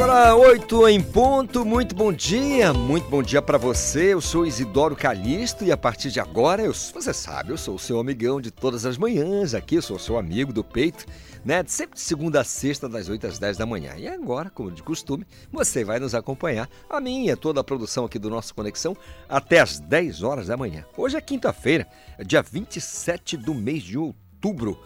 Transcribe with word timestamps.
Agora, 0.00 0.34
oito 0.34 0.88
em 0.88 0.98
ponto, 0.98 1.62
muito 1.62 1.94
bom 1.94 2.10
dia, 2.10 2.72
muito 2.72 3.06
bom 3.10 3.22
dia 3.22 3.42
para 3.42 3.58
você. 3.58 4.14
Eu 4.14 4.20
sou 4.22 4.46
Isidoro 4.46 4.96
Calixto 4.96 5.62
e 5.62 5.70
a 5.70 5.76
partir 5.76 6.10
de 6.10 6.18
agora, 6.18 6.62
eu, 6.62 6.72
você 6.72 7.12
sabe, 7.12 7.50
eu 7.50 7.58
sou 7.58 7.74
o 7.74 7.78
seu 7.78 8.00
amigão 8.00 8.40
de 8.40 8.50
todas 8.50 8.86
as 8.86 8.96
manhãs 8.96 9.52
aqui, 9.52 9.74
eu 9.74 9.82
sou 9.82 9.96
o 9.96 10.00
seu 10.00 10.16
amigo 10.16 10.54
do 10.54 10.64
peito 10.64 11.04
né? 11.44 11.62
Sempre 11.66 11.96
de 11.96 12.00
segunda 12.00 12.40
a 12.40 12.44
sexta, 12.44 12.88
das 12.88 13.08
8 13.08 13.26
às 13.26 13.38
10 13.38 13.56
da 13.56 13.66
manhã. 13.66 13.94
E 13.96 14.08
agora, 14.08 14.50
como 14.50 14.70
de 14.70 14.82
costume, 14.82 15.26
você 15.52 15.84
vai 15.84 15.98
nos 15.98 16.14
acompanhar, 16.14 16.68
a 16.88 17.00
minha, 17.00 17.36
toda 17.36 17.60
a 17.60 17.64
produção 17.64 18.04
aqui 18.04 18.18
do 18.18 18.30
nosso 18.30 18.54
Conexão, 18.54 18.96
até 19.28 19.60
às 19.60 19.78
10 19.78 20.22
horas 20.22 20.46
da 20.46 20.56
manhã. 20.56 20.84
Hoje 20.96 21.16
é 21.16 21.20
quinta-feira, 21.20 21.86
dia 22.24 22.42
27 22.42 23.36
do 23.36 23.54
mês 23.54 23.82
de 23.82 23.98
outubro. 23.98 24.78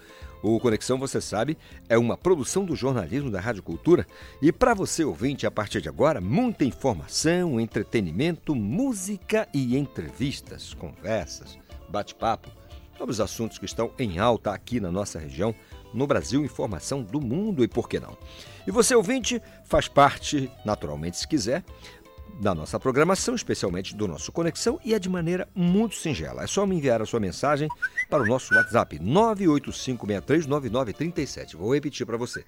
O 0.47 0.61
Conexão, 0.61 0.99
você 0.99 1.23
sabe, 1.23 1.57
é 1.89 1.97
uma 1.97 2.19
produção 2.19 2.67
do 2.67 2.77
jornalismo 2.77 3.31
da 3.31 3.41
Rádio 3.41 3.63
Cultura. 3.63 4.07
E 4.43 4.53
para 4.53 4.75
você 4.75 5.03
ouvinte, 5.03 5.47
a 5.47 5.51
partir 5.51 5.81
de 5.81 5.89
agora, 5.89 6.21
muita 6.21 6.67
informação, 6.67 7.59
entretenimento, 7.59 8.55
música 8.55 9.49
e 9.55 9.75
entrevistas, 9.75 10.75
conversas, 10.75 11.59
bate-papo 11.89 12.51
sobre 12.99 13.11
os 13.11 13.23
assuntos 13.23 13.57
que 13.57 13.65
estão 13.65 13.91
em 13.99 14.19
alta 14.19 14.53
aqui 14.53 14.81
na 14.81 14.93
nossa 14.93 15.19
região 15.19 15.55
no 15.95 16.07
Brasil, 16.07 16.45
informação 16.45 17.03
do 17.03 17.23
mundo 17.23 17.65
e 17.65 17.69
por 17.69 17.89
que 17.89 17.99
não. 17.99 18.15
E 18.67 18.71
você, 18.71 18.95
ouvinte, 18.95 19.41
faz 19.65 19.89
parte, 19.89 20.51
naturalmente, 20.63 21.17
se 21.17 21.27
quiser, 21.27 21.65
da 22.41 22.55
nossa 22.55 22.79
programação, 22.79 23.35
especialmente 23.35 23.95
do 23.95 24.09
nosso 24.09 24.33
Conexão, 24.33 24.81
e 24.85 24.93
é 24.95 24.99
de 24.99 25.09
maneira 25.09 25.49
muito 25.55 25.95
singela. 25.95 26.43
É 26.43 26.47
só 26.47 26.67
me 26.67 26.77
enviar 26.77 27.01
a 27.03 27.07
sua 27.07 27.21
mensagem 27.21 27.69
para 28.09 28.23
o 28.23 28.27
nosso 28.27 28.55
WhatsApp 28.55 28.99
985639937. 28.99 31.57
Vou 31.57 31.75
repetir 31.75 32.07
para 32.07 32.17
você. 32.17 32.43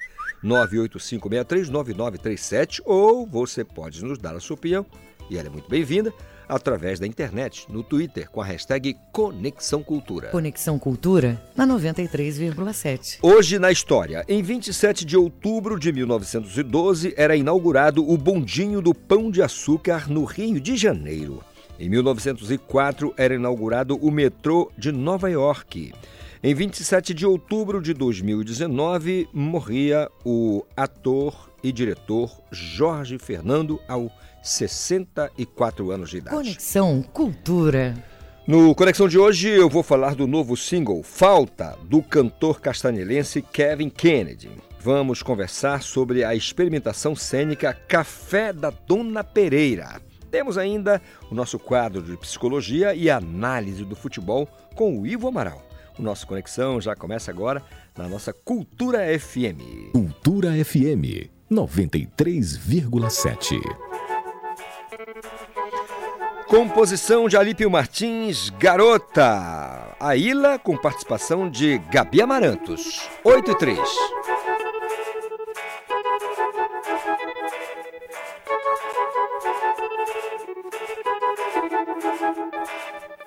985639937 0.44 2.80
ou 2.84 3.27
você 3.27 3.64
pode 3.64 4.05
nos 4.05 4.19
dar 4.19 4.36
a 4.36 4.41
sua 4.41 4.55
opinião, 4.55 4.86
e 5.30 5.38
ela 5.38 5.48
é 5.48 5.50
muito 5.50 5.69
bem-vinda, 5.69 6.12
através 6.48 7.00
da 7.00 7.06
internet, 7.06 7.66
no 7.70 7.83
Twitter, 7.83 8.30
com 8.30 8.41
a 8.41 8.44
hashtag 8.44 8.97
Conexão 9.12 9.83
Cultura. 9.83 10.28
Conexão 10.28 10.78
Cultura 10.78 11.41
na 11.56 11.66
93,7. 11.66 13.19
Hoje 13.22 13.58
na 13.58 13.70
história, 13.70 14.25
em 14.28 14.42
27 14.42 15.05
de 15.05 15.16
outubro 15.16 15.78
de 15.78 15.92
1912, 15.92 17.14
era 17.16 17.36
inaugurado 17.36 18.08
o 18.08 18.16
Bondinho 18.16 18.80
do 18.80 18.94
Pão 18.94 19.30
de 19.30 19.42
Açúcar 19.42 20.08
no 20.11 20.25
Rio 20.25 20.61
de 20.61 20.77
Janeiro. 20.77 21.42
Em 21.78 21.88
1904, 21.88 23.12
era 23.16 23.34
inaugurado 23.34 23.97
o 23.97 24.10
metrô 24.10 24.70
de 24.78 24.91
Nova 24.91 25.31
York. 25.31 25.92
Em 26.42 26.55
27 26.55 27.12
de 27.12 27.27
outubro 27.27 27.83
de 27.83 27.92
2019, 27.92 29.28
morria 29.33 30.08
o 30.25 30.64
ator 30.77 31.50
e 31.62 31.72
diretor 31.72 32.31
Jorge 32.53 33.19
Fernando 33.19 33.81
ao 33.88 34.10
64 34.47 35.91
anos 35.91 36.11
de 36.11 36.19
idade. 36.19 36.36
Conexão 36.36 37.02
Cultura. 37.02 37.94
No 38.47 38.75
Conexão 38.75 39.08
de 39.08 39.19
hoje 39.19 39.48
eu 39.48 39.69
vou 39.69 39.83
falar 39.83 40.14
do 40.14 40.27
novo 40.27 40.56
single 40.56 41.03
Falta, 41.03 41.77
do 41.83 42.00
cantor 42.00 42.61
castanelense 42.61 43.42
Kevin 43.42 43.91
Kennedy. 43.91 44.50
Vamos 44.78 45.20
conversar 45.20 45.83
sobre 45.83 46.22
a 46.22 46.33
experimentação 46.34 47.16
cênica 47.16 47.75
Café 47.75 48.53
da 48.53 48.70
Dona 48.70 49.25
Pereira. 49.25 50.00
Temos 50.30 50.56
ainda 50.56 51.03
o 51.28 51.34
nosso 51.34 51.58
quadro 51.58 52.00
de 52.00 52.16
psicologia 52.16 52.94
e 52.94 53.10
análise 53.10 53.84
do 53.84 53.97
futebol 53.97 54.47
com 54.77 55.00
o 55.00 55.06
Ivo 55.06 55.27
Amaral. 55.27 55.66
O 55.98 56.03
nosso 56.03 56.27
Conexão 56.27 56.81
já 56.81 56.94
começa 56.94 57.32
agora 57.32 57.62
na 57.97 58.09
nossa 58.09 58.32
Cultura 58.32 59.00
FM. 59.19 59.91
Cultura 59.93 60.53
FM 60.65 61.34
93,7. 61.50 64.06
Composição 66.48 67.28
de 67.28 67.36
Alípio 67.36 67.68
Martins, 67.68 68.50
Garota. 68.50 69.96
A 69.98 70.14
Ilha 70.14 70.58
com 70.58 70.76
participação 70.76 71.50
de 71.50 71.78
Gabi 71.90 72.22
Amarantos. 72.22 73.10
8 73.24 73.50
e 73.50 73.58
3. 73.58 73.78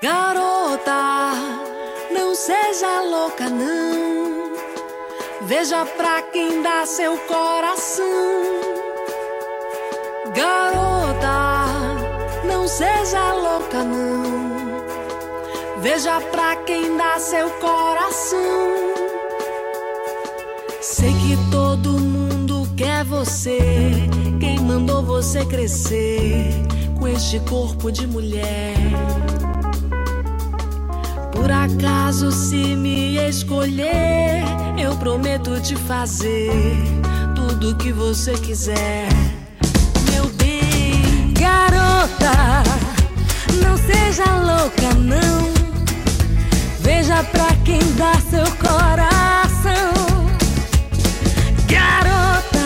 Garota, 0.01 1.33
não 2.11 2.33
seja 2.33 3.01
louca 3.01 3.49
não. 3.49 4.53
Veja 5.41 5.85
pra 5.85 6.21
quem 6.21 6.61
dá 6.61 6.85
seu 6.85 7.17
coração. 7.17 8.05
Garota, 10.33 11.58
seja 12.69 13.33
louca 13.33 13.83
não. 13.83 14.83
Veja 15.81 16.21
pra 16.21 16.55
quem 16.57 16.95
dá 16.95 17.17
seu 17.17 17.49
coração. 17.51 18.39
Sei 20.79 21.11
que 21.13 21.37
todo 21.49 21.89
mundo 21.99 22.67
quer 22.77 23.03
você. 23.03 23.57
Quem 24.39 24.59
mandou 24.59 25.01
você 25.01 25.43
crescer 25.45 26.51
com 26.99 27.07
este 27.07 27.39
corpo 27.41 27.91
de 27.91 28.05
mulher? 28.05 28.75
Por 31.31 31.51
acaso, 31.51 32.31
se 32.31 32.75
me 32.75 33.17
escolher, 33.17 34.43
eu 34.77 34.95
prometo 34.97 35.59
te 35.59 35.75
fazer 35.75 36.51
tudo 37.35 37.75
que 37.77 37.91
você 37.91 38.33
quiser. 38.33 39.28
Garota, 41.99 42.63
não 43.61 43.75
seja 43.75 44.23
louca, 44.23 44.93
não. 44.93 45.51
Veja 46.79 47.21
pra 47.23 47.53
quem 47.65 47.79
dá 47.97 48.13
seu 48.29 48.45
coração. 48.55 49.91
Garota, 51.67 52.63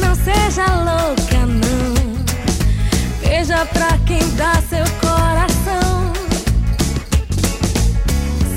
não 0.00 0.14
seja 0.14 0.66
louca, 0.76 1.46
não. 1.46 2.14
Veja 3.22 3.66
pra 3.66 3.98
quem 4.06 4.20
dá 4.36 4.54
seu 4.68 4.84
coração. 5.00 6.12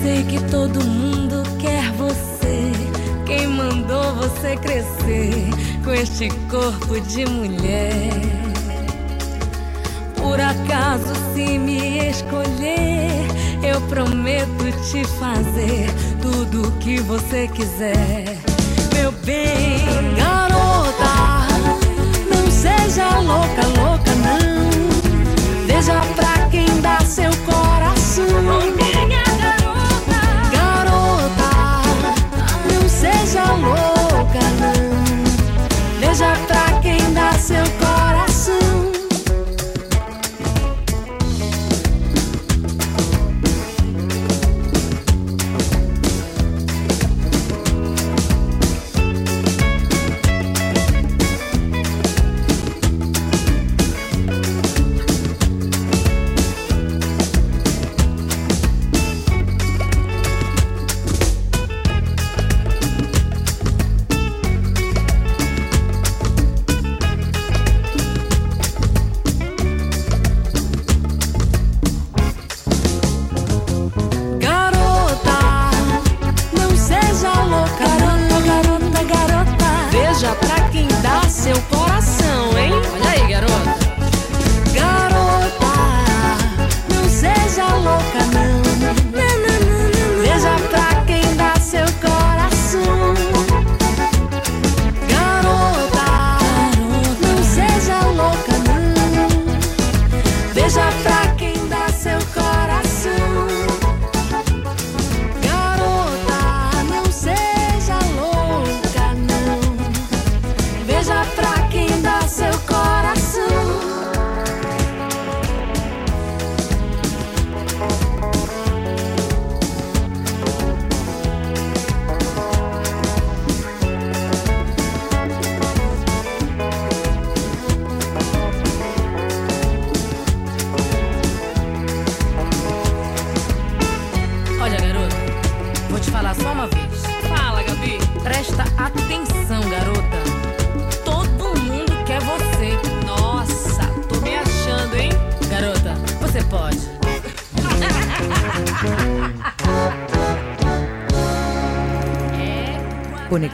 Sei 0.04 0.24
que 0.26 0.40
todo 0.52 0.80
mundo 0.86 1.42
quer 1.58 1.92
você. 1.94 2.72
Quem 3.26 3.48
mandou 3.48 4.14
você 4.14 4.56
crescer 4.58 5.50
com 5.84 5.92
este 5.92 6.30
corpo 6.52 7.02
de 7.02 7.26
mulher? 7.26 8.49
Por 10.22 10.40
acaso, 10.40 11.14
se 11.34 11.58
me 11.58 12.10
escolher, 12.10 13.26
eu 13.64 13.82
prometo 13.88 14.66
te 14.92 15.04
fazer 15.06 15.90
tudo 16.22 16.68
o 16.68 16.72
que 16.74 17.00
você 17.02 17.48
quiser. 17.48 18.38
Meu 18.94 19.12
bem, 19.24 19.86
garota, 20.18 21.48
não 22.30 22.52
seja 22.52 23.20
louca, 23.20 23.66
louca, 23.80 24.12
não. 24.16 24.70
Veja 25.66 26.00
pra 26.16 26.39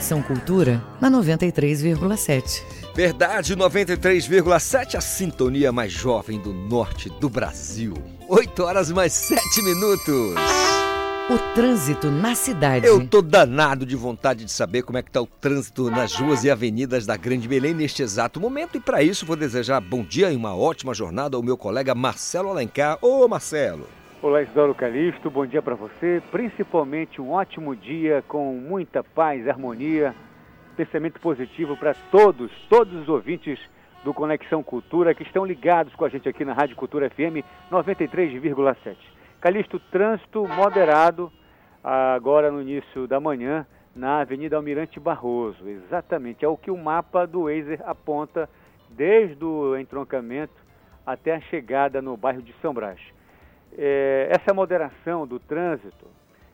Conexão 0.05 0.21
Cultura 0.21 0.83
na 1.01 1.09
93,7. 1.09 2.61
Verdade 2.93 3.55
93,7, 3.55 4.95
a 4.95 5.01
sintonia 5.01 5.71
mais 5.71 5.91
jovem 5.91 6.39
do 6.39 6.53
norte 6.53 7.09
do 7.09 7.27
Brasil. 7.27 7.95
8 8.29 8.63
horas 8.63 8.91
mais 8.91 9.13
7 9.13 9.63
minutos. 9.63 10.35
O 11.27 11.55
trânsito 11.55 12.11
na 12.11 12.35
cidade. 12.35 12.85
Eu 12.85 13.07
tô 13.07 13.19
danado 13.19 13.83
de 13.83 13.95
vontade 13.95 14.45
de 14.45 14.51
saber 14.51 14.83
como 14.83 14.99
é 14.99 15.01
que 15.01 15.09
tá 15.09 15.23
o 15.23 15.25
trânsito 15.25 15.89
nas 15.89 16.13
ruas 16.13 16.43
e 16.43 16.51
avenidas 16.51 17.07
da 17.07 17.17
Grande 17.17 17.47
Belém 17.47 17.73
neste 17.73 18.03
exato 18.03 18.39
momento. 18.39 18.77
E 18.77 18.79
para 18.79 19.01
isso 19.01 19.25
vou 19.25 19.35
desejar 19.35 19.81
bom 19.81 20.03
dia 20.03 20.31
e 20.31 20.35
uma 20.35 20.55
ótima 20.55 20.93
jornada 20.93 21.35
ao 21.35 21.41
meu 21.41 21.57
colega 21.57 21.95
Marcelo 21.95 22.49
Alencar. 22.49 22.99
Ô 23.01 23.27
Marcelo! 23.27 23.87
Olá, 24.25 24.41
Isidoro 24.41 24.73
Calixto, 24.73 25.29
bom 25.29 25.45
dia 25.45 25.61
para 25.61 25.75
você. 25.75 26.19
Principalmente 26.31 27.21
um 27.21 27.29
ótimo 27.29 27.75
dia 27.75 28.23
com 28.27 28.55
muita 28.55 29.03
paz, 29.03 29.47
harmonia, 29.47 30.15
pensamento 30.75 31.21
positivo 31.21 31.77
para 31.77 31.93
todos, 32.09 32.51
todos 32.67 32.91
os 33.03 33.07
ouvintes 33.07 33.59
do 34.03 34.15
Conexão 34.15 34.63
Cultura 34.63 35.13
que 35.13 35.21
estão 35.21 35.45
ligados 35.45 35.93
com 35.93 36.05
a 36.05 36.09
gente 36.09 36.27
aqui 36.27 36.43
na 36.43 36.53
Rádio 36.53 36.75
Cultura 36.75 37.07
FM 37.07 37.45
93,7. 37.71 38.97
Calixto, 39.39 39.79
trânsito 39.91 40.47
moderado 40.47 41.31
agora 41.83 42.49
no 42.49 42.63
início 42.63 43.07
da 43.07 43.19
manhã 43.19 43.63
na 43.95 44.21
Avenida 44.21 44.55
Almirante 44.55 44.99
Barroso. 44.99 45.69
Exatamente, 45.69 46.43
é 46.43 46.47
o 46.47 46.57
que 46.57 46.71
o 46.71 46.77
mapa 46.77 47.27
do 47.27 47.43
Wazer 47.43 47.79
aponta 47.85 48.49
desde 48.89 49.45
o 49.45 49.77
entroncamento 49.77 50.55
até 51.05 51.35
a 51.35 51.41
chegada 51.41 52.01
no 52.01 52.17
bairro 52.17 52.41
de 52.41 52.55
São 52.59 52.73
Brás. 52.73 52.99
É, 53.77 54.29
essa 54.31 54.53
moderação 54.53 55.27
do 55.27 55.39
trânsito 55.39 56.07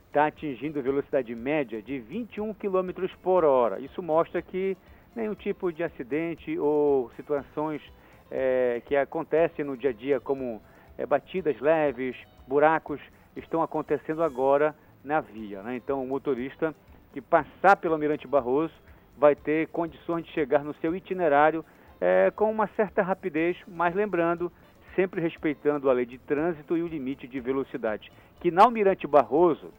está 0.07 0.25
atingindo 0.25 0.81
velocidade 0.81 1.33
média 1.35 1.81
de 1.81 1.99
21 1.99 2.53
km 2.53 3.07
por 3.21 3.45
hora. 3.45 3.79
Isso 3.79 4.01
mostra 4.01 4.41
que 4.41 4.75
nenhum 5.15 5.35
tipo 5.35 5.71
de 5.71 5.83
acidente 5.83 6.57
ou 6.57 7.11
situações 7.15 7.81
é, 8.29 8.81
que 8.85 8.95
acontecem 8.95 9.63
no 9.63 9.77
dia 9.77 9.91
a 9.91 9.93
dia, 9.93 10.19
como 10.19 10.61
é, 10.97 11.05
batidas 11.05 11.59
leves, 11.59 12.15
buracos, 12.47 12.99
estão 13.35 13.61
acontecendo 13.61 14.23
agora 14.23 14.75
na 15.03 15.21
via. 15.21 15.61
Né? 15.61 15.75
Então, 15.75 16.03
o 16.03 16.07
motorista 16.07 16.73
que 17.13 17.21
passar 17.21 17.75
pelo 17.77 17.93
Almirante 17.93 18.27
Barroso 18.27 18.73
vai 19.17 19.35
ter 19.35 19.67
condições 19.67 20.25
de 20.25 20.31
chegar 20.31 20.63
no 20.63 20.73
seu 20.75 20.95
itinerário 20.95 21.63
é, 21.99 22.31
com 22.31 22.49
uma 22.49 22.67
certa 22.75 23.01
rapidez, 23.03 23.55
mas 23.67 23.93
lembrando 23.93 24.51
sempre 24.95 25.21
respeitando 25.21 25.89
a 25.89 25.93
lei 25.93 26.05
de 26.05 26.17
trânsito 26.17 26.77
e 26.77 26.83
o 26.83 26.87
limite 26.87 27.27
de 27.27 27.39
velocidade, 27.39 28.11
que 28.39 28.51
na 28.51 28.63
Almirante 28.63 29.07
Barroso 29.07 29.71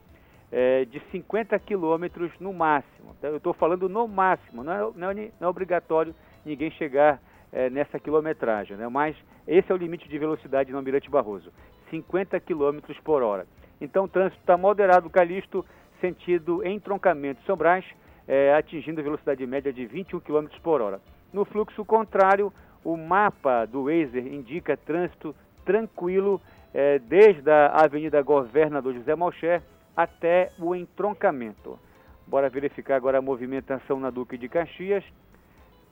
é 0.51 0.85
de 0.85 1.01
50 1.11 1.59
quilômetros 1.61 2.31
no 2.39 2.53
máximo. 2.53 3.17
Tá? 3.21 3.29
Eu 3.29 3.39
estou 3.39 3.55
falando 3.55 3.89
no 3.89 4.07
máximo, 4.07 4.63
não 4.63 4.73
é, 4.73 4.93
não 4.95 5.11
é, 5.11 5.15
não 5.41 5.47
é 5.47 5.49
obrigatório 5.49 6.15
ninguém 6.45 6.71
chegar 6.73 7.21
é, 7.53 7.71
nessa 7.71 7.99
quilometragem, 7.99 8.77
né? 8.77 8.89
mas 8.89 9.17
esse 9.47 9.71
é 9.71 9.75
o 9.75 9.79
limite 9.79 10.09
de 10.09 10.19
velocidade 10.19 10.71
no 10.71 10.79
Almirante 10.79 11.11
Barroso, 11.11 11.53
50 11.91 12.39
quilômetros 12.41 12.99
por 13.01 13.23
hora. 13.23 13.47
Então 13.81 14.05
o 14.05 14.09
trânsito 14.09 14.41
está 14.41 14.57
moderado, 14.57 15.11
Calixto, 15.11 15.65
sentido 16.01 16.67
entroncamento 16.67 17.43
São 17.45 17.57
Brás, 17.57 17.85
é, 18.27 18.55
atingindo 18.55 19.03
velocidade 19.03 19.47
média 19.47 19.73
de 19.73 19.87
21 19.87 20.21
km 20.21 20.47
por 20.63 20.81
hora. 20.81 21.01
No 21.33 21.45
fluxo 21.45 21.85
contrário, 21.85 22.53
o 22.85 22.97
mapa 22.97 23.65
do 23.67 23.85
Wazer 23.85 24.27
indica 24.27 24.77
trânsito 24.77 25.35
tranquilo 25.65 26.41
é, 26.75 26.99
desde 26.99 27.51
a 27.51 27.69
Avenida 27.85 28.21
Governador 28.23 28.95
José 28.95 29.15
Malcher 29.15 29.63
até 29.97 30.51
o 30.59 30.75
entroncamento. 30.75 31.79
Bora 32.27 32.49
verificar 32.49 32.97
agora 32.97 33.19
a 33.19 33.23
movimentação 33.23 34.01
na 34.01 34.11
Duque 34.11 34.39
de 34.39 34.49
Caxias, 34.49 35.05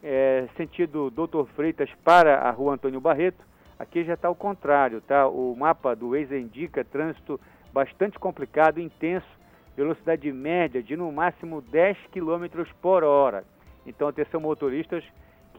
é, 0.02 0.48
sentido 0.56 1.10
Doutor 1.10 1.46
Freitas 1.48 1.90
para 2.02 2.40
a 2.40 2.50
Rua 2.50 2.74
Antônio 2.74 3.00
Barreto. 3.00 3.44
Aqui 3.78 4.04
já 4.04 4.14
está 4.14 4.28
o 4.28 4.34
contrário, 4.34 5.00
tá? 5.00 5.26
O 5.26 5.54
mapa 5.56 5.94
do 5.94 6.10
Waze 6.10 6.36
indica 6.36 6.84
trânsito 6.84 7.40
bastante 7.72 8.18
complicado, 8.18 8.80
intenso, 8.80 9.26
velocidade 9.76 10.30
média 10.32 10.82
de 10.82 10.96
no 10.96 11.10
máximo 11.12 11.60
10 11.60 11.96
km 12.12 12.64
por 12.80 13.04
hora. 13.04 13.44
Então, 13.86 14.08
atenção 14.08 14.40
motoristas, 14.40 15.04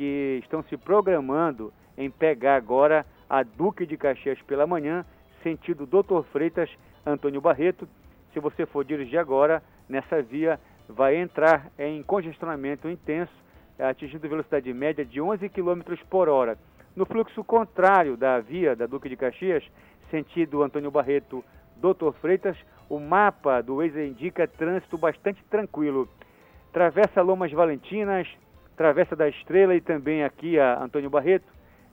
que 0.01 0.39
estão 0.41 0.63
se 0.63 0.75
programando 0.77 1.71
em 1.95 2.09
pegar 2.09 2.55
agora 2.55 3.05
a 3.29 3.43
Duque 3.43 3.85
de 3.85 3.95
Caxias 3.95 4.41
pela 4.47 4.65
manhã, 4.65 5.05
sentido 5.43 5.85
Doutor 5.85 6.25
Freitas, 6.31 6.71
Antônio 7.05 7.39
Barreto. 7.39 7.87
Se 8.33 8.39
você 8.39 8.65
for 8.65 8.83
dirigir 8.83 9.19
agora 9.19 9.61
nessa 9.87 10.19
via, 10.19 10.59
vai 10.89 11.17
entrar 11.17 11.69
em 11.77 12.01
congestionamento 12.01 12.89
intenso, 12.89 13.31
atingindo 13.77 14.27
velocidade 14.27 14.73
média 14.73 15.05
de 15.05 15.21
11 15.21 15.47
km 15.49 15.81
por 16.09 16.27
hora. 16.27 16.57
No 16.95 17.05
fluxo 17.05 17.43
contrário 17.43 18.17
da 18.17 18.39
via 18.39 18.75
da 18.75 18.87
Duque 18.87 19.07
de 19.07 19.15
Caxias, 19.15 19.63
sentido 20.09 20.63
Antônio 20.63 20.89
Barreto, 20.89 21.45
Doutor 21.75 22.15
Freitas, 22.15 22.57
o 22.89 22.99
mapa 22.99 23.61
do 23.61 23.75
Waze 23.75 24.03
indica 24.03 24.47
trânsito 24.47 24.97
bastante 24.97 25.43
tranquilo. 25.43 26.09
Travessa 26.73 27.21
Lomas 27.21 27.51
Valentinas, 27.51 28.27
Travessa 28.81 29.15
da 29.15 29.29
Estrela 29.29 29.75
e 29.75 29.79
também 29.79 30.23
aqui 30.23 30.59
a 30.59 30.83
Antônio 30.83 31.07
Barreto. 31.07 31.45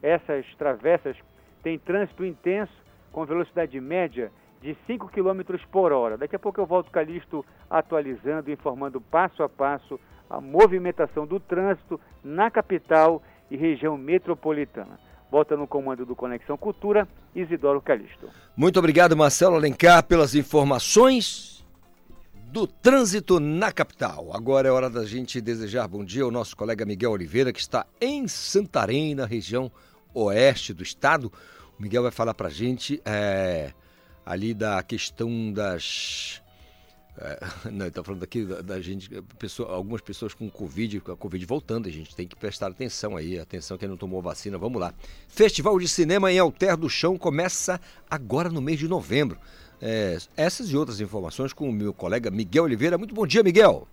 Essas 0.03 0.47
travessas 0.57 1.15
têm 1.63 1.79
trânsito 1.79 2.25
intenso 2.25 2.73
com 3.13 3.27
velocidade 3.27 3.79
média 3.79 4.33
de 4.63 4.75
5 4.87 5.07
km 5.09 5.59
por 5.71 5.93
hora. 5.93 6.17
Daqui 6.17 6.35
a 6.35 6.39
pouco 6.39 6.59
eu 6.59 6.65
volto 6.65 6.91
Calixto 6.91 7.45
atualizando, 7.69 8.51
informando 8.51 9.03
passo 9.03 9.43
a 9.43 9.51
passo 9.51 10.01
a 10.31 10.41
movimentação 10.41 11.27
do 11.27 11.39
trânsito 11.39 12.01
na 12.25 12.51
capital 12.51 13.23
e 13.51 13.57
região 13.59 13.99
metropolitana. 13.99 14.99
Volta 15.31 15.59
no 15.59 15.67
comando 15.67 16.07
do 16.07 16.17
Conexão 16.17 16.57
Cultura, 16.57 17.07
Isidoro 17.35 17.83
Calixto. 17.83 18.31
Muito 18.57 18.79
obrigado, 18.79 19.15
Marcelo 19.15 19.57
Alencar, 19.57 20.03
pelas 20.05 20.35
informações 20.35 21.58
do 22.51 22.67
trânsito 22.67 23.39
na 23.39 23.71
capital. 23.71 24.31
Agora 24.33 24.69
é 24.69 24.71
hora 24.71 24.89
da 24.89 25.05
gente 25.05 25.41
desejar 25.41 25.87
bom 25.87 26.03
dia 26.03 26.23
ao 26.23 26.31
nosso 26.31 26.57
colega 26.57 26.85
Miguel 26.87 27.11
Oliveira, 27.11 27.53
que 27.53 27.61
está 27.61 27.87
em 28.01 28.27
Santarém, 28.27 29.15
na 29.15 29.27
região 29.27 29.71
oeste 30.15 30.73
do 30.73 30.83
estado. 30.83 31.31
O 31.79 31.83
Miguel 31.83 32.03
vai 32.03 32.11
falar 32.11 32.33
para 32.33 32.49
a 32.49 32.51
gente 32.51 33.03
é, 33.05 33.73
ali 34.25 34.55
da 34.55 34.83
questão 34.83 35.53
das. 35.53 36.43
É, 37.19 37.39
não, 37.71 37.87
está 37.87 38.03
falando 38.03 38.23
aqui 38.23 38.45
da, 38.45 38.63
da 38.63 38.81
gente, 38.81 39.11
pessoa, 39.39 39.71
algumas 39.75 40.01
pessoas 40.01 40.33
com 40.33 40.49
Covid, 40.49 41.01
com 41.01 41.13
a 41.13 41.17
Covid 41.17 41.45
voltando, 41.45 41.87
a 41.87 41.93
gente 41.93 42.17
tem 42.17 42.27
que 42.27 42.35
prestar 42.35 42.69
atenção 42.69 43.15
aí, 43.15 43.39
atenção 43.39 43.77
quem 43.77 43.89
não 43.89 43.97
tomou 43.97 44.23
vacina, 44.23 44.57
vamos 44.57 44.81
lá. 44.81 44.95
Festival 45.29 45.79
de 45.79 45.87
Cinema 45.87 46.33
em 46.33 46.39
Alter 46.39 46.79
do 46.79 46.89
Chão 46.89 47.19
começa 47.19 47.79
agora 48.09 48.49
no 48.49 48.63
mês 48.63 48.79
de 48.79 48.89
novembro. 48.89 49.39
É, 49.81 50.19
essas 50.37 50.71
e 50.71 50.77
outras 50.77 51.01
informações 51.01 51.53
com 51.53 51.69
o 51.69 51.73
meu 51.73 51.95
colega 51.95 52.31
Miguel 52.31 52.65
Oliveira. 52.65 52.99
Muito 52.99 53.15
bom 53.15 53.27
dia, 53.27 53.43
Miguel. 53.43 53.87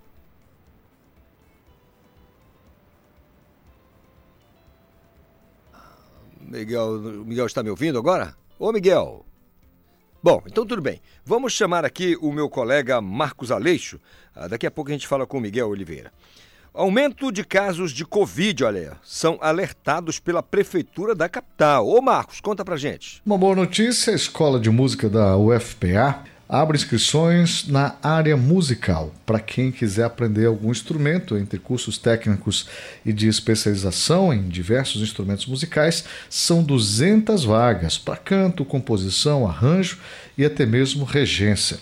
Miguel, 6.42 7.00
Miguel 7.26 7.46
está 7.46 7.62
me 7.62 7.70
ouvindo 7.70 7.98
agora? 7.98 8.36
Ô, 8.58 8.72
Miguel. 8.72 9.26
Bom, 10.24 10.42
então 10.48 10.66
tudo 10.66 10.82
bem. 10.82 11.02
Vamos 11.24 11.54
chamar 11.54 11.86
aqui 11.86 12.18
o 12.20 12.32
meu 12.32 12.50
colega 12.50 13.00
Marcos 13.00 13.52
Aleixo. 13.52 14.00
Ah, 14.34 14.48
daqui 14.48 14.66
a 14.66 14.72
pouco 14.72 14.90
a 14.90 14.94
gente 14.94 15.08
fala 15.08 15.28
com 15.28 15.38
o 15.38 15.42
Miguel 15.42 15.68
Oliveira. 15.70 16.12
Aumento 16.76 17.32
de 17.32 17.46
casos 17.46 17.94
de 17.94 18.04
Covid, 18.04 18.66
olha, 18.66 18.98
são 19.02 19.38
alertados 19.40 20.20
pela 20.20 20.44
Prefeitura 20.44 21.16
da 21.16 21.30
capital. 21.30 21.88
Ô 21.88 22.02
Marcos, 22.02 22.42
conta 22.42 22.66
pra 22.66 22.76
gente. 22.76 23.22
Uma 23.26 23.38
boa 23.38 23.56
notícia: 23.56 24.12
a 24.12 24.16
Escola 24.16 24.60
de 24.60 24.70
Música 24.70 25.08
da 25.08 25.38
UFPA 25.38 26.26
abre 26.50 26.76
inscrições 26.76 27.66
na 27.70 27.96
área 28.04 28.36
musical 28.36 29.14
para 29.26 29.40
quem 29.40 29.72
quiser 29.72 30.04
aprender 30.04 30.48
algum 30.48 30.70
instrumento 30.70 31.38
entre 31.38 31.60
cursos 31.60 31.98
técnicos 31.98 32.68
e 33.06 33.14
de 33.14 33.30
especialização 33.30 34.34
em 34.34 34.50
diversos 34.50 35.02
instrumentos 35.02 35.46
musicais. 35.46 36.04
São 36.30 36.62
200 36.62 37.46
vagas 37.46 37.98
para 37.98 38.18
canto, 38.18 38.66
composição, 38.66 39.48
arranjo 39.48 39.98
e 40.38 40.44
até 40.44 40.66
mesmo 40.66 41.06
regência. 41.06 41.78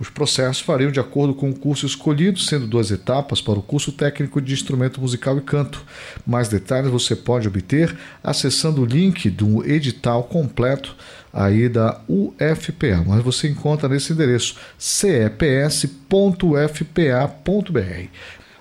Os 0.00 0.08
processos 0.08 0.64
variam 0.64 0.92
de 0.92 1.00
acordo 1.00 1.34
com 1.34 1.50
o 1.50 1.54
curso 1.54 1.84
escolhido, 1.84 2.38
sendo 2.38 2.68
duas 2.68 2.90
etapas 2.90 3.40
para 3.40 3.58
o 3.58 3.62
curso 3.62 3.90
técnico 3.90 4.40
de 4.40 4.54
instrumento 4.54 5.00
musical 5.00 5.36
e 5.36 5.40
canto. 5.40 5.84
Mais 6.24 6.48
detalhes 6.48 6.90
você 6.90 7.16
pode 7.16 7.48
obter 7.48 7.96
acessando 8.22 8.82
o 8.82 8.86
link 8.86 9.28
do 9.28 9.68
edital 9.68 10.22
completo 10.24 10.94
aí 11.32 11.68
da 11.68 12.00
UFPA, 12.08 13.04
mas 13.06 13.24
você 13.24 13.48
encontra 13.48 13.88
nesse 13.88 14.12
endereço 14.12 14.54
ceps.ufpa.br. 14.78 15.88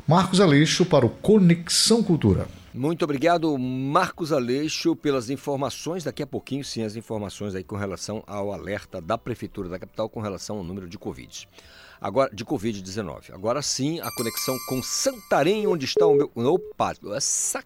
Marcos 0.07 0.41
Aleixo 0.41 0.85
para 0.85 1.05
o 1.05 1.09
Conexão 1.09 2.01
Cultura. 2.01 2.47
Muito 2.77 3.03
obrigado, 3.03 3.57
Marcos 3.57 4.31
Aleixo, 4.31 4.95
pelas 4.95 5.31
informações. 5.31 6.03
Daqui 6.03 6.21
a 6.21 6.27
pouquinho, 6.27 6.63
sim, 6.63 6.83
as 6.83 6.95
informações 6.95 7.55
aí 7.55 7.63
com 7.63 7.75
relação 7.75 8.23
ao 8.27 8.53
alerta 8.53 9.01
da 9.01 9.17
Prefeitura 9.17 9.67
da 9.67 9.79
capital 9.79 10.07
com 10.07 10.21
relação 10.21 10.59
ao 10.59 10.63
número 10.63 10.87
de 10.87 10.95
Covid. 10.95 11.49
Agora, 11.99 12.29
de 12.31 12.45
Covid-19. 12.45 13.33
Agora 13.33 13.63
sim, 13.63 13.99
a 13.99 14.11
conexão 14.11 14.55
com 14.69 14.83
Santarém, 14.83 15.65
onde 15.65 15.85
está 15.85 16.05
o 16.05 16.13
meu. 16.13 16.31
Opa, 16.35 16.93
essa 17.15 17.63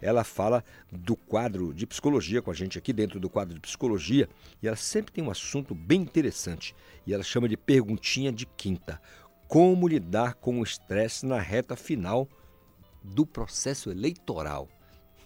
ela 0.00 0.24
fala 0.24 0.64
do 0.90 1.14
quadro 1.14 1.74
de 1.74 1.86
psicologia 1.86 2.40
com 2.40 2.50
a 2.50 2.54
gente 2.54 2.78
aqui 2.78 2.92
dentro 2.92 3.20
do 3.20 3.28
quadro 3.28 3.54
de 3.54 3.60
psicologia 3.60 4.28
e 4.62 4.66
ela 4.66 4.76
sempre 4.76 5.12
tem 5.12 5.22
um 5.22 5.30
assunto 5.30 5.74
bem 5.74 6.00
interessante 6.00 6.74
e 7.06 7.12
ela 7.12 7.22
chama 7.22 7.48
de 7.48 7.56
perguntinha 7.56 8.32
de 8.32 8.46
quinta. 8.46 9.00
Como 9.46 9.88
lidar 9.88 10.34
com 10.34 10.60
o 10.60 10.62
estresse 10.62 11.26
na 11.26 11.38
reta 11.38 11.76
final 11.76 12.28
do 13.02 13.26
processo 13.26 13.90
eleitoral? 13.90 14.68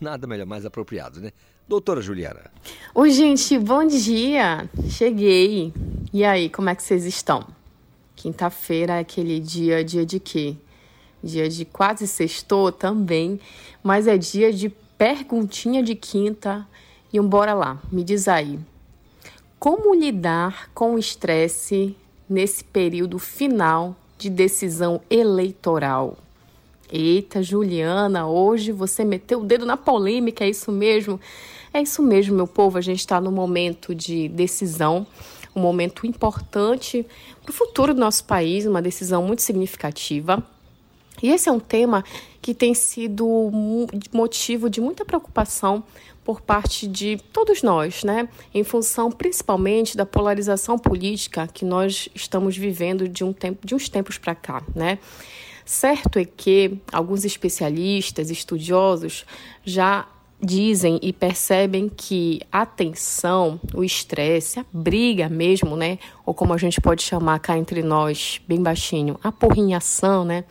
Nada 0.00 0.26
melhor 0.26 0.47
mais 0.47 0.66
apropriado, 0.66 1.21
né? 1.21 1.31
Doutora 1.66 2.02
Juliana. 2.02 2.50
Oi, 2.95 3.11
gente, 3.11 3.59
bom 3.59 3.87
dia. 3.87 4.69
Cheguei. 4.90 5.73
E 6.12 6.25
aí, 6.25 6.50
como 6.50 6.69
é 6.69 6.75
que 6.75 6.83
vocês 6.83 7.04
estão? 7.04 7.47
Quinta-feira 8.14 8.97
é 8.97 9.00
aquele 9.00 9.40
dia, 9.40 9.83
dia 9.83 10.04
de 10.04 10.21
quê? 10.21 10.57
Dia 11.25 11.49
de 11.49 11.64
quase 11.64 12.07
sextou 12.07 12.71
também, 12.71 13.40
mas 13.83 14.07
é 14.07 14.16
dia 14.16 14.52
de 14.52 14.69
perguntinha 14.99 15.83
de 15.83 15.95
quinta. 15.95 16.66
E 17.12 17.19
um 17.19 17.26
bora 17.26 17.54
lá, 17.54 17.81
me 17.90 18.04
diz 18.04 18.28
aí. 18.28 18.59
Como 19.59 19.95
lidar 19.95 20.71
com 20.75 20.95
o 20.95 20.99
estresse 20.99 21.97
nesse 22.28 22.62
período 22.62 23.19
final 23.19 23.97
de 24.19 24.28
decisão 24.28 25.00
eleitoral? 25.09 26.19
Eita, 26.93 27.43
Juliana, 27.43 28.26
hoje 28.26 28.71
você 28.71 29.04
meteu 29.04 29.40
o 29.40 29.45
dedo 29.45 29.64
na 29.64 29.76
polêmica, 29.76 30.45
é 30.45 30.50
isso 30.50 30.71
mesmo? 30.71 31.19
É 31.73 31.81
isso 31.81 32.02
mesmo, 32.02 32.37
meu 32.37 32.47
povo. 32.47 32.78
A 32.78 32.81
gente 32.81 33.00
está 33.00 33.21
no 33.21 33.33
momento 33.33 33.95
de 33.95 34.28
decisão, 34.28 35.07
um 35.57 35.61
momento 35.61 36.07
importante 36.07 37.07
para 37.43 37.50
o 37.50 37.54
futuro 37.54 37.95
do 37.95 38.00
nosso 38.00 38.25
país, 38.25 38.66
uma 38.66 38.83
decisão 38.83 39.23
muito 39.25 39.43
significativa. 39.43 40.43
E 41.25 41.31
esse 41.31 41.49
é 41.49 41.52
um 41.52 41.59
tema 41.59 42.04
que 42.43 42.52
tem 42.52 42.75
sido 42.75 43.50
motivo 44.12 44.69
de 44.69 44.78
muita 44.78 45.07
preocupação 45.07 45.83
por 46.23 46.43
parte 46.43 46.87
de 46.87 47.16
todos 47.33 47.62
nós, 47.62 48.04
né? 48.04 48.28
Em 48.52 48.62
função 48.62 49.11
principalmente 49.11 49.97
da 49.97 50.04
polarização 50.04 50.78
política 50.78 51.47
que 51.47 51.64
nós 51.64 52.11
estamos 52.14 52.59
vivendo 52.59 53.09
de 53.09 53.25
um 53.25 53.33
tempo, 53.33 53.66
de 53.66 53.75
uns 53.75 53.88
tempos 53.88 54.19
para 54.19 54.35
cá, 54.35 54.62
né? 54.75 54.99
Certo 55.64 56.19
é 56.19 56.26
que 56.26 56.78
alguns 56.93 57.25
especialistas, 57.25 58.28
estudiosos 58.28 59.25
já 59.64 60.07
dizem 60.45 60.99
e 61.02 61.11
percebem 61.11 61.88
que 61.88 62.43
a 62.52 62.66
tensão, 62.66 63.59
o 63.73 63.83
estresse, 63.83 64.61
a 64.61 64.66
briga 64.71 65.31
mesmo, 65.31 65.75
né? 65.75 65.99
Ou 66.26 66.35
como 66.35 66.52
a 66.52 66.59
gente 66.59 66.83
pode 66.83 67.02
chamar 67.02 67.38
cá 67.38 67.57
entre 67.57 67.83
nós, 67.83 68.43
bem 68.47 68.62
baixinho, 68.62 69.19
a 69.23 69.33
porrinhação, 69.33 70.23
né? 70.23 70.45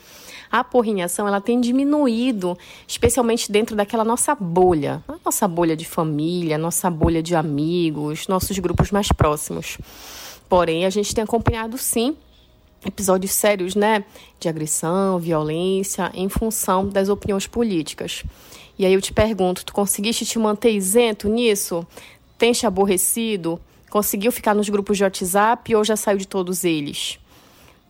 A 0.53 0.63
porrinhação 0.63 1.27
ela 1.27 1.41
tem 1.41 1.59
diminuído, 1.59 2.55
especialmente 2.87 3.51
dentro 3.51 3.75
daquela 3.75 4.05
nossa 4.05 4.35
bolha, 4.35 5.03
a 5.07 5.15
nossa 5.25 5.47
bolha 5.47 5.75
de 5.75 5.83
família, 5.83 6.59
nossa 6.59 6.91
bolha 6.91 7.23
de 7.23 7.33
amigos, 7.33 8.27
nossos 8.27 8.59
grupos 8.59 8.91
mais 8.91 9.07
próximos. 9.11 9.79
Porém, 10.47 10.85
a 10.85 10.91
gente 10.91 11.15
tem 11.15 11.23
acompanhado 11.23 11.75
sim 11.79 12.15
episódios 12.85 13.31
sérios, 13.31 13.73
né, 13.73 14.03
de 14.39 14.47
agressão, 14.47 15.17
violência, 15.17 16.11
em 16.13 16.29
função 16.29 16.87
das 16.87 17.09
opiniões 17.09 17.47
políticas. 17.47 18.23
E 18.77 18.85
aí 18.85 18.93
eu 18.93 19.01
te 19.01 19.11
pergunto, 19.11 19.65
tu 19.65 19.73
conseguiste 19.73 20.23
te 20.23 20.37
manter 20.37 20.69
isento 20.69 21.27
nisso? 21.27 21.87
Tem 22.37 22.51
te 22.51 22.67
aborrecido? 22.67 23.59
Conseguiu 23.89 24.31
ficar 24.31 24.53
nos 24.53 24.69
grupos 24.69 24.97
de 24.97 25.03
WhatsApp 25.03 25.75
ou 25.75 25.83
já 25.83 25.95
saiu 25.95 26.17
de 26.17 26.27
todos 26.27 26.63
eles? 26.63 27.17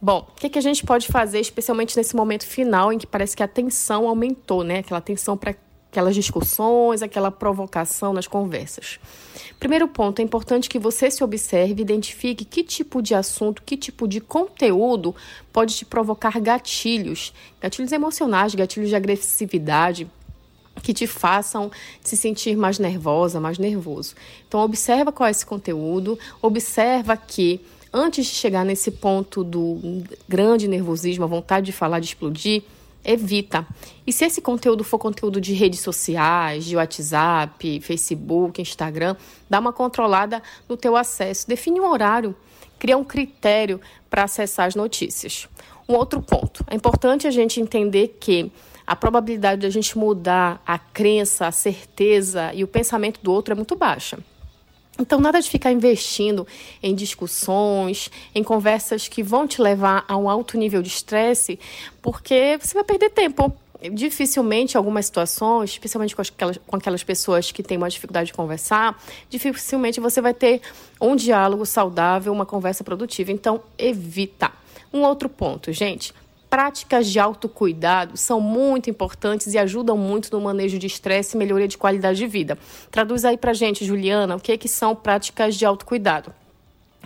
Bom, 0.04 0.28
o 0.30 0.36
que, 0.36 0.50
que 0.50 0.60
a 0.60 0.62
gente 0.62 0.86
pode 0.86 1.08
fazer, 1.08 1.40
especialmente 1.40 1.96
nesse 1.96 2.14
momento 2.14 2.46
final 2.46 2.92
em 2.92 2.98
que 2.98 3.08
parece 3.08 3.38
que 3.38 3.42
a 3.42 3.48
tensão 3.48 4.06
aumentou, 4.06 4.62
né? 4.62 4.80
Aquela 4.80 5.00
tensão 5.00 5.38
para 5.38 5.56
aquelas 5.90 6.14
discussões, 6.14 7.02
aquela 7.02 7.32
provocação 7.32 8.12
nas 8.12 8.28
conversas. 8.28 9.00
Primeiro 9.58 9.88
ponto, 9.88 10.20
é 10.20 10.22
importante 10.22 10.68
que 10.68 10.78
você 10.78 11.10
se 11.10 11.24
observe, 11.24 11.82
identifique 11.82 12.44
que 12.44 12.66
tipo 12.66 13.02
de 13.02 13.16
assunto, 13.16 13.64
que 13.64 13.78
tipo 13.78 14.06
de 14.06 14.20
conteúdo 14.20 15.16
pode 15.54 15.74
te 15.74 15.86
provocar 15.86 16.38
gatilhos, 16.38 17.34
gatilhos 17.62 17.94
emocionais, 17.94 18.54
gatilhos 18.54 18.90
de 18.90 18.98
agressividade, 18.98 20.06
que 20.82 20.94
te 20.94 21.08
façam 21.08 21.72
se 22.02 22.18
sentir 22.18 22.58
mais 22.58 22.78
nervosa, 22.78 23.40
mais 23.40 23.58
nervoso. 23.58 24.16
Então 24.50 24.60
observa 24.60 25.14
qual 25.14 25.28
é 25.28 25.32
esse 25.32 25.46
conteúdo, 25.46 26.20
observa 26.42 27.16
que 27.16 27.62
antes 27.94 28.26
de 28.26 28.34
chegar 28.34 28.66
nesse 28.66 28.90
ponto 28.90 29.44
do 29.44 30.04
grande 30.28 30.68
nervosismo, 30.68 31.24
a 31.24 31.28
vontade 31.28 31.68
de 31.68 31.72
falar, 31.72 32.00
de 32.00 32.08
explodir, 32.08 32.64
evita. 33.06 33.68
E 34.08 34.12
se 34.12 34.26
esse 34.26 34.42
conteúdo 34.42 34.84
for 34.84 34.98
conteúdo 34.98 35.40
de 35.40 35.54
redes 35.54 35.82
sociais, 35.82 36.66
de 36.66 36.76
WhatsApp, 36.76 37.80
Facebook, 37.82 38.62
Instagram, 38.62 39.16
dá 39.50 39.60
uma 39.60 39.74
controlada 39.74 40.42
no 40.68 40.76
teu 40.76 40.96
acesso. 40.96 41.48
Define 41.48 41.80
um 41.80 41.90
horário, 41.90 42.36
cria 42.80 42.98
um 42.98 43.04
critério 43.04 43.80
para 44.10 44.24
acessar 44.24 44.68
as 44.68 44.76
notícias. 44.76 45.48
Um 45.88 45.94
outro 45.96 46.22
ponto, 46.22 46.64
é 46.70 46.76
importante 46.76 47.28
a 47.28 47.32
gente 47.32 47.60
entender 47.60 48.18
que 48.20 48.52
a 48.88 48.96
probabilidade 48.96 49.62
de 49.62 49.68
a 49.68 49.70
gente 49.70 49.98
mudar 49.98 50.62
a 50.66 50.78
crença, 50.78 51.48
a 51.48 51.52
certeza 51.52 52.54
e 52.54 52.64
o 52.64 52.68
pensamento 52.68 53.20
do 53.22 53.32
outro 53.32 53.54
é 53.54 53.56
muito 53.56 53.76
baixa. 53.76 54.18
Então, 55.00 55.20
nada 55.20 55.42
de 55.42 55.50
ficar 55.50 55.72
investindo 55.72 56.48
em 56.82 56.94
discussões, 56.94 58.12
em 58.34 58.44
conversas 58.44 59.08
que 59.08 59.24
vão 59.24 59.48
te 59.48 59.62
levar 59.62 60.06
a 60.08 60.16
um 60.16 60.30
alto 60.30 60.58
nível 60.58 60.84
de 60.84 60.90
estresse, 60.90 61.60
porque 62.02 62.58
você 62.62 62.76
vai 62.76 62.84
perder 62.84 63.10
tempo. 63.10 63.52
Dificilmente, 63.92 64.78
algumas 64.78 65.08
situações, 65.08 65.72
especialmente 65.72 66.16
com 66.16 66.22
aquelas, 66.22 66.58
com 66.66 66.76
aquelas 66.76 67.04
pessoas 67.04 67.52
que 67.52 67.64
têm 67.64 67.76
uma 67.76 67.90
dificuldade 67.90 68.28
de 68.28 68.34
conversar, 68.34 68.98
dificilmente 69.30 70.00
você 70.00 70.22
vai 70.22 70.34
ter 70.34 70.62
um 71.02 71.16
diálogo 71.16 71.66
saudável, 71.66 72.32
uma 72.32 72.46
conversa 72.46 72.84
produtiva. 72.84 73.32
Então, 73.32 73.62
evita. 73.78 74.52
Um 74.94 75.02
outro 75.02 75.28
ponto, 75.28 75.72
gente, 75.74 76.14
práticas 76.54 77.08
de 77.08 77.20
autocuidado 77.20 78.16
são 78.16 78.40
muito 78.40 78.88
importantes 78.88 79.56
e 79.56 79.58
ajudam 79.58 79.98
muito 79.98 80.30
no 80.32 80.40
manejo 80.40 80.78
de 80.78 80.86
estresse 80.86 81.36
e 81.36 81.40
melhoria 81.40 81.68
de 81.68 81.80
qualidade 81.80 82.20
de 82.20 82.28
vida. 82.28 82.60
Traduz 82.92 83.26
aí 83.26 83.36
pra 83.36 83.54
gente, 83.54 83.84
Juliana, 83.84 84.36
o 84.36 84.40
que, 84.40 84.56
que 84.56 84.68
são 84.68 84.96
práticas 84.96 85.56
de 85.56 85.66
autocuidado. 85.66 86.32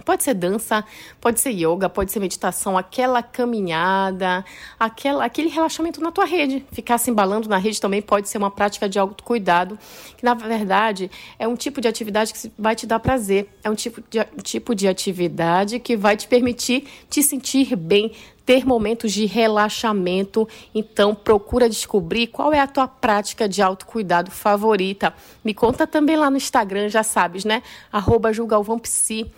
Pode 0.07 0.23
ser 0.23 0.35
dança, 0.35 0.85
pode 1.19 1.37
ser 1.41 1.49
yoga, 1.49 1.89
pode 1.89 2.13
ser 2.13 2.21
meditação, 2.21 2.77
aquela 2.77 3.21
caminhada, 3.21 4.45
aquela, 4.79 5.25
aquele 5.25 5.49
relaxamento 5.49 5.99
na 5.99 6.13
tua 6.13 6.23
rede. 6.23 6.65
Ficar 6.71 6.97
se 6.97 7.11
embalando 7.11 7.49
na 7.49 7.57
rede 7.57 7.81
também 7.81 8.01
pode 8.01 8.29
ser 8.29 8.37
uma 8.37 8.49
prática 8.49 8.87
de 8.87 8.97
autocuidado, 8.97 9.77
que 10.15 10.23
na 10.23 10.33
verdade 10.33 11.11
é 11.37 11.45
um 11.45 11.57
tipo 11.57 11.81
de 11.81 11.89
atividade 11.89 12.33
que 12.33 12.49
vai 12.57 12.73
te 12.73 12.87
dar 12.87 13.01
prazer, 13.01 13.49
é 13.61 13.69
um 13.69 13.75
tipo 13.75 14.01
de, 14.09 14.21
um 14.21 14.41
tipo 14.41 14.73
de 14.73 14.87
atividade 14.87 15.77
que 15.77 15.97
vai 15.97 16.15
te 16.15 16.25
permitir 16.25 16.87
te 17.09 17.21
sentir 17.21 17.75
bem, 17.75 18.13
ter 18.47 18.65
momentos 18.65 19.11
de 19.11 19.25
relaxamento. 19.25 20.47
Então, 20.73 21.13
procura 21.13 21.67
descobrir 21.67 22.27
qual 22.27 22.53
é 22.53 22.61
a 22.61 22.65
tua 22.65 22.87
prática 22.87 23.47
de 23.47 23.61
autocuidado 23.61 24.31
favorita. 24.31 25.13
Me 25.43 25.53
conta 25.53 25.85
também 25.85 26.15
lá 26.15 26.31
no 26.31 26.37
Instagram, 26.37 26.87
já 26.87 27.03
sabes, 27.03 27.43
né? 27.43 27.61
Arroba 27.91 28.31
julgalvãopsi. 28.31 29.29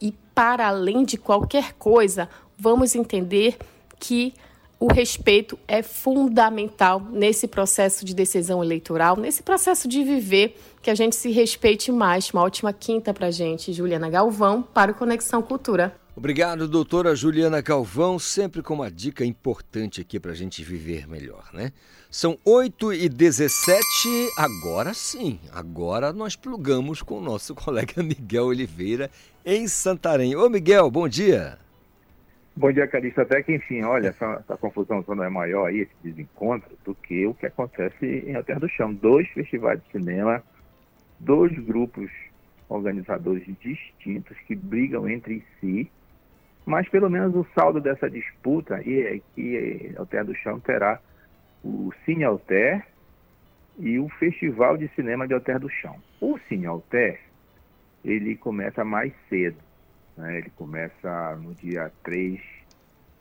E 0.00 0.14
para 0.34 0.68
além 0.68 1.04
de 1.04 1.16
qualquer 1.16 1.74
coisa, 1.74 2.28
vamos 2.58 2.94
entender 2.94 3.56
que 3.98 4.34
o 4.78 4.90
respeito 4.90 5.58
é 5.68 5.82
fundamental 5.82 7.00
nesse 7.12 7.46
processo 7.46 8.02
de 8.02 8.14
decisão 8.14 8.64
eleitoral, 8.64 9.14
nesse 9.14 9.42
processo 9.42 9.86
de 9.86 10.02
viver, 10.02 10.58
que 10.80 10.90
a 10.90 10.94
gente 10.94 11.14
se 11.14 11.30
respeite 11.30 11.92
mais. 11.92 12.30
Uma 12.30 12.42
ótima 12.42 12.72
quinta 12.72 13.12
para 13.12 13.30
gente, 13.30 13.74
Juliana 13.74 14.08
Galvão, 14.08 14.62
para 14.62 14.92
o 14.92 14.94
Conexão 14.94 15.42
Cultura. 15.42 15.94
Obrigado, 16.16 16.66
doutora 16.66 17.14
Juliana 17.14 17.62
Calvão, 17.62 18.18
sempre 18.18 18.62
com 18.62 18.74
uma 18.74 18.90
dica 18.90 19.24
importante 19.24 20.00
aqui 20.00 20.18
para 20.18 20.32
a 20.32 20.34
gente 20.34 20.64
viver 20.64 21.06
melhor, 21.06 21.44
né? 21.52 21.72
São 22.10 22.36
8 22.44 22.92
e 22.92 23.08
17 23.08 23.80
agora 24.36 24.92
sim, 24.92 25.38
agora 25.52 26.12
nós 26.12 26.34
plugamos 26.34 27.02
com 27.02 27.18
o 27.18 27.22
nosso 27.22 27.54
colega 27.56 28.02
Miguel 28.02 28.46
Oliveira 28.46 29.10
em 29.44 29.66
Santarém. 29.66 30.36
Ô 30.36 30.48
Miguel, 30.48 30.90
bom 30.90 31.08
dia. 31.08 31.58
Bom 32.56 32.72
dia, 32.72 32.86
Carissa. 32.86 33.22
Até 33.22 33.42
que, 33.42 33.54
enfim, 33.54 33.82
olha, 33.82 34.08
essa, 34.08 34.42
essa 34.44 34.56
confusão 34.56 35.04
não 35.08 35.24
é 35.24 35.30
maior 35.30 35.66
aí, 35.66 35.80
esse 35.80 35.92
desencontro, 36.02 36.70
do 36.84 36.94
que 36.94 37.26
o 37.26 37.34
que 37.34 37.46
acontece 37.46 38.24
em 38.26 38.34
Alter 38.34 38.58
do 38.58 38.68
Chão. 38.68 38.92
Dois 38.92 39.28
festivais 39.28 39.80
de 39.82 39.90
cinema, 39.92 40.42
dois 41.18 41.52
grupos 41.58 42.10
organizadores 42.68 43.44
distintos 43.60 44.36
que 44.46 44.54
brigam 44.54 45.08
entre 45.08 45.44
si 45.60 45.90
mas 46.70 46.88
pelo 46.88 47.08
menos 47.08 47.34
o 47.34 47.46
saldo 47.54 47.80
dessa 47.80 48.08
disputa 48.08 48.76
é 48.76 49.20
que 49.34 49.92
Alter 49.96 50.24
do 50.24 50.34
Chão 50.36 50.60
terá 50.60 51.00
o 51.64 51.92
Cine 52.04 52.24
Alter 52.24 52.86
e 53.78 53.98
o 53.98 54.08
Festival 54.08 54.76
de 54.76 54.88
Cinema 54.94 55.26
de 55.26 55.34
Alter 55.34 55.58
do 55.58 55.68
Chão. 55.68 55.96
O 56.20 56.38
Cine 56.48 56.66
Alter, 56.66 57.18
ele 58.04 58.36
começa 58.36 58.84
mais 58.84 59.12
cedo, 59.28 59.58
né? 60.16 60.38
ele 60.38 60.50
começa 60.50 61.36
no 61.36 61.54
dia 61.54 61.92
3 62.02 62.40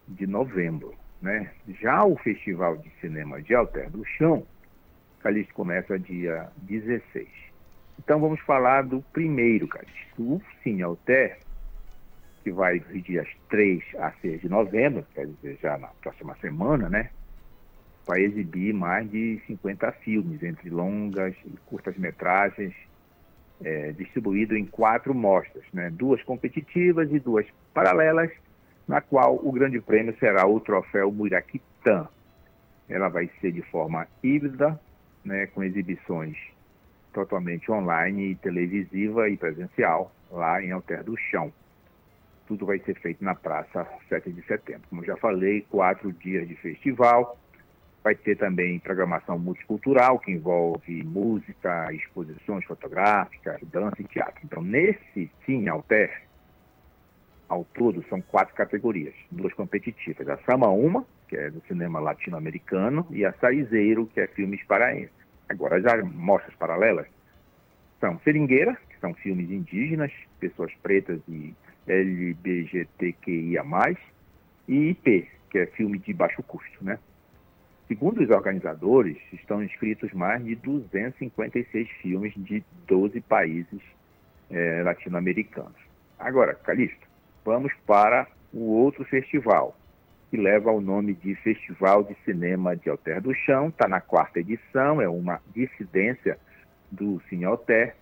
de 0.08 0.26
novembro. 0.28 0.94
Né? 1.22 1.52
Já 1.82 2.04
o 2.06 2.16
Festival 2.18 2.78
de 2.78 2.90
Cinema 3.02 3.42
de 3.42 3.54
Alter 3.54 3.90
do 3.90 4.06
Chão, 4.06 4.46
Calixto 5.22 5.54
começa 5.54 6.00
dia 6.00 6.50
16. 6.64 7.28
Então 7.98 8.20
vamos 8.22 8.40
falar 8.42 8.84
do 8.84 9.02
primeiro, 9.14 9.68
Calixto. 9.68 10.22
O 10.22 10.42
Cine 10.64 10.82
Alter 10.82 11.40
que 12.44 12.52
vai 12.52 12.80
dos 12.80 13.04
dias 13.04 13.28
3 13.50 13.84
a 14.00 14.12
6 14.22 14.42
de 14.42 14.50
novembro, 14.50 15.06
quer 15.14 15.28
dizer, 15.28 15.60
já 15.62 15.78
na 15.78 15.88
próxima 15.88 16.36
semana, 16.38 16.90
né? 16.90 17.10
Vai 18.08 18.22
exibir 18.22 18.74
mais 18.74 19.10
de 19.10 19.40
50 19.46 19.92
filmes, 20.04 20.42
entre 20.42 20.70
longas 20.70 21.36
e 21.46 21.52
curtas 21.68 21.96
metragens, 21.98 22.74
é, 23.64 23.92
distribuído 23.92 24.56
em 24.56 24.66
quatro 24.66 25.14
mostras, 25.14 25.64
né? 25.74 25.90
Duas 25.90 26.22
competitivas 26.24 27.12
e 27.12 27.20
duas 27.20 27.46
paralelas, 27.74 28.32
na 28.88 29.02
qual 29.02 29.36
o 29.36 29.52
grande 29.52 29.80
prêmio 29.80 30.16
será 30.20 30.48
o 30.48 30.60
troféu 30.60 31.12
Muraquitã. 31.12 32.08
Ela 32.88 33.10
vai 33.10 33.30
ser 33.40 33.52
de 33.52 33.62
forma 33.64 34.08
híbrida, 34.24 34.80
né, 35.24 35.48
com 35.48 35.64
exibições 35.64 36.38
totalmente 37.14 37.72
online, 37.72 38.36
televisiva 38.36 39.30
e 39.30 39.38
presencial, 39.38 40.12
lá 40.32 40.62
em 40.64 40.72
Alter 40.72 41.04
do 41.04 41.16
Chão 41.18 41.52
tudo 42.50 42.66
vai 42.66 42.80
ser 42.80 43.00
feito 43.00 43.24
na 43.24 43.36
Praça 43.36 43.88
7 44.10 44.32
de 44.32 44.42
Setembro. 44.42 44.82
Como 44.90 45.06
já 45.06 45.16
falei, 45.18 45.62
quatro 45.70 46.12
dias 46.12 46.48
de 46.48 46.56
festival. 46.56 47.38
Vai 48.10 48.16
ter 48.16 48.36
também 48.38 48.80
programação 48.80 49.38
multicultural, 49.38 50.18
que 50.18 50.32
envolve 50.32 51.04
música, 51.04 51.94
exposições 51.94 52.66
fotográficas, 52.66 53.62
dança 53.72 53.98
e 54.02 54.04
teatro. 54.04 54.42
Então, 54.44 54.64
nesse 54.64 55.30
Sim 55.46 55.68
Alter, 55.68 56.24
ao 57.48 57.64
todo, 57.66 58.04
são 58.10 58.20
quatro 58.20 58.56
categorias, 58.56 59.14
duas 59.30 59.54
competitivas. 59.54 60.28
A 60.28 60.38
Sama 60.38 60.70
Uma, 60.70 61.06
que 61.28 61.38
é 61.38 61.52
do 61.52 61.62
cinema 61.68 62.00
latino-americano, 62.00 63.06
e 63.12 63.24
a 63.24 63.32
Saizeiro, 63.34 64.08
que 64.08 64.20
é 64.20 64.26
filmes 64.26 64.64
paraenses. 64.64 65.14
Agora, 65.48 65.80
já 65.80 66.04
mostras 66.04 66.56
paralelas 66.56 67.06
são 68.00 68.20
Seringueira, 68.22 68.76
que 68.90 69.00
são 69.00 69.14
filmes 69.14 69.52
indígenas, 69.52 70.12
pessoas 70.40 70.74
pretas 70.82 71.22
e 71.28 71.54
LBGTQIA+, 71.86 73.64
e 74.68 74.90
IP, 74.90 75.30
que 75.52 75.60
é 75.60 75.68
filme 75.68 76.00
de 76.00 76.12
baixo 76.12 76.42
custo, 76.42 76.84
né? 76.84 76.98
Segundo 77.90 78.22
os 78.22 78.30
organizadores, 78.30 79.18
estão 79.34 79.64
inscritos 79.64 80.14
mais 80.14 80.46
de 80.46 80.54
256 80.58 81.90
filmes 82.04 82.32
de 82.38 82.64
12 82.88 83.20
países 83.22 83.82
é, 84.52 84.84
latino-americanos. 84.84 85.74
Agora, 86.20 86.54
Calixto, 86.54 87.08
vamos 87.44 87.74
para 87.88 88.28
o 88.54 88.76
outro 88.76 89.04
festival, 89.06 89.76
que 90.30 90.38
leva 90.38 90.72
o 90.72 90.80
nome 90.80 91.16
de 91.16 91.34
Festival 91.38 92.04
de 92.04 92.16
Cinema 92.24 92.78
de 92.78 92.92
Alter 92.92 93.24
do 93.24 93.34
Chão, 93.34 93.70
está 93.70 93.88
na 93.88 94.00
quarta 94.00 94.40
edição, 94.40 95.02
é 95.02 95.10
uma 95.10 95.42
dissidência 95.56 96.38
do 96.92 97.20
Cine 97.28 97.46
Alter, 97.46 97.96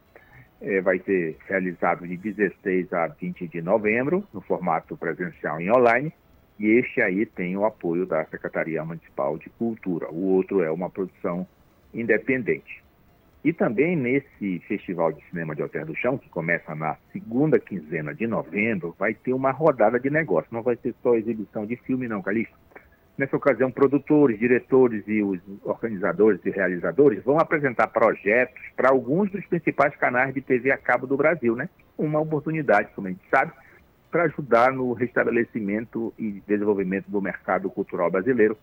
é, 0.60 0.82
vai 0.82 1.00
ser 1.00 1.38
realizado 1.48 2.06
de 2.06 2.18
16 2.18 2.92
a 2.92 3.08
20 3.08 3.48
de 3.48 3.62
novembro, 3.62 4.28
no 4.34 4.42
formato 4.42 4.98
presencial 4.98 5.62
e 5.62 5.72
online, 5.72 6.12
e 6.60 6.68
este 6.68 7.02
aí 7.02 7.26
tem 7.26 7.56
o 7.56 7.66
apoio 7.66 8.06
da 8.06 8.26
Secretaria 8.26 8.84
Municipal 8.84 9.38
de 9.38 9.50
Cultura. 9.52 10.10
O 10.10 10.34
outro 10.34 10.64
é 10.64 10.72
uma 10.72 10.90
produção 10.90 11.48
independente. 11.94 12.84
E 13.44 13.54
também 13.54 13.96
nesse 13.96 14.60
Festival 14.68 15.14
de 15.14 15.24
Cinema 15.30 15.56
de 15.56 15.62
Alter 15.62 15.86
do 15.86 15.96
Chão, 15.96 16.18
que 16.18 16.30
começa 16.30 16.74
na 16.76 16.98
segunda 17.14 17.60
quinzena 17.60 18.14
de 18.14 18.26
novembro, 18.26 18.96
vai 18.98 19.14
ter 19.14 19.34
uma 19.34 19.52
rodada 19.52 20.00
de 20.00 20.10
negócio. 20.10 20.50
Não 20.52 20.64
vai 20.64 20.76
ser 20.78 20.94
só 21.02 21.16
exibição 21.16 21.66
de 21.66 21.76
filme, 21.78 22.08
não, 22.08 22.22
Calixto. 22.22 22.58
Nessa 23.18 23.38
ocasião, 23.38 23.72
produtores, 23.72 24.38
diretores 24.38 25.04
e 25.08 25.24
os 25.24 25.40
organizadores 25.64 26.40
e 26.46 26.50
realizadores 26.50 27.24
vão 27.24 27.40
apresentar 27.40 27.88
projetos 27.88 28.62
para 28.76 28.90
alguns 28.90 29.32
dos 29.32 29.46
principais 29.46 29.96
canais 29.96 30.34
de 30.34 30.42
TV 30.42 30.72
a 30.72 30.78
cabo 30.78 31.08
do 31.08 31.18
Brasil, 31.18 31.56
né? 31.56 31.70
Uma 31.98 32.20
oportunidade, 32.20 32.90
como 32.94 33.08
a 33.08 33.12
gente 33.12 33.24
sabe, 33.30 33.54
para 34.18 34.26
ajudar 34.26 34.74
no 34.74 34.94
restabelecimento 34.94 36.12
e 36.18 36.42
desenvolvimento 36.48 37.06
do 37.08 37.22
mercado 37.22 37.70
cultural 37.70 38.10
brasileiro, 38.10 38.58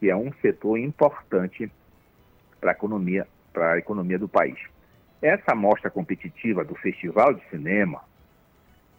que 0.00 0.10
é 0.10 0.16
um 0.16 0.32
setor 0.42 0.78
importante 0.78 1.70
para 2.60 2.72
a 2.72 2.74
economia, 2.74 3.24
para 3.52 3.74
a 3.74 3.78
economia 3.78 4.18
do 4.18 4.28
país. 4.28 4.58
Essa 5.22 5.54
mostra 5.54 5.92
competitiva 5.92 6.64
do 6.64 6.74
Festival 6.74 7.34
de 7.34 7.50
Cinema, 7.50 8.02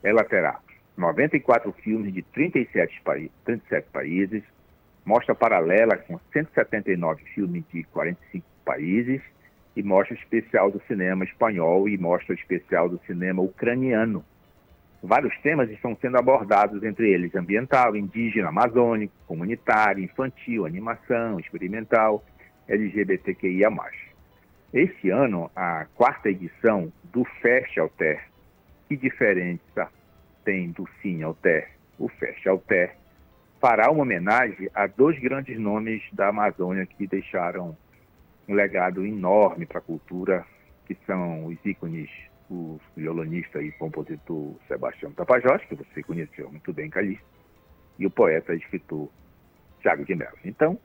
ela 0.01 0.23
terá 0.23 0.61
94 0.95 1.73
filmes 1.73 2.13
de 2.13 2.21
37, 2.21 3.01
37 3.43 3.89
países, 3.91 4.43
mostra 5.05 5.35
paralela 5.35 5.97
com 5.97 6.17
179 6.31 7.21
filmes 7.35 7.65
de 7.69 7.83
45 7.83 8.47
países 8.63 9.21
e 9.75 9.83
mostra 9.83 10.15
especial 10.15 10.71
do 10.71 10.81
cinema 10.87 11.25
espanhol 11.25 11.89
e 11.89 11.97
mostra 11.97 12.33
especial 12.33 12.87
do 12.87 12.97
cinema 13.05 13.41
ucraniano. 13.41 14.23
Vários 15.01 15.37
temas 15.41 15.69
estão 15.69 15.95
sendo 16.01 16.17
abordados, 16.17 16.83
entre 16.83 17.09
eles 17.11 17.35
ambiental, 17.35 17.95
indígena, 17.95 18.49
amazônico, 18.49 19.13
comunitário, 19.27 20.03
infantil, 20.03 20.65
animação, 20.65 21.39
experimental, 21.39 22.23
LGBTQIA+. 22.67 23.69
Este 24.73 25.09
ano, 25.09 25.49
a 25.55 25.85
quarta 25.95 26.29
edição 26.29 26.91
do 27.03 27.23
Fest 27.41 27.77
Alter, 27.77 28.27
que 28.87 28.97
diferença 28.97 29.89
tem 30.43 30.71
do 30.71 30.87
Cine 31.01 31.23
Alter? 31.23 31.69
O 31.99 32.09
Fest 32.09 32.45
Alter 32.47 32.95
fará 33.61 33.91
uma 33.91 34.01
homenagem 34.01 34.69
a 34.73 34.87
dois 34.87 35.19
grandes 35.19 35.59
nomes 35.59 36.01
da 36.11 36.29
Amazônia 36.29 36.85
que 36.85 37.07
deixaram 37.07 37.77
um 38.47 38.53
legado 38.53 39.05
enorme 39.05 39.65
para 39.65 39.79
a 39.79 39.81
cultura, 39.81 40.45
que 40.85 40.95
são 41.05 41.45
os 41.45 41.57
ícones, 41.65 42.09
o 42.49 42.79
violonista 42.95 43.61
e 43.61 43.71
compositor 43.73 44.55
Sebastião 44.67 45.11
Tapajós, 45.11 45.61
que 45.65 45.75
você 45.75 46.01
conheceu 46.03 46.49
muito 46.49 46.71
bem, 46.73 46.89
Calixto, 46.89 47.25
e 47.99 48.05
o 48.05 48.09
poeta 48.09 48.53
e 48.53 48.57
escritor 48.57 49.09
Tiago 49.81 50.05
de 50.05 50.15
Mello. 50.15 50.37
Então, 50.45 50.79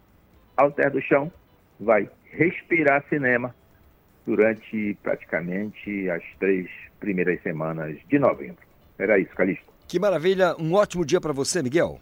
Alter 0.57 0.91
do 0.91 1.01
Chão 1.01 1.33
vai 1.79 2.09
respirar 2.31 3.05
cinema 3.09 3.55
durante 4.27 4.97
praticamente 5.03 6.09
as 6.11 6.23
três 6.39 6.69
primeiras 7.01 7.41
semanas 7.43 7.99
de 8.09 8.19
novembro. 8.19 8.63
Era 8.99 9.19
isso, 9.19 9.35
Calixto. 9.35 9.73
Que 9.89 9.99
maravilha, 9.99 10.55
um 10.59 10.75
ótimo 10.75 11.05
dia 11.05 11.21
para 11.21 11.33
você, 11.33 11.63
Miguel. 11.63 12.01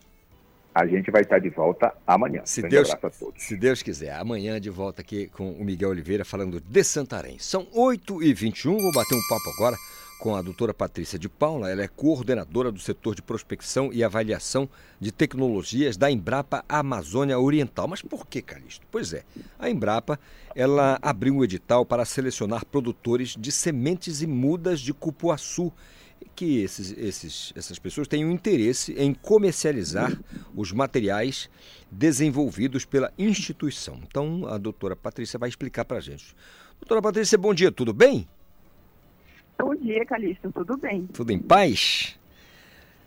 A 0.80 0.86
gente 0.86 1.10
vai 1.10 1.20
estar 1.20 1.38
de 1.38 1.50
volta 1.50 1.92
amanhã. 2.06 2.40
Se 2.46 2.62
Deus, 2.62 2.88
se 3.36 3.54
Deus 3.54 3.82
quiser, 3.82 4.14
amanhã 4.14 4.58
de 4.58 4.70
volta 4.70 5.02
aqui 5.02 5.26
com 5.26 5.52
o 5.52 5.62
Miguel 5.62 5.90
Oliveira 5.90 6.24
falando 6.24 6.58
de 6.58 6.82
Santarém. 6.82 7.38
São 7.38 7.66
8h21, 7.66 8.80
vou 8.80 8.90
bater 8.90 9.14
um 9.14 9.28
papo 9.28 9.50
agora 9.50 9.76
com 10.20 10.34
a 10.34 10.40
doutora 10.40 10.72
Patrícia 10.72 11.18
de 11.18 11.28
Paula. 11.28 11.70
Ela 11.70 11.82
é 11.82 11.88
coordenadora 11.88 12.72
do 12.72 12.78
setor 12.78 13.14
de 13.14 13.20
prospecção 13.20 13.92
e 13.92 14.02
avaliação 14.02 14.66
de 14.98 15.12
tecnologias 15.12 15.98
da 15.98 16.10
Embrapa 16.10 16.64
Amazônia 16.66 17.38
Oriental. 17.38 17.86
Mas 17.86 18.00
por 18.00 18.26
que, 18.26 18.40
Calixto? 18.40 18.86
Pois 18.90 19.12
é, 19.12 19.22
a 19.58 19.68
Embrapa 19.68 20.18
ela 20.56 20.98
abriu 21.02 21.34
um 21.34 21.44
edital 21.44 21.84
para 21.84 22.06
selecionar 22.06 22.64
produtores 22.64 23.36
de 23.38 23.52
sementes 23.52 24.22
e 24.22 24.26
mudas 24.26 24.80
de 24.80 24.94
cupuaçu 24.94 25.70
que 26.34 26.62
esses, 26.62 26.96
esses, 26.96 27.52
essas 27.56 27.78
pessoas 27.78 28.08
tenham 28.08 28.30
interesse 28.30 28.94
em 28.94 29.12
comercializar 29.12 30.12
os 30.54 30.72
materiais 30.72 31.50
desenvolvidos 31.90 32.84
pela 32.84 33.12
instituição. 33.18 34.00
Então, 34.06 34.46
a 34.46 34.56
doutora 34.56 34.96
Patrícia 34.96 35.38
vai 35.38 35.48
explicar 35.48 35.84
para 35.84 35.98
a 35.98 36.00
gente. 36.00 36.34
Doutora 36.80 37.02
Patrícia, 37.02 37.36
bom 37.36 37.52
dia, 37.52 37.70
tudo 37.70 37.92
bem? 37.92 38.26
Bom 39.58 39.74
dia, 39.74 40.04
Calixto, 40.06 40.50
tudo 40.50 40.78
bem? 40.78 41.06
Tudo 41.12 41.30
em 41.30 41.38
paz? 41.38 42.18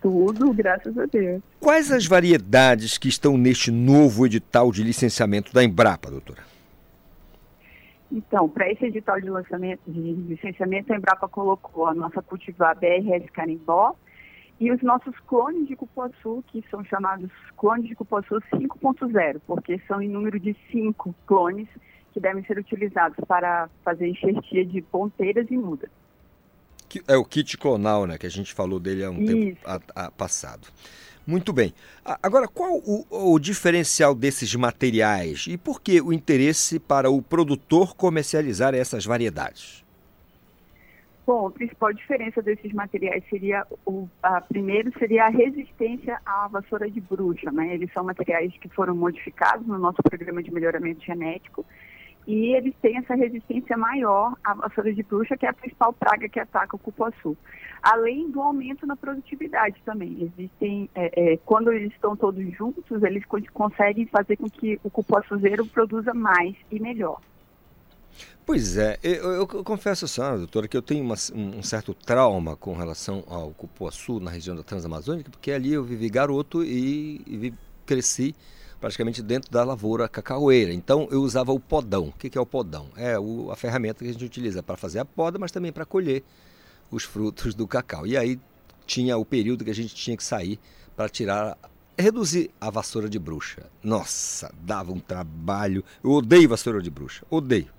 Tudo, 0.02 0.54
graças 0.54 0.96
a 0.98 1.06
Deus. 1.06 1.42
Quais 1.60 1.92
as 1.92 2.06
variedades 2.06 2.98
que 2.98 3.08
estão 3.08 3.38
neste 3.38 3.72
novo 3.72 4.26
edital 4.26 4.72
de 4.72 4.84
licenciamento 4.84 5.54
da 5.54 5.64
Embrapa, 5.64 6.12
doutora? 6.12 6.53
Então, 8.14 8.48
para 8.48 8.72
esse 8.72 8.86
edital 8.86 9.20
de 9.20 9.28
lançamento 9.28 9.82
de 9.88 10.00
licenciamento, 10.00 10.94
a 10.94 10.96
Embrapa 10.96 11.28
colocou 11.28 11.88
a 11.88 11.96
nossa 11.96 12.22
cultivar 12.22 12.78
BRS 12.78 13.28
Carimbó 13.32 13.96
e 14.60 14.72
os 14.72 14.84
nossos 14.84 15.18
clones 15.22 15.68
de 15.68 15.76
cupuaçu, 15.76 16.44
que 16.48 16.64
são 16.70 16.86
chamados 16.86 17.32
clones 17.58 17.88
de 17.88 17.96
cupuaçu 17.96 18.36
5.0, 18.54 19.42
porque 19.48 19.82
são 19.88 20.00
em 20.00 20.08
número 20.08 20.40
de 20.40 20.56
cinco 20.72 21.16
clones 21.26 21.68
que 22.14 22.20
devem 22.20 22.46
ser 22.46 22.60
utilizados 22.60 23.18
para 23.28 23.68
fazer 23.84 24.08
enxertia 24.08 24.64
de 24.64 24.80
ponteiras 24.80 25.50
e 25.50 25.58
mudas. 25.58 25.90
É 27.08 27.18
o 27.18 27.26
kit 27.26 27.58
clonal, 27.58 28.06
né? 28.06 28.20
Que 28.20 28.28
a 28.28 28.30
gente 28.30 28.54
falou 28.54 28.80
dele 28.80 29.04
há 29.04 29.10
um 29.10 29.20
Isso. 29.20 29.26
tempo 29.26 29.60
a, 29.66 30.06
a, 30.06 30.12
passado. 30.12 30.68
Muito 31.26 31.54
bem. 31.54 31.74
Agora, 32.22 32.48
qual 32.48 32.74
o, 32.76 33.06
o, 33.34 33.40
diferencial 33.40 34.14
desses 34.14 34.54
materiais 34.56 35.46
e 35.48 35.58
por 35.58 35.82
que 35.82 36.02
o 36.02 36.12
interesse 36.12 36.80
para 36.80 37.10
o 37.10 37.22
produtor 37.22 37.96
comercializar 37.96 38.76
essas 38.76 39.06
variedades? 39.06 39.84
Bom, 41.26 41.48
a 41.48 41.52
principal 41.52 41.94
diferença 41.94 42.42
desses 42.42 42.74
materiais 42.74 43.24
seria, 43.30 43.66
o 43.86 44.10
a, 44.22 44.42
primeiro 44.42 44.92
seria 45.00 45.26
a 45.26 45.30
resistência 45.30 46.20
à 46.26 46.50
vassoura 46.50 46.92
de 46.92 47.00
bruxa, 47.00 47.50
né? 47.50 47.74
Eles 47.74 47.90
são 47.94 48.04
materiais 48.04 48.52
que 48.60 48.68
foram 48.68 48.94
modificados 48.94 49.66
no 49.66 49.80
nosso 49.80 50.04
programa 50.04 50.44
de 50.44 50.52
melhoramento 50.52 51.02
genético 51.06 51.66
e 52.26 52.56
eles 52.56 52.74
têm 52.82 52.98
essa 52.98 53.16
resistência 53.16 53.78
maior 53.78 54.36
à 54.44 54.54
vassoura 54.54 54.94
de 54.94 55.04
bruxa, 55.04 55.36
que 55.36 55.46
é 55.46 55.50
a 55.50 55.54
principal 55.54 55.92
praga 55.92 56.30
que 56.30 56.40
ataca 56.40 56.76
o 56.76 56.80
cupuaçu. 56.80 57.36
Além 57.82 58.32
do 58.32 58.42
aumento 58.42 58.88
na 58.88 58.96
produtividade 58.96 59.82
também. 59.86 60.32
Existem, 60.38 60.90
é, 60.96 61.34
é, 61.34 61.38
quando 61.46 61.72
eles 61.72 61.92
estão 61.92 62.16
todos 62.16 62.44
juntos, 62.56 63.04
eles 63.04 63.24
conseguem 63.52 64.06
fazer 64.08 64.38
com 64.38 64.50
que 64.50 64.80
o 64.84 64.90
cupuaçuzeiro 64.90 65.66
produza 65.66 66.14
mais 66.14 66.56
e 66.72 66.80
melhor. 66.80 67.20
Pois 68.46 68.78
é, 68.78 68.98
eu, 69.02 69.14
eu, 69.14 69.48
eu 69.54 69.64
confesso 69.64 70.06
a 70.06 70.08
senhora, 70.08 70.38
doutora, 70.38 70.68
que 70.68 70.76
eu 70.76 70.82
tenho 70.82 71.04
uma, 71.04 71.16
um 71.34 71.64
certo 71.64 71.94
trauma 71.94 72.56
com 72.56 72.74
relação 72.74 73.24
ao 73.28 73.52
cupuaçu 73.52 74.20
na 74.20 74.30
região 74.30 74.56
da 74.56 74.64
Transamazônica, 74.64 75.32
porque 75.32 75.52
ali 75.52 75.74
eu 75.74 75.84
vivi 75.84 76.10
garoto 76.10 76.64
e, 76.64 77.22
e 77.26 77.54
cresci 77.86 78.36
praticamente 78.84 79.22
dentro 79.22 79.50
da 79.50 79.64
lavoura 79.64 80.10
cacaueira. 80.10 80.74
Então 80.74 81.08
eu 81.10 81.22
usava 81.22 81.54
o 81.54 81.60
podão. 81.60 82.10
O 82.10 82.12
que 82.12 82.38
é 82.38 82.42
o 82.42 82.46
podão? 82.46 82.90
É 82.98 83.16
a 83.50 83.56
ferramenta 83.56 84.04
que 84.04 84.10
a 84.10 84.12
gente 84.12 84.26
utiliza 84.26 84.62
para 84.62 84.76
fazer 84.76 85.00
a 85.00 85.06
poda, 85.06 85.40
mas 85.40 85.54
também 85.54 85.72
para 85.72 85.86
colher 85.86 86.22
os 86.92 87.06
frutos 87.06 87.56
do 87.56 87.66
cacau. 87.66 88.06
E 88.06 88.18
aí 88.18 88.38
tinha 88.86 89.18
o 89.18 89.24
período 89.24 89.64
que 89.64 89.72
a 89.72 89.74
gente 89.74 89.96
tinha 89.96 90.18
que 90.18 90.24
sair 90.24 90.60
para 90.98 91.08
tirar, 91.08 91.58
reduzir 91.98 92.52
a 92.60 92.70
vassoura 92.70 93.08
de 93.08 93.18
bruxa. 93.18 93.72
Nossa, 93.82 94.54
dava 94.60 94.92
um 94.92 95.00
trabalho. 95.00 95.82
Eu 96.04 96.12
odeio 96.12 96.50
vassoura 96.50 96.82
de 96.82 96.90
bruxa, 96.90 97.26
odeio. 97.30 97.70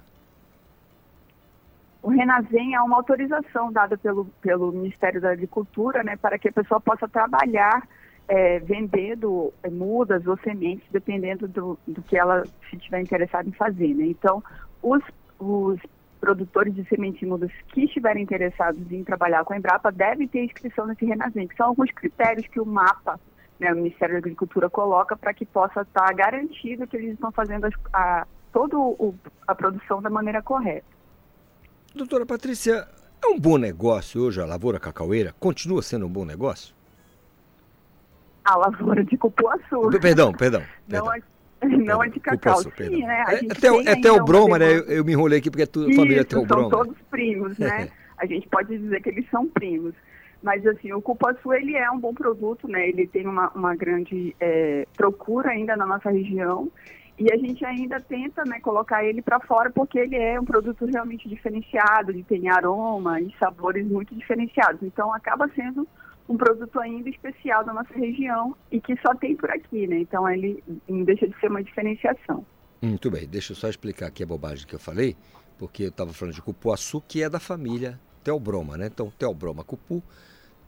O 2.04 2.10
Renazem 2.10 2.74
é 2.74 2.82
uma 2.82 2.96
autorização 2.96 3.72
dada 3.72 3.96
pelo, 3.96 4.26
pelo 4.42 4.70
Ministério 4.70 5.22
da 5.22 5.30
Agricultura 5.32 6.02
né, 6.02 6.18
para 6.18 6.38
que 6.38 6.50
a 6.50 6.52
pessoa 6.52 6.78
possa 6.78 7.08
trabalhar 7.08 7.88
é, 8.28 8.58
vendendo 8.58 9.54
é, 9.62 9.70
mudas 9.70 10.26
ou 10.26 10.36
sementes, 10.40 10.86
dependendo 10.90 11.48
do, 11.48 11.78
do 11.88 12.02
que 12.02 12.18
ela 12.18 12.44
se 12.68 12.76
tiver 12.76 13.00
interessada 13.00 13.48
em 13.48 13.52
fazer. 13.52 13.94
Né? 13.94 14.04
Então, 14.04 14.44
os, 14.82 15.02
os 15.38 15.80
produtores 16.20 16.74
de 16.74 16.86
sementes 16.90 17.26
mudas 17.26 17.50
que 17.68 17.84
estiverem 17.84 18.24
interessados 18.24 18.92
em 18.92 19.02
trabalhar 19.02 19.42
com 19.42 19.54
a 19.54 19.56
Embrapa 19.56 19.90
devem 19.90 20.28
ter 20.28 20.44
inscrição 20.44 20.86
nesse 20.86 21.06
Renazem, 21.06 21.48
que 21.48 21.56
são 21.56 21.68
alguns 21.68 21.90
critérios 21.90 22.46
que 22.48 22.60
o 22.60 22.66
MAPA, 22.66 23.18
né, 23.58 23.72
o 23.72 23.76
Ministério 23.76 24.16
da 24.16 24.18
Agricultura, 24.18 24.68
coloca 24.68 25.16
para 25.16 25.32
que 25.32 25.46
possa 25.46 25.80
estar 25.80 26.12
garantido 26.12 26.86
que 26.86 26.98
eles 26.98 27.14
estão 27.14 27.32
fazendo 27.32 27.66
a 27.94 28.26
toda 28.52 28.76
a 29.48 29.54
produção 29.54 30.02
da 30.02 30.10
maneira 30.10 30.42
correta. 30.42 30.93
Doutora 31.94 32.26
Patrícia, 32.26 32.88
é 33.22 33.26
um 33.28 33.38
bom 33.38 33.56
negócio 33.56 34.20
hoje 34.20 34.40
a 34.40 34.44
lavoura 34.44 34.80
cacaueira? 34.80 35.32
Continua 35.38 35.80
sendo 35.80 36.06
um 36.06 36.08
bom 36.08 36.24
negócio? 36.24 36.74
A 38.44 38.56
lavoura 38.56 39.04
de 39.04 39.16
cupuaçu. 39.16 39.90
Perdão, 40.00 40.32
perdão. 40.32 40.60
Não, 40.88 41.14
é, 41.14 41.22
não 41.62 42.02
é 42.02 42.08
de 42.08 42.18
cacau, 42.18 42.56
cupuaçu, 42.56 42.72
sim, 42.76 43.06
né? 43.06 43.24
A 43.24 43.34
é, 43.34 43.38
até, 43.48 43.92
até 43.92 44.10
o 44.10 44.24
Broma, 44.24 44.58
né? 44.58 44.72
Eu, 44.72 44.82
eu, 44.86 45.04
me 45.04 45.12
enrolei 45.12 45.38
aqui 45.38 45.48
porque 45.48 45.62
é 45.62 45.66
tudo, 45.66 45.94
família 45.94 46.22
até 46.22 46.36
o 46.36 46.44
Broma. 46.44 46.68
são 46.68 46.70
todos 46.70 46.96
primos, 47.12 47.56
né? 47.58 47.88
a 48.18 48.26
gente 48.26 48.48
pode 48.48 48.76
dizer 48.76 49.00
que 49.00 49.10
eles 49.10 49.30
são 49.30 49.46
primos. 49.46 49.94
Mas, 50.42 50.66
assim, 50.66 50.92
o 50.92 51.00
cupuaçu, 51.00 51.52
ele 51.54 51.76
é 51.76 51.88
um 51.92 51.98
bom 51.98 52.12
produto, 52.12 52.66
né? 52.66 52.88
Ele 52.88 53.06
tem 53.06 53.24
uma, 53.24 53.50
uma 53.50 53.76
grande 53.76 54.34
é, 54.40 54.84
procura 54.96 55.50
ainda 55.50 55.76
na 55.76 55.86
nossa 55.86 56.10
região 56.10 56.70
e 57.18 57.32
a 57.32 57.36
gente 57.36 57.64
ainda 57.64 58.00
tenta 58.00 58.44
né, 58.44 58.58
colocar 58.60 59.04
ele 59.04 59.22
para 59.22 59.38
fora 59.40 59.70
porque 59.70 59.98
ele 59.98 60.16
é 60.16 60.40
um 60.40 60.44
produto 60.44 60.84
realmente 60.84 61.28
diferenciado, 61.28 62.10
ele 62.10 62.24
tem 62.24 62.48
aroma 62.48 63.20
e 63.20 63.32
sabores 63.38 63.86
muito 63.86 64.14
diferenciados. 64.14 64.82
Então 64.82 65.12
acaba 65.14 65.48
sendo 65.54 65.86
um 66.28 66.36
produto 66.36 66.80
ainda 66.80 67.08
especial 67.08 67.64
da 67.64 67.72
nossa 67.72 67.94
região 67.94 68.56
e 68.70 68.80
que 68.80 68.96
só 69.00 69.14
tem 69.14 69.36
por 69.36 69.50
aqui, 69.50 69.86
né? 69.86 69.98
Então 69.98 70.28
ele 70.28 70.62
não 70.88 71.04
deixa 71.04 71.28
de 71.28 71.38
ser 71.38 71.48
uma 71.48 71.62
diferenciação. 71.62 72.44
Muito 72.82 73.10
bem, 73.10 73.26
deixa 73.28 73.52
eu 73.52 73.56
só 73.56 73.68
explicar 73.68 74.06
aqui 74.06 74.22
a 74.22 74.26
bobagem 74.26 74.66
que 74.66 74.74
eu 74.74 74.80
falei, 74.80 75.16
porque 75.58 75.84
eu 75.84 75.88
estava 75.88 76.12
falando 76.12 76.34
de 76.34 76.42
cupuaçu, 76.42 77.00
que 77.06 77.22
é 77.22 77.30
da 77.30 77.38
família 77.38 77.98
Teobroma, 78.22 78.76
né? 78.76 78.86
Então, 78.86 79.12
Teobroma 79.18 79.62
cupu, 79.62 80.02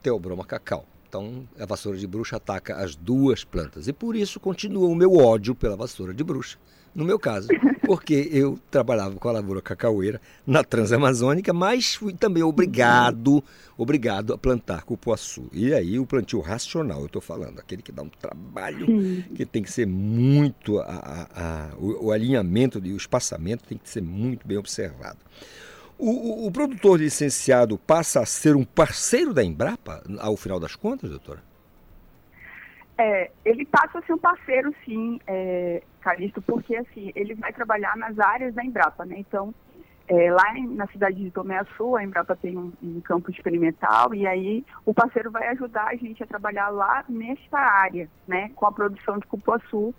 Teobroma 0.03 0.45
cacau. 0.45 0.87
Então, 1.17 1.49
a 1.59 1.65
vassoura 1.65 1.97
de 1.97 2.07
bruxa 2.07 2.37
ataca 2.37 2.77
as 2.77 2.95
duas 2.95 3.43
plantas. 3.43 3.89
E 3.89 3.93
por 3.93 4.15
isso 4.15 4.39
continua 4.39 4.87
o 4.87 4.95
meu 4.95 5.15
ódio 5.15 5.55
pela 5.55 5.75
vassoura 5.75 6.13
de 6.13 6.23
bruxa. 6.23 6.59
No 6.95 7.07
meu 7.07 7.19
caso, 7.19 7.49
porque 7.87 8.29
eu 8.31 8.59
trabalhava 8.71 9.17
com 9.17 9.27
a 9.27 9.33
lavoura 9.33 9.63
cacaueira 9.63 10.21
na 10.47 10.63
Transamazônica, 10.63 11.55
mas 11.55 11.95
fui 11.95 12.13
também 12.13 12.43
obrigado, 12.43 13.43
obrigado 13.79 14.35
a 14.35 14.39
plantar 14.39 14.83
cupuaçu. 14.83 15.49
E 15.55 15.73
aí 15.73 15.99
o 15.99 16.05
plantio 16.05 16.41
racional, 16.41 17.01
eu 17.01 17.07
estou 17.07 17.23
falando, 17.23 17.61
aquele 17.61 17.81
que 17.81 17.93
dá 17.93 18.03
um 18.03 18.11
trabalho, 18.11 18.87
que 19.35 19.47
tem 19.47 19.63
que 19.63 19.73
ser 19.73 19.87
muito, 19.87 20.79
a, 20.81 20.85
a, 20.85 21.23
a, 21.35 21.77
o, 21.79 22.09
o 22.09 22.13
alinhamento 22.13 22.79
e 22.85 22.93
o 22.93 22.97
espaçamento 22.97 23.65
tem 23.65 23.79
que 23.79 23.89
ser 23.89 24.03
muito 24.03 24.47
bem 24.47 24.59
observado. 24.59 25.19
O, 25.99 26.11
o, 26.11 26.47
o, 26.47 26.53
produtor 26.53 27.01
licenciado 27.01 27.79
passa 27.79 28.21
a 28.21 28.27
ser 28.27 28.55
um 28.55 28.65
parceiro 28.65 29.33
da 29.33 29.43
Embrapa 29.43 30.03
ao 30.21 30.37
final 30.37 30.61
das 30.61 30.77
contas, 30.77 31.09
doutora? 31.09 31.43
É, 32.99 33.31
ele 33.45 33.65
passa 33.65 33.99
a 33.99 34.03
ser 34.03 34.13
um 34.13 34.19
parceiro, 34.19 34.75
sim, 34.85 35.19
é, 35.27 35.83
Calixto, 36.01 36.41
porque 36.43 36.77
assim, 36.77 37.13
ele 37.15 37.35
vai 37.35 37.53
trabalhar 37.53 37.97
nas 37.97 38.19
áreas 38.19 38.55
da 38.55 38.65
Embrapa, 38.65 39.05
né? 39.05 39.17
Então, 39.19 39.55
É, 40.09 40.31
lá 40.31 40.57
em, 40.57 40.69
na 40.69 40.87
cidade 40.87 41.17
de 41.17 41.33
Tomé 41.33 41.59
Açu, 41.59 41.97
a 41.97 42.05
Embrapa 42.05 42.37
tem 42.37 42.57
um, 42.57 42.73
um, 42.81 43.01
campo 43.01 43.29
experimental 43.29 44.15
e 44.15 44.25
aí 44.25 44.65
o 44.85 44.95
parceiro 44.95 45.33
vai 45.33 45.49
ajudar 45.49 45.89
a 45.89 45.97
gente 45.97 46.23
a 46.23 46.27
trabalhar 46.27 46.69
lá 46.69 47.05
nesta 47.09 47.59
área, 47.59 48.09
né, 48.25 48.53
com 48.55 48.67
a 48.67 48.71
produção 48.71 49.19
de 49.19 49.27
cupuaçu, 49.27 49.93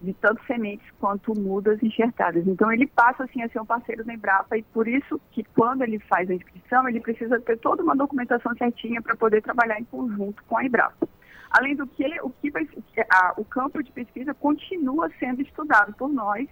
de 0.00 0.12
tanto 0.14 0.44
sementes 0.46 0.86
quanto 0.98 1.38
mudas 1.38 1.82
enxertadas. 1.82 2.46
Então 2.46 2.72
ele 2.72 2.86
passa 2.86 3.24
assim 3.24 3.42
a 3.42 3.48
ser 3.48 3.60
um 3.60 3.66
parceiro 3.66 4.04
da 4.04 4.12
Embrapa 4.12 4.56
e 4.56 4.62
por 4.62 4.86
isso 4.88 5.20
que 5.30 5.44
quando 5.44 5.82
ele 5.82 5.98
faz 6.00 6.28
a 6.30 6.34
inscrição, 6.34 6.88
ele 6.88 7.00
precisa 7.00 7.40
ter 7.40 7.58
toda 7.58 7.82
uma 7.82 7.96
documentação 7.96 8.54
certinha 8.56 9.00
para 9.00 9.16
poder 9.16 9.42
trabalhar 9.42 9.80
em 9.80 9.84
conjunto 9.84 10.42
com 10.44 10.56
a 10.56 10.64
Embrapa. 10.64 11.08
Além 11.50 11.76
do 11.76 11.86
que, 11.86 12.04
o, 12.20 12.30
que 12.30 12.50
vai, 12.50 12.68
a, 13.12 13.34
o 13.36 13.44
campo 13.44 13.82
de 13.82 13.92
pesquisa 13.92 14.34
continua 14.34 15.10
sendo 15.18 15.40
estudado 15.40 15.94
por 15.94 16.08
nós 16.08 16.48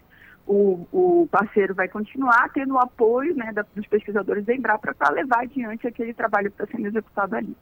o, 0.47 0.87
o 0.93 1.29
parceiro 1.31 1.75
vai 1.75 1.89
continuar 1.89 2.51
tendo 2.53 2.75
o 2.75 2.79
apoio 2.79 3.35
né, 3.37 3.53
da, 3.53 3.65
dos 3.75 3.87
pesquisadores 3.87 4.45
da 4.45 4.55
Embrapa 4.55 4.95
para 4.95 5.15
levar 5.15 5.43
adiante 5.43 5.87
aquele 5.87 6.13
trabalho 6.13 6.51
que 6.51 6.63
está 6.63 6.77
sendo 6.77 6.89
executado 6.89 7.37
ali. 7.37 7.57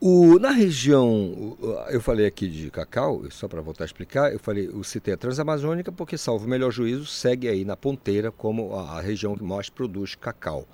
O, 0.00 0.38
na 0.38 0.50
região, 0.50 1.56
eu 1.90 2.00
falei 2.00 2.24
aqui 2.24 2.48
de 2.48 2.70
cacau, 2.70 3.28
só 3.30 3.48
para 3.48 3.60
voltar 3.60 3.82
a 3.82 3.86
explicar, 3.86 4.32
eu 4.32 4.38
falei, 4.38 4.68
eu 4.68 4.84
citei 4.84 5.12
a 5.12 5.16
Transamazônica 5.16 5.90
porque, 5.90 6.16
salvo 6.16 6.46
o 6.46 6.48
melhor 6.48 6.70
juízo, 6.70 7.04
segue 7.04 7.48
aí 7.48 7.64
na 7.64 7.76
ponteira 7.76 8.30
como 8.30 8.76
a, 8.76 8.98
a 8.98 9.00
região 9.00 9.36
que 9.36 9.42
mais 9.42 9.68
produz 9.68 10.14
cacau. 10.14 10.64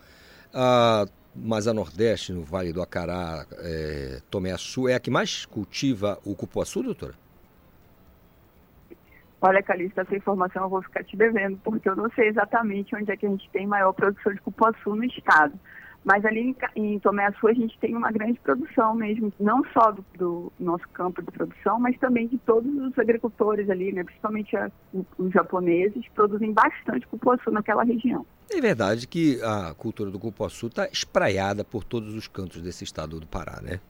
Ah, 0.53 1.07
mas 1.35 1.67
a 1.67 1.73
Nordeste, 1.73 2.33
no 2.35 2.43
Vale 2.43 2.73
do 2.73 2.83
Acará, 2.83 3.47
é, 3.59 4.21
Tomé 4.31 4.53
Açu, 4.53 4.89
é 4.89 4.95
a 4.95 5.01
que 5.01 5.11
mais 5.11 5.47
cultiva 5.47 6.19
o 6.23 6.35
cupuaçu, 6.37 6.83
doutora? 6.83 7.15
Olha, 9.41 9.63
Calista, 9.63 10.03
essa 10.03 10.17
informação 10.17 10.63
eu 10.63 10.69
vou 10.69 10.83
ficar 10.83 11.03
te 11.03 11.17
devendo, 11.17 11.59
porque 11.65 11.89
eu 11.89 11.97
não 11.97 12.11
sei 12.13 12.29
exatamente 12.29 12.95
onde 12.95 13.11
é 13.11 13.17
que 13.17 13.27
a 13.27 13.29
gente 13.29 13.49
tem 13.51 13.67
maior 13.67 13.93
produção 13.93 14.33
de 14.33 14.41
cupuaçu 14.41 14.95
no 14.95 15.05
estado. 15.05 15.59
Mas 16.05 16.23
ali 16.27 16.55
em, 16.77 16.99
Tomé 16.99 17.25
Açu 17.27 17.49
a 17.49 17.55
gente 17.55 17.79
tem 17.79 17.97
uma 17.97 18.13
grande 18.13 18.39
produção 18.41 18.95
mesmo, 18.95 19.33
não 19.41 19.65
só 19.73 19.91
do, 19.91 20.05
do, 20.19 20.53
nosso 20.61 20.87
campo 20.91 21.23
de 21.23 21.31
produção, 21.31 21.81
mas 21.81 21.99
também 21.99 22.29
de 22.29 22.37
todos 22.39 22.71
os 22.75 22.99
agricultores 22.99 23.71
ali, 23.71 23.91
né? 23.91 24.05
principalmente 24.05 24.55
a, 24.55 24.71
os 25.17 25.33
japoneses, 25.33 26.05
produzem 26.15 26.53
bastante 26.53 27.07
cupuaçu 27.07 27.51
naquela 27.51 27.85
região. 27.85 28.27
É 28.51 28.61
verdade 28.61 29.09
que 29.09 29.41
a 29.43 29.75
cultura 29.75 30.11
do 30.11 30.19
cupuaçu 30.19 30.67
está 30.67 30.87
espraiada 30.89 31.65
por 31.65 31.83
todos 31.83 32.15
os 32.15 32.29
cantos 32.29 32.61
desse 32.61 32.85
estado 32.85 33.19
do 33.19 33.27
Pará, 33.27 33.61
né? 33.63 33.81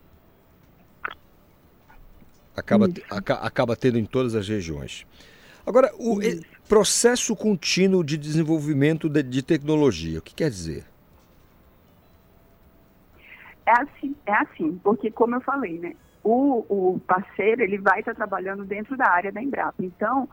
Acaba, 2.57 2.87
acaba 3.41 3.75
tendo 3.75 3.99
em 3.99 4.05
todas 4.05 4.37
as 4.37 4.49
regiões. 4.49 5.05
Agora, 5.67 5.93
o 5.99 6.21
processo 6.69 7.35
contínuo 7.35 8.05
de 8.05 8.17
desenvolvimento 8.17 9.09
de, 9.09 9.25
de, 9.25 9.43
tecnologia, 9.43 10.21
o 10.21 10.23
que 10.23 10.35
quer 10.35 10.51
dizer? 10.51 10.85
É 13.67 13.73
assim, 13.83 14.15
é 14.27 14.35
assim, 14.35 14.79
porque 14.83 15.11
como 15.11 15.37
eu 15.37 15.41
falei, 15.41 15.79
né, 15.79 15.95
o, 16.23 16.65
o 16.69 17.01
parceiro 17.01 17.63
ele 17.63 17.79
vai 17.79 18.01
estar 18.01 18.15
trabalhando 18.15 18.65
dentro 18.65 18.97
da 18.97 19.09
área 19.09 19.33
da 19.33 19.43
Embrapa. 19.43 19.83
Então, 19.83 20.29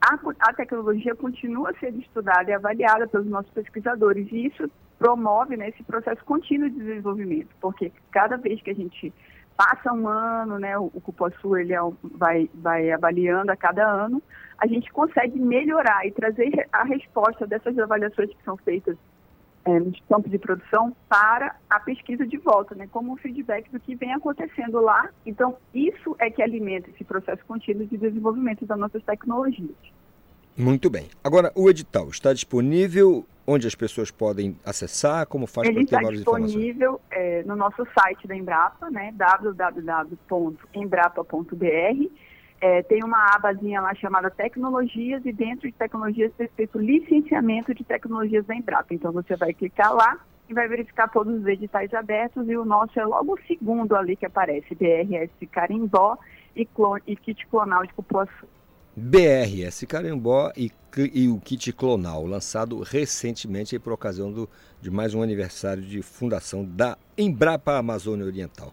a, 0.00 0.18
a 0.40 0.52
tecnologia 0.52 1.14
continua 1.14 1.72
sendo 1.78 2.00
estudada 2.00 2.50
e 2.50 2.54
avaliada 2.54 3.06
pelos 3.06 3.26
nossos 3.26 3.52
pesquisadores 3.52 4.26
e 4.32 4.46
isso 4.46 4.70
promove 4.98 5.56
né, 5.56 5.68
esse 5.68 5.82
processo 5.82 6.24
contínuo 6.24 6.70
de 6.70 6.78
desenvolvimento, 6.78 7.48
porque 7.60 7.92
cada 8.10 8.36
vez 8.36 8.62
que 8.62 8.70
a 8.70 8.74
gente 8.74 9.12
passa 9.56 9.92
um 9.92 10.08
ano, 10.08 10.58
né, 10.58 10.78
o, 10.78 10.90
o 10.94 11.00
Cupuaçu 11.00 11.56
ele 11.56 11.74
é, 11.74 11.80
vai, 12.02 12.48
vai 12.54 12.90
avaliando 12.90 13.50
a 13.50 13.56
cada 13.56 13.84
ano, 13.84 14.22
a 14.58 14.66
gente 14.66 14.92
consegue 14.92 15.38
melhorar 15.38 16.06
e 16.06 16.12
trazer 16.12 16.68
a 16.72 16.84
resposta 16.84 17.46
dessas 17.46 17.76
avaliações 17.78 18.30
que 18.30 18.44
são 18.44 18.56
feitas 18.56 18.96
é, 19.64 19.78
nos 19.78 19.98
campos 20.08 20.30
de 20.30 20.38
produção 20.38 20.94
para 21.08 21.54
a 21.70 21.80
pesquisa 21.80 22.26
de 22.26 22.36
volta, 22.38 22.74
né, 22.74 22.88
como 22.90 23.12
um 23.12 23.16
feedback 23.16 23.70
do 23.70 23.78
que 23.78 23.94
vem 23.94 24.12
acontecendo 24.12 24.80
lá. 24.80 25.08
Então, 25.24 25.56
isso 25.74 26.16
é 26.18 26.30
que 26.30 26.42
alimenta 26.42 26.90
esse 26.90 27.04
processo 27.04 27.44
contínuo 27.46 27.86
de 27.86 27.96
desenvolvimento 27.96 28.66
das 28.66 28.78
nossas 28.78 29.02
tecnologias. 29.04 29.70
Muito 30.56 30.90
bem. 30.90 31.08
Agora, 31.24 31.52
o 31.54 31.70
edital 31.70 32.08
está 32.08 32.32
disponível 32.32 33.24
onde 33.46 33.66
as 33.66 33.74
pessoas 33.74 34.10
podem 34.10 34.58
acessar? 34.64 35.26
Como 35.26 35.46
faz 35.46 35.68
para 35.68 35.84
ter 35.84 36.02
mais 36.02 36.20
informações? 36.20 36.54
Ele 36.54 36.70
está 36.70 36.78
disponível 36.78 37.00
é, 37.10 37.42
no 37.44 37.56
nosso 37.56 37.86
site 37.98 38.26
da 38.26 38.34
Embrapa, 38.36 38.90
né, 38.90 39.12
www.embrapa.br. 39.16 42.10
É, 42.62 42.80
tem 42.84 43.02
uma 43.02 43.34
abazinha 43.34 43.80
lá 43.80 43.92
chamada 43.92 44.30
Tecnologias 44.30 45.20
e 45.26 45.32
dentro 45.32 45.68
de 45.68 45.76
Tecnologias 45.76 46.30
está 46.30 46.44
escrito 46.44 46.78
Licenciamento 46.78 47.74
de 47.74 47.82
Tecnologias 47.82 48.46
da 48.46 48.54
Embrapa. 48.54 48.94
Então 48.94 49.10
você 49.10 49.34
vai 49.34 49.52
clicar 49.52 49.92
lá 49.92 50.20
e 50.48 50.54
vai 50.54 50.68
verificar 50.68 51.08
todos 51.08 51.40
os 51.40 51.44
editais 51.44 51.92
abertos 51.92 52.48
e 52.48 52.56
o 52.56 52.64
nosso 52.64 53.00
é 53.00 53.04
logo 53.04 53.34
o 53.34 53.46
segundo 53.48 53.96
ali 53.96 54.14
que 54.14 54.24
aparece, 54.24 54.76
BRS 54.76 55.32
Carimbó 55.50 56.16
e, 56.54 56.64
clone, 56.64 57.02
e 57.04 57.16
Kit 57.16 57.44
Clonal 57.48 57.84
de 57.84 57.92
Cupuaçu. 57.94 58.46
BRS 58.94 59.84
Carimbó 59.88 60.52
e, 60.56 60.70
e, 61.14 61.26
o 61.26 61.40
kit 61.40 61.72
clonal, 61.72 62.26
lançado 62.26 62.78
recentemente 62.80 63.76
por 63.78 63.92
ocasião 63.92 64.30
do, 64.30 64.48
de 64.80 64.90
mais 64.90 65.14
um 65.14 65.22
aniversário 65.22 65.82
de 65.82 66.00
fundação 66.00 66.64
da 66.64 66.96
Embrapa 67.18 67.76
Amazônia 67.76 68.24
Oriental. 68.24 68.72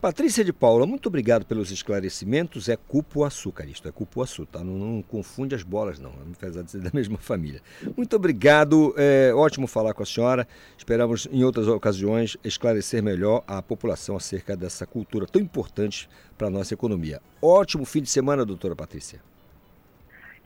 Patrícia 0.00 0.44
de 0.44 0.52
Paula, 0.52 0.86
muito 0.86 1.06
obrigado 1.06 1.46
pelos 1.46 1.70
esclarecimentos. 1.70 2.68
É 2.68 2.76
cupuaçu, 2.76 3.50
cara, 3.50 3.70
isto 3.70 3.88
é 3.88 3.92
cupuaçu, 3.92 4.44
tá? 4.44 4.62
Não, 4.62 4.74
não, 4.74 5.02
confunde 5.02 5.54
as 5.54 5.62
bolas, 5.62 5.98
não, 5.98 6.12
apesar 6.32 6.62
de 6.62 6.70
ser 6.70 6.80
da 6.80 6.90
mesma 6.92 7.16
família. 7.16 7.62
Muito 7.96 8.14
obrigado, 8.14 8.94
é 8.96 9.32
ótimo 9.34 9.66
falar 9.66 9.94
com 9.94 10.02
a 10.02 10.06
senhora. 10.06 10.46
Esperamos, 10.76 11.26
em 11.32 11.42
outras 11.42 11.66
ocasiões, 11.66 12.36
esclarecer 12.44 13.02
melhor 13.02 13.42
a 13.46 13.62
população 13.62 14.16
acerca 14.16 14.54
dessa 14.54 14.86
cultura 14.86 15.26
tão 15.26 15.40
importante 15.40 16.08
para 16.36 16.48
a 16.48 16.50
nossa 16.50 16.74
economia. 16.74 17.20
Ótimo 17.40 17.86
fim 17.86 18.02
de 18.02 18.10
semana, 18.10 18.44
doutora 18.44 18.76
Patrícia. 18.76 19.20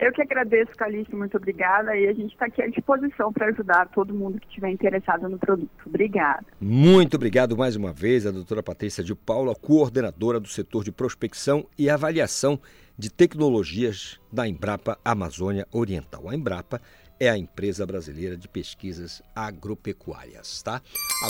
Eu 0.00 0.12
que 0.12 0.22
agradeço, 0.22 0.72
Calixto, 0.72 1.14
muito 1.14 1.36
obrigada. 1.36 1.94
E 1.94 2.08
a 2.08 2.12
gente 2.14 2.32
está 2.32 2.46
aqui 2.46 2.62
à 2.62 2.66
disposição 2.66 3.30
para 3.30 3.48
ajudar 3.48 3.86
todo 3.90 4.14
mundo 4.14 4.40
que 4.40 4.46
estiver 4.46 4.70
interessado 4.70 5.28
no 5.28 5.38
produto. 5.38 5.70
Obrigada. 5.84 6.46
Muito 6.58 7.16
obrigado 7.16 7.54
mais 7.54 7.76
uma 7.76 7.92
vez 7.92 8.26
a 8.26 8.30
doutora 8.30 8.62
Patrícia 8.62 9.04
de 9.04 9.14
Paula, 9.14 9.54
coordenadora 9.54 10.40
do 10.40 10.48
setor 10.48 10.84
de 10.84 10.90
prospecção 10.90 11.66
e 11.78 11.90
avaliação 11.90 12.58
de 12.96 13.10
tecnologias 13.10 14.18
da 14.32 14.48
Embrapa 14.48 14.98
Amazônia 15.04 15.66
Oriental. 15.70 16.30
A 16.30 16.34
Embrapa 16.34 16.80
é 17.18 17.28
a 17.28 17.36
empresa 17.36 17.84
brasileira 17.84 18.38
de 18.38 18.48
pesquisas 18.48 19.22
agropecuárias, 19.36 20.62
tá? 20.62 20.80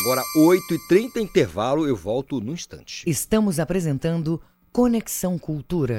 Agora, 0.00 0.22
8h30 0.36 1.20
intervalo, 1.20 1.88
eu 1.88 1.96
volto 1.96 2.40
no 2.40 2.52
instante. 2.52 3.02
Estamos 3.04 3.58
apresentando 3.58 4.40
Conexão 4.72 5.36
Cultura. 5.36 5.98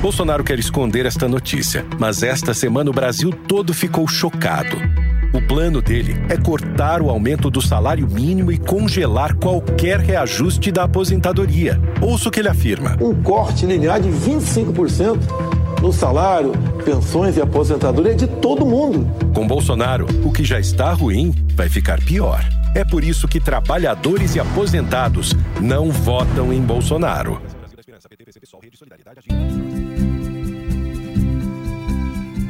Bolsonaro 0.00 0.44
quer 0.44 0.60
esconder 0.60 1.06
esta 1.06 1.26
notícia, 1.26 1.84
mas 1.98 2.22
esta 2.22 2.54
semana 2.54 2.88
o 2.88 2.92
Brasil 2.92 3.32
todo 3.32 3.74
ficou 3.74 4.06
chocado. 4.06 4.76
O 5.34 5.42
plano 5.42 5.82
dele 5.82 6.14
é 6.28 6.36
cortar 6.36 7.02
o 7.02 7.10
aumento 7.10 7.50
do 7.50 7.60
salário 7.60 8.08
mínimo 8.08 8.52
e 8.52 8.58
congelar 8.58 9.34
qualquer 9.34 9.98
reajuste 9.98 10.70
da 10.70 10.84
aposentadoria. 10.84 11.80
Ouça 12.00 12.28
o 12.28 12.32
que 12.32 12.38
ele 12.38 12.48
afirma: 12.48 12.96
um 13.00 13.12
corte 13.22 13.66
linear 13.66 14.00
de 14.00 14.08
25% 14.08 15.18
no 15.82 15.92
salário, 15.92 16.52
pensões 16.84 17.36
e 17.36 17.40
aposentadoria 17.40 18.14
de 18.14 18.28
todo 18.28 18.64
mundo. 18.64 19.04
Com 19.34 19.48
Bolsonaro, 19.48 20.06
o 20.24 20.32
que 20.32 20.44
já 20.44 20.60
está 20.60 20.92
ruim 20.92 21.34
vai 21.54 21.68
ficar 21.68 22.00
pior. 22.00 22.40
É 22.72 22.84
por 22.84 23.02
isso 23.02 23.26
que 23.26 23.40
trabalhadores 23.40 24.36
e 24.36 24.40
aposentados 24.40 25.34
não 25.60 25.90
votam 25.90 26.52
em 26.52 26.60
Bolsonaro. 26.60 27.42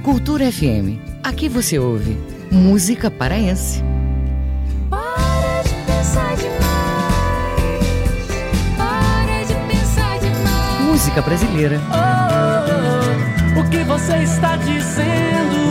Cultura 0.08 0.48
FM. 0.50 0.96
Aqui 1.22 1.50
você 1.50 1.78
ouve 1.78 2.16
música 2.50 3.10
paraense. 3.10 3.84
Para 4.88 5.60
de 5.62 5.74
pensar 5.84 6.34
demais. 6.34 6.56
Para 8.78 9.44
de 9.44 9.52
pensar 9.70 10.18
demais. 10.18 10.80
Música 10.80 11.20
brasileira. 11.20 11.78
Oh, 11.90 11.92
oh, 11.92 13.58
oh, 13.58 13.60
o 13.60 13.68
que 13.68 13.84
você 13.84 14.22
está 14.22 14.56
dizendo? 14.56 15.68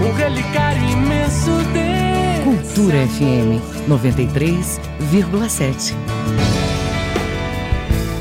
um 0.00 0.12
relicário 0.12 0.82
imenso 0.82 1.62
de 1.72 2.42
Cultura 2.42 3.06
FM 3.06 3.62
93,7. 3.88 5.94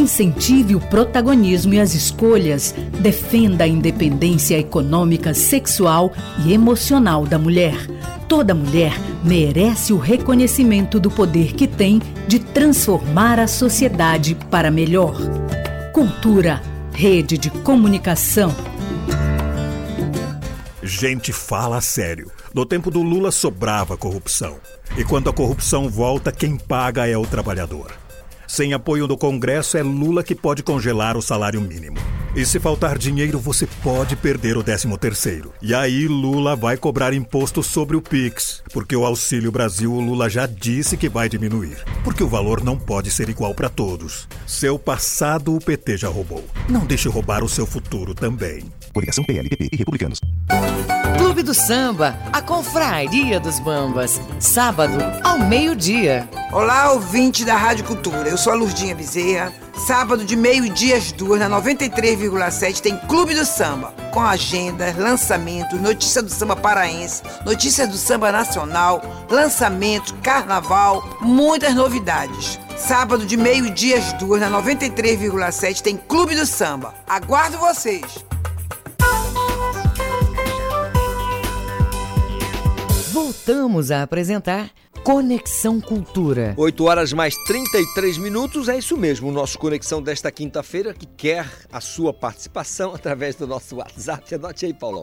Incentive 0.00 0.74
o 0.74 0.80
protagonismo 0.80 1.74
e 1.74 1.78
as 1.78 1.94
escolhas. 1.94 2.74
Defenda 3.00 3.64
a 3.64 3.68
independência 3.68 4.58
econômica, 4.58 5.34
sexual 5.34 6.10
e 6.42 6.54
emocional 6.54 7.26
da 7.26 7.38
mulher. 7.38 7.76
Toda 8.26 8.54
mulher 8.54 8.94
merece 9.22 9.92
o 9.92 9.98
reconhecimento 9.98 10.98
do 10.98 11.10
poder 11.10 11.52
que 11.52 11.66
tem 11.66 12.00
de 12.26 12.38
transformar 12.38 13.38
a 13.38 13.46
sociedade 13.46 14.34
para 14.50 14.70
melhor. 14.70 15.16
Cultura, 15.92 16.62
rede 16.94 17.36
de 17.36 17.50
comunicação. 17.50 18.56
Gente 20.82 21.30
fala 21.30 21.78
sério. 21.82 22.30
No 22.54 22.64
tempo 22.64 22.90
do 22.90 23.02
Lula 23.02 23.30
sobrava 23.30 23.98
corrupção. 23.98 24.56
E 24.96 25.04
quando 25.04 25.28
a 25.28 25.32
corrupção 25.32 25.90
volta, 25.90 26.32
quem 26.32 26.56
paga 26.56 27.06
é 27.06 27.18
o 27.18 27.26
trabalhador. 27.26 27.99
Sem 28.50 28.72
apoio 28.72 29.06
do 29.06 29.16
Congresso, 29.16 29.78
é 29.78 29.82
Lula 29.82 30.24
que 30.24 30.34
pode 30.34 30.60
congelar 30.60 31.16
o 31.16 31.22
salário 31.22 31.60
mínimo. 31.60 31.98
E 32.34 32.44
se 32.44 32.58
faltar 32.58 32.98
dinheiro, 32.98 33.38
você 33.38 33.64
pode 33.80 34.16
perder 34.16 34.56
o 34.56 34.62
13 34.62 34.88
terceiro. 34.98 35.52
E 35.62 35.72
aí 35.72 36.08
Lula 36.08 36.56
vai 36.56 36.76
cobrar 36.76 37.14
imposto 37.14 37.62
sobre 37.62 37.96
o 37.96 38.02
Pix, 38.02 38.60
porque 38.72 38.96
o 38.96 39.06
Auxílio 39.06 39.52
Brasil 39.52 39.92
o 39.92 40.00
Lula 40.00 40.28
já 40.28 40.46
disse 40.46 40.96
que 40.96 41.08
vai 41.08 41.28
diminuir, 41.28 41.78
porque 42.02 42.24
o 42.24 42.28
valor 42.28 42.60
não 42.60 42.76
pode 42.76 43.12
ser 43.12 43.28
igual 43.28 43.54
para 43.54 43.68
todos. 43.68 44.26
Seu 44.48 44.76
passado 44.76 45.54
o 45.54 45.60
PT 45.60 45.98
já 45.98 46.08
roubou. 46.08 46.44
Não 46.68 46.84
deixe 46.84 47.08
roubar 47.08 47.44
o 47.44 47.48
seu 47.48 47.64
futuro 47.64 48.16
também. 48.16 48.64
Coligação 48.92 49.24
PLPP 49.24 49.68
e 49.72 49.76
Republicanos. 49.76 50.20
Clube 51.16 51.42
do 51.42 51.54
Samba, 51.54 52.18
a 52.32 52.42
Confraria 52.42 53.38
dos 53.38 53.60
Bambas, 53.60 54.20
sábado 54.38 54.98
ao 55.22 55.38
meio-dia. 55.38 56.28
Olá, 56.52 56.92
ouvinte 56.92 57.44
da 57.44 57.56
Rádio 57.56 57.84
Cultura. 57.84 58.28
Eu 58.28 58.36
sou 58.36 58.52
a 58.52 58.56
Lurdinha 58.56 58.94
Bezerra. 58.94 59.52
Sábado 59.86 60.24
de 60.24 60.36
meio-dia 60.36 60.96
às 60.96 61.10
duas, 61.12 61.40
na 61.40 61.48
93,7, 61.48 62.80
tem 62.80 62.98
Clube 62.98 63.34
do 63.34 63.46
Samba, 63.46 63.94
com 64.12 64.20
agenda, 64.20 64.94
lançamentos, 64.98 65.80
notícia 65.80 66.20
do 66.20 66.28
samba 66.28 66.54
paraense, 66.54 67.22
notícias 67.46 67.88
do 67.88 67.96
samba 67.96 68.30
nacional, 68.30 69.00
lançamentos, 69.30 70.14
carnaval, 70.22 71.16
muitas 71.22 71.74
novidades. 71.74 72.58
Sábado 72.76 73.24
de 73.24 73.38
meio-dia 73.38 73.98
às 73.98 74.12
duas, 74.14 74.40
na 74.40 74.50
93,7, 74.50 75.80
tem 75.80 75.96
Clube 75.96 76.34
do 76.34 76.44
Samba. 76.44 76.94
Aguardo 77.08 77.56
vocês! 77.56 78.30
Voltamos 83.12 83.90
a 83.90 84.04
apresentar 84.04 84.70
Conexão 85.02 85.80
Cultura. 85.80 86.54
8 86.56 86.84
horas 86.84 87.12
mais 87.12 87.34
33 87.44 88.18
minutos, 88.18 88.68
é 88.68 88.78
isso 88.78 88.96
mesmo, 88.96 89.28
o 89.28 89.32
nosso 89.32 89.58
Conexão 89.58 90.00
desta 90.00 90.30
quinta-feira 90.30 90.94
que 90.94 91.06
quer 91.06 91.44
a 91.72 91.80
sua 91.80 92.14
participação 92.14 92.94
através 92.94 93.34
do 93.34 93.48
nosso 93.48 93.74
WhatsApp. 93.76 94.36
Anote 94.36 94.66
aí, 94.66 94.72
Paulão. 94.72 95.02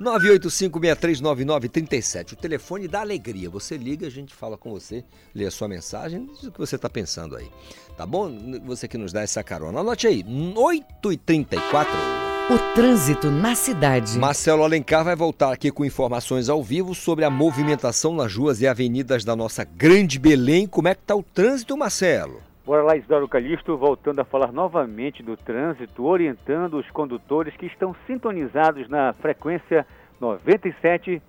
985639937, 0.00 2.32
o 2.32 2.36
telefone 2.36 2.88
da 2.88 3.02
alegria. 3.02 3.48
Você 3.50 3.76
liga, 3.76 4.08
a 4.08 4.10
gente 4.10 4.34
fala 4.34 4.58
com 4.58 4.72
você, 4.72 5.04
lê 5.32 5.46
a 5.46 5.50
sua 5.52 5.68
mensagem, 5.68 6.26
diz 6.26 6.42
o 6.42 6.50
que 6.50 6.58
você 6.58 6.74
está 6.74 6.90
pensando 6.90 7.36
aí. 7.36 7.48
Tá 7.96 8.04
bom? 8.04 8.36
Você 8.64 8.88
que 8.88 8.98
nos 8.98 9.12
dá 9.12 9.22
essa 9.22 9.44
carona. 9.44 9.78
Anote 9.78 10.08
aí, 10.08 10.24
8h34. 10.24 12.23
O 12.50 12.58
trânsito 12.74 13.30
na 13.30 13.54
cidade. 13.54 14.18
Marcelo 14.18 14.64
Alencar 14.64 15.02
vai 15.02 15.16
voltar 15.16 15.50
aqui 15.50 15.70
com 15.70 15.82
informações 15.82 16.50
ao 16.50 16.62
vivo 16.62 16.94
sobre 16.94 17.24
a 17.24 17.30
movimentação 17.30 18.14
nas 18.14 18.36
ruas 18.36 18.60
e 18.60 18.66
avenidas 18.66 19.24
da 19.24 19.34
nossa 19.34 19.64
grande 19.64 20.18
Belém. 20.18 20.66
Como 20.66 20.86
é 20.86 20.94
que 20.94 21.00
está 21.00 21.16
o 21.16 21.22
trânsito, 21.22 21.74
Marcelo? 21.74 22.42
Bora 22.66 22.82
lá, 22.82 22.96
Isidoro 22.98 23.26
Calixto, 23.26 23.78
voltando 23.78 24.20
a 24.20 24.26
falar 24.26 24.52
novamente 24.52 25.22
do 25.22 25.38
trânsito, 25.38 26.04
orientando 26.04 26.74
os 26.74 26.90
condutores 26.90 27.56
que 27.56 27.64
estão 27.64 27.96
sintonizados 28.06 28.90
na 28.90 29.14
frequência 29.14 29.86
97 30.20 31.22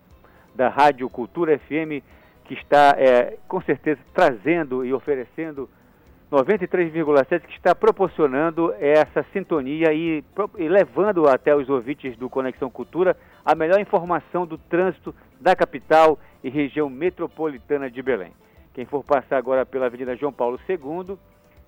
da 0.54 0.68
Rádio 0.68 1.10
Cultura 1.10 1.58
FM, 1.58 2.04
que 2.44 2.56
está, 2.56 2.94
é, 2.98 3.38
com 3.48 3.62
certeza, 3.62 4.02
trazendo 4.14 4.84
e 4.84 4.92
oferecendo 4.92 5.70
93,7 6.36 7.48
que 7.48 7.56
está 7.56 7.74
proporcionando 7.74 8.74
essa 8.78 9.26
sintonia 9.32 9.94
e, 9.94 10.22
e, 10.58 10.68
levando 10.68 11.30
até 11.30 11.56
os 11.56 11.70
ouvintes 11.70 12.18
do 12.18 12.30
Conexão 12.30 12.70
Cultura 12.70 13.16
a 13.46 13.56
melhor 13.56 13.80
informação 13.80 14.46
do 14.46 14.58
trânsito 14.58 15.16
da 15.40 15.56
capital 15.56 16.20
e 16.44 16.50
região 16.50 16.90
metropolitana 16.90 17.90
de 17.90 18.02
Belém. 18.02 18.34
Quem 18.74 18.86
for 18.86 19.02
passar 19.02 19.38
agora 19.38 19.66
pela 19.66 19.86
Avenida 19.86 20.18
João 20.18 20.34
Paulo 20.34 20.60
II, 20.68 21.18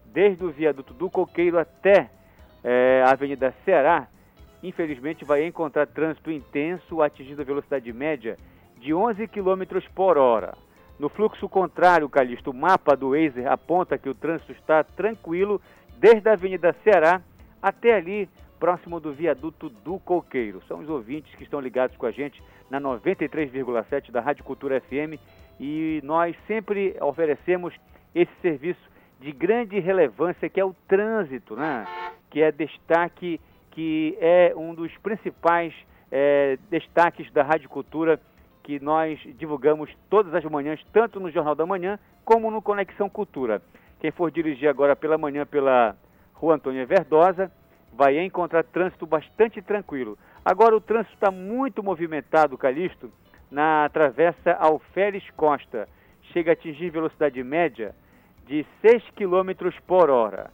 desde 0.06 0.44
o 0.44 0.52
viaduto 0.52 0.94
do 0.94 1.10
Coqueiro 1.10 1.58
até 1.58 2.10
é, 2.62 3.02
a 3.06 3.12
Avenida 3.12 3.54
Ceará, 3.64 4.08
infelizmente 4.62 5.24
vai 5.24 5.46
encontrar 5.46 5.88
trânsito 5.88 6.30
intenso 6.30 7.02
atingindo 7.02 7.42
a 7.42 7.46
velocidade 7.46 7.94
média 7.94 8.38
de 8.78 8.94
11 8.94 9.28
km 9.30 9.80
por 9.96 10.18
hora. 10.18 10.67
No 11.00 11.10
fluxo 11.10 11.48
contrário, 11.48 12.10
Calixto, 12.10 12.50
o 12.50 12.54
mapa 12.54 12.96
do 12.96 13.12
Waze 13.12 13.46
aponta 13.46 14.00
que 14.00 14.10
o 14.10 14.16
trânsito 14.16 14.52
está 14.52 14.84
tranquilo 14.84 15.62
desde 16.00 16.28
a 16.28 16.34
Avenida 16.34 16.76
Ceará 16.84 17.22
até 17.62 17.94
ali, 17.94 18.28
próximo 18.60 19.00
do 19.00 19.14
viaduto 19.14 19.70
do 19.70 20.00
Coqueiro. 20.00 20.62
São 20.68 20.80
os 20.80 20.90
ouvintes 20.90 21.36
que 21.36 21.44
estão 21.44 21.60
ligados 21.60 21.96
com 21.98 22.08
a 22.08 22.12
gente 22.12 22.42
na 22.70 22.82
93,7 22.82 24.12
da 24.12 24.22
Rádio 24.22 24.44
Cultura 24.44 24.82
FM 24.82 25.22
e 25.60 26.02
nós 26.04 26.36
sempre 26.48 26.96
oferecemos 27.00 27.74
esse 28.16 28.32
serviço 28.42 28.82
de 29.20 29.32
grande 29.32 29.80
relevância 29.80 30.50
que 30.50 30.60
é 30.60 30.66
o 30.66 30.76
trânsito, 30.88 31.56
né? 31.56 31.86
que 32.32 32.42
é 32.42 32.52
destaque, 32.52 33.40
que 33.70 34.18
é 34.20 34.52
um 34.56 34.74
dos 34.74 34.92
principais 34.98 35.74
é, 36.12 36.58
destaques 36.72 37.32
da 37.32 37.44
Rádio 37.44 37.70
Cultura 37.70 38.20
que 38.68 38.82
nós 38.82 39.18
divulgamos 39.38 39.90
todas 40.10 40.36
as 40.36 40.44
manhãs, 40.44 40.86
tanto 40.92 41.22
no 41.22 41.32
Jornal 41.32 41.56
da 41.56 41.66
Manhã 41.66 41.98
como 42.26 42.52
no 42.52 42.62
Conexão 42.62 43.08
Cultura. 43.08 43.62
Quem 43.98 44.12
for 44.12 44.30
dirigir 44.30 44.68
agora 44.68 44.94
pela 44.94 45.18
manhã 45.18 45.46
pela 45.46 45.96
Rua 46.34 46.56
Antônia 46.56 46.86
Verdosa 46.86 47.50
vai 47.94 48.20
encontrar 48.20 48.66
trânsito 48.66 49.06
bastante 49.06 49.62
tranquilo. 49.62 50.18
Agora 50.44 50.76
o 50.76 50.82
trânsito 50.82 51.14
está 51.14 51.32
muito 51.32 51.82
movimentado, 51.82 52.58
Calixto, 52.58 53.10
na 53.50 53.88
travessa 53.88 54.52
Alferes 54.60 55.24
Costa. 55.38 55.88
Chega 56.34 56.52
a 56.52 56.54
atingir 56.54 56.90
velocidade 56.90 57.42
média 57.42 57.96
de 58.46 58.66
6 58.82 59.02
km 59.12 59.72
por 59.88 60.10
hora. 60.10 60.52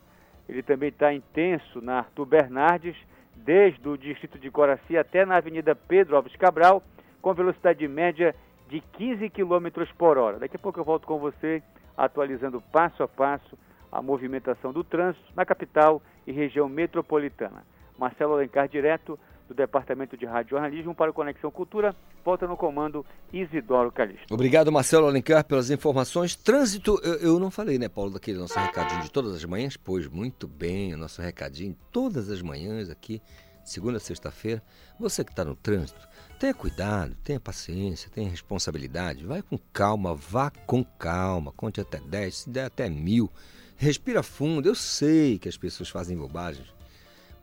Ele 0.47 0.61
também 0.61 0.89
está 0.89 1.11
intenso 1.11 1.81
na 1.81 1.97
Arthur 1.97 2.27
Bernardes, 2.27 2.95
desde 3.35 3.89
o 3.89 3.97
distrito 3.97 4.37
de 4.37 4.51
Coraci 4.51 4.95
até 4.95 5.25
na 5.25 5.37
Avenida 5.37 5.73
Pedro 5.73 6.15
Alves 6.15 6.35
Cabral, 6.35 6.83
com 7.23 7.33
velocidade 7.33 7.87
média 7.87 8.35
de 8.69 8.81
15 8.81 9.29
km 9.29 9.85
por 9.97 10.17
hora. 10.17 10.37
Daqui 10.37 10.57
a 10.57 10.59
pouco 10.59 10.79
eu 10.79 10.83
volto 10.83 11.07
com 11.07 11.17
você, 11.17 11.63
atualizando 11.97 12.61
passo 12.61 13.01
a 13.01 13.07
passo 13.07 13.57
a 13.89 14.01
movimentação 14.01 14.73
do 14.73 14.83
trânsito 14.83 15.25
na 15.35 15.45
capital 15.45 16.01
e 16.27 16.33
região 16.33 16.67
metropolitana. 16.67 17.63
Marcelo 17.97 18.33
Alencar, 18.33 18.67
direto 18.67 19.17
do 19.47 19.53
Departamento 19.53 20.17
de 20.17 20.25
Rádio 20.25 20.51
Jornalismo 20.51 20.93
para 20.93 21.11
o 21.11 21.13
Conexão 21.13 21.49
Cultura, 21.49 21.95
volta 22.25 22.45
no 22.45 22.57
comando 22.57 23.05
Isidoro 23.31 23.91
Calixto. 23.91 24.33
Obrigado, 24.33 24.71
Marcelo 24.71 25.07
Alencar, 25.07 25.45
pelas 25.45 25.69
informações. 25.69 26.35
Trânsito, 26.35 26.99
eu, 27.03 27.15
eu, 27.15 27.39
não 27.39 27.51
falei, 27.51 27.77
né, 27.77 27.87
Paulo, 27.87 28.11
daquele 28.11 28.37
nosso 28.37 28.59
recadinho 28.59 29.03
de 29.03 29.11
todas 29.11 29.33
as 29.33 29.45
manhãs? 29.45 29.77
Pois, 29.77 30.07
muito 30.07 30.45
bem, 30.45 30.93
o 30.93 30.97
nosso 30.97 31.21
recadinho 31.21 31.75
todas 31.89 32.29
as 32.29 32.41
manhãs 32.41 32.89
aqui, 32.89 33.21
segunda 33.63 33.97
a 33.97 34.01
sexta-feira. 34.01 34.63
Você 34.99 35.23
que 35.23 35.31
está 35.31 35.43
no 35.43 35.55
trânsito, 35.55 36.07
Tenha 36.43 36.53
cuidado, 36.53 37.15
tenha 37.23 37.39
paciência, 37.39 38.09
tenha 38.09 38.29
responsabilidade. 38.29 39.25
Vai 39.25 39.41
com 39.41 39.57
calma, 39.71 40.13
vá 40.13 40.49
com 40.49 40.83
calma. 40.83 41.53
Conte 41.53 41.79
até 41.79 42.01
10, 42.01 42.35
se 42.35 42.49
der 42.49 42.65
até 42.65 42.89
mil. 42.89 43.31
Respira 43.77 44.21
fundo. 44.21 44.67
Eu 44.67 44.75
sei 44.75 45.39
que 45.39 45.47
as 45.47 45.55
pessoas 45.55 45.87
fazem 45.87 46.17
bobagens. 46.17 46.67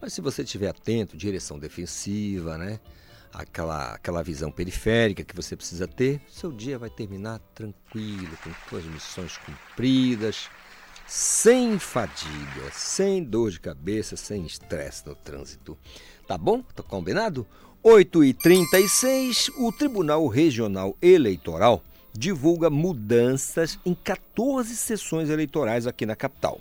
Mas 0.03 0.13
se 0.13 0.21
você 0.21 0.43
estiver 0.43 0.69
atento, 0.69 1.17
direção 1.17 1.59
defensiva, 1.59 2.59
né? 2.59 2.79
Aquela, 3.33 3.95
aquela 3.95 4.23
visão 4.23 4.53
periférica 4.53 5.25
que 5.25 5.35
você 5.35 5.57
precisa 5.57 5.89
ter, 5.89 6.21
seu 6.29 6.53
dia 6.53 6.79
vai 6.79 6.91
terminar 6.91 7.39
tranquilo, 7.55 8.37
com 8.45 8.53
suas 8.69 8.85
missões 8.85 9.39
cumpridas, 9.39 10.51
sem 11.11 11.77
fadiga, 11.77 12.71
sem 12.73 13.25
dor 13.25 13.51
de 13.51 13.59
cabeça, 13.59 14.17
sem 14.17 14.47
estresse 14.47 15.05
no 15.05 15.17
trânsito. 15.17 15.77
Tá 16.25 16.39
bom? 16.39 16.63
Tá 16.63 16.85
combinado? 16.85 17.45
8 17.83 18.23
e 18.23 18.33
36 18.33 19.49
o 19.59 19.73
Tribunal 19.73 20.29
Regional 20.29 20.97
Eleitoral 21.03 21.83
divulga 22.13 22.71
mudanças 22.71 23.77
em 23.85 23.93
14 23.93 24.77
sessões 24.77 25.29
eleitorais 25.31 25.85
aqui 25.85 26.07
na 26.07 26.15
capital. 26.15 26.61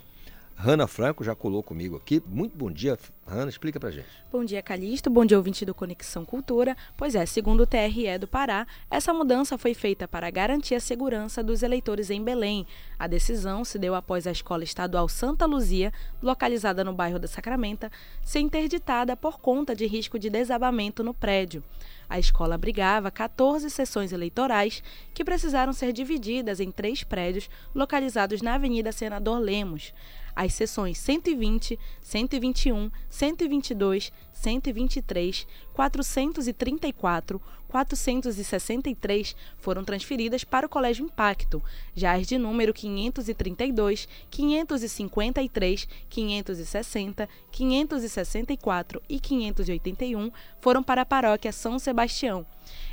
Rana 0.62 0.86
Franco 0.86 1.24
já 1.24 1.34
colou 1.34 1.62
comigo 1.62 1.96
aqui. 1.96 2.22
Muito 2.26 2.54
bom 2.54 2.70
dia, 2.70 2.98
Rana, 3.26 3.48
explica 3.48 3.80
pra 3.80 3.90
gente. 3.90 4.06
Bom 4.30 4.44
dia, 4.44 4.62
Calixto. 4.62 5.08
Bom 5.08 5.24
dia, 5.24 5.38
ouvinte 5.38 5.64
do 5.64 5.74
Conexão 5.74 6.22
Cultura. 6.22 6.76
Pois 6.98 7.14
é, 7.14 7.24
segundo 7.24 7.62
o 7.62 7.66
TRE 7.66 8.18
do 8.18 8.28
Pará, 8.28 8.66
essa 8.90 9.14
mudança 9.14 9.56
foi 9.56 9.72
feita 9.72 10.06
para 10.06 10.28
garantir 10.28 10.74
a 10.74 10.80
segurança 10.80 11.42
dos 11.42 11.62
eleitores 11.62 12.10
em 12.10 12.22
Belém. 12.22 12.66
A 12.98 13.06
decisão 13.06 13.64
se 13.64 13.78
deu 13.78 13.94
após 13.94 14.26
a 14.26 14.32
Escola 14.32 14.62
Estadual 14.62 15.08
Santa 15.08 15.46
Luzia, 15.46 15.94
localizada 16.22 16.84
no 16.84 16.92
bairro 16.92 17.18
da 17.18 17.26
Sacramenta, 17.26 17.90
ser 18.22 18.40
interditada 18.40 19.16
por 19.16 19.40
conta 19.40 19.74
de 19.74 19.86
risco 19.86 20.18
de 20.18 20.28
desabamento 20.28 21.02
no 21.02 21.14
prédio. 21.14 21.64
A 22.06 22.18
escola 22.18 22.56
abrigava 22.56 23.10
14 23.10 23.70
sessões 23.70 24.12
eleitorais 24.12 24.82
que 25.14 25.24
precisaram 25.24 25.72
ser 25.72 25.90
divididas 25.90 26.60
em 26.60 26.70
três 26.70 27.02
prédios 27.02 27.48
localizados 27.74 28.42
na 28.42 28.56
Avenida 28.56 28.92
Senador 28.92 29.38
Lemos 29.38 29.94
as 30.34 30.54
sessões 30.54 30.98
120, 30.98 31.78
121, 32.02 32.90
122, 33.08 34.12
123, 34.32 35.46
434, 35.74 37.40
463 37.70 39.36
foram 39.58 39.84
transferidas 39.84 40.42
para 40.44 40.66
o 40.66 40.68
Colégio 40.68 41.04
Impacto. 41.04 41.62
Já 41.94 42.14
as 42.14 42.26
de 42.26 42.36
número 42.36 42.74
532, 42.74 44.08
553, 44.28 45.88
560, 46.08 47.28
564 47.50 49.02
e 49.08 49.20
581 49.20 50.32
foram 50.60 50.82
para 50.82 51.02
a 51.02 51.06
Paróquia 51.06 51.52
São 51.52 51.78
Sebastião. 51.78 52.44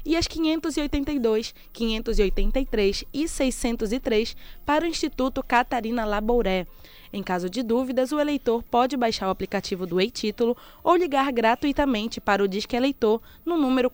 E 0.05 0.15
as 0.15 0.27
582, 0.27 1.53
583 1.73 3.03
e 3.13 3.27
603 3.27 4.35
para 4.65 4.85
o 4.85 4.88
Instituto 4.88 5.43
Catarina 5.43 6.05
Labouré. 6.05 6.67
Em 7.11 7.23
caso 7.23 7.49
de 7.49 7.63
dúvidas, 7.63 8.11
o 8.11 8.19
eleitor 8.19 8.63
pode 8.63 8.97
baixar 8.97 9.27
o 9.27 9.31
aplicativo 9.31 9.85
do 9.85 9.99
e-título 9.99 10.55
ou 10.83 10.95
ligar 10.95 11.31
gratuitamente 11.31 12.19
para 12.19 12.43
o 12.43 12.47
Disque 12.47 12.75
Eleitor 12.75 13.21
no 13.45 13.57
número 13.57 13.91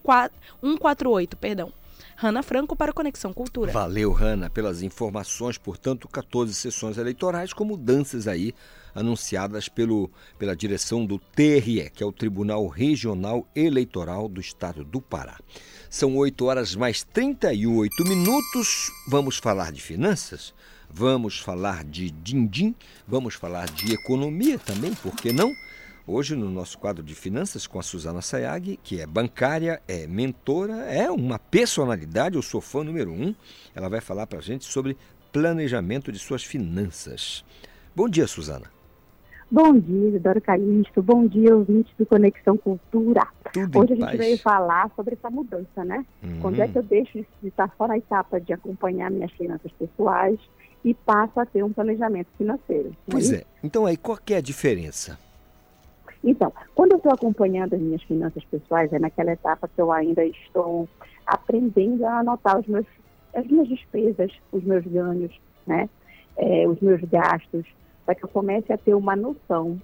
148, 0.61 1.37
perdão. 1.37 1.71
Rana 2.15 2.43
Franco 2.43 2.75
para 2.75 2.93
Conexão 2.93 3.33
Cultura. 3.33 3.71
Valeu, 3.71 4.11
Rana, 4.11 4.49
pelas 4.49 4.81
informações. 4.81 5.57
Portanto, 5.57 6.07
14 6.07 6.53
sessões 6.53 6.97
eleitorais 6.97 7.53
com 7.53 7.65
mudanças 7.65 8.27
aí 8.27 8.53
anunciadas 8.93 9.67
pelo, 9.67 10.09
pela 10.37 10.55
direção 10.55 11.05
do 11.05 11.17
TRE, 11.17 11.89
que 11.89 12.03
é 12.03 12.05
o 12.05 12.11
Tribunal 12.11 12.67
Regional 12.67 13.47
Eleitoral 13.55 14.29
do 14.29 14.39
Estado 14.39 14.83
do 14.83 15.01
Pará. 15.01 15.39
São 15.89 16.15
8 16.15 16.45
horas 16.45 16.75
mais 16.75 17.03
38 17.03 18.03
minutos. 18.07 18.91
Vamos 19.07 19.37
falar 19.37 19.71
de 19.71 19.81
finanças? 19.81 20.53
Vamos 20.95 21.39
falar 21.39 21.83
de 21.83 22.11
din-din, 22.11 22.75
vamos 23.07 23.33
falar 23.33 23.65
de 23.65 23.95
economia 23.95 24.59
também, 24.59 24.93
por 24.93 25.15
que 25.15 25.33
não? 25.33 25.51
Hoje, 26.05 26.35
no 26.35 26.51
nosso 26.51 26.77
quadro 26.77 27.03
de 27.03 27.15
finanças, 27.15 27.65
com 27.65 27.79
a 27.79 27.81
Suzana 27.81 28.21
Sayag, 28.21 28.77
que 28.83 29.01
é 29.01 29.07
bancária, 29.07 29.81
é 29.87 30.05
mentora, 30.05 30.83
é 30.83 31.09
uma 31.09 31.39
personalidade, 31.39 32.35
eu 32.35 32.43
sou 32.43 32.61
fã 32.61 32.83
número 32.83 33.11
um. 33.11 33.33
Ela 33.73 33.89
vai 33.89 34.01
falar 34.01 34.27
para 34.27 34.37
a 34.37 34.41
gente 34.41 34.65
sobre 34.65 34.95
planejamento 35.31 36.11
de 36.11 36.19
suas 36.19 36.43
finanças. 36.43 37.43
Bom 37.95 38.07
dia, 38.07 38.27
Suzana. 38.27 38.71
Bom 39.49 39.73
dia, 39.73 40.09
Isidoro 40.09 40.41
Calixto. 40.41 41.01
Bom 41.01 41.25
dia, 41.25 41.55
ouvintes 41.55 41.91
do 41.97 42.05
Conexão 42.05 42.55
Cultura. 42.55 43.27
Tudo 43.51 43.79
Hoje 43.79 43.93
a 43.93 43.95
gente 43.95 44.05
paz. 44.05 44.17
veio 44.17 44.37
falar 44.37 44.91
sobre 44.95 45.15
essa 45.15 45.29
mudança, 45.31 45.83
né? 45.83 46.05
Uhum. 46.21 46.39
Quando 46.39 46.61
é 46.61 46.67
que 46.67 46.77
eu 46.77 46.83
deixo 46.83 47.25
de 47.41 47.47
estar 47.47 47.73
só 47.77 47.87
na 47.87 47.97
etapa 47.97 48.39
de 48.39 48.53
acompanhar 48.53 49.09
minhas 49.09 49.31
finanças 49.31 49.71
pessoais 49.71 50.39
e 50.83 50.93
passo 50.93 51.39
a 51.39 51.45
ter 51.45 51.63
um 51.63 51.71
planejamento 51.71 52.27
financeiro. 52.37 52.89
não 52.89 52.95
Pois 53.09 53.31
é. 53.31 53.43
Então 53.63 53.85
aí, 53.85 53.95
qual 53.95 54.17
que 54.17 54.33
é 54.33 54.37
a 54.37 54.41
diferença? 54.41 55.17
Então, 56.23 56.53
quando 56.73 56.93
eu 56.93 56.97
estou 56.97 57.11
acompanhando 57.11 57.73
as 57.73 57.81
minhas 57.81 58.01
finanças 58.03 58.43
pessoais, 58.45 58.91
é 58.93 58.99
naquela 58.99 59.31
etapa 59.31 59.67
que 59.67 59.81
eu 59.81 59.91
ainda 59.91 60.23
estou 60.25 60.87
aprendendo 61.25 62.05
a 62.05 62.19
anotar 62.19 62.59
os 62.59 62.67
meus, 62.67 62.85
as 63.33 63.45
minhas 63.47 63.67
despesas, 63.67 64.31
os 64.51 64.63
meus 64.63 64.85
ganhos, 64.85 65.31
né? 65.67 65.89
É, 66.37 66.67
os 66.67 66.79
meus 66.79 67.01
gastos, 67.01 67.65
para 68.05 68.15
que 68.15 68.23
eu 68.23 68.29
comece 68.29 68.71
a 68.71 68.77
ter 68.77 68.93
uma 68.93 69.15
noção 69.15 69.79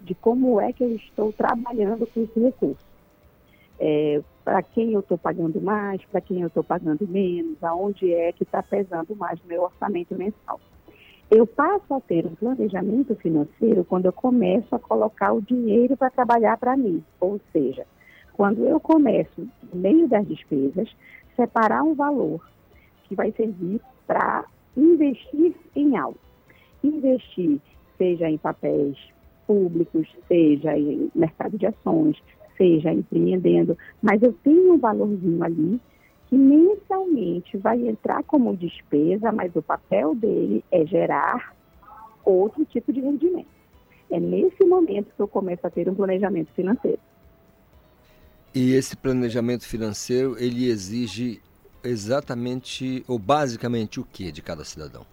de 0.00 0.14
como 0.14 0.60
é 0.60 0.72
que 0.72 0.84
eu 0.84 0.94
estou 0.94 1.32
trabalhando 1.32 2.06
com 2.06 2.22
esse 2.22 2.40
recurso. 2.40 2.84
É, 3.78 4.22
para 4.46 4.62
quem 4.62 4.92
eu 4.92 5.00
estou 5.00 5.18
pagando 5.18 5.60
mais, 5.60 6.00
para 6.04 6.20
quem 6.20 6.40
eu 6.40 6.46
estou 6.46 6.62
pagando 6.62 7.04
menos, 7.08 7.60
aonde 7.64 8.14
é 8.14 8.30
que 8.30 8.44
está 8.44 8.62
pesando 8.62 9.16
mais 9.16 9.42
no 9.42 9.48
meu 9.48 9.64
orçamento 9.64 10.14
mensal. 10.14 10.60
Eu 11.28 11.44
passo 11.48 11.92
a 11.92 12.00
ter 12.00 12.24
um 12.24 12.36
planejamento 12.36 13.16
financeiro 13.16 13.84
quando 13.84 14.06
eu 14.06 14.12
começo 14.12 14.72
a 14.72 14.78
colocar 14.78 15.32
o 15.32 15.42
dinheiro 15.42 15.96
para 15.96 16.10
trabalhar 16.10 16.56
para 16.58 16.76
mim. 16.76 17.02
Ou 17.18 17.40
seja, 17.52 17.84
quando 18.34 18.64
eu 18.64 18.78
começo, 18.78 19.48
no 19.74 19.80
meio 19.80 20.06
das 20.06 20.24
despesas, 20.28 20.88
separar 21.34 21.82
um 21.82 21.96
valor 21.96 22.40
que 23.08 23.16
vai 23.16 23.32
servir 23.32 23.80
para 24.06 24.44
investir 24.76 25.56
em 25.74 25.96
algo. 25.96 26.20
Investir, 26.84 27.60
seja 27.98 28.30
em 28.30 28.38
papéis 28.38 28.96
públicos, 29.44 30.06
seja 30.28 30.78
em 30.78 31.10
mercado 31.16 31.58
de 31.58 31.66
ações, 31.66 32.16
seja 32.56 32.92
empreendendo, 32.92 33.76
mas 34.02 34.22
eu 34.22 34.32
tenho 34.32 34.74
um 34.74 34.78
valorzinho 34.78 35.42
ali 35.42 35.80
que 36.28 36.36
mensalmente 36.36 37.56
vai 37.56 37.86
entrar 37.86 38.22
como 38.24 38.56
despesa, 38.56 39.30
mas 39.30 39.54
o 39.54 39.62
papel 39.62 40.14
dele 40.14 40.64
é 40.72 40.84
gerar 40.84 41.54
outro 42.24 42.64
tipo 42.64 42.92
de 42.92 43.00
rendimento. 43.00 43.46
É 44.10 44.18
nesse 44.18 44.64
momento 44.64 45.12
que 45.14 45.22
eu 45.22 45.28
começo 45.28 45.66
a 45.66 45.70
ter 45.70 45.88
um 45.88 45.94
planejamento 45.94 46.52
financeiro. 46.52 46.98
E 48.54 48.72
esse 48.72 48.96
planejamento 48.96 49.66
financeiro, 49.66 50.36
ele 50.38 50.68
exige 50.68 51.40
exatamente 51.84 53.04
ou 53.06 53.18
basicamente 53.18 54.00
o 54.00 54.04
que 54.04 54.32
de 54.32 54.42
cada 54.42 54.64
cidadão? 54.64 55.04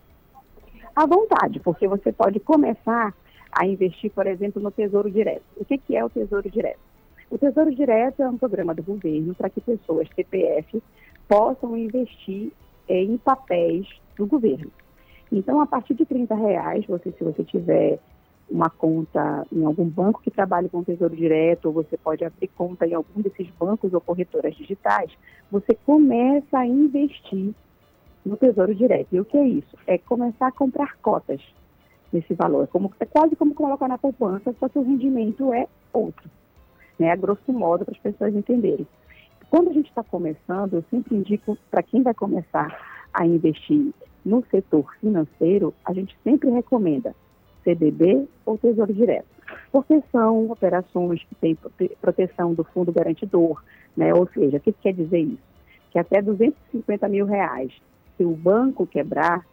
À 0.95 1.05
vontade, 1.05 1.59
porque 1.59 1.87
você 1.87 2.11
pode 2.11 2.39
começar 2.39 3.13
a 3.51 3.65
investir, 3.65 4.11
por 4.11 4.25
exemplo, 4.27 4.61
no 4.61 4.71
Tesouro 4.71 5.09
Direto. 5.09 5.43
O 5.57 5.65
que, 5.65 5.77
que 5.77 5.95
é 5.95 6.03
o 6.03 6.09
Tesouro 6.09 6.49
Direto? 6.49 6.79
O 7.33 7.37
Tesouro 7.39 7.73
Direto 7.73 8.21
é 8.21 8.29
um 8.29 8.37
programa 8.37 8.75
do 8.75 8.83
governo 8.83 9.33
para 9.33 9.49
que 9.49 9.59
pessoas 9.59 10.07
CPF 10.15 10.83
possam 11.27 11.75
investir 11.75 12.51
em 12.87 13.17
papéis 13.17 13.87
do 14.15 14.27
governo. 14.27 14.71
Então, 15.31 15.59
a 15.59 15.65
partir 15.65 15.95
de 15.95 16.05
30 16.05 16.35
reais, 16.35 16.85
você, 16.85 17.11
se 17.11 17.23
você 17.23 17.43
tiver 17.43 17.97
uma 18.47 18.69
conta 18.69 19.47
em 19.51 19.65
algum 19.65 19.89
banco 19.89 20.21
que 20.21 20.29
trabalhe 20.29 20.69
com 20.69 20.83
Tesouro 20.83 21.15
Direto, 21.15 21.69
ou 21.69 21.73
você 21.73 21.97
pode 21.97 22.23
abrir 22.23 22.49
conta 22.49 22.85
em 22.85 22.93
algum 22.93 23.19
desses 23.19 23.49
bancos 23.59 23.95
ou 23.95 23.99
corretoras 23.99 24.55
digitais, 24.55 25.11
você 25.51 25.73
começa 25.87 26.59
a 26.59 26.67
investir 26.67 27.51
no 28.23 28.37
Tesouro 28.37 28.75
Direto. 28.75 29.07
E 29.11 29.19
o 29.19 29.25
que 29.25 29.39
é 29.39 29.47
isso? 29.47 29.75
É 29.87 29.97
começar 29.97 30.49
a 30.49 30.51
comprar 30.51 30.97
cotas 30.97 31.41
nesse 32.11 32.35
valor. 32.35 32.65
É, 32.65 32.67
como, 32.67 32.93
é 32.99 33.05
quase 33.07 33.35
como 33.35 33.55
colocar 33.55 33.87
na 33.87 33.97
poupança, 33.97 34.53
só 34.59 34.69
que 34.69 34.77
o 34.77 34.83
rendimento 34.83 35.51
é 35.51 35.67
outro, 35.91 36.29
né? 36.99 37.11
a 37.11 37.15
grosso 37.15 37.51
modo, 37.51 37.85
para 37.85 37.93
as 37.93 38.01
pessoas 38.01 38.35
entenderem. 38.35 38.87
Quando 39.49 39.69
a 39.69 39.73
gente 39.73 39.89
está 39.89 40.03
começando, 40.03 40.73
eu 40.73 40.83
sempre 40.89 41.15
indico 41.15 41.57
para 41.69 41.83
quem 41.83 42.01
vai 42.01 42.13
começar 42.13 42.75
a 43.13 43.25
investir 43.25 43.93
no 44.25 44.43
setor 44.49 44.95
financeiro, 44.99 45.73
a 45.85 45.93
gente 45.93 46.17
sempre 46.23 46.49
recomenda 46.49 47.13
CDB 47.63 48.27
ou 48.45 48.57
Tesouro 48.57 48.93
Direto, 48.93 49.27
porque 49.71 50.01
são 50.11 50.49
operações 50.49 51.23
que 51.23 51.35
têm 51.35 51.55
prote- 51.55 51.95
proteção 52.01 52.53
do 52.53 52.63
fundo 52.63 52.91
garantidor, 52.91 53.61
né? 53.95 54.13
ou 54.13 54.27
seja, 54.33 54.57
o 54.57 54.59
que 54.59 54.71
quer 54.71 54.93
dizer 54.93 55.19
isso? 55.19 55.53
Que 55.91 55.99
até 55.99 56.21
250 56.21 57.07
mil 57.07 57.25
reais, 57.25 57.71
se 58.17 58.23
o 58.23 58.31
banco 58.31 58.87
quebrar, 58.87 59.45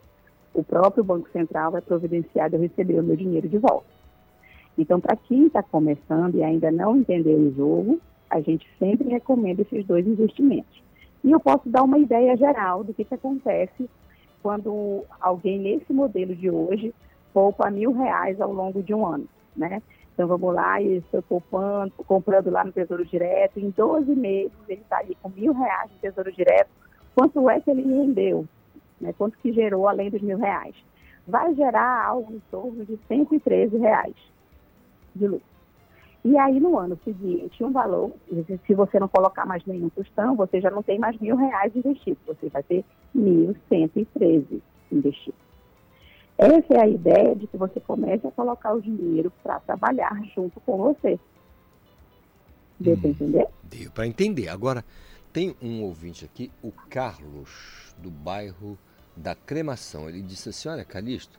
o 0.55 0.65
próprio 0.65 1.05
Banco 1.05 1.29
Central 1.31 1.73
vai 1.73 1.81
providenciar 1.81 2.49
de 2.49 2.57
eu 2.57 2.61
receber 2.63 2.99
o 2.99 3.03
meu 3.03 3.17
dinheiro 3.17 3.49
de 3.49 3.59
volta. 3.59 4.00
Então, 4.79 5.01
para 5.01 5.17
quem 5.17 5.47
está 5.47 5.63
começando 5.63 6.37
e 6.37 6.43
ainda 6.43 6.71
não 6.71 6.97
entendeu 6.97 7.39
o 7.39 7.55
jogo, 7.55 8.01
a 8.31 8.41
gente 8.41 8.67
sempre 8.79 9.09
recomenda 9.09 9.63
esses 9.63 9.85
dois 9.85 10.07
investimentos. 10.07 10.83
E 11.23 11.31
eu 11.31 11.41
posso 11.41 11.69
dar 11.69 11.83
uma 11.83 11.99
ideia 11.99 12.37
geral 12.37 12.83
do 12.85 12.95
que, 12.95 13.05
que 13.05 13.15
acontece 13.15 13.91
quando 14.43 15.05
alguém 15.21 15.59
nesse 15.59 15.93
modelo 15.93 16.35
de 16.35 16.49
hoje 16.49 16.95
poupa 17.33 17.71
mil 17.71 17.93
reais 17.93 18.41
ao 18.41 18.53
longo 18.53 18.83
de 18.83 18.95
um 18.95 19.05
ano, 19.07 19.29
né? 19.55 19.83
Então 20.15 20.27
vamos 20.27 20.55
lá, 20.55 20.81
e 20.81 20.97
estou 20.97 21.23
poupando, 21.23 21.93
comprando 22.07 22.51
lá 22.51 22.65
no 22.65 22.73
Tesouro 22.73 23.05
Direto, 23.05 23.59
em 23.59 23.71
12 23.71 24.15
meses 24.15 24.53
ele 24.69 24.81
está 24.81 24.99
ali 24.99 25.17
com 25.23 25.29
mil 25.31 25.53
reais 25.53 25.91
no 25.91 25.99
Tesouro 25.99 26.33
Direto, 26.33 26.71
quanto 27.15 27.49
é 27.49 27.61
que 27.61 27.71
ele 27.71 27.83
rendeu? 27.83 28.47
Né? 29.01 29.15
Quanto 29.17 29.39
que 29.39 29.53
gerou 29.53 29.89
além 29.89 30.11
dos 30.11 30.21
mil 30.23 30.39
reais? 30.39 30.75
Vai 31.27 31.55
gerar 31.55 32.07
algo 32.07 32.33
em 32.33 32.43
torno 32.51 32.85
de 32.85 32.99
113 33.09 33.77
reais 33.79 34.15
de 35.15 35.27
lucro. 35.27 35.51
E 36.23 36.37
aí, 36.37 36.61
no 36.61 36.79
ano 36.79 36.99
seguinte, 37.03 37.65
um 37.65 37.73
valor, 37.73 38.13
se 38.67 38.75
você 38.75 39.01
não 39.01 39.09
colocar 39.09 39.47
mais 39.47 39.65
nenhum 39.65 39.89
tostão, 39.89 40.37
você 40.37 40.61
já 40.61 40.71
não 40.71 40.83
tem 40.83 40.99
mais 40.99 41.19
mil 41.19 41.35
reais 41.35 41.75
investido, 41.75 42.19
você 42.27 42.49
vai 42.49 42.63
ter 42.63 42.85
mil 43.15 43.57
cento 43.69 43.99
e 43.99 44.05
treze 44.05 44.63
investido. 44.93 45.37
Essa 46.37 46.75
é 46.75 46.81
a 46.81 46.89
ideia 46.89 47.35
de 47.35 47.47
que 47.47 47.57
você 47.57 47.81
comece 47.81 48.27
a 48.27 48.31
colocar 48.31 48.73
o 48.73 48.83
dinheiro 48.83 49.33
para 49.43 49.61
trabalhar 49.61 50.23
junto 50.35 50.61
com 50.61 50.77
você. 50.77 51.19
Deu 52.79 52.97
para 52.97 53.11
entender? 53.11 53.47
Deu 53.63 53.91
para 53.91 54.07
entender. 54.07 54.49
Agora, 54.49 54.85
tem 55.33 55.55
um 55.63 55.83
ouvinte 55.83 56.25
aqui, 56.25 56.51
o 56.63 56.73
Carlos, 56.89 57.95
do 57.99 58.11
bairro 58.11 58.79
da 59.15 59.35
Cremação. 59.35 60.09
Ele 60.09 60.23
disse 60.23 60.49
assim: 60.49 60.69
Olha, 60.69 60.85
Calixto, 60.85 61.39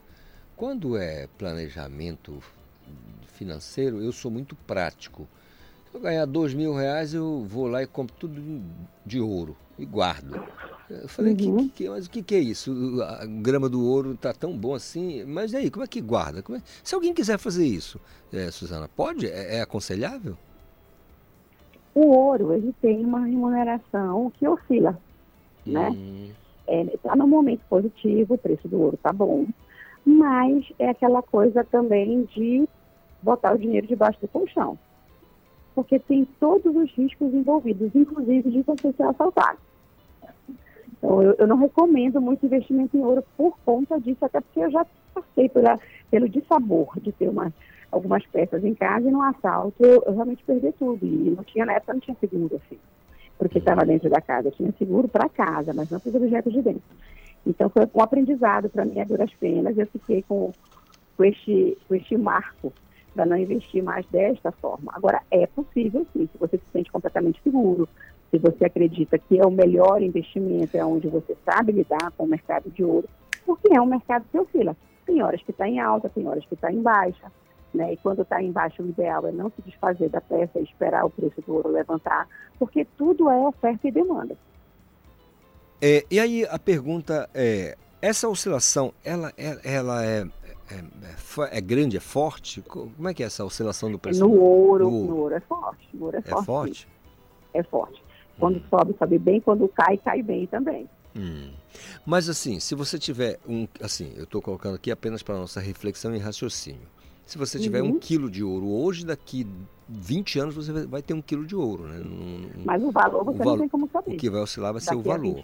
quando 0.56 0.96
é 0.96 1.28
planejamento 1.38 2.40
financeiro, 3.28 4.02
eu 4.02 4.12
sou 4.12 4.30
muito 4.30 4.56
prático. 4.56 5.28
Se 5.90 5.98
eu 5.98 6.02
ganhar 6.02 6.26
dois 6.26 6.54
mil 6.54 6.74
reais, 6.74 7.14
eu 7.14 7.44
vou 7.44 7.68
lá 7.68 7.84
e 7.84 7.88
compro 7.88 8.16
tudo 8.18 8.62
de 9.06 9.20
ouro 9.20 9.56
e 9.78 9.86
guardo. 9.86 10.42
Eu 10.90 11.08
falei, 11.08 11.34
uhum. 11.34 11.70
que, 11.70 11.84
que, 11.84 11.90
mas 11.90 12.06
o 12.06 12.10
que, 12.10 12.22
que 12.22 12.36
é 12.36 12.40
isso? 12.40 13.02
A 13.02 13.26
grama 13.26 13.70
do 13.70 13.84
ouro 13.86 14.14
está 14.14 14.34
tão 14.34 14.58
bom 14.58 14.76
assim, 14.76 15.24
mas 15.24 15.54
e 15.54 15.58
aí, 15.58 15.72
como 15.72 15.84
é 15.84 15.88
que 15.88 16.02
guarda? 16.02 16.40
É... 16.40 16.62
Se 16.84 16.94
alguém 16.94 17.14
quiser 17.14 17.38
fazer 17.38 17.66
isso, 17.66 18.00
é, 18.32 18.52
Suzana, 18.52 18.90
pode? 18.90 19.26
É, 19.26 19.58
é 19.58 19.62
aconselhável? 19.62 20.38
O 21.96 22.08
ouro, 22.08 22.54
ele 22.54 22.74
tem 22.82 23.04
uma 23.04 23.26
remuneração 23.26 24.32
que 24.38 24.48
oscila, 24.48 24.98
hum. 25.66 25.72
né? 25.72 26.30
Está 26.94 27.16
no 27.16 27.28
momento 27.28 27.62
positivo, 27.70 28.36
o 28.36 28.38
preço 28.38 28.68
do 28.68 28.80
ouro 28.80 28.96
está 28.96 29.12
bom, 29.12 29.46
mas 30.06 30.66
é 30.80 30.90
aquela 30.90 31.22
coisa 31.22 31.66
também 31.66 32.24
de 32.34 32.68
botar 33.22 33.54
o 33.54 33.58
dinheiro 33.58 33.88
debaixo 33.88 34.20
do 34.22 34.28
colchão. 34.28 34.78
Porque 35.74 36.00
tem 36.00 36.26
todos 36.40 36.76
os 36.76 36.92
riscos 36.92 37.34
envolvidos, 37.34 37.94
inclusive 37.96 38.50
de 38.50 38.62
você 38.62 38.92
ser 38.92 39.04
assaltado. 39.04 39.60
Então, 41.02 41.22
eu, 41.24 41.34
eu 41.40 41.48
não 41.48 41.58
recomendo 41.58 42.22
muito 42.22 42.46
investimento 42.46 42.96
em 42.96 43.04
ouro 43.04 43.24
por 43.36 43.58
conta 43.66 44.00
disso, 44.00 44.24
até 44.24 44.40
porque 44.40 44.60
eu 44.60 44.70
já 44.72 44.86
passei 45.14 45.50
pela, 45.50 45.80
pelo 46.12 46.30
dissabor 46.30 47.00
de 47.00 47.12
ter 47.12 47.28
uma, 47.28 47.52
algumas 47.92 48.26
peças 48.28 48.64
em 48.64 48.76
casa 48.76 49.08
e 49.08 49.12
no 49.12 49.22
assalto 49.22 49.84
eu, 49.84 50.04
eu 50.06 50.14
realmente 50.14 50.44
perdi 50.44 50.72
tudo. 50.74 51.04
E 51.04 51.32
não 51.36 51.44
tinha, 51.44 51.66
na 51.66 51.74
época, 51.74 51.94
não 51.94 52.00
tinha 52.00 52.16
seguro, 52.20 52.56
assim, 52.64 52.78
porque 53.38 53.58
estava 53.58 53.84
dentro 53.84 54.10
da 54.10 54.22
casa. 54.22 54.52
Tinha 54.52 54.72
seguro 54.78 55.08
para 55.08 55.28
casa, 55.28 55.74
mas 55.74 55.90
não 55.90 56.00
para 56.00 56.10
os 56.10 56.16
objetos 56.16 56.54
de 56.54 56.62
dentro. 56.62 56.84
Então, 57.48 57.70
foi 57.70 57.90
um 57.94 58.02
aprendizado 58.02 58.70
para 58.70 58.86
mim 58.86 59.00
a 59.00 59.04
duras 59.04 59.34
penas. 59.34 59.76
Eu 59.78 59.88
fiquei 59.88 60.22
com, 60.22 60.52
com, 61.18 61.24
este, 61.24 61.78
com 61.88 61.96
este 61.96 62.16
marco 62.16 62.72
para 63.14 63.26
não 63.26 63.38
investir 63.38 63.84
mais 63.84 64.06
desta 64.08 64.52
forma. 64.52 64.92
Agora, 64.96 65.22
é 65.30 65.46
possível 65.48 66.06
sim, 66.14 66.30
se 66.32 66.38
você 66.38 66.58
se 66.58 66.64
sente 66.72 66.92
completamente 66.92 67.42
seguro, 67.44 67.88
se 68.30 68.38
você 68.38 68.66
acredita 68.66 69.18
que 69.20 69.40
é 69.40 69.46
o 69.46 69.52
melhor 69.52 70.02
investimento, 70.02 70.76
é 70.78 70.86
onde 70.86 71.08
você 71.08 71.36
sabe 71.46 71.74
lidar 71.74 72.12
com 72.18 72.24
o 72.24 72.28
mercado 72.28 72.70
de 72.70 72.84
ouro, 72.84 73.08
porque 73.46 73.74
é 73.74 73.82
um 73.82 73.86
mercado 73.86 74.26
que 74.32 74.40
oscila. 74.40 74.76
Tem 75.06 75.22
horas 75.22 75.42
que 75.44 75.52
está 75.52 75.68
em 75.68 75.80
alta, 75.80 76.10
tem 76.10 76.28
horas 76.28 76.46
que 76.46 76.54
está 76.54 76.72
em 76.72 76.82
baixa, 76.82 77.32
né? 77.74 77.94
E 77.94 77.98
quando 77.98 78.22
está 78.22 78.42
em 78.42 78.52
baixa, 78.52 78.82
o 78.82 78.88
ideal 78.88 79.28
é 79.28 79.32
não 79.32 79.50
se 79.50 79.62
desfazer 79.64 80.10
da 80.10 80.22
peça 80.22 80.60
e 80.60 80.64
esperar 80.64 81.06
o 81.06 81.10
preço 81.10 81.42
do 81.42 81.54
ouro 81.54 81.70
levantar, 81.70 82.28
porque 82.58 82.86
tudo 82.98 83.30
é 83.30 83.38
oferta 83.38 83.88
e 83.88 83.92
demanda. 83.92 84.38
É, 85.82 86.06
e 86.10 86.20
aí 86.20 86.46
a 86.46 86.60
pergunta 86.60 87.30
é, 87.34 87.76
essa 88.02 88.30
oscilação, 88.30 88.94
ela, 89.04 89.34
ela, 89.38 89.62
ela 89.64 90.06
é 90.06 90.26
é, 90.72 91.46
é, 91.46 91.58
é, 91.58 91.62
grande, 91.62 91.98
é 91.98 92.00
forte? 92.00 92.62
Como 92.62 93.08
é 93.08 93.14
que 93.14 93.24
é 93.24 93.26
essa 93.26 93.44
oscilação 93.44 93.92
do 93.92 94.00
preço? 94.00 94.20
No 94.20 94.34
ouro, 94.34 94.86
no 94.86 94.94
ouro, 94.94 95.08
no 95.08 95.18
ouro 95.18 95.36
é 95.36 95.40
forte. 95.40 95.90
No 95.94 96.06
ouro 96.06 96.18
é, 96.18 96.20
é 96.20 96.44
forte. 96.44 96.88
É 97.54 97.64
forte. 97.64 98.04
Quando 98.40 98.58
hum. 98.58 98.64
sobe, 98.70 98.96
sobe 98.98 99.20
bem. 99.20 99.42
Quando 99.42 99.68
cai, 99.68 99.98
cai 99.98 100.24
bem 100.24 100.48
também. 100.48 100.90
Hum. 101.16 101.52
Mas 102.06 102.30
assim, 102.30 102.60
se 102.60 102.74
você 102.74 102.98
tiver 102.98 103.40
um, 103.48 103.68
assim, 103.82 104.14
eu 104.16 104.24
estou 104.24 104.42
colocando 104.42 104.76
aqui 104.76 104.92
apenas 104.92 105.22
para 105.22 105.36
nossa 105.36 105.60
reflexão 105.60 106.16
e 106.16 106.20
raciocínio. 106.20 106.88
Se 107.26 107.38
você 107.38 107.60
tiver 107.60 107.82
uhum. 107.82 107.92
um 107.92 108.00
quilo 108.00 108.30
de 108.30 108.44
ouro 108.44 108.70
hoje, 108.70 109.06
daqui 109.06 109.48
20 109.88 110.40
anos 110.40 110.56
você 110.56 110.72
vai 110.86 111.02
ter 111.02 111.14
um 111.14 111.22
quilo 111.22 111.46
de 111.46 111.56
ouro, 111.56 111.84
né? 111.84 112.00
Um, 112.00 112.64
Mas 112.66 112.84
o 112.84 112.92
valor 112.92 113.24
você 113.24 113.42
o 113.42 113.46
não 113.46 113.58
tem 113.58 113.70
como 113.70 113.90
saber. 113.90 114.16
O 114.16 114.18
que 114.18 114.30
vai 114.30 114.42
oscilar 114.42 114.74
vai 114.74 114.82
daqui 114.82 114.94
ser 114.94 114.96
o 114.96 115.02
valor. 115.02 115.40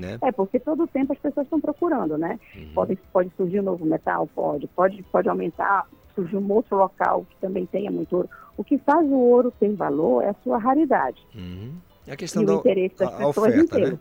20 0.00 0.04
anos. 0.04 0.20
Né? 0.20 0.28
É, 0.28 0.32
porque 0.32 0.58
todo 0.58 0.84
o 0.84 0.86
tempo 0.86 1.12
as 1.12 1.18
pessoas 1.18 1.46
estão 1.46 1.60
procurando, 1.60 2.16
né? 2.16 2.38
Uhum. 2.56 2.72
Pode, 2.74 2.96
pode 3.12 3.30
surgir 3.36 3.60
um 3.60 3.64
novo 3.64 3.84
metal? 3.84 4.28
Pode. 4.34 4.66
Pode, 4.68 5.02
pode 5.04 5.28
aumentar, 5.28 5.86
surgir 6.14 6.36
um 6.36 6.52
outro 6.52 6.76
local 6.76 7.26
que 7.28 7.36
também 7.36 7.66
tenha 7.66 7.90
muito 7.90 8.16
ouro. 8.16 8.28
O 8.56 8.64
que 8.64 8.78
faz 8.78 9.06
o 9.06 9.18
ouro 9.18 9.52
ter 9.58 9.72
valor 9.74 10.22
é 10.22 10.30
a 10.30 10.34
sua 10.42 10.58
raridade. 10.58 11.20
Uhum. 11.34 11.72
É 12.06 12.12
a 12.12 12.16
questão 12.16 12.42
e 12.42 12.46
da 12.46 12.54
interesse 12.54 12.96
das 12.96 13.08
a, 13.08 13.16
pessoas 13.16 13.36
oferta, 13.36 13.78
né? 13.78 13.98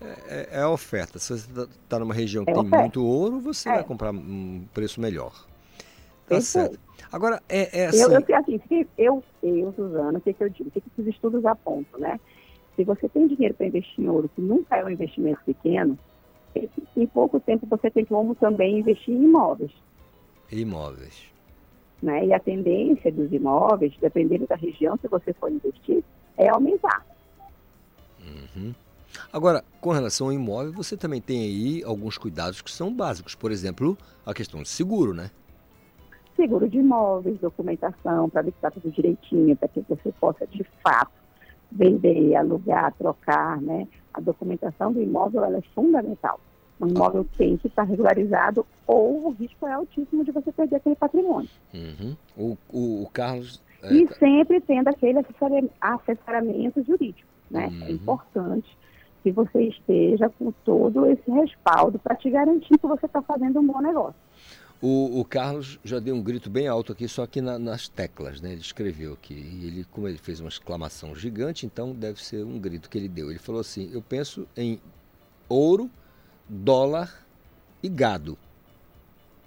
É, 0.00 0.06
é, 0.06 0.48
é, 0.52 0.60
a 0.60 0.70
oferta. 0.70 1.18
Se 1.18 1.38
você 1.38 1.50
está 1.50 1.66
tá 1.88 1.98
numa 1.98 2.12
região 2.12 2.44
que 2.44 2.50
é 2.50 2.54
tem 2.54 2.62
oferta. 2.62 2.82
muito 2.82 3.04
ouro, 3.04 3.40
você 3.40 3.68
é. 3.68 3.74
vai 3.74 3.84
comprar 3.84 4.12
um 4.12 4.64
preço 4.74 5.00
melhor. 5.00 5.32
Tá 6.28 6.40
certo. 6.40 6.78
Agora, 7.12 7.40
é, 7.48 7.82
é 7.82 7.86
assim... 7.86 8.02
Eu, 8.02 8.10
eu, 8.10 8.36
assim, 8.36 8.60
eu, 8.98 9.24
eu, 9.42 9.72
Suzana, 9.76 10.18
o 10.18 10.20
que, 10.20 10.32
que 10.32 10.42
eu 10.42 10.48
digo? 10.50 10.68
O 10.68 10.72
que, 10.72 10.80
que 10.80 11.00
os 11.00 11.06
estudos 11.06 11.44
apontam, 11.46 12.00
né? 12.00 12.18
Se 12.76 12.84
você 12.84 13.08
tem 13.08 13.26
dinheiro 13.26 13.54
para 13.54 13.66
investir 13.66 14.04
em 14.04 14.08
ouro, 14.08 14.30
que 14.34 14.40
nunca 14.40 14.76
é 14.76 14.84
um 14.84 14.90
investimento 14.90 15.40
pequeno, 15.44 15.98
em 16.96 17.06
pouco 17.06 17.40
tempo 17.40 17.66
você 17.66 17.90
tem 17.90 18.04
como 18.04 18.34
também 18.34 18.78
investir 18.78 19.14
em 19.14 19.24
imóveis. 19.24 19.72
Imóveis. 20.50 21.30
Né? 22.02 22.26
E 22.26 22.32
a 22.32 22.38
tendência 22.38 23.10
dos 23.10 23.32
imóveis, 23.32 23.94
dependendo 24.00 24.46
da 24.46 24.56
região 24.56 24.96
que 24.98 25.08
você 25.08 25.32
for 25.32 25.50
investir, 25.50 26.04
é 26.36 26.48
aumentar. 26.48 27.04
Uhum. 28.20 28.74
Agora, 29.32 29.64
com 29.80 29.90
relação 29.90 30.26
ao 30.26 30.32
imóvel, 30.32 30.72
você 30.72 30.96
também 30.96 31.20
tem 31.20 31.40
aí 31.40 31.82
alguns 31.84 32.18
cuidados 32.18 32.60
que 32.60 32.70
são 32.70 32.92
básicos. 32.92 33.34
Por 33.34 33.50
exemplo, 33.50 33.96
a 34.24 34.34
questão 34.34 34.62
de 34.62 34.68
seguro, 34.68 35.14
né? 35.14 35.30
Seguro 36.34 36.68
de 36.68 36.78
imóveis, 36.78 37.38
documentação, 37.40 38.28
para 38.28 38.42
ver 38.42 38.50
que 38.50 38.58
está 38.58 38.70
tudo 38.70 38.90
direitinho, 38.90 39.56
para 39.56 39.68
que 39.68 39.80
você 39.88 40.12
possa, 40.20 40.46
de 40.46 40.64
fato, 40.82 41.25
vender, 41.70 42.34
alugar, 42.34 42.92
trocar, 42.94 43.60
né? 43.60 43.86
A 44.12 44.20
documentação 44.20 44.92
do 44.92 45.02
imóvel 45.02 45.44
é 45.44 45.60
fundamental. 45.74 46.40
Um 46.80 46.88
imóvel 46.88 47.26
tem 47.36 47.56
que 47.56 47.68
estar 47.68 47.84
regularizado 47.84 48.66
ou 48.86 49.26
o 49.26 49.30
risco 49.30 49.66
é 49.66 49.72
altíssimo 49.72 50.24
de 50.24 50.30
você 50.30 50.52
perder 50.52 50.76
aquele 50.76 50.96
patrimônio. 50.96 51.48
Uhum. 51.74 52.16
O, 52.36 52.58
o, 52.70 53.02
o, 53.02 53.10
Carlos... 53.10 53.62
É... 53.82 53.92
E 53.92 54.08
sempre 54.14 54.60
tendo 54.60 54.88
aquele 54.88 55.20
assessoramento 55.80 56.82
jurídico, 56.82 57.28
né? 57.50 57.68
Uhum. 57.68 57.82
É 57.82 57.90
importante 57.90 58.76
que 59.22 59.32
você 59.32 59.62
esteja 59.64 60.30
com 60.38 60.52
todo 60.64 61.06
esse 61.06 61.30
respaldo 61.30 61.98
para 61.98 62.14
te 62.14 62.30
garantir 62.30 62.78
que 62.78 62.86
você 62.86 63.06
está 63.06 63.20
fazendo 63.22 63.60
um 63.60 63.66
bom 63.66 63.80
negócio. 63.80 64.14
O, 64.80 65.20
o, 65.20 65.24
Carlos 65.24 65.80
já 65.82 65.98
deu 65.98 66.14
um 66.14 66.22
grito 66.22 66.50
bem 66.50 66.68
alto 66.68 66.92
aqui, 66.92 67.08
só 67.08 67.26
que 67.26 67.40
na, 67.40 67.58
nas 67.58 67.88
teclas, 67.88 68.40
né? 68.42 68.52
Ele 68.52 68.60
escreveu 68.60 69.14
aqui. 69.14 69.34
E 69.34 69.66
ele, 69.66 69.84
como 69.84 70.06
ele 70.06 70.18
fez 70.18 70.38
uma 70.38 70.50
exclamação 70.50 71.14
gigante, 71.14 71.64
então 71.64 71.94
deve 71.94 72.22
ser 72.22 72.44
um 72.44 72.58
grito 72.58 72.90
que 72.90 72.98
ele 72.98 73.08
deu. 73.08 73.30
Ele 73.30 73.38
falou 73.38 73.60
assim: 73.60 73.90
Eu 73.92 74.02
penso 74.02 74.46
em 74.54 74.78
ouro, 75.48 75.90
dólar 76.46 77.26
e 77.82 77.88
gado. 77.88 78.36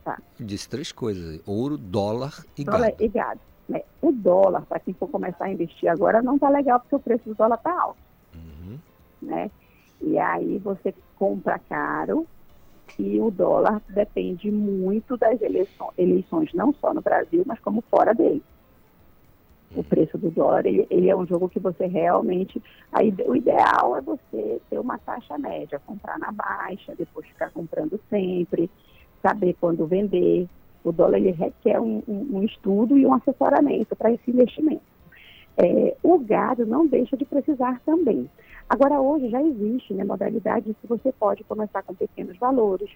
Tá. 0.04 0.20
Disse 0.40 0.68
três 0.68 0.92
coisas: 0.92 1.40
ouro, 1.46 1.78
dólar 1.78 2.44
e 2.58 2.64
dólar 2.64 2.90
gado. 2.90 3.04
e 3.04 3.08
gado. 3.08 3.40
Né? 3.68 3.84
O 4.02 4.12
dólar, 4.12 4.66
para 4.66 4.80
quem 4.80 4.96
for 4.96 5.08
começar 5.10 5.46
a 5.46 5.52
investir 5.52 5.90
agora, 5.90 6.24
não 6.24 6.36
está 6.36 6.50
legal 6.50 6.80
porque 6.80 6.96
o 6.96 7.00
preço 7.00 7.30
do 7.30 7.36
dólar 7.36 7.58
está 7.58 7.80
alto. 7.80 8.00
Uhum. 8.34 8.80
Né? 9.22 9.52
E 10.02 10.18
aí 10.18 10.58
você 10.58 10.94
compra 11.18 11.60
caro 11.60 12.26
que 12.96 13.20
o 13.20 13.30
dólar 13.32 13.82
depende 13.90 14.52
muito 14.52 15.18
das 15.18 15.42
eleições, 15.42 15.92
eleições 15.98 16.54
não 16.54 16.74
só 16.74 16.94
no 16.94 17.02
Brasil, 17.02 17.44
mas 17.46 17.60
como 17.60 17.82
fora 17.90 18.14
dele. 18.14 18.44
O 19.76 19.84
preço 19.84 20.18
do 20.18 20.32
dólar, 20.32 20.66
ele, 20.66 20.88
ele 20.90 21.10
é 21.10 21.16
um 21.16 21.28
jogo 21.28 21.48
que 21.48 21.60
você 21.60 21.86
realmente. 21.86 22.62
Aí, 22.92 23.14
o 23.28 23.36
ideal 23.36 23.96
é 23.98 24.02
você 24.02 24.60
ter 24.68 24.80
uma 24.80 24.98
taxa 24.98 25.38
média, 25.38 25.80
comprar 25.86 26.18
na 26.18 26.32
baixa, 26.32 26.96
depois 26.98 27.28
ficar 27.28 27.52
comprando 27.52 28.00
sempre, 28.10 28.70
saber 29.22 29.56
quando 29.62 29.86
vender. 29.86 30.48
O 30.84 30.92
dólar 30.92 31.18
ele 31.18 31.32
requer 31.32 31.80
um, 31.80 32.02
um, 32.08 32.38
um 32.38 32.44
estudo 32.44 32.98
e 32.98 33.06
um 33.06 33.14
assessoramento 33.14 33.96
para 33.96 34.12
esse 34.12 34.32
investimento. 34.32 34.82
É, 35.62 35.98
o 36.02 36.18
gado 36.18 36.66
não 36.66 36.88
deixa 36.88 37.18
de 37.18 37.26
precisar 37.26 37.82
também. 37.86 38.30
Agora, 38.70 39.02
hoje 39.02 39.30
já 39.30 39.42
existe 39.42 39.94
né, 39.94 40.06
modalidade 40.06 40.74
que 40.80 40.88
você 40.88 41.12
pode 41.12 41.44
começar 41.44 41.84
com 41.84 41.94
pequenos 41.94 42.38
valores, 42.38 42.90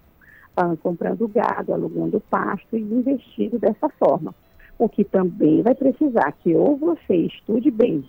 ah, 0.55 0.76
comprando 0.82 1.28
gado, 1.28 1.74
alugando 1.74 2.22
pasto 2.30 2.78
e 2.78 2.82
investindo 2.82 3.59
dessa 3.59 3.89
forma. 3.89 4.34
O 4.80 4.88
que 4.88 5.03
também 5.03 5.61
vai 5.61 5.76
precisar 5.76 6.32
que 6.32 6.55
ou 6.55 6.78
você 6.78 7.16
estude 7.16 7.70
bem 7.70 8.07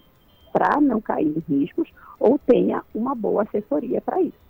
para 0.52 0.80
não 0.80 1.00
cair 1.00 1.34
em 1.48 1.60
riscos 1.60 1.88
ou 2.20 2.38
tenha 2.38 2.82
uma 2.94 3.14
boa 3.14 3.42
assessoria 3.42 4.00
para 4.00 4.22
isso. 4.22 4.44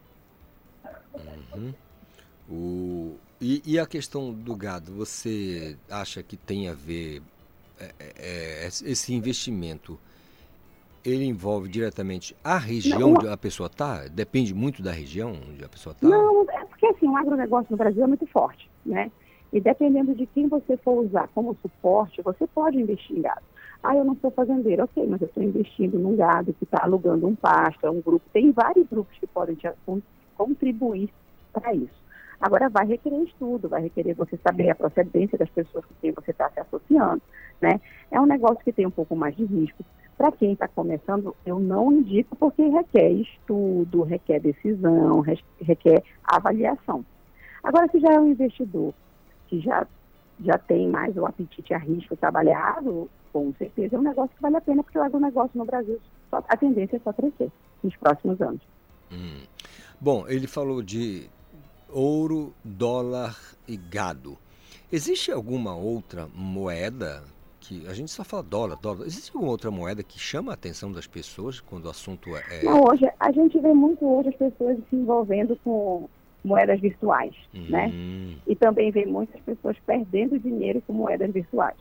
Uhum. 1.55 1.73
O... 2.51 3.17
E, 3.41 3.63
e, 3.67 3.79
a 3.79 3.87
questão 3.87 4.33
do 4.33 4.55
gado, 4.55 4.93
você 4.93 5.77
acha 5.91 6.23
que 6.23 6.37
tem 6.37 6.69
a 6.69 6.73
ver 6.73 7.21
é, 7.79 7.93
é, 7.99 8.66
esse 8.66 9.12
investimento 9.12 9.99
ele 11.05 11.25
envolve 11.25 11.68
diretamente 11.68 12.35
a 12.43 12.57
região 12.57 12.99
não, 12.99 13.12
onde 13.12 13.29
a 13.29 13.37
pessoa 13.37 13.66
está? 13.66 14.09
Depende 14.09 14.55
muito 14.55 14.83
da 14.83 14.91
região 14.91 15.33
onde 15.51 15.62
a 15.62 15.68
pessoa 15.68 15.93
está? 15.93 16.09
Não, 16.09 16.49
é 16.51 16.64
porque 16.64 16.87
assim, 16.87 17.07
o 17.07 17.16
agronegócio 17.16 17.66
no 17.70 17.77
Brasil 17.77 18.03
é 18.03 18.07
muito 18.07 18.27
forte, 18.27 18.70
né? 18.85 19.11
E 19.53 19.61
dependendo 19.61 20.14
de 20.14 20.27
quem 20.27 20.49
você 20.49 20.77
for 20.79 21.05
usar 21.05 21.29
como 21.35 21.57
suporte, 21.61 22.22
você 22.22 22.47
pode 22.47 22.81
investir 22.81 23.16
em 23.16 23.20
gado. 23.20 23.43
Ah, 23.83 23.95
eu 23.95 24.05
não 24.05 24.16
sou 24.16 24.31
fazendeiro, 24.31 24.83
ok, 24.85 25.07
mas 25.07 25.20
eu 25.20 25.27
estou 25.27 25.43
investindo 25.43 25.99
num 25.99 26.16
gado 26.16 26.55
que 26.55 26.64
está 26.64 26.83
alugando 26.83 27.27
um 27.27 27.35
pasto, 27.37 27.87
é 27.87 27.91
um 27.91 28.01
grupo. 28.01 28.25
Tem 28.33 28.51
vários 28.51 28.89
grupos 28.89 29.16
que 29.18 29.27
podem 29.27 29.55
te 29.55 29.70
contribuir 30.37 31.11
para 31.53 31.75
isso. 31.75 32.04
Agora, 32.41 32.68
vai 32.68 32.87
requerer 32.87 33.22
estudo, 33.22 33.68
vai 33.68 33.82
requerer 33.82 34.14
você 34.14 34.37
saber 34.37 34.70
a 34.70 34.74
procedência 34.74 35.39
das 35.39 35.49
pessoas 35.51 35.85
com 35.85 35.95
quem 36.01 36.12
você 36.12 36.30
está 36.30 36.51
se 36.51 36.61
associando, 36.61 37.22
né? 37.61 37.80
É 38.11 38.20
um 38.20 38.26
negócio 38.26 38.64
que 38.64 38.72
tem 38.72 38.87
um 38.87 38.91
pouco 38.91 39.16
mais 39.16 39.35
de 39.37 39.45
risco. 39.45 39.85
Para 40.16 40.30
quem 40.30 40.53
está 40.53 40.68
começando, 40.68 41.35
eu 41.45 41.59
não 41.59 41.93
indico 41.93 42.37
porque 42.37 42.62
requer 42.62 43.11
estudo, 43.11 44.03
requer 44.03 44.41
decisão, 44.41 45.20
requer 45.61 46.03
avaliação. 46.24 47.05
Agora, 47.62 47.89
se 47.89 47.99
já 47.99 48.12
é 48.12 48.20
um 48.20 48.28
investidor 48.28 48.93
que 49.49 49.61
já, 49.61 49.87
já 50.41 50.59
tem 50.59 50.89
mais 50.89 51.16
o 51.16 51.26
apetite 51.26 51.74
a 51.74 51.78
risco 51.78 52.16
trabalhado, 52.16 53.11
com 53.32 53.53
certeza 53.55 53.97
é 53.97 53.99
um 53.99 54.03
negócio 54.03 54.35
que 54.37 54.43
vale 54.43 54.57
a 54.57 54.61
pena, 54.61 54.82
porque 54.85 54.99
o 54.99 55.03
agronegócio 55.03 55.59
no 55.59 55.64
Brasil, 55.64 55.99
só, 56.30 56.45
a 56.49 56.57
tendência 56.57 56.97
é 56.97 57.01
só 57.01 57.12
crescer 57.12 57.51
nos 57.82 57.97
próximos 57.97 58.41
anos. 58.41 58.61
Hum. 59.11 59.43
Bom, 60.01 60.28
ele 60.28 60.47
falou 60.47 60.82
de 60.82 61.28
ouro, 61.95 62.53
dólar 62.64 63.38
e 63.66 63.76
gado. 63.76 64.36
Existe 64.92 65.30
alguma 65.30 65.74
outra 65.76 66.28
moeda 66.34 67.22
que 67.61 67.86
a 67.86 67.95
gente 67.95 68.11
só 68.11 68.24
fala 68.24 68.42
dólar, 68.42 68.76
dólar. 68.76 69.07
Existe 69.07 69.30
alguma 69.34 69.51
outra 69.51 69.70
moeda 69.70 70.03
que 70.03 70.18
chama 70.18 70.53
a 70.53 70.55
atenção 70.55 70.92
das 70.92 71.07
pessoas 71.07 71.61
quando 71.61 71.86
o 71.86 71.90
assunto 71.90 72.36
é? 72.36 72.62
Não, 72.62 72.82
hoje 72.84 73.09
a 73.18 73.32
gente 73.32 73.59
vê 73.59 73.72
muito 73.72 74.05
hoje 74.05 74.28
as 74.28 74.36
pessoas 74.36 74.76
se 74.90 74.97
envolvendo 74.97 75.59
com 75.64 76.09
moedas 76.45 76.78
virtuais, 76.80 77.34
né? 77.55 77.90
Hum. 77.95 78.36
E 78.47 78.55
também 78.55 78.90
vê 78.90 79.07
muitas 79.07 79.40
pessoas 79.40 79.76
perdendo 79.86 80.38
dinheiro 80.38 80.82
com 80.86 80.92
moedas 80.92 81.32
virtuais. 81.32 81.78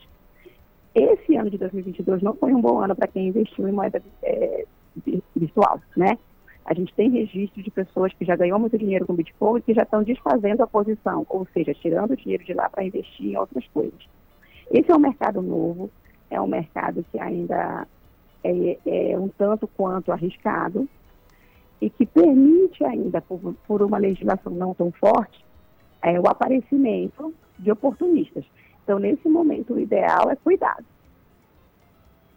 Esse 0.96 1.36
ano 1.36 1.50
de 1.50 1.58
2022 1.58 2.22
não 2.22 2.36
foi 2.36 2.54
um 2.54 2.62
bom 2.62 2.80
ano 2.80 2.96
para 2.96 3.08
quem 3.08 3.28
investiu 3.28 3.68
em 3.68 3.72
moeda 3.74 4.02
é, 4.22 4.66
virtual, 5.36 5.82
né? 5.98 6.18
A 6.66 6.74
gente 6.74 6.94
tem 6.94 7.10
registro 7.10 7.62
de 7.62 7.70
pessoas 7.70 8.14
que 8.14 8.24
já 8.24 8.36
ganhou 8.36 8.58
muito 8.58 8.78
dinheiro 8.78 9.06
com 9.06 9.14
Bitcoin 9.14 9.60
e 9.60 9.62
que 9.62 9.74
já 9.74 9.84
estão 9.84 10.02
desfazendo 10.02 10.64
a 10.64 10.68
posição, 10.68 11.26
ou 11.30 11.46
seja, 11.54 11.74
tirando 11.74 12.12
o 12.12 12.18
dinheiro 12.18 12.44
de 12.44 12.54
lá 12.54 12.70
para 12.70 12.86
investir 12.86 13.32
em 13.32 13.38
outras 13.38 13.68
coisas. 13.68 14.00
Esse 14.72 14.92
é 14.92 14.96
um 14.96 15.00
mercado 15.00 15.42
novo, 15.42 15.90
é 16.30 16.40
um 16.40 16.48
mercado 16.48 17.06
que 17.12 17.20
ainda 17.20 17.86
é, 18.44 18.78
é 18.86 19.20
um 19.20 19.28
tanto 19.28 19.68
quanto 19.68 20.12
arriscado 20.12 20.88
e 21.82 21.90
que 21.90 22.06
permite 22.06 22.84
ainda, 22.86 23.22
por, 23.22 23.54
por 23.68 23.82
uma 23.82 23.98
legislação 23.98 24.54
não 24.54 24.74
tão 24.74 24.90
forte, 24.92 25.44
é, 26.02 26.18
o 26.18 26.28
aparecimento 26.28 27.34
de 27.60 27.72
oportunistas. 27.72 28.46
Então, 28.84 29.00
nesse 29.00 29.28
momento, 29.28 29.74
o 29.74 29.80
ideal 29.80 30.30
é 30.30 30.36
cuidado. 30.38 30.86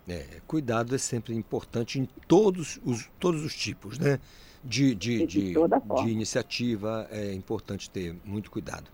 É, 0.09 0.41
cuidado 0.47 0.95
é 0.95 0.99
sempre 0.99 1.35
importante 1.35 1.99
em 1.99 2.07
todos 2.29 2.81
os, 2.85 3.11
todos 3.19 3.45
os 3.45 3.55
tipos, 3.55 3.99
né? 3.99 4.21
De, 4.63 4.95
de, 4.95 5.27
de, 5.27 5.55
de, 5.55 5.55
de 5.55 6.11
iniciativa 6.11 7.07
é 7.11 7.33
importante 7.33 7.89
ter 7.89 8.17
muito 8.25 8.51
cuidado. 8.51 8.91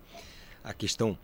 A 0.62 0.74
questão 0.74 1.16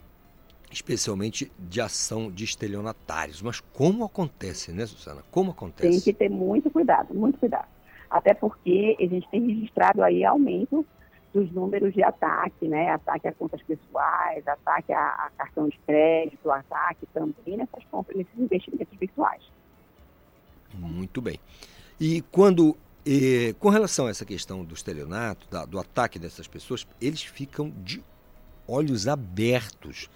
especialmente 0.71 1.51
de 1.59 1.81
ação 1.81 2.31
de 2.31 2.45
estelionatários. 2.45 3.43
Mas 3.43 3.61
como 3.61 4.05
acontece, 4.05 4.73
né, 4.73 4.87
Susana? 4.87 5.23
Como 5.31 5.51
acontece? 5.51 5.89
Tem 5.89 6.01
que 6.01 6.13
ter 6.13 6.29
muito 6.29 6.71
cuidado, 6.71 7.15
muito 7.15 7.39
cuidado. 7.39 7.69
Até 8.11 8.35
porque 8.35 8.97
a 8.99 9.07
gente 9.07 9.29
tem 9.31 9.47
registrado 9.47 10.03
aí 10.03 10.25
aumento 10.25 10.85
dos 11.33 11.51
números 11.53 11.93
de 11.93 12.03
ataque, 12.03 12.67
né? 12.67 12.91
Ataque 12.91 13.29
a 13.29 13.33
contas 13.33 13.63
pessoais, 13.63 14.47
ataque 14.47 14.93
a, 14.93 15.27
a 15.27 15.31
cartão 15.37 15.69
de 15.69 15.79
crédito, 15.87 16.51
ataque 16.51 17.07
também 17.13 17.57
nessas 17.57 17.85
compras, 17.91 18.17
nesses 18.17 18.39
investimentos 18.39 18.99
virtuais. 18.99 19.43
Muito 20.75 21.21
bem. 21.21 21.39
E 22.01 22.23
quando, 22.31 22.77
eh, 23.07 23.55
com 23.59 23.69
relação 23.69 24.07
a 24.07 24.11
essa 24.11 24.25
questão 24.25 24.65
do 24.65 24.75
estelionato, 24.75 25.49
da, 25.51 25.65
do 25.65 25.79
ataque 25.79 26.19
dessas 26.19 26.47
pessoas, 26.47 26.87
eles 27.01 27.23
ficam 27.23 27.73
de 27.85 28.03
olhos 28.67 29.09
abertos 29.09 30.09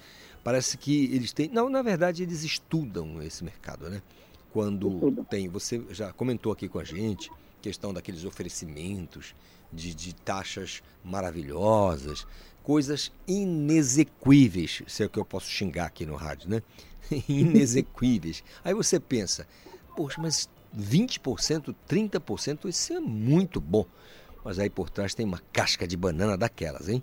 Parece 0.44 0.76
que 0.76 1.04
eles 1.04 1.32
têm. 1.32 1.48
Não, 1.48 1.68
na 1.68 1.82
verdade, 1.82 2.22
eles 2.22 2.42
estudam 2.42 3.22
esse 3.22 3.44
mercado, 3.44 3.88
né? 3.88 4.02
Quando 4.52 5.24
tem. 5.30 5.48
Você 5.48 5.82
já 5.90 6.12
comentou 6.12 6.52
aqui 6.52 6.68
com 6.68 6.78
a 6.78 6.84
gente 6.84 7.30
questão 7.60 7.94
daqueles 7.94 8.24
oferecimentos 8.24 9.36
de, 9.72 9.94
de 9.94 10.12
taxas 10.12 10.82
maravilhosas, 11.04 12.26
coisas 12.60 13.12
inexequíveis, 13.24 14.82
se 14.88 15.04
é 15.04 15.06
o 15.06 15.08
que 15.08 15.18
eu 15.20 15.24
posso 15.24 15.48
xingar 15.48 15.86
aqui 15.86 16.04
no 16.04 16.16
rádio, 16.16 16.50
né? 16.50 16.60
inexequíveis. 17.28 18.42
Aí 18.64 18.74
você 18.74 18.98
pensa, 18.98 19.46
poxa, 19.94 20.20
mas 20.20 20.48
20%, 20.76 21.74
30%, 21.88 22.68
isso 22.68 22.92
é 22.92 23.00
muito 23.00 23.60
bom. 23.60 23.84
Mas 24.44 24.58
aí 24.58 24.68
por 24.68 24.90
trás 24.90 25.14
tem 25.14 25.24
uma 25.24 25.40
casca 25.52 25.86
de 25.86 25.96
banana 25.96 26.36
daquelas, 26.36 26.88
hein? 26.88 27.02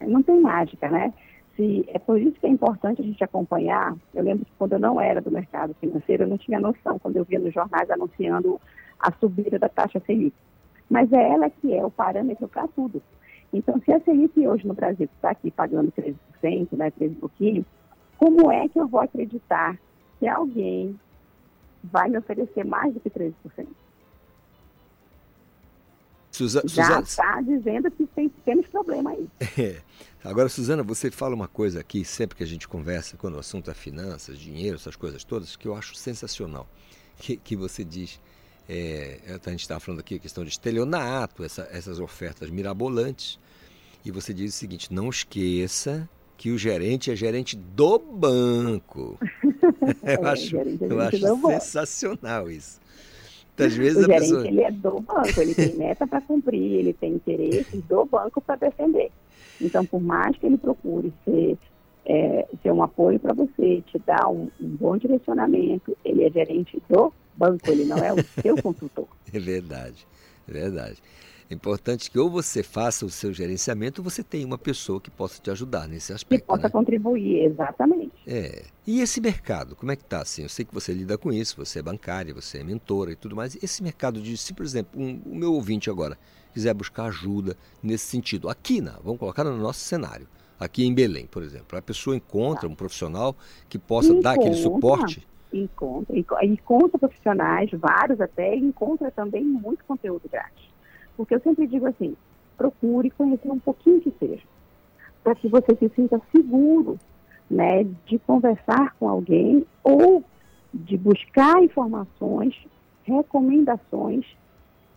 Não 0.00 0.22
tem 0.22 0.40
mágica, 0.40 0.88
né? 0.90 1.12
se 1.56 1.84
é 1.88 1.98
por 1.98 2.20
isso 2.20 2.38
que 2.38 2.46
é 2.46 2.50
importante 2.50 3.00
a 3.00 3.04
gente 3.04 3.24
acompanhar. 3.24 3.96
Eu 4.14 4.22
lembro 4.22 4.44
que 4.44 4.52
quando 4.58 4.74
eu 4.74 4.78
não 4.78 5.00
era 5.00 5.20
do 5.20 5.30
mercado 5.30 5.74
financeiro, 5.80 6.24
eu 6.24 6.28
não 6.28 6.38
tinha 6.38 6.60
noção 6.60 6.98
quando 6.98 7.16
eu 7.16 7.24
via 7.24 7.38
nos 7.38 7.52
jornais 7.52 7.90
anunciando 7.90 8.60
a 9.00 9.10
subida 9.12 9.58
da 9.58 9.68
taxa 9.68 10.00
Selic. 10.06 10.36
Mas 10.88 11.10
é 11.12 11.30
ela 11.32 11.50
que 11.50 11.74
é 11.74 11.84
o 11.84 11.90
parâmetro 11.90 12.46
para 12.46 12.68
tudo. 12.68 13.02
Então, 13.52 13.80
se 13.80 13.92
a 13.92 14.00
Selic 14.00 14.46
hoje 14.46 14.66
no 14.66 14.74
Brasil 14.74 15.08
está 15.16 15.30
aqui 15.30 15.50
pagando 15.50 15.90
13%, 15.92 16.68
né, 16.72 16.90
13 16.90 17.14
e 17.14 17.16
pouquinho, 17.16 17.66
como 18.18 18.52
é 18.52 18.68
que 18.68 18.78
eu 18.78 18.86
vou 18.86 19.00
acreditar 19.00 19.78
que 20.18 20.28
alguém 20.28 20.98
vai 21.92 22.08
me 22.08 22.18
oferecer 22.18 22.64
mais 22.64 22.92
do 22.92 23.00
que 23.00 23.10
13%? 23.10 23.34
Suza, 26.36 26.62
Já 26.66 27.00
está 27.00 27.40
dizendo 27.40 27.90
que 27.90 28.06
tem, 28.08 28.28
temos 28.44 28.66
problema 28.66 29.10
aí. 29.10 29.26
É. 29.58 29.80
Agora, 30.22 30.48
Suzana, 30.48 30.82
você 30.82 31.10
fala 31.10 31.34
uma 31.34 31.48
coisa 31.48 31.80
aqui, 31.80 32.04
sempre 32.04 32.36
que 32.36 32.42
a 32.42 32.46
gente 32.46 32.66
conversa, 32.66 33.16
quando 33.16 33.36
o 33.36 33.38
assunto 33.38 33.70
é 33.70 33.74
finanças, 33.74 34.38
dinheiro, 34.38 34.76
essas 34.76 34.96
coisas 34.96 35.22
todas, 35.24 35.54
que 35.56 35.68
eu 35.68 35.74
acho 35.74 35.94
sensacional. 35.94 36.68
Que, 37.16 37.36
que 37.36 37.56
você 37.56 37.84
diz, 37.84 38.20
é, 38.68 39.20
a 39.28 39.50
gente 39.50 39.60
estava 39.60 39.80
falando 39.80 40.00
aqui 40.00 40.16
a 40.16 40.18
questão 40.18 40.42
de 40.42 40.50
estelionato, 40.50 41.44
essa, 41.44 41.68
essas 41.70 42.00
ofertas 42.00 42.50
mirabolantes, 42.50 43.38
e 44.04 44.10
você 44.10 44.34
diz 44.34 44.54
o 44.54 44.58
seguinte, 44.58 44.92
não 44.92 45.08
esqueça 45.08 46.08
que 46.36 46.50
o 46.50 46.58
gerente 46.58 47.10
é 47.10 47.16
gerente 47.16 47.56
do 47.56 47.98
banco. 47.98 49.18
eu 50.02 50.26
acho, 50.26 50.56
eu 50.56 51.00
acho 51.00 51.60
sensacional 51.60 52.50
isso. 52.50 52.80
Às 53.58 53.74
vezes 53.74 53.98
o 53.98 54.06
gerente 54.06 54.20
pessoa... 54.20 54.46
ele 54.46 54.60
é 54.62 54.70
do 54.70 55.00
banco, 55.00 55.40
ele 55.40 55.54
tem 55.54 55.74
meta 55.76 56.06
para 56.06 56.20
cumprir, 56.20 56.78
ele 56.78 56.92
tem 56.92 57.14
interesse 57.14 57.78
do 57.78 58.04
banco 58.04 58.40
para 58.40 58.56
defender. 58.56 59.10
Então, 59.60 59.84
por 59.86 60.00
mais 60.00 60.36
que 60.36 60.44
ele 60.44 60.58
procure 60.58 61.12
ser, 61.24 61.56
é, 62.04 62.46
ser 62.62 62.70
um 62.70 62.82
apoio 62.82 63.18
para 63.18 63.32
você, 63.32 63.82
te 63.86 63.98
dar 64.06 64.28
um, 64.28 64.50
um, 64.60 64.76
bom 64.76 64.96
direcionamento, 64.98 65.96
ele 66.04 66.24
é 66.24 66.30
gerente 66.30 66.82
do 66.88 67.12
banco, 67.34 67.70
ele 67.70 67.86
não 67.86 67.96
é 67.96 68.12
o 68.12 68.22
seu 68.42 68.56
consultor. 68.62 69.08
É 69.32 69.38
verdade, 69.38 70.06
é 70.46 70.52
verdade. 70.52 71.02
É 71.48 71.54
importante 71.54 72.10
que 72.10 72.18
ou 72.18 72.28
você 72.28 72.62
faça 72.62 73.06
o 73.06 73.10
seu 73.10 73.32
gerenciamento 73.32 74.00
ou 74.00 74.10
você 74.10 74.22
tenha 74.22 74.44
uma 74.44 74.58
pessoa 74.58 75.00
que 75.00 75.10
possa 75.10 75.40
te 75.40 75.48
ajudar 75.48 75.86
nesse 75.86 76.12
aspecto. 76.12 76.42
Que 76.42 76.46
possa 76.46 76.64
né? 76.64 76.70
contribuir, 76.70 77.44
exatamente. 77.44 78.12
É. 78.26 78.64
E 78.84 79.00
esse 79.00 79.20
mercado, 79.20 79.76
como 79.76 79.92
é 79.92 79.96
que 79.96 80.02
está? 80.02 80.22
Assim, 80.22 80.42
eu 80.42 80.48
sei 80.48 80.64
que 80.64 80.74
você 80.74 80.92
lida 80.92 81.16
com 81.16 81.32
isso, 81.32 81.56
você 81.56 81.78
é 81.78 81.82
bancária, 81.82 82.34
você 82.34 82.58
é 82.58 82.64
mentora 82.64 83.12
e 83.12 83.16
tudo 83.16 83.36
mais. 83.36 83.56
Esse 83.62 83.80
mercado 83.80 84.20
de, 84.20 84.36
se 84.36 84.52
por 84.52 84.64
exemplo, 84.64 85.00
um, 85.00 85.20
o 85.24 85.36
meu 85.36 85.54
ouvinte 85.54 85.88
agora 85.88 86.18
quiser 86.52 86.74
buscar 86.74 87.04
ajuda 87.04 87.56
nesse 87.80 88.06
sentido, 88.06 88.48
aqui, 88.48 88.80
na, 88.80 88.98
vamos 89.04 89.20
colocar 89.20 89.44
no 89.44 89.56
nosso 89.56 89.80
cenário, 89.80 90.26
aqui 90.58 90.84
em 90.84 90.94
Belém, 90.94 91.26
por 91.26 91.42
exemplo, 91.42 91.78
a 91.78 91.82
pessoa 91.82 92.16
encontra 92.16 92.62
tá. 92.62 92.66
um 92.66 92.74
profissional 92.74 93.36
que 93.68 93.78
possa 93.78 94.08
encontra, 94.08 94.22
dar 94.22 94.40
aquele 94.40 94.54
suporte? 94.56 95.28
Encontra, 95.52 96.16
encontra 96.42 96.98
profissionais, 96.98 97.70
vários 97.72 98.20
até, 98.20 98.56
e 98.56 98.60
encontra 98.60 99.10
também 99.10 99.44
muito 99.44 99.84
conteúdo 99.84 100.28
grátis. 100.28 100.75
Porque 101.16 101.34
eu 101.34 101.40
sempre 101.40 101.66
digo 101.66 101.86
assim, 101.86 102.16
procure 102.56 103.10
conhecer 103.10 103.50
um 103.50 103.58
pouquinho 103.58 104.00
que 104.00 104.12
seja, 104.18 104.42
para 105.22 105.34
que 105.34 105.48
você 105.48 105.74
se 105.76 105.88
sinta 105.90 106.20
seguro, 106.30 106.98
né, 107.50 107.84
de 108.06 108.18
conversar 108.18 108.94
com 108.98 109.08
alguém 109.08 109.64
ou 109.82 110.22
de 110.74 110.96
buscar 110.96 111.62
informações, 111.62 112.54
recomendações 113.04 114.26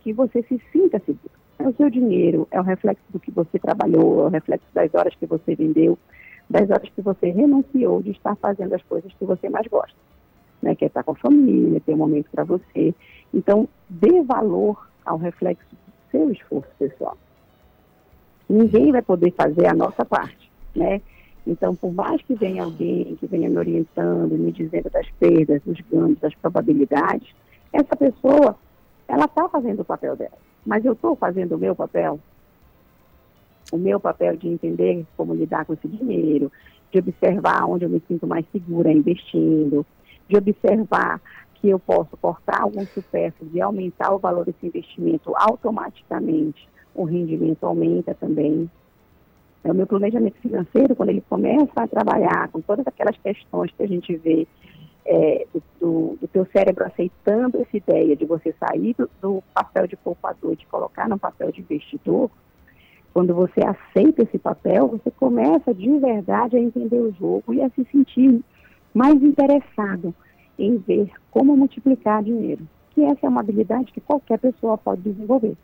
que 0.02 0.12
você 0.12 0.42
se 0.42 0.60
sinta 0.72 0.98
seguro. 1.00 1.30
É 1.58 1.68
o 1.68 1.74
seu 1.74 1.90
dinheiro, 1.90 2.48
é 2.50 2.60
o 2.60 2.64
reflexo 2.64 3.04
do 3.10 3.20
que 3.20 3.30
você 3.30 3.58
trabalhou, 3.58 4.22
é 4.22 4.24
o 4.24 4.28
reflexo 4.28 4.66
das 4.72 4.94
horas 4.94 5.14
que 5.14 5.26
você 5.26 5.54
vendeu. 5.54 5.98
das 6.50 6.68
horas 6.68 6.88
que 6.88 7.00
você 7.00 7.30
renunciou 7.30 8.02
de 8.02 8.10
estar 8.10 8.34
fazendo 8.34 8.74
as 8.74 8.82
coisas 8.82 9.12
que 9.14 9.24
você 9.24 9.48
mais 9.48 9.68
gosta, 9.68 9.96
né? 10.60 10.74
Que 10.74 10.84
é 10.84 10.88
estar 10.88 11.04
com 11.04 11.12
a 11.12 11.14
família, 11.14 11.80
ter 11.80 11.94
um 11.94 11.98
momento 11.98 12.28
para 12.32 12.42
você. 12.42 12.92
Então, 13.32 13.68
dê 13.88 14.20
valor 14.22 14.90
ao 15.04 15.16
reflexo 15.16 15.64
seu 16.10 16.30
esforço 16.30 16.70
pessoal. 16.78 17.16
Ninguém 18.48 18.92
vai 18.92 19.02
poder 19.02 19.32
fazer 19.32 19.66
a 19.66 19.74
nossa 19.74 20.04
parte, 20.04 20.50
né? 20.74 21.00
Então, 21.46 21.74
por 21.74 21.92
mais 21.92 22.20
que 22.22 22.34
venha 22.34 22.64
alguém 22.64 23.16
que 23.16 23.26
venha 23.26 23.48
me 23.48 23.56
orientando, 23.56 24.32
me 24.32 24.52
dizendo 24.52 24.90
das 24.90 25.08
perdas, 25.18 25.62
dos 25.62 25.80
ganhos, 25.90 26.18
das 26.18 26.34
probabilidades, 26.34 27.28
essa 27.72 27.96
pessoa, 27.96 28.56
ela 29.08 29.24
está 29.24 29.48
fazendo 29.48 29.80
o 29.80 29.84
papel 29.84 30.16
dela. 30.16 30.38
Mas 30.66 30.84
eu 30.84 30.92
estou 30.92 31.16
fazendo 31.16 31.54
o 31.54 31.58
meu 31.58 31.74
papel? 31.74 32.18
O 33.72 33.78
meu 33.78 33.98
papel 34.00 34.36
de 34.36 34.48
entender 34.48 35.06
como 35.16 35.34
lidar 35.34 35.64
com 35.64 35.72
esse 35.72 35.88
dinheiro, 35.88 36.50
de 36.92 36.98
observar 36.98 37.64
onde 37.66 37.84
eu 37.84 37.88
me 37.88 38.02
sinto 38.06 38.26
mais 38.26 38.44
segura 38.52 38.92
investindo, 38.92 39.86
de 40.28 40.36
observar 40.36 41.20
que 41.60 41.68
eu 41.68 41.78
posso 41.78 42.16
cortar 42.16 42.62
algum 42.62 42.84
supérfluo 42.86 43.50
e 43.52 43.60
aumentar 43.60 44.12
o 44.14 44.18
valor 44.18 44.44
desse 44.44 44.66
investimento 44.66 45.32
automaticamente, 45.36 46.68
o 46.94 47.04
rendimento 47.04 47.64
aumenta 47.64 48.14
também. 48.14 48.70
É 49.62 49.70
o 49.70 49.74
meu 49.74 49.86
planejamento 49.86 50.38
financeiro, 50.40 50.96
quando 50.96 51.10
ele 51.10 51.22
começa 51.28 51.72
a 51.76 51.86
trabalhar 51.86 52.48
com 52.48 52.60
todas 52.62 52.86
aquelas 52.86 53.16
questões 53.18 53.70
que 53.72 53.82
a 53.82 53.86
gente 53.86 54.16
vê 54.16 54.48
é, 55.04 55.46
do, 55.78 56.16
do, 56.20 56.28
teu 56.28 56.46
cérebro 56.46 56.86
aceitando 56.86 57.60
essa 57.60 57.76
ideia 57.76 58.16
de 58.16 58.24
você 58.24 58.54
sair 58.58 58.94
do, 58.94 59.10
do 59.20 59.42
papel 59.52 59.86
de 59.86 59.96
poupador, 59.96 60.56
de 60.56 60.66
colocar 60.66 61.08
no 61.08 61.18
papel 61.18 61.52
de 61.52 61.60
investidor, 61.60 62.30
quando 63.12 63.34
você 63.34 63.60
aceita 63.60 64.22
esse 64.22 64.38
papel, 64.38 64.88
você 64.88 65.10
começa 65.10 65.74
de 65.74 65.98
verdade 65.98 66.56
a 66.56 66.60
entender 66.60 67.00
o 67.00 67.12
jogo 67.12 67.52
e 67.52 67.60
a 67.60 67.68
se 67.70 67.84
sentir 67.90 68.40
mais 68.94 69.20
interessado 69.22 70.14
em 70.60 70.76
ver 70.78 71.10
como 71.30 71.56
multiplicar 71.56 72.22
dinheiro. 72.22 72.66
Que 72.90 73.02
essa 73.02 73.26
é 73.26 73.28
uma 73.28 73.40
habilidade 73.40 73.92
que 73.92 74.00
qualquer 74.00 74.38
pessoa 74.38 74.76
pode 74.76 75.02
desenvolver. 75.02 75.56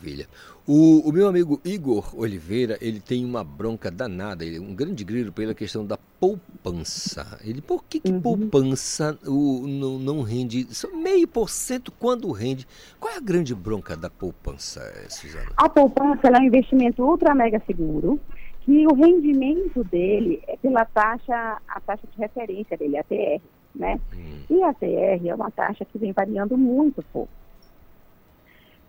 Maravilha. 0.00 0.26
O, 0.66 1.08
o, 1.08 1.12
meu 1.12 1.28
amigo 1.28 1.60
Igor 1.64 2.18
Oliveira, 2.18 2.78
ele 2.80 3.00
tem 3.00 3.24
uma 3.24 3.44
bronca 3.44 3.90
danada, 3.90 4.44
ele, 4.44 4.58
um 4.58 4.74
grande 4.74 5.04
grilo 5.04 5.30
pela 5.30 5.54
questão 5.54 5.84
da 5.84 5.98
poupança. 6.18 7.38
Ele, 7.44 7.60
por 7.60 7.84
que, 7.84 8.00
que 8.00 8.10
uhum. 8.10 8.20
poupança 8.20 9.18
o, 9.26 9.66
não, 9.66 9.98
não 9.98 10.22
rende 10.22 10.66
meio 10.94 11.28
por 11.28 11.50
cento 11.50 11.92
quando 11.92 12.30
rende? 12.30 12.66
Qual 12.98 13.12
é 13.12 13.16
a 13.16 13.20
grande 13.20 13.54
bronca 13.54 13.96
da 13.96 14.08
poupança, 14.08 14.80
Suzana? 15.08 15.50
A 15.56 15.68
poupança 15.68 16.28
é 16.28 16.38
um 16.38 16.44
investimento 16.44 17.02
ultra 17.02 17.34
mega 17.34 17.60
seguro, 17.66 18.18
que 18.62 18.86
o 18.86 18.94
rendimento 18.94 19.84
dele 19.84 20.40
é 20.46 20.56
pela 20.56 20.84
taxa, 20.84 21.58
a 21.68 21.80
taxa 21.80 22.06
de 22.10 22.18
referência 22.18 22.76
dele, 22.76 22.96
a 22.96 23.02
TR, 23.02 23.42
né? 23.74 24.00
Hum. 24.14 24.42
E 24.50 24.62
a 24.62 24.72
TR 24.74 25.26
é 25.26 25.34
uma 25.34 25.50
taxa 25.50 25.84
que 25.84 25.98
vem 25.98 26.12
variando 26.12 26.56
muito 26.56 27.02
pouco. 27.12 27.32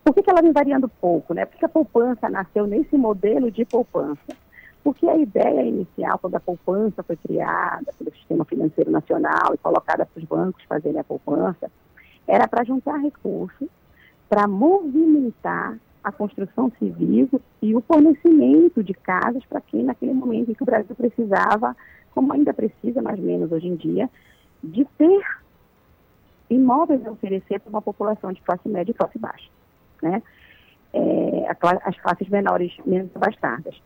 Por 0.04 0.14
que, 0.14 0.22
que 0.22 0.30
ela 0.30 0.42
vem 0.42 0.52
variando 0.52 0.88
pouco? 0.88 1.32
Né? 1.32 1.46
Porque 1.46 1.64
a 1.64 1.68
poupança 1.68 2.28
nasceu 2.28 2.66
nesse 2.66 2.96
modelo 2.96 3.50
de 3.50 3.64
poupança. 3.64 4.36
Porque 4.82 5.08
a 5.08 5.16
ideia 5.16 5.62
inicial, 5.62 6.18
quando 6.18 6.34
a 6.34 6.40
poupança 6.40 7.04
foi 7.04 7.16
criada 7.16 7.92
pelo 7.96 8.10
Sistema 8.16 8.44
Financeiro 8.44 8.90
Nacional 8.90 9.54
e 9.54 9.58
colocada 9.58 10.04
para 10.04 10.20
os 10.20 10.28
bancos 10.28 10.64
fazerem 10.64 10.98
a 10.98 11.04
poupança, 11.04 11.70
era 12.26 12.48
para 12.48 12.64
juntar 12.64 12.96
recursos 12.96 13.68
para 14.28 14.48
movimentar 14.48 15.78
a 16.02 16.10
construção 16.10 16.72
civil 16.78 17.28
e 17.60 17.76
o 17.76 17.80
fornecimento 17.82 18.82
de 18.82 18.94
casas 18.94 19.44
para 19.44 19.60
quem, 19.60 19.84
naquele 19.84 20.14
momento 20.14 20.50
em 20.50 20.54
que 20.54 20.62
o 20.62 20.66
Brasil 20.66 20.96
precisava, 20.96 21.76
como 22.14 22.32
ainda 22.32 22.52
precisa, 22.52 23.00
mais 23.00 23.18
ou 23.18 23.24
menos 23.24 23.52
hoje 23.52 23.68
em 23.68 23.76
dia, 23.76 24.10
de 24.62 24.84
ter 24.96 25.24
imóveis 26.50 27.04
a 27.06 27.10
oferecer 27.10 27.60
para 27.60 27.70
uma 27.70 27.82
população 27.82 28.32
de 28.32 28.40
classe 28.42 28.68
média 28.68 28.90
e 28.90 28.94
classe 28.94 29.18
baixa 29.18 29.48
né? 30.02 30.22
É, 30.92 31.46
as 31.84 31.96
classes 31.98 32.28
menores 32.28 32.72
menos 32.84 33.10
abastadas. 33.14 33.80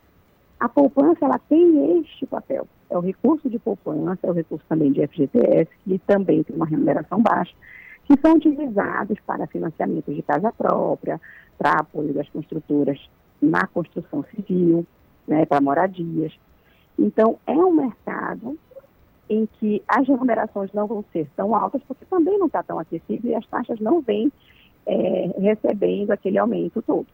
A 0.58 0.68
poupança 0.68 1.24
ela 1.24 1.38
tem 1.48 2.00
este 2.00 2.26
papel. 2.26 2.66
É 2.90 2.96
o 2.96 3.00
recurso 3.00 3.48
de 3.48 3.58
poupança, 3.58 4.18
é 4.22 4.30
o 4.30 4.32
recurso 4.32 4.64
também 4.68 4.90
de 4.90 5.06
FGTS, 5.06 5.70
que 5.84 5.98
também 6.00 6.42
tem 6.42 6.56
uma 6.56 6.66
remuneração 6.66 7.20
baixa, 7.20 7.54
que 8.04 8.18
são 8.20 8.34
utilizados 8.34 9.18
para 9.26 9.46
financiamento 9.46 10.12
de 10.12 10.22
casa 10.22 10.50
própria, 10.52 11.20
para 11.58 11.80
apoio 11.80 12.12
das 12.14 12.28
construtoras 12.30 12.98
na 13.40 13.66
construção 13.66 14.24
civil, 14.34 14.86
né, 15.28 15.44
para 15.44 15.60
moradias. 15.60 16.32
Então, 16.98 17.38
é 17.46 17.52
um 17.52 17.74
mercado 17.74 18.58
em 19.28 19.46
que 19.58 19.82
as 19.88 20.06
remunerações 20.06 20.72
não 20.72 20.86
vão 20.86 21.04
ser 21.12 21.28
tão 21.36 21.54
altas, 21.54 21.82
porque 21.86 22.04
também 22.04 22.38
não 22.38 22.46
está 22.46 22.62
tão 22.62 22.78
acessível 22.78 23.30
e 23.30 23.34
as 23.34 23.46
taxas 23.46 23.80
não 23.80 24.00
vêm 24.00 24.32
é, 24.86 25.30
recebendo 25.38 26.12
aquele 26.12 26.38
aumento 26.38 26.82
todo. 26.82 27.06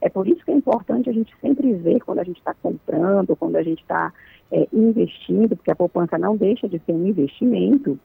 É 0.00 0.08
por 0.08 0.26
isso 0.26 0.44
que 0.44 0.50
é 0.50 0.54
importante 0.54 1.10
a 1.10 1.12
gente 1.12 1.34
sempre 1.40 1.74
ver 1.74 2.00
quando 2.00 2.20
a 2.20 2.24
gente 2.24 2.38
está 2.38 2.54
comprando, 2.54 3.36
quando 3.36 3.56
a 3.56 3.62
gente 3.62 3.82
está 3.82 4.12
é, 4.50 4.66
investindo, 4.72 5.56
porque 5.56 5.70
a 5.70 5.76
poupança 5.76 6.16
não 6.16 6.36
deixa 6.36 6.68
de 6.68 6.78
ser 6.80 6.92
um 6.92 7.06
investimento, 7.06 7.98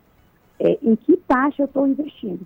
é, 0.59 0.77
em 0.81 0.95
que 0.95 1.15
taxa 1.17 1.63
eu 1.63 1.65
estou 1.65 1.87
investindo. 1.87 2.45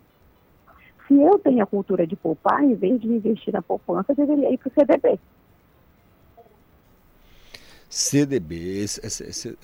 Se 1.07 1.15
eu 1.19 1.39
tenho 1.39 1.63
a 1.63 1.65
cultura 1.65 2.05
de 2.05 2.15
poupar, 2.15 2.63
em 2.63 2.75
vez 2.75 3.01
de 3.01 3.07
investir 3.07 3.51
na 3.51 3.63
poupança, 3.63 4.11
eu 4.11 4.15
deveria 4.15 4.53
ir 4.53 4.57
para 4.59 4.67
o 4.67 4.71
CDB. 4.71 5.19
CDB, 7.89 8.83
esse, 8.83 9.03
esse, 9.03 9.23
esse, 9.23 9.57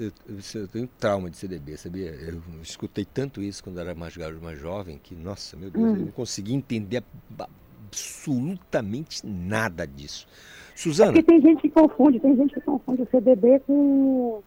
eu, 0.57 0.67
tenho 0.67 0.88
trauma 0.99 1.30
de 1.30 1.38
CDB, 1.38 1.78
sabia? 1.78 2.09
Eu 2.09 2.41
escutei 2.63 3.05
tanto 3.05 3.39
isso 3.39 3.63
quando 3.63 3.80
era 3.80 3.93
mais 3.93 4.17
garoto, 4.17 4.43
mais 4.43 4.59
jovem, 4.59 4.97
que, 4.97 5.13
nossa, 5.15 5.55
meu 5.55 5.69
Deus, 5.69 5.86
hum. 5.86 5.95
eu 5.95 6.05
não 6.05 6.11
consegui 6.11 6.55
entender 6.55 7.03
absolutamente 7.38 9.23
nada 9.23 9.86
disso. 9.86 10.28
Suzana? 10.76 11.11
É 11.11 11.13
porque 11.13 11.32
tem 11.32 11.39
gente 11.39 11.61
que 11.61 11.69
confunde, 11.69 12.19
tem 12.19 12.36
gente 12.36 12.55
que 12.55 12.61
confunde 12.61 13.03
o 13.03 13.07
CDB 13.11 13.59
com, 13.59 14.41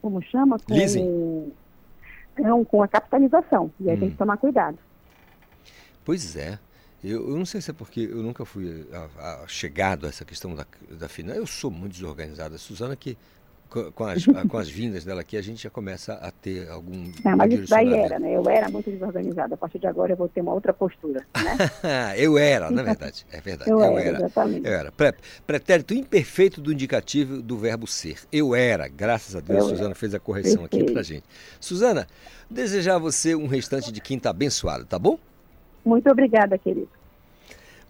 como 0.00 0.22
chama? 0.22 0.58
Com, 0.58 0.74
Leasing. 0.74 1.52
Não, 2.38 2.64
com 2.64 2.82
a 2.82 2.88
capitalização, 2.88 3.70
e 3.78 3.90
aí 3.90 3.96
hum. 3.98 4.00
tem 4.00 4.10
que 4.10 4.16
tomar 4.16 4.38
cuidado. 4.38 4.78
Pois 6.06 6.36
é. 6.36 6.58
Eu, 7.02 7.30
eu, 7.30 7.36
não 7.36 7.46
sei 7.46 7.60
se 7.60 7.70
é 7.70 7.74
porque 7.74 8.00
eu 8.00 8.22
nunca 8.22 8.44
fui 8.44 8.86
a, 8.92 9.42
a, 9.42 9.48
chegado 9.48 10.06
a 10.06 10.08
essa 10.08 10.24
questão 10.24 10.54
da, 10.54 10.66
da 10.90 11.08
finança. 11.08 11.38
Eu 11.38 11.46
sou 11.46 11.70
muito 11.70 11.92
desorganizada. 11.92 12.58
Suzana, 12.58 12.94
que 12.94 13.16
com 13.94 14.04
as, 14.04 14.24
com 14.26 14.58
as 14.58 14.68
vindas 14.68 15.04
dela 15.04 15.20
aqui, 15.20 15.36
a 15.36 15.42
gente 15.42 15.62
já 15.62 15.70
começa 15.70 16.14
a 16.14 16.30
ter 16.30 16.68
algum. 16.68 17.10
Não, 17.24 17.36
mas 17.36 17.52
isso 17.52 17.70
daí 17.70 17.94
era, 17.94 18.18
né? 18.18 18.36
Eu 18.36 18.48
era 18.50 18.68
muito 18.68 18.90
desorganizada. 18.90 19.54
A 19.54 19.56
partir 19.56 19.78
de 19.78 19.86
agora 19.86 20.12
eu 20.12 20.16
vou 20.16 20.28
ter 20.28 20.40
uma 20.40 20.52
outra 20.52 20.72
postura, 20.72 21.24
né? 21.42 21.56
eu 22.18 22.36
era, 22.36 22.70
na 22.70 22.82
verdade. 22.82 23.24
É 23.30 23.40
verdade. 23.40 23.70
Eu, 23.70 23.78
eu 23.78 23.98
era, 23.98 24.08
era, 24.08 24.18
exatamente. 24.18 24.66
Eu 24.66 24.72
era. 24.72 24.92
Pretérito 25.46 25.94
imperfeito 25.94 26.60
do 26.60 26.72
indicativo 26.72 27.40
do 27.40 27.56
verbo 27.56 27.86
ser. 27.86 28.18
Eu 28.32 28.54
era. 28.54 28.88
Graças 28.88 29.36
a 29.36 29.40
Deus, 29.40 29.60
eu 29.60 29.68
Suzana 29.68 29.90
era. 29.90 29.94
fez 29.94 30.14
a 30.14 30.18
correção 30.18 30.62
Perfeito. 30.62 30.84
aqui 30.84 30.92
pra 30.92 31.02
gente. 31.02 31.24
Suzana, 31.60 32.08
desejar 32.50 32.96
a 32.96 32.98
você 32.98 33.34
um 33.34 33.46
restante 33.46 33.92
de 33.92 34.00
quinta 34.00 34.30
abençoado, 34.30 34.84
tá 34.84 34.98
bom? 34.98 35.18
Muito 35.84 36.10
obrigada, 36.10 36.58
querido. 36.58 36.88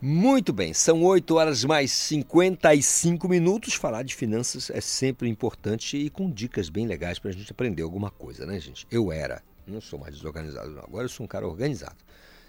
Muito 0.02 0.50
bem, 0.50 0.72
são 0.72 1.04
8 1.04 1.34
horas 1.34 1.62
mais 1.62 1.90
55 1.90 3.28
minutos. 3.28 3.74
Falar 3.74 4.02
de 4.02 4.14
finanças 4.14 4.70
é 4.70 4.80
sempre 4.80 5.28
importante 5.28 5.98
e 5.98 6.08
com 6.08 6.30
dicas 6.30 6.70
bem 6.70 6.86
legais 6.86 7.18
para 7.18 7.30
a 7.30 7.34
gente 7.34 7.52
aprender 7.52 7.82
alguma 7.82 8.10
coisa, 8.10 8.46
né, 8.46 8.58
gente? 8.58 8.86
Eu 8.90 9.12
era, 9.12 9.42
não 9.66 9.78
sou 9.78 9.98
mais 9.98 10.14
desorganizado, 10.14 10.70
não. 10.70 10.82
Agora 10.84 11.04
eu 11.04 11.08
sou 11.10 11.24
um 11.24 11.28
cara 11.28 11.46
organizado. 11.46 11.96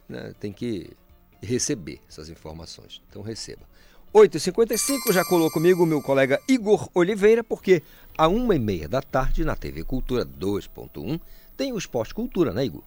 Né? 0.08 0.34
Tem 0.40 0.54
que 0.54 0.92
receber 1.42 2.00
essas 2.08 2.30
informações. 2.30 3.02
Então 3.10 3.22
receba. 3.22 3.64
8h55, 4.14 5.12
já 5.12 5.26
colou 5.26 5.50
comigo 5.52 5.84
o 5.84 5.86
meu 5.86 6.02
colega 6.02 6.40
Igor 6.48 6.90
Oliveira, 6.94 7.44
porque 7.44 7.84
a 8.18 8.28
uma 8.28 8.56
e 8.56 8.60
meia 8.60 8.88
da 8.88 9.02
tarde 9.02 9.44
na 9.44 9.56
TV 9.56 9.84
Cultura 9.84 10.26
2.1 10.26 11.20
tem 11.56 11.74
o 11.74 11.78
Esporte 11.78 12.14
Cultura, 12.14 12.54
né, 12.54 12.66
Igor? 12.66 12.84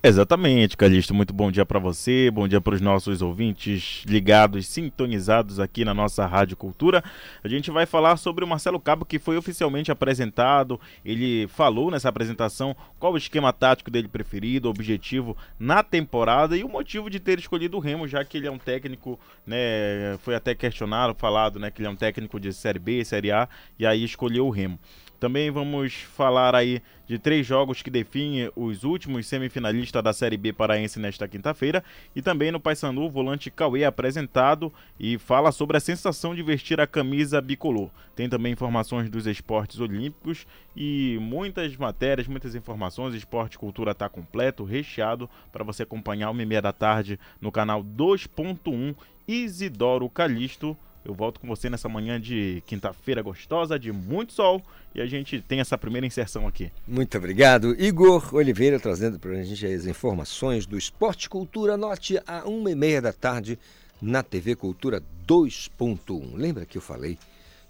Exatamente, 0.00 0.76
Calixto. 0.76 1.12
Muito 1.12 1.34
bom 1.34 1.50
dia 1.50 1.66
para 1.66 1.80
você, 1.80 2.30
bom 2.30 2.46
dia 2.46 2.60
para 2.60 2.76
os 2.76 2.80
nossos 2.80 3.20
ouvintes 3.20 4.04
ligados, 4.06 4.68
sintonizados 4.68 5.58
aqui 5.58 5.84
na 5.84 5.92
nossa 5.92 6.24
Rádio 6.24 6.56
Cultura. 6.56 7.02
A 7.42 7.48
gente 7.48 7.68
vai 7.72 7.84
falar 7.84 8.16
sobre 8.16 8.44
o 8.44 8.46
Marcelo 8.46 8.78
Cabo, 8.78 9.04
que 9.04 9.18
foi 9.18 9.36
oficialmente 9.36 9.90
apresentado. 9.90 10.80
Ele 11.04 11.48
falou 11.48 11.90
nessa 11.90 12.08
apresentação 12.08 12.76
qual 12.96 13.14
o 13.14 13.18
esquema 13.18 13.52
tático 13.52 13.90
dele 13.90 14.06
preferido, 14.06 14.68
objetivo 14.68 15.36
na 15.58 15.82
temporada 15.82 16.56
e 16.56 16.62
o 16.62 16.68
motivo 16.68 17.10
de 17.10 17.18
ter 17.18 17.40
escolhido 17.40 17.76
o 17.76 17.80
Remo, 17.80 18.06
já 18.06 18.24
que 18.24 18.36
ele 18.36 18.46
é 18.46 18.50
um 18.52 18.58
técnico, 18.58 19.18
né? 19.44 20.16
Foi 20.22 20.36
até 20.36 20.54
questionado, 20.54 21.12
falado, 21.12 21.58
né? 21.58 21.72
Que 21.72 21.80
ele 21.80 21.88
é 21.88 21.90
um 21.90 21.96
técnico 21.96 22.38
de 22.38 22.52
Série 22.52 22.78
B, 22.78 23.04
Série 23.04 23.32
A, 23.32 23.48
e 23.76 23.84
aí 23.84 24.04
escolheu 24.04 24.46
o 24.46 24.50
Remo. 24.50 24.78
Também 25.18 25.50
vamos 25.50 25.94
falar 25.94 26.54
aí 26.54 26.80
de 27.06 27.18
três 27.18 27.44
jogos 27.44 27.82
que 27.82 27.90
definem 27.90 28.52
os 28.54 28.84
últimos 28.84 29.26
semifinalistas 29.26 30.02
da 30.02 30.12
Série 30.12 30.36
B 30.36 30.52
paraense 30.52 31.00
nesta 31.00 31.26
quinta-feira. 31.26 31.82
E 32.14 32.22
também 32.22 32.52
no 32.52 32.60
Paysandu, 32.60 33.02
o 33.02 33.10
volante 33.10 33.50
Cauê 33.50 33.82
é 33.82 33.86
apresentado 33.86 34.72
e 35.00 35.18
fala 35.18 35.50
sobre 35.50 35.76
a 35.76 35.80
sensação 35.80 36.34
de 36.34 36.42
vestir 36.42 36.80
a 36.80 36.86
camisa 36.86 37.40
bicolor. 37.40 37.90
Tem 38.14 38.28
também 38.28 38.52
informações 38.52 39.10
dos 39.10 39.26
esportes 39.26 39.80
olímpicos 39.80 40.46
e 40.76 41.18
muitas 41.20 41.76
matérias, 41.76 42.28
muitas 42.28 42.54
informações. 42.54 43.14
Esporte 43.14 43.58
Cultura 43.58 43.92
está 43.92 44.08
completo, 44.08 44.62
recheado, 44.62 45.28
para 45.50 45.64
você 45.64 45.82
acompanhar 45.82 46.30
uma 46.30 46.42
e 46.42 46.46
meia 46.46 46.62
da 46.62 46.72
tarde 46.72 47.18
no 47.40 47.50
canal 47.50 47.82
2.1 47.82 48.94
Isidoro 49.26 50.08
Calixto 50.08 50.76
eu 51.04 51.14
volto 51.14 51.40
com 51.40 51.46
você 51.46 51.70
nessa 51.70 51.88
manhã 51.88 52.20
de 52.20 52.62
quinta-feira 52.66 53.22
gostosa, 53.22 53.78
de 53.78 53.92
muito 53.92 54.32
sol, 54.32 54.62
e 54.94 55.00
a 55.00 55.06
gente 55.06 55.40
tem 55.40 55.60
essa 55.60 55.78
primeira 55.78 56.06
inserção 56.06 56.46
aqui. 56.46 56.70
Muito 56.86 57.16
obrigado. 57.16 57.74
Igor 57.80 58.34
Oliveira 58.34 58.78
trazendo 58.78 59.18
para 59.18 59.32
a 59.32 59.42
gente 59.42 59.66
as 59.66 59.86
informações 59.86 60.66
do 60.66 60.76
Esporte 60.76 61.28
Cultura 61.28 61.76
Norte 61.76 62.20
a 62.26 62.48
uma 62.48 62.70
e 62.70 62.74
meia 62.74 63.00
da 63.00 63.12
tarde 63.12 63.58
na 64.00 64.22
TV 64.22 64.54
Cultura 64.54 65.02
2.1. 65.26 66.34
Lembra 66.34 66.66
que 66.66 66.78
eu 66.78 66.82
falei 66.82 67.18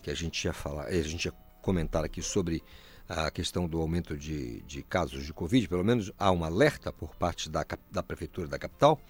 que 0.03 0.11
a 0.11 0.15
gente 0.15 0.45
ia 0.45 0.53
falar, 0.53 0.87
a 0.87 1.03
gente 1.03 1.27
ia 1.27 1.33
comentar 1.61 2.05
aqui 2.05 2.23
sobre 2.23 2.63
a 3.09 3.31
questão 3.31 3.67
do 3.67 3.81
aumento 3.81 4.17
de, 4.17 4.61
de 4.63 4.83
casos 4.83 5.25
de 5.25 5.33
Covid, 5.33 5.67
pelo 5.67 5.85
menos 5.85 6.13
há 6.19 6.31
um 6.31 6.45
alerta 6.45 6.93
por 6.93 7.15
parte 7.17 7.49
da, 7.49 7.65
da 7.91 8.03
Prefeitura 8.03 8.47
da 8.47 8.59
capital. 8.59 9.01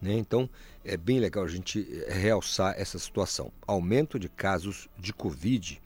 Né? 0.00 0.14
Então, 0.14 0.48
é 0.84 0.96
bem 0.96 1.18
legal 1.18 1.44
a 1.44 1.48
gente 1.48 1.86
eh, 1.90 2.12
realçar 2.12 2.74
essa 2.76 2.98
situação. 2.98 3.52
Aumento 3.66 4.18
de 4.18 4.28
casos 4.28 4.88
de 4.98 5.12
Covid 5.12 5.80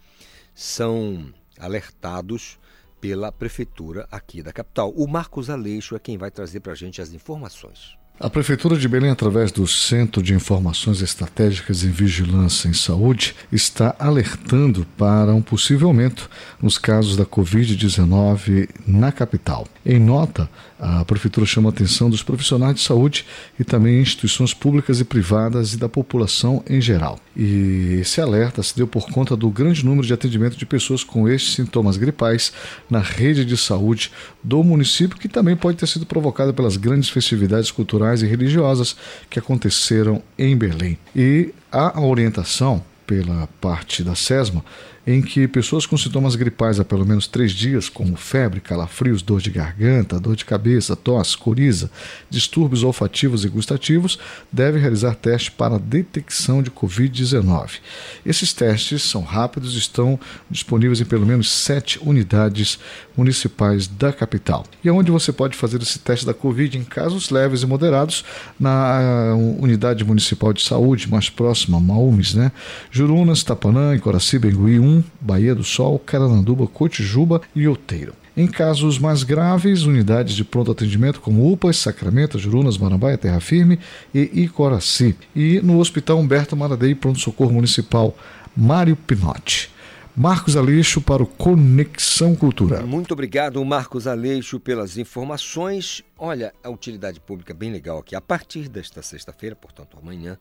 são 0.54 1.32
alertados 1.58 2.58
pela 3.00 3.32
prefeitura 3.32 4.06
aqui 4.10 4.42
da 4.42 4.52
capital. 4.52 4.90
O 4.90 5.06
Marcos 5.06 5.48
Aleixo 5.48 5.96
é 5.96 5.98
quem 5.98 6.18
vai 6.18 6.30
trazer 6.30 6.60
para 6.60 6.72
a 6.72 6.76
gente 6.76 7.00
as 7.00 7.12
informações. 7.12 7.99
A 8.22 8.28
Prefeitura 8.28 8.76
de 8.76 8.86
Belém, 8.86 9.10
através 9.10 9.50
do 9.50 9.66
Centro 9.66 10.22
de 10.22 10.34
Informações 10.34 11.00
Estratégicas 11.00 11.84
em 11.84 11.90
Vigilância 11.90 12.68
em 12.68 12.74
Saúde, 12.74 13.34
está 13.50 13.96
alertando 13.98 14.86
para 14.94 15.34
um 15.34 15.40
possível 15.40 15.88
aumento 15.88 16.28
nos 16.60 16.76
casos 16.76 17.16
da 17.16 17.24
Covid-19 17.24 18.68
na 18.86 19.10
capital. 19.10 19.66
Em 19.86 19.98
nota, 19.98 20.50
a 20.78 21.02
Prefeitura 21.06 21.46
chama 21.46 21.70
a 21.70 21.72
atenção 21.72 22.10
dos 22.10 22.22
profissionais 22.22 22.74
de 22.74 22.82
saúde 22.82 23.24
e 23.58 23.64
também 23.64 24.02
instituições 24.02 24.52
públicas 24.52 25.00
e 25.00 25.04
privadas 25.04 25.72
e 25.72 25.78
da 25.78 25.88
população 25.88 26.62
em 26.68 26.78
geral. 26.78 27.18
E 27.34 27.98
esse 28.00 28.20
alerta 28.20 28.62
se 28.62 28.76
deu 28.76 28.86
por 28.86 29.08
conta 29.10 29.34
do 29.34 29.48
grande 29.50 29.84
número 29.84 30.06
de 30.06 30.12
atendimento 30.12 30.58
de 30.58 30.66
pessoas 30.66 31.02
com 31.02 31.26
estes 31.26 31.54
sintomas 31.54 31.96
gripais 31.96 32.52
na 32.90 32.98
rede 32.98 33.46
de 33.46 33.56
saúde 33.56 34.10
do 34.42 34.62
município, 34.62 35.18
que 35.18 35.28
também 35.28 35.56
pode 35.56 35.78
ter 35.78 35.86
sido 35.86 36.04
provocada 36.04 36.52
pelas 36.52 36.76
grandes 36.76 37.08
festividades 37.08 37.70
culturais 37.70 38.09
e 38.22 38.26
religiosas 38.26 38.96
que 39.28 39.38
aconteceram 39.38 40.22
em 40.38 40.56
Belém. 40.56 40.98
E 41.14 41.54
a 41.70 42.00
orientação 42.00 42.82
pela 43.06 43.48
parte 43.60 44.02
da 44.04 44.14
SESMA 44.14 44.64
em 45.06 45.22
que 45.22 45.48
pessoas 45.48 45.86
com 45.86 45.96
sintomas 45.96 46.36
gripais 46.36 46.78
há 46.78 46.84
pelo 46.84 47.06
menos 47.06 47.26
três 47.26 47.52
dias, 47.52 47.88
como 47.88 48.16
febre, 48.16 48.60
calafrios, 48.60 49.22
dor 49.22 49.40
de 49.40 49.50
garganta, 49.50 50.20
dor 50.20 50.36
de 50.36 50.44
cabeça, 50.44 50.94
tosse, 50.94 51.36
coriza, 51.36 51.90
distúrbios 52.28 52.82
olfativos 52.82 53.44
e 53.44 53.48
gustativos, 53.48 54.18
devem 54.52 54.80
realizar 54.80 55.14
teste 55.14 55.50
para 55.50 55.78
detecção 55.78 56.62
de 56.62 56.70
Covid-19. 56.70 57.78
Esses 58.24 58.52
testes 58.52 59.02
são 59.02 59.22
rápidos 59.22 59.74
e 59.74 59.78
estão 59.78 60.18
disponíveis 60.50 61.00
em 61.00 61.04
pelo 61.04 61.26
menos 61.26 61.50
sete 61.50 61.98
unidades 62.02 62.78
municipais 63.16 63.86
da 63.86 64.12
capital. 64.12 64.64
E 64.84 64.88
é 64.88 64.92
onde 64.92 65.10
você 65.10 65.32
pode 65.32 65.56
fazer 65.56 65.80
esse 65.82 65.98
teste 65.98 66.26
da 66.26 66.34
Covid 66.34 66.76
em 66.76 66.84
casos 66.84 67.30
leves 67.30 67.62
e 67.62 67.66
moderados 67.66 68.24
na 68.58 69.34
unidade 69.58 70.04
municipal 70.04 70.52
de 70.52 70.62
saúde 70.62 71.08
mais 71.08 71.30
próxima, 71.30 71.80
Maumes, 71.80 72.34
né? 72.34 72.52
Jurunas, 72.90 73.42
Tapanã, 73.42 73.98
Coraci, 73.98 74.38
Bengui 74.38 74.78
1, 74.90 75.04
Bahia 75.20 75.54
do 75.54 75.62
Sol, 75.62 75.98
Carananduba, 75.98 76.66
Cotijuba 76.66 77.40
e 77.54 77.68
Outeiro. 77.68 78.14
Em 78.36 78.46
casos 78.46 78.98
mais 78.98 79.22
graves, 79.22 79.82
unidades 79.82 80.34
de 80.34 80.44
pronto 80.44 80.70
atendimento 80.70 81.20
como 81.20 81.52
UPAs, 81.52 81.76
Sacramento, 81.76 82.38
Jurunas, 82.38 82.78
Marambaia, 82.78 83.18
Terra 83.18 83.40
Firme 83.40 83.78
e 84.14 84.42
Icoraci. 84.42 85.16
E 85.34 85.60
no 85.60 85.78
Hospital 85.78 86.18
Humberto 86.18 86.56
Maradei, 86.56 86.94
pronto-socorro 86.94 87.52
municipal 87.52 88.16
Mário 88.56 88.96
Pinotti. 88.96 89.70
Marcos 90.16 90.56
Aleixo 90.56 91.00
para 91.00 91.22
o 91.22 91.26
Conexão 91.26 92.34
Cultura. 92.34 92.82
Muito 92.82 93.12
obrigado, 93.12 93.64
Marcos 93.64 94.06
Aleixo, 94.06 94.58
pelas 94.58 94.98
informações. 94.98 96.02
Olha, 96.18 96.52
a 96.62 96.68
utilidade 96.68 97.20
pública 97.20 97.54
bem 97.54 97.72
legal 97.72 97.98
aqui. 97.98 98.14
A 98.16 98.20
partir 98.20 98.68
desta 98.68 99.02
sexta-feira, 99.02 99.54
portanto 99.54 99.96
amanhã, 100.00 100.36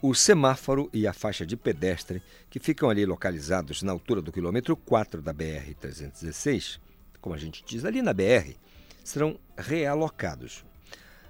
o 0.00 0.14
semáforo 0.14 0.88
e 0.92 1.06
a 1.06 1.12
faixa 1.12 1.44
de 1.44 1.56
pedestre, 1.56 2.22
que 2.48 2.60
ficam 2.60 2.88
ali 2.88 3.04
localizados 3.04 3.82
na 3.82 3.92
altura 3.92 4.22
do 4.22 4.32
quilômetro 4.32 4.76
4 4.76 5.20
da 5.20 5.34
BR-316, 5.34 6.78
como 7.20 7.34
a 7.34 7.38
gente 7.38 7.64
diz, 7.66 7.84
ali 7.84 8.00
na 8.00 8.12
BR, 8.12 8.54
serão 9.02 9.38
realocados. 9.56 10.64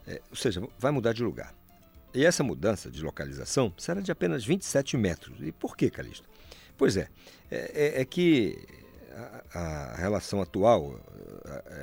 É, 0.07 0.21
ou 0.31 0.37
seja, 0.37 0.63
vai 0.79 0.91
mudar 0.91 1.13
de 1.13 1.23
lugar. 1.23 1.55
E 2.15 2.25
essa 2.25 2.43
mudança 2.43 2.91
de 2.91 3.03
localização 3.03 3.73
será 3.77 4.01
de 4.01 4.11
apenas 4.11 4.45
27 4.45 4.97
metros. 4.97 5.39
E 5.41 5.53
por 5.53 5.77
que, 5.77 5.91
Calixto? 5.91 6.29
Pois 6.77 6.97
é, 6.97 7.09
é, 7.51 7.97
é, 7.99 8.01
é 8.01 8.05
que 8.05 8.59
a, 9.55 9.59
a, 9.59 9.97
relação 9.97 10.41
atual, 10.41 11.01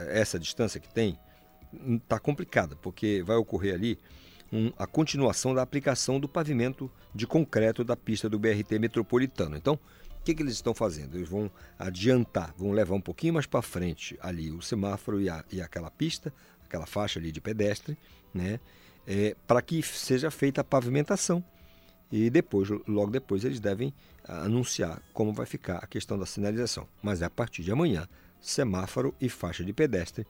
essa 0.10 0.40
distância 0.40 0.80
que 0.80 0.92
tem, 0.92 1.18
está 1.96 2.20
complicada, 2.20 2.76
porque 2.78 3.24
vai 3.24 3.36
ocorrer 3.36 3.74
ali 3.74 4.00
um, 4.56 4.72
a 4.78 4.88
continuação 4.88 5.54
da 5.54 5.62
aplicação 5.62 6.18
do 6.18 6.30
pavimento 6.30 6.90
de 7.14 7.28
concreto 7.28 7.84
da 7.84 7.96
pista 7.98 8.30
do 8.30 8.40
BRT 8.40 8.80
metropolitano. 8.80 9.58
Então, 9.58 9.74
o 9.74 10.24
que, 10.24 10.34
que 10.34 10.42
eles 10.42 10.54
estão 10.54 10.74
fazendo? 10.74 11.18
Eles 11.18 11.28
vão 11.28 11.52
adiantar, 11.78 12.54
vão 12.58 12.72
levar 12.72 12.96
um 12.96 13.02
pouquinho 13.02 13.34
mais 13.34 13.46
para 13.46 13.62
frente 13.62 14.18
ali 14.22 14.52
o 14.52 14.62
semáforo 14.62 15.20
e, 15.20 15.30
a, 15.30 15.44
e, 15.52 15.62
aquela 15.62 15.92
pista, 15.92 16.34
aquela 16.66 16.86
faixa 16.86 17.20
ali 17.20 17.34
de 17.34 17.42
pedestre, 17.42 17.98
né? 18.34 18.60
É, 19.06 19.36
para 19.46 19.62
que 19.62 19.84
seja 19.84 20.32
feita 20.32 20.62
a 20.62 20.64
pavimentação. 20.64 21.44
E 22.12 22.30
depois, 22.30 22.70
logo 22.88 23.12
depois, 23.12 23.44
eles 23.44 23.60
devem 23.60 23.94
anunciar 24.28 25.02
como 25.14 25.34
vai 25.34 25.46
ficar 25.46 25.78
a 25.78 25.88
questão 25.88 26.18
da 26.18 26.26
sinalização. 26.26 26.88
Mas 27.04 27.22
é 27.22 27.26
a 27.26 27.30
partir 27.30 27.62
de 27.62 27.72
amanhã, 27.72 28.08
semáforo 28.40 29.14
e 29.20 29.28
faixa 29.28 29.64
de 29.64 29.74
pedestre 29.74 30.26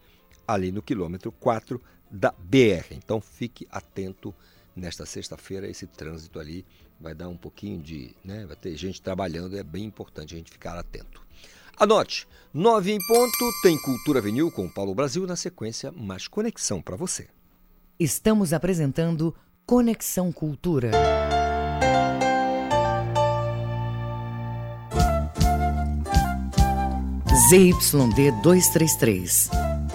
ali 0.48 0.72
no 0.72 0.82
quilômetro 0.82 1.32
4 1.32 1.82
da 2.10 2.34
BR. 2.38 2.91
Então 2.91 3.20
fique 3.20 3.68
atento 3.70 4.34
nesta 4.76 5.06
sexta-feira, 5.06 5.68
esse 5.68 5.88
trânsito 5.88 6.39
ali 6.39 6.66
vai 7.00 7.16
dar 7.16 7.30
um 7.30 7.38
pouquinho 7.38 7.82
de. 7.82 8.16
Né, 8.24 8.46
vai 8.46 8.56
ter 8.56 8.76
gente 8.76 9.02
trabalhando, 9.02 9.58
é 9.58 9.64
bem 9.64 9.86
importante 9.86 10.34
a 10.34 10.38
gente 10.38 10.52
ficar 10.52 10.78
atento. 10.78 11.26
Anote, 11.78 12.28
nove 12.54 12.91
em 12.91 13.00
ponto, 13.06 13.52
tem 13.62 13.78
Cultura 13.82 14.22
Vinil 14.22 14.50
com 14.50 14.70
Paulo 14.70 14.96
Brasil, 14.96 15.28
na 15.28 15.36
sequência, 15.36 15.91
mais 15.91 16.28
conexão 16.28 16.82
para 16.82 16.96
você. 16.96 17.28
Estamos 18.00 18.54
apresentando 18.54 19.36
Conexão 19.66 20.32
Cultura. 20.32 20.91
ZYD 27.50 28.32
233 28.41 29.74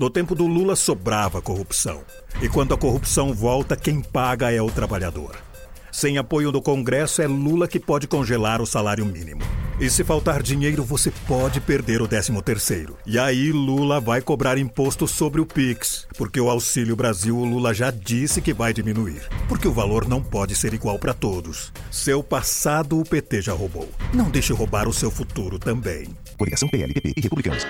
No 0.00 0.08
tempo 0.08 0.34
do 0.34 0.46
Lula 0.46 0.76
sobrava 0.76 1.42
corrupção. 1.42 2.00
E 2.40 2.48
quando 2.48 2.72
a 2.72 2.78
corrupção 2.78 3.34
volta, 3.34 3.76
quem 3.76 4.00
paga 4.00 4.50
é 4.50 4.62
o 4.62 4.70
trabalhador. 4.70 5.36
Sem 5.92 6.16
apoio 6.16 6.50
do 6.50 6.62
Congresso, 6.62 7.20
é 7.20 7.26
Lula 7.26 7.68
que 7.68 7.78
pode 7.78 8.06
congelar 8.06 8.62
o 8.62 8.66
salário 8.66 9.04
mínimo. 9.04 9.42
E 9.78 9.90
se 9.90 10.02
faltar 10.02 10.42
dinheiro, 10.42 10.82
você 10.82 11.12
pode 11.28 11.60
perder 11.60 12.00
o 12.00 12.08
13 12.08 12.32
terceiro. 12.40 12.96
E 13.04 13.18
aí 13.18 13.52
Lula 13.52 14.00
vai 14.00 14.22
cobrar 14.22 14.56
imposto 14.56 15.06
sobre 15.06 15.38
o 15.38 15.44
Pix, 15.44 16.06
porque 16.16 16.40
o 16.40 16.48
Auxílio 16.48 16.96
Brasil 16.96 17.36
o 17.36 17.44
Lula 17.44 17.74
já 17.74 17.90
disse 17.90 18.40
que 18.40 18.54
vai 18.54 18.72
diminuir, 18.72 19.28
porque 19.50 19.68
o 19.68 19.72
valor 19.72 20.08
não 20.08 20.22
pode 20.22 20.54
ser 20.54 20.72
igual 20.72 20.98
para 20.98 21.12
todos. 21.12 21.74
Seu 21.90 22.22
passado 22.22 22.98
o 22.98 23.04
PT 23.04 23.42
já 23.42 23.52
roubou. 23.52 23.90
Não 24.14 24.30
deixe 24.30 24.54
roubar 24.54 24.88
o 24.88 24.94
seu 24.94 25.10
futuro 25.10 25.58
também. 25.58 26.08
Coligação 26.38 26.70
PLPP 26.70 27.12
e 27.18 27.20
Republicanos. 27.20 27.66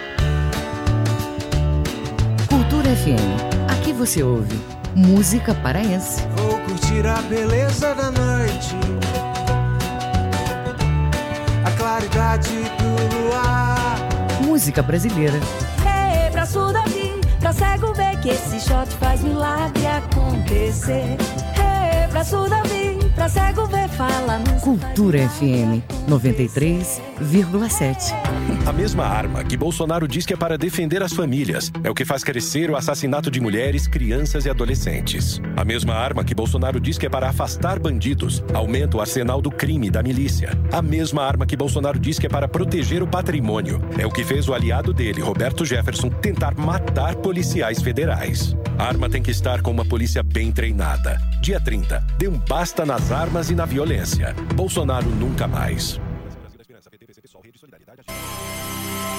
Cultura 2.91 2.97
FM. 2.97 3.71
Aqui 3.71 3.93
você 3.93 4.23
ouve 4.23 4.59
música 4.95 5.55
paraense. 5.55 6.23
Vou 6.37 6.59
curtir 6.61 7.07
a 7.07 7.23
beleza 7.23 7.95
da 7.95 8.11
noite. 8.11 8.75
A 11.65 11.71
claridade 11.73 12.51
do 12.51 13.29
luar. 13.29 13.97
Música 14.45 14.83
brasileira. 14.83 15.39
Hey, 15.85 16.31
pra 16.31 16.45
Davi, 16.45 17.21
pra 17.39 17.53
cego 17.53 17.93
ver 17.95 18.19
que 18.21 18.31
esse 18.31 18.61
shot 18.61 18.89
faz 18.99 19.23
milagre 19.23 19.87
acontecer. 19.87 21.17
Pra 22.21 22.29
pra 23.15 23.29
cego 23.31 23.67
ver, 23.67 23.89
fala 23.89 24.39
Cultura 24.63 25.27
FM 25.27 25.81
93,7. 26.07 28.13
A 28.67 28.73
mesma 28.73 29.07
arma 29.07 29.43
que 29.43 29.57
Bolsonaro 29.57 30.07
diz 30.07 30.27
que 30.27 30.35
é 30.35 30.37
para 30.37 30.59
defender 30.59 31.03
as 31.03 31.15
famílias 31.15 31.73
é 31.83 31.89
o 31.89 31.95
que 31.95 32.05
faz 32.05 32.23
crescer 32.23 32.71
o 32.71 32.77
assassinato 32.77 33.31
de 33.31 33.41
mulheres, 33.41 33.89
crianças 33.89 34.45
e 34.45 34.51
adolescentes. 34.51 35.41
A 35.57 35.65
mesma 35.65 35.95
arma 35.95 36.23
que 36.23 36.35
Bolsonaro 36.35 36.79
diz 36.79 36.99
que 36.99 37.07
é 37.07 37.09
para 37.09 37.27
afastar 37.29 37.79
bandidos 37.79 38.45
aumenta 38.53 38.99
o 38.99 39.01
arsenal 39.01 39.41
do 39.41 39.51
crime 39.51 39.91
da 39.91 40.03
milícia. 40.03 40.51
A 40.71 40.83
mesma 40.83 41.25
arma 41.25 41.47
que 41.47 41.57
Bolsonaro 41.57 41.99
diz 41.99 42.19
que 42.19 42.27
é 42.27 42.31
para 42.31 42.47
proteger 42.47 43.03
o 43.03 43.09
patrimônio 43.09 43.81
é 43.99 44.07
o 44.07 44.11
que 44.11 44.25
fez 44.25 44.47
o 44.47 44.53
aliado 44.53 44.93
dele, 44.93 45.23
Roberto 45.23 45.65
Jefferson, 45.65 46.11
tentar 46.11 46.55
matar 46.55 47.17
policiais 47.17 47.81
federais. 47.81 48.55
A 48.79 48.85
arma 48.85 49.11
tem 49.11 49.23
que 49.23 49.31
estar 49.31 49.63
com 49.63 49.71
uma 49.71 49.85
polícia 49.85 50.23
bem 50.23 50.51
treinada. 50.51 51.21
Dia 51.43 51.61
30, 51.61 52.10
dê 52.19 52.29
um 52.29 52.39
basta 52.39 52.85
nas 52.85 53.11
armas 53.11 53.51
e 53.51 53.55
na 53.55 53.65
violência. 53.65 54.35
Bolsonaro 54.55 55.09
nunca 55.09 55.47
mais. 55.47 56.01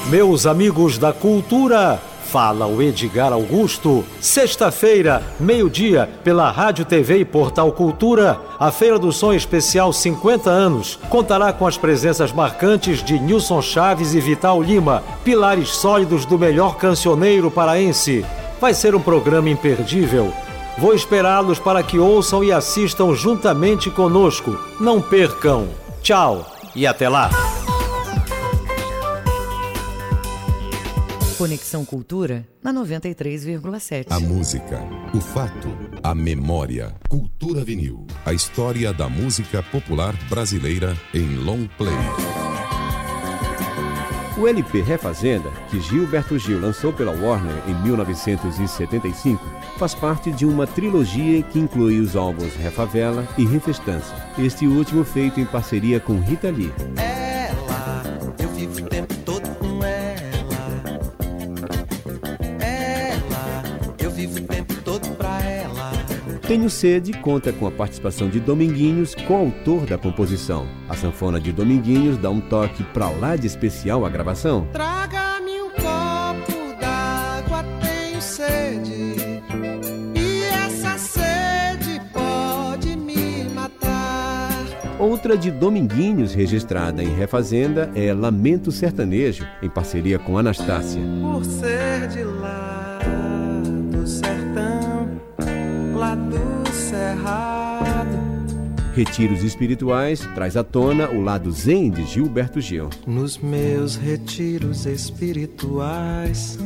Meus 0.09 0.45
amigos 0.45 0.97
da 0.97 1.13
cultura, 1.13 2.01
fala 2.31 2.65
o 2.65 2.81
Edgar 2.81 3.33
Augusto. 3.33 4.03
Sexta-feira, 4.19 5.21
meio-dia, 5.39 6.09
pela 6.23 6.49
Rádio 6.49 6.85
TV 6.85 7.19
e 7.19 7.25
Portal 7.25 7.71
Cultura, 7.71 8.39
a 8.57 8.71
Feira 8.71 8.97
do 8.97 9.11
Som 9.11 9.33
Especial 9.33 9.91
50 9.91 10.49
anos 10.49 10.97
contará 11.09 11.51
com 11.51 11.67
as 11.67 11.77
presenças 11.77 12.31
marcantes 12.31 13.03
de 13.03 13.19
Nilson 13.19 13.61
Chaves 13.61 14.13
e 14.13 14.19
Vital 14.19 14.61
Lima, 14.61 15.03
pilares 15.23 15.69
sólidos 15.69 16.25
do 16.25 16.39
melhor 16.39 16.77
cancioneiro 16.77 17.51
paraense. 17.51 18.25
Vai 18.59 18.73
ser 18.73 18.95
um 18.95 19.01
programa 19.01 19.49
imperdível. 19.49 20.33
Vou 20.81 20.95
esperá-los 20.95 21.59
para 21.59 21.83
que 21.83 21.99
ouçam 21.99 22.43
e 22.43 22.51
assistam 22.51 23.13
juntamente 23.13 23.91
conosco. 23.91 24.59
Não 24.79 24.99
percam. 24.99 25.69
Tchau 26.01 26.43
e 26.75 26.87
até 26.87 27.07
lá. 27.07 27.29
Conexão 31.37 31.85
Cultura 31.85 32.47
na 32.63 32.73
93,7. 32.73 34.07
A 34.09 34.19
música, 34.19 34.81
o 35.13 35.21
fato, 35.21 35.69
a 36.01 36.15
memória. 36.15 36.95
Cultura 37.07 37.63
Vinil. 37.63 38.07
A 38.25 38.33
história 38.33 38.91
da 38.91 39.07
música 39.07 39.61
popular 39.61 40.15
brasileira 40.31 40.97
em 41.13 41.35
long 41.35 41.67
play. 41.77 42.50
O 44.37 44.47
LP 44.47 44.81
Refazenda, 44.81 45.51
que 45.69 45.81
Gilberto 45.81 46.39
Gil 46.39 46.59
lançou 46.59 46.93
pela 46.93 47.11
Warner 47.11 47.61
em 47.67 47.75
1975, 47.83 49.43
faz 49.77 49.93
parte 49.93 50.31
de 50.31 50.45
uma 50.45 50.65
trilogia 50.65 51.43
que 51.43 51.59
inclui 51.59 51.99
os 51.99 52.15
álbuns 52.15 52.55
Refavela 52.55 53.27
e 53.37 53.45
Refestança, 53.45 54.15
este 54.39 54.65
último 54.65 55.03
feito 55.03 55.39
em 55.39 55.45
parceria 55.45 55.99
com 55.99 56.19
Rita 56.19 56.49
Lee. 56.49 56.71
Tenho 66.51 66.69
Sede 66.69 67.13
conta 67.13 67.53
com 67.53 67.65
a 67.65 67.71
participação 67.71 68.27
de 68.27 68.37
Dominguinhos, 68.37 69.15
coautor 69.15 69.85
da 69.85 69.97
composição. 69.97 70.67
A 70.89 70.97
sanfona 70.97 71.39
de 71.39 71.49
Dominguinhos 71.49 72.17
dá 72.17 72.29
um 72.29 72.41
toque 72.41 72.83
pra 72.83 73.09
lá 73.09 73.37
de 73.37 73.47
especial 73.47 74.05
à 74.05 74.09
gravação. 74.09 74.67
Traga-me 74.73 75.61
um 75.61 75.69
copo 75.69 76.77
d'água, 76.77 77.63
tenho 77.79 78.21
sede. 78.21 79.15
E 80.13 80.43
essa 80.43 80.97
sede 80.97 82.01
pode 82.11 82.97
me 82.97 83.45
matar. 83.53 84.51
Outra 84.99 85.37
de 85.37 85.51
Dominguinhos 85.51 86.33
registrada 86.33 87.01
em 87.01 87.15
Refazenda 87.15 87.89
é 87.95 88.13
Lamento 88.13 88.73
Sertanejo, 88.73 89.47
em 89.63 89.69
parceria 89.69 90.19
com 90.19 90.37
Anastácia. 90.37 91.01
Por 91.21 91.45
ser 91.45 92.09
de 92.09 92.25
lá 92.25 92.70
cerrado. 97.21 98.31
Retiros 98.93 99.43
espirituais 99.43 100.19
traz 100.35 100.57
à 100.57 100.63
tona 100.63 101.09
o 101.09 101.21
lado 101.21 101.51
zen 101.51 101.89
de 101.89 102.05
Gilberto 102.05 102.59
Gil. 102.59 102.89
Nos 103.07 103.37
meus 103.37 103.95
retiros 103.95 104.85
espirituais, 104.85 106.59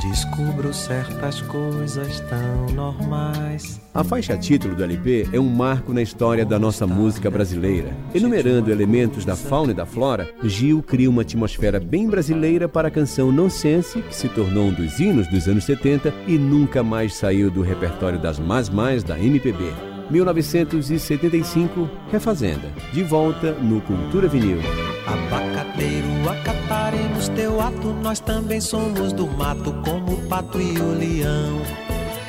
descubro 0.00 0.72
certas 0.72 1.42
coisas 1.42 2.20
tão 2.20 2.74
normais. 2.74 3.80
A 3.92 4.02
faixa 4.02 4.36
título 4.36 4.74
do 4.74 4.82
LP 4.82 5.28
é 5.32 5.38
um 5.38 5.48
marco 5.48 5.92
na 5.92 6.00
história 6.00 6.44
da 6.44 6.58
nossa 6.58 6.86
música 6.86 7.30
brasileira. 7.30 7.94
Enumerando 8.14 8.70
elementos 8.70 9.24
da 9.24 9.36
fauna 9.36 9.72
e 9.72 9.74
da 9.74 9.84
flora, 9.84 10.28
Gil 10.42 10.82
cria 10.82 11.10
uma 11.10 11.22
atmosfera 11.22 11.78
bem 11.78 12.08
brasileira 12.08 12.68
para 12.68 12.88
a 12.88 12.90
canção 12.90 13.30
Nonsense, 13.30 14.00
que 14.02 14.14
se 14.14 14.28
tornou 14.28 14.68
um 14.68 14.72
dos 14.72 14.98
hinos 14.98 15.26
dos 15.28 15.46
anos 15.46 15.64
70 15.64 16.12
e 16.26 16.38
nunca 16.38 16.82
mais 16.82 17.14
saiu 17.14 17.50
do 17.50 17.60
repertório 17.60 18.18
das 18.18 18.38
mais 18.38 18.68
mais 18.68 19.04
da 19.04 19.18
MPB. 19.18 19.72
1975, 20.10 21.88
Refazenda. 22.10 22.72
De 22.92 23.02
volta 23.02 23.52
no 23.52 23.80
Cultura 23.82 24.26
Vinil. 24.26 24.58
Abacateiro, 25.06 26.28
acataremos 26.28 27.28
teu 27.30 27.60
ato, 27.60 27.88
nós 28.02 28.20
também 28.20 28.60
somos 28.60 29.12
do 29.12 29.26
mato, 29.26 29.72
como 29.84 30.12
o 30.12 30.28
pato 30.28 30.60
e 30.60 30.78
o 30.78 30.92
leão. 30.92 31.62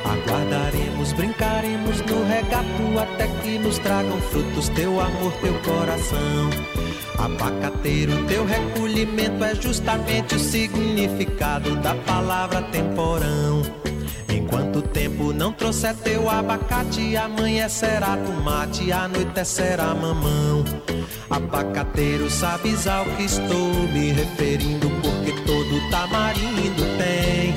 Aguardaremos, 0.03 1.13
brincaremos 1.13 2.01
no 2.01 2.25
regato, 2.25 2.99
até 2.99 3.27
que 3.41 3.59
nos 3.59 3.77
tragam 3.77 4.19
frutos 4.21 4.69
teu 4.69 4.99
amor, 4.99 5.31
teu 5.41 5.53
coração. 5.61 6.49
Abacateiro, 7.17 8.25
teu 8.25 8.45
recolhimento 8.45 9.43
é 9.43 9.53
justamente 9.53 10.35
o 10.35 10.39
significado 10.39 11.75
da 11.77 11.93
palavra 11.93 12.61
temporão. 12.63 13.61
Enquanto 14.27 14.79
o 14.79 14.81
tempo 14.81 15.31
não 15.31 15.53
trouxer 15.53 15.95
teu 15.97 16.29
abacate, 16.29 17.15
amanhã 17.15 17.69
será 17.69 18.17
tomate, 18.17 18.91
anoitecerá 18.91 19.93
mamão. 19.93 20.63
Abacateiro, 21.31 22.29
sabes 22.29 22.85
ao 22.87 23.05
que 23.05 23.23
estou 23.23 23.73
me 23.93 24.11
referindo, 24.11 24.89
porque 25.01 25.31
todo 25.45 25.89
tamarindo 25.89 26.83
tem 26.97 27.53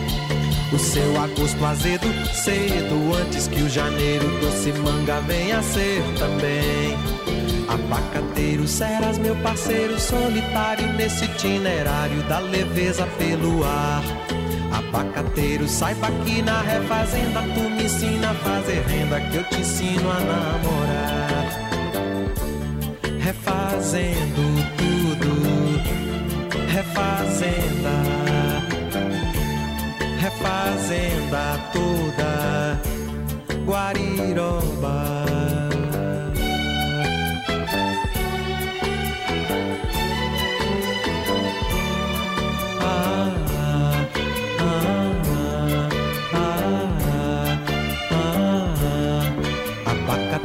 o 0.72 0.78
seu 0.78 1.20
agosto 1.20 1.64
azedo, 1.64 2.06
cedo, 2.32 3.14
antes 3.20 3.48
que 3.48 3.62
o 3.62 3.68
janeiro 3.68 4.26
doce 4.40 4.72
manga 4.74 5.20
venha 5.22 5.60
ser 5.60 6.02
também. 6.18 6.96
Abacateiro, 7.68 8.68
serás 8.68 9.18
meu 9.18 9.34
parceiro 9.36 9.98
solitário 9.98 10.92
nesse 10.92 11.24
itinerário 11.24 12.22
da 12.28 12.38
leveza 12.38 13.06
pelo 13.18 13.64
ar. 13.64 14.02
Abacateiro, 14.72 15.66
saiba 15.66 16.12
que 16.24 16.42
na 16.42 16.60
refazenda 16.62 17.42
tu 17.42 17.70
me 17.70 17.84
ensina 17.84 18.30
a 18.30 18.34
fazer 18.34 18.84
renda 18.86 19.20
que 19.20 19.36
eu 19.36 19.44
te 19.48 19.56
ensino 19.56 20.10
a 20.10 20.20
namorar. 20.20 20.93
Refazendo 23.24 24.42
tudo, 24.76 25.32
refazenda, 26.70 27.96
refazenda 30.20 31.58
toda, 31.72 32.78
Guariroba. 33.64 35.63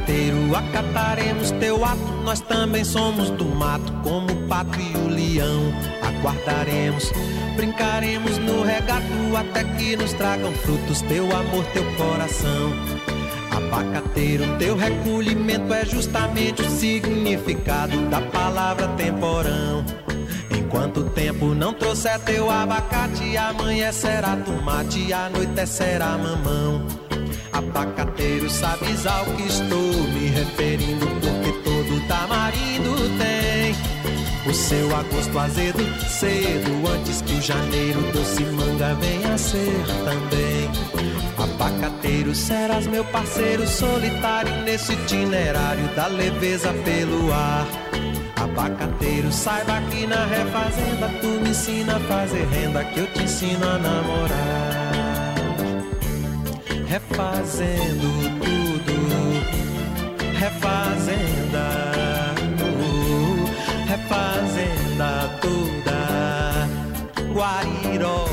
Abacateiro, 0.10 0.56
acataremos 0.56 1.52
teu 1.52 1.86
ato, 1.86 2.02
nós 2.24 2.42
também 2.42 2.84
somos 2.84 3.30
do 3.30 3.46
mato, 3.46 3.94
como 4.02 4.32
o 4.32 4.48
pato 4.48 4.80
e 4.80 4.98
o 4.98 5.08
leão. 5.08 5.72
Aguardaremos, 6.02 7.12
brincaremos 7.56 8.40
no 8.40 8.64
regato, 8.64 9.06
até 9.38 9.64
que 9.64 9.96
nos 9.96 10.12
tragam 10.14 10.52
frutos 10.52 11.04
teu 11.04 11.26
amor, 11.26 11.64
teu 11.74 11.86
coração. 11.94 12.74
Abacateiro, 13.52 14.46
teu 14.58 14.76
recolhimento 14.76 15.72
é 15.72 15.86
justamente 15.86 16.64
o 16.64 16.70
significado 16.72 17.96
da 18.10 18.20
palavra 18.20 18.88
temporão. 18.90 19.86
Enquanto 20.50 21.02
o 21.02 21.10
tempo 21.12 21.54
não 21.54 21.72
trouxer 21.72 22.20
teu 22.22 22.50
abacate, 22.50 23.38
amanhã 23.38 23.92
será 23.92 24.36
tomate, 24.38 25.14
anoitecerá 25.14 26.18
mamão. 26.18 27.09
Abacateiro, 27.60 28.50
sabes 28.50 29.06
ao 29.06 29.26
que 29.26 29.44
estou 29.44 29.94
me 30.14 30.30
referindo, 30.30 31.06
porque 31.06 31.52
todo 31.62 32.08
tamarindo 32.08 32.96
tem 33.18 33.76
o 34.50 34.54
seu 34.54 34.96
agosto 34.96 35.38
azedo, 35.38 35.84
cedo, 36.08 36.90
antes 36.90 37.22
que 37.22 37.34
o 37.34 37.42
janeiro 37.42 38.00
doce 38.14 38.44
manga 38.46 38.96
venha 38.96 39.38
ser 39.38 39.84
também. 40.06 40.70
Abacateiro, 41.38 42.34
serás 42.34 42.88
meu 42.88 43.04
parceiro 43.04 43.68
solitário 43.68 44.56
nesse 44.64 44.94
itinerário 44.94 45.86
da 45.98 46.08
leveza 46.08 46.74
pelo 46.86 47.34
ar. 47.34 47.68
Abacateiro, 48.38 49.34
saiba 49.34 49.82
que 49.92 50.08
na 50.08 50.24
refazenda 50.28 51.10
tu 51.20 51.28
me 51.28 51.50
ensina 51.50 51.98
a 51.98 52.00
fazer 52.00 52.48
renda, 52.48 52.86
que 52.86 53.02
eu 53.02 53.08
te 53.08 53.24
ensino 53.24 53.68
a 53.68 53.78
namorar. 53.78 54.79
Refazendo 56.90 58.08
tudo, 58.40 58.98
refazenda, 60.40 61.68
refazenda 63.88 65.30
toda, 65.40 66.68
Guariroba. 67.32 68.29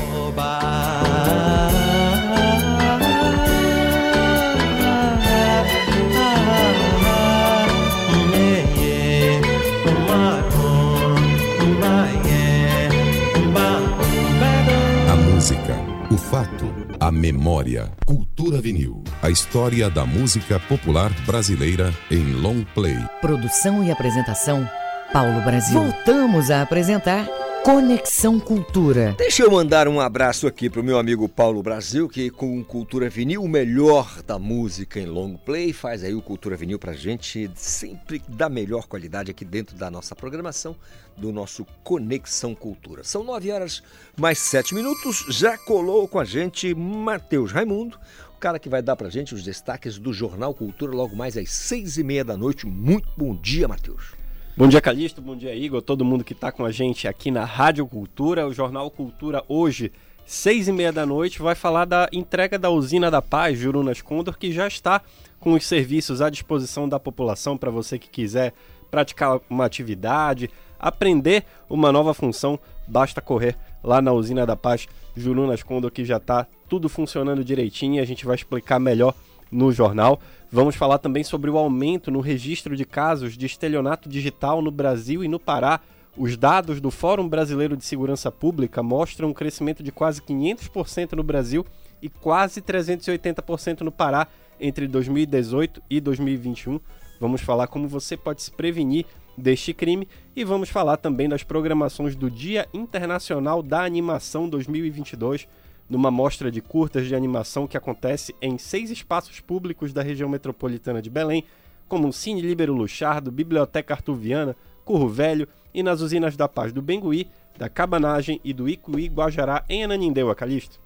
A 17.07 17.11
memória. 17.11 17.89
Cultura 18.05 18.59
vinil. 18.59 19.01
A 19.21 19.29
história 19.29 19.89
da 19.89 20.05
música 20.05 20.59
popular 20.59 21.09
brasileira 21.25 21.93
em 22.11 22.33
long 22.33 22.65
play. 22.75 22.97
Produção 23.21 23.81
e 23.81 23.89
apresentação, 23.89 24.69
Paulo 25.13 25.39
Brasil. 25.39 25.81
Voltamos 25.81 26.51
a 26.51 26.61
apresentar 26.61 27.25
Conexão 27.67 28.39
Cultura. 28.39 29.13
Deixa 29.17 29.43
eu 29.43 29.51
mandar 29.51 29.89
um 29.89 29.99
abraço 29.99 30.47
aqui 30.47 30.69
pro 30.69 30.81
meu 30.81 30.97
amigo 30.97 31.27
Paulo 31.27 31.61
Brasil, 31.61 32.07
que 32.07 32.29
com 32.29 32.63
Cultura 32.63 33.09
Vinil, 33.09 33.43
o 33.43 33.49
melhor 33.49 34.23
da 34.25 34.39
música 34.39 35.01
em 35.01 35.05
long 35.05 35.35
play, 35.35 35.73
faz 35.73 36.01
aí 36.01 36.15
o 36.15 36.21
Cultura 36.21 36.55
Vinil 36.55 36.79
pra 36.79 36.93
gente, 36.93 37.51
sempre 37.55 38.23
da 38.25 38.47
melhor 38.47 38.87
qualidade 38.87 39.31
aqui 39.31 39.43
dentro 39.43 39.75
da 39.75 39.91
nossa 39.91 40.15
programação, 40.15 40.77
do 41.17 41.33
nosso 41.33 41.65
Conexão 41.83 42.55
Cultura. 42.55 43.03
São 43.03 43.21
nove 43.21 43.51
horas 43.51 43.83
mais 44.15 44.39
sete 44.39 44.73
minutos, 44.73 45.25
já 45.27 45.57
colou 45.57 46.07
com 46.07 46.21
a 46.21 46.23
gente 46.23 46.73
Matheus 46.73 47.51
Raimundo, 47.51 47.99
o 48.33 48.39
cara 48.39 48.59
que 48.59 48.69
vai 48.69 48.81
dar 48.81 48.95
pra 48.95 49.09
gente 49.09 49.35
os 49.35 49.43
destaques 49.43 49.99
do 49.99 50.13
Jornal 50.13 50.53
Cultura 50.53 50.95
logo 50.95 51.17
mais 51.17 51.35
às 51.35 51.51
seis 51.51 51.97
e 51.97 52.03
meia 52.03 52.23
da 52.23 52.37
noite. 52.37 52.65
Muito 52.65 53.09
bom 53.17 53.35
dia, 53.35 53.67
Matheus. 53.67 54.16
Bom 54.57 54.67
dia, 54.67 54.81
Calixto. 54.81 55.21
Bom 55.21 55.35
dia, 55.35 55.53
Igor. 55.53 55.83
Todo 55.83 56.03
mundo 56.03 56.23
que 56.23 56.33
está 56.33 56.51
com 56.51 56.65
a 56.65 56.71
gente 56.71 57.07
aqui 57.07 57.29
na 57.29 57.45
Rádio 57.45 57.85
Cultura. 57.85 58.47
O 58.47 58.51
Jornal 58.51 58.89
Cultura 58.89 59.43
hoje, 59.47 59.91
seis 60.25 60.67
e 60.67 60.71
meia 60.71 60.91
da 60.91 61.05
noite, 61.05 61.43
vai 61.43 61.53
falar 61.53 61.85
da 61.85 62.09
entrega 62.11 62.57
da 62.57 62.71
usina 62.71 63.11
da 63.11 63.21
Paz, 63.21 63.59
Jurunas 63.59 64.01
Condor, 64.01 64.35
que 64.35 64.51
já 64.51 64.67
está 64.67 65.03
com 65.39 65.53
os 65.53 65.63
serviços 65.63 66.23
à 66.23 66.29
disposição 66.31 66.89
da 66.89 66.99
população 66.99 67.55
para 67.55 67.69
você 67.69 67.99
que 67.99 68.09
quiser 68.09 68.51
praticar 68.89 69.39
uma 69.47 69.63
atividade, 69.63 70.49
aprender 70.79 71.45
uma 71.69 71.91
nova 71.91 72.15
função, 72.15 72.59
basta 72.87 73.21
correr 73.21 73.55
lá 73.83 74.01
na 74.01 74.11
usina 74.11 74.43
da 74.43 74.55
Paz, 74.55 74.87
Jurunas 75.15 75.61
Condor, 75.61 75.91
que 75.91 76.03
já 76.03 76.17
está 76.17 76.47
tudo 76.67 76.89
funcionando 76.89 77.45
direitinho. 77.45 78.01
A 78.01 78.05
gente 78.05 78.25
vai 78.25 78.33
explicar 78.33 78.79
melhor 78.79 79.13
no 79.51 79.71
jornal. 79.71 80.19
Vamos 80.51 80.75
falar 80.75 80.97
também 80.97 81.23
sobre 81.23 81.49
o 81.49 81.57
aumento 81.57 82.09
no 82.09 82.21
registro 82.21 82.75
de 82.75 82.85
casos 82.85 83.37
de 83.37 83.45
estelionato 83.45 84.07
digital 84.07 84.61
no 84.61 84.71
Brasil 84.71 85.23
e 85.23 85.27
no 85.27 85.39
Pará. 85.39 85.79
Os 86.17 86.35
dados 86.35 86.81
do 86.81 86.89
Fórum 86.89 87.27
Brasileiro 87.27 87.77
de 87.77 87.85
Segurança 87.85 88.31
Pública 88.31 88.81
mostram 88.81 89.29
um 89.29 89.33
crescimento 89.33 89.83
de 89.83 89.91
quase 89.91 90.21
500% 90.21 91.13
no 91.13 91.23
Brasil 91.23 91.65
e 92.01 92.09
quase 92.09 92.61
380% 92.61 93.81
no 93.81 93.91
Pará 93.91 94.27
entre 94.59 94.87
2018 94.87 95.81
e 95.89 95.99
2021. 95.99 96.79
Vamos 97.19 97.41
falar 97.41 97.67
como 97.67 97.87
você 97.87 98.15
pode 98.15 98.41
se 98.41 98.51
prevenir 98.51 99.05
deste 99.37 99.73
crime 99.73 100.07
e 100.35 100.43
vamos 100.43 100.69
falar 100.69 100.97
também 100.97 101.29
das 101.29 101.43
programações 101.43 102.15
do 102.15 102.29
Dia 102.29 102.67
Internacional 102.73 103.61
da 103.61 103.83
Animação 103.83 104.49
2022 104.49 105.47
numa 105.89 106.11
mostra 106.11 106.51
de 106.51 106.61
curtas 106.61 107.07
de 107.07 107.15
animação 107.15 107.67
que 107.67 107.77
acontece 107.77 108.35
em 108.41 108.57
seis 108.57 108.91
espaços 108.91 109.39
públicos 109.39 109.93
da 109.93 110.01
região 110.01 110.29
metropolitana 110.29 111.01
de 111.01 111.09
Belém, 111.09 111.43
como 111.87 112.07
o 112.07 112.13
Cine 112.13 112.41
Líbero 112.41 112.73
Luchardo, 112.73 113.31
Biblioteca 113.31 113.93
Artuviana, 113.93 114.55
Curro 114.83 115.07
Velho 115.07 115.47
e 115.73 115.81
nas 115.81 116.01
usinas 116.01 116.35
da 116.35 116.47
Paz 116.47 116.73
do 116.73 116.81
Bengui, 116.81 117.27
da 117.57 117.69
Cabanagem 117.69 118.39
e 118.43 118.53
do 118.53 118.67
Icuí 118.67 119.07
Guajará 119.07 119.63
em 119.69 119.83
Ananindeua, 119.83 120.35
Calixto. 120.35 120.79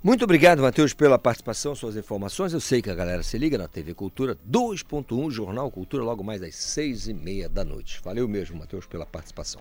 Muito 0.00 0.22
obrigado, 0.22 0.62
Matheus, 0.62 0.94
pela 0.94 1.18
participação, 1.18 1.74
suas 1.74 1.96
informações. 1.96 2.52
Eu 2.52 2.60
sei 2.60 2.80
que 2.80 2.88
a 2.88 2.94
galera 2.94 3.22
se 3.24 3.36
liga 3.36 3.58
na 3.58 3.66
TV 3.66 3.94
Cultura 3.94 4.38
2.1, 4.48 5.28
Jornal 5.28 5.68
Cultura, 5.72 6.04
logo 6.04 6.22
mais 6.22 6.40
às 6.40 6.54
seis 6.54 7.08
e 7.08 7.12
meia 7.12 7.48
da 7.48 7.64
noite. 7.64 8.00
Valeu 8.04 8.28
mesmo, 8.28 8.56
Matheus, 8.56 8.86
pela 8.86 9.04
participação. 9.04 9.60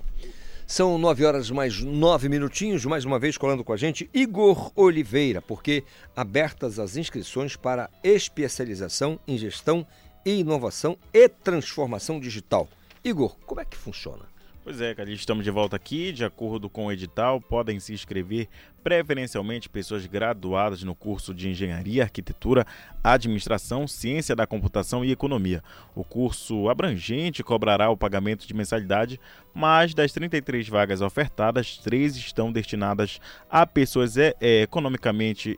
São 0.70 0.98
nove 0.98 1.24
horas 1.24 1.50
mais 1.50 1.82
nove 1.82 2.28
minutinhos, 2.28 2.84
mais 2.84 3.06
uma 3.06 3.18
vez 3.18 3.38
colando 3.38 3.64
com 3.64 3.72
a 3.72 3.78
gente 3.78 4.10
Igor 4.14 4.70
Oliveira, 4.76 5.42
porque 5.42 5.86
abertas 6.14 6.78
as 6.78 6.98
inscrições 6.98 7.56
para 7.56 7.90
especialização 8.04 9.18
em 9.26 9.38
gestão 9.38 9.88
e 10.26 10.42
inovação 10.42 10.98
e 11.14 11.30
transformação 11.30 12.20
digital. 12.20 12.68
Igor, 13.02 13.38
como 13.46 13.62
é 13.62 13.66
que 13.66 13.78
funciona? 13.78 14.26
Pois 14.68 14.82
é, 14.82 14.94
Calixto, 14.94 15.22
estamos 15.22 15.46
de 15.46 15.50
volta 15.50 15.78
aqui. 15.78 16.12
De 16.12 16.26
acordo 16.26 16.70
com 16.70 16.88
o 16.88 16.92
edital, 16.92 17.40
podem 17.40 17.80
se 17.80 17.94
inscrever 17.94 18.50
preferencialmente 18.84 19.70
pessoas 19.70 20.06
graduadas 20.06 20.84
no 20.84 20.94
curso 20.94 21.34
de 21.34 21.48
Engenharia, 21.48 22.04
Arquitetura, 22.04 22.68
Administração, 23.02 23.88
Ciência 23.88 24.36
da 24.36 24.46
Computação 24.46 25.06
e 25.06 25.12
Economia. 25.14 25.64
O 25.96 26.04
curso 26.04 26.68
abrangente 26.68 27.46
cobrará 27.46 27.90
o 27.90 27.96
pagamento 27.96 28.46
de 28.46 28.54
mensalidade, 28.54 29.18
mas 29.54 29.94
das 29.94 30.12
33 30.12 30.68
vagas 30.68 31.00
ofertadas, 31.00 31.78
três 31.78 32.18
estão 32.18 32.52
destinadas 32.52 33.22
a 33.50 33.66
pessoas 33.66 34.18
é, 34.18 34.34
é, 34.42 34.64
economicamente 34.64 35.58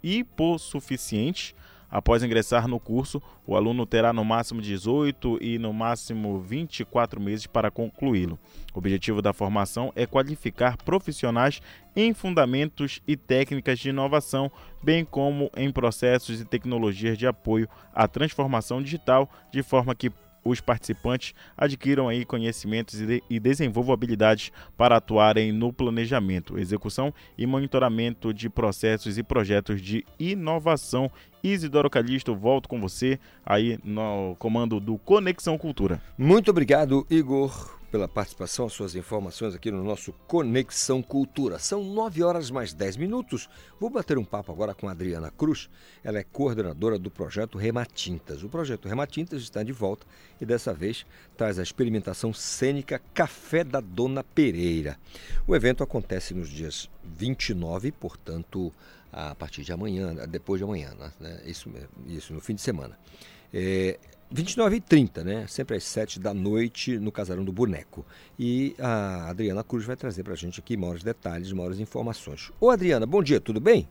hipossuficientes 0.00 1.56
Após 1.94 2.24
ingressar 2.24 2.66
no 2.66 2.80
curso, 2.80 3.22
o 3.46 3.54
aluno 3.54 3.86
terá 3.86 4.12
no 4.12 4.24
máximo 4.24 4.60
18 4.60 5.38
e 5.40 5.60
no 5.60 5.72
máximo 5.72 6.40
24 6.40 7.20
meses 7.20 7.46
para 7.46 7.70
concluí-lo. 7.70 8.36
O 8.74 8.78
objetivo 8.78 9.22
da 9.22 9.32
formação 9.32 9.92
é 9.94 10.04
qualificar 10.04 10.76
profissionais 10.76 11.62
em 11.94 12.12
fundamentos 12.12 13.00
e 13.06 13.16
técnicas 13.16 13.78
de 13.78 13.90
inovação, 13.90 14.50
bem 14.82 15.04
como 15.04 15.48
em 15.56 15.70
processos 15.70 16.40
e 16.40 16.44
tecnologias 16.44 17.16
de 17.16 17.28
apoio 17.28 17.68
à 17.94 18.08
transformação 18.08 18.82
digital, 18.82 19.30
de 19.52 19.62
forma 19.62 19.94
que 19.94 20.10
os 20.44 20.60
participantes 20.60 21.34
adquiram 21.56 22.08
aí 22.08 22.24
conhecimentos 22.24 23.00
e, 23.00 23.06
de, 23.06 23.22
e 23.28 23.40
desenvolvam 23.40 23.94
habilidades 23.94 24.52
para 24.76 24.96
atuarem 24.96 25.52
no 25.52 25.72
planejamento, 25.72 26.58
execução 26.58 27.12
e 27.36 27.46
monitoramento 27.46 28.32
de 28.32 28.48
processos 28.50 29.16
e 29.18 29.22
projetos 29.22 29.80
de 29.80 30.04
inovação. 30.18 31.10
Isidoro 31.42 31.90
Calixto, 31.90 32.34
volto 32.34 32.68
com 32.68 32.80
você 32.80 33.18
aí 33.44 33.78
no 33.84 34.34
comando 34.38 34.80
do 34.80 34.96
Conexão 34.98 35.58
Cultura. 35.58 36.00
Muito 36.16 36.50
obrigado, 36.50 37.06
Igor 37.10 37.83
pela 37.94 38.08
participação, 38.08 38.68
suas 38.68 38.96
informações 38.96 39.54
aqui 39.54 39.70
no 39.70 39.84
nosso 39.84 40.12
Conexão 40.26 41.00
Cultura. 41.00 41.60
São 41.60 41.84
9 41.84 42.24
horas 42.24 42.50
mais 42.50 42.74
10 42.74 42.96
minutos. 42.96 43.48
Vou 43.78 43.88
bater 43.88 44.18
um 44.18 44.24
papo 44.24 44.50
agora 44.50 44.74
com 44.74 44.88
a 44.88 44.90
Adriana 44.90 45.30
Cruz. 45.30 45.70
Ela 46.02 46.18
é 46.18 46.24
coordenadora 46.24 46.98
do 46.98 47.08
projeto 47.08 47.56
Rematintas. 47.56 48.42
O 48.42 48.48
projeto 48.48 48.88
Rematintas 48.88 49.42
está 49.42 49.62
de 49.62 49.70
volta 49.70 50.04
e 50.40 50.44
dessa 50.44 50.74
vez 50.74 51.06
traz 51.36 51.56
a 51.56 51.62
experimentação 51.62 52.34
cênica 52.34 53.00
Café 53.14 53.62
da 53.62 53.78
Dona 53.78 54.24
Pereira. 54.24 54.98
O 55.46 55.54
evento 55.54 55.84
acontece 55.84 56.34
nos 56.34 56.48
dias 56.48 56.90
29, 57.04 57.92
portanto, 57.92 58.72
a 59.12 59.36
partir 59.36 59.62
de 59.62 59.72
amanhã, 59.72 60.16
depois 60.28 60.58
de 60.58 60.64
amanhã, 60.64 60.90
né? 61.20 61.42
Isso, 61.46 61.70
isso 62.08 62.34
no 62.34 62.40
fim 62.40 62.56
de 62.56 62.60
semana. 62.60 62.98
É, 63.52 64.00
29 64.34 64.76
e 64.76 64.80
30, 64.80 65.22
né? 65.22 65.46
Sempre 65.46 65.76
às 65.76 65.84
7 65.84 66.18
da 66.18 66.34
noite 66.34 66.98
no 66.98 67.12
Casarão 67.12 67.44
do 67.44 67.52
Boneco. 67.52 68.04
E 68.36 68.74
a 68.80 69.30
Adriana 69.30 69.62
Cruz 69.62 69.84
vai 69.84 69.94
trazer 69.94 70.24
para 70.24 70.32
a 70.32 70.36
gente 70.36 70.58
aqui 70.58 70.76
maiores 70.76 71.04
detalhes, 71.04 71.52
maiores 71.52 71.78
informações. 71.78 72.52
Ô 72.60 72.68
Adriana, 72.68 73.06
bom 73.06 73.22
dia, 73.22 73.40
tudo 73.40 73.60
bem? 73.60 73.88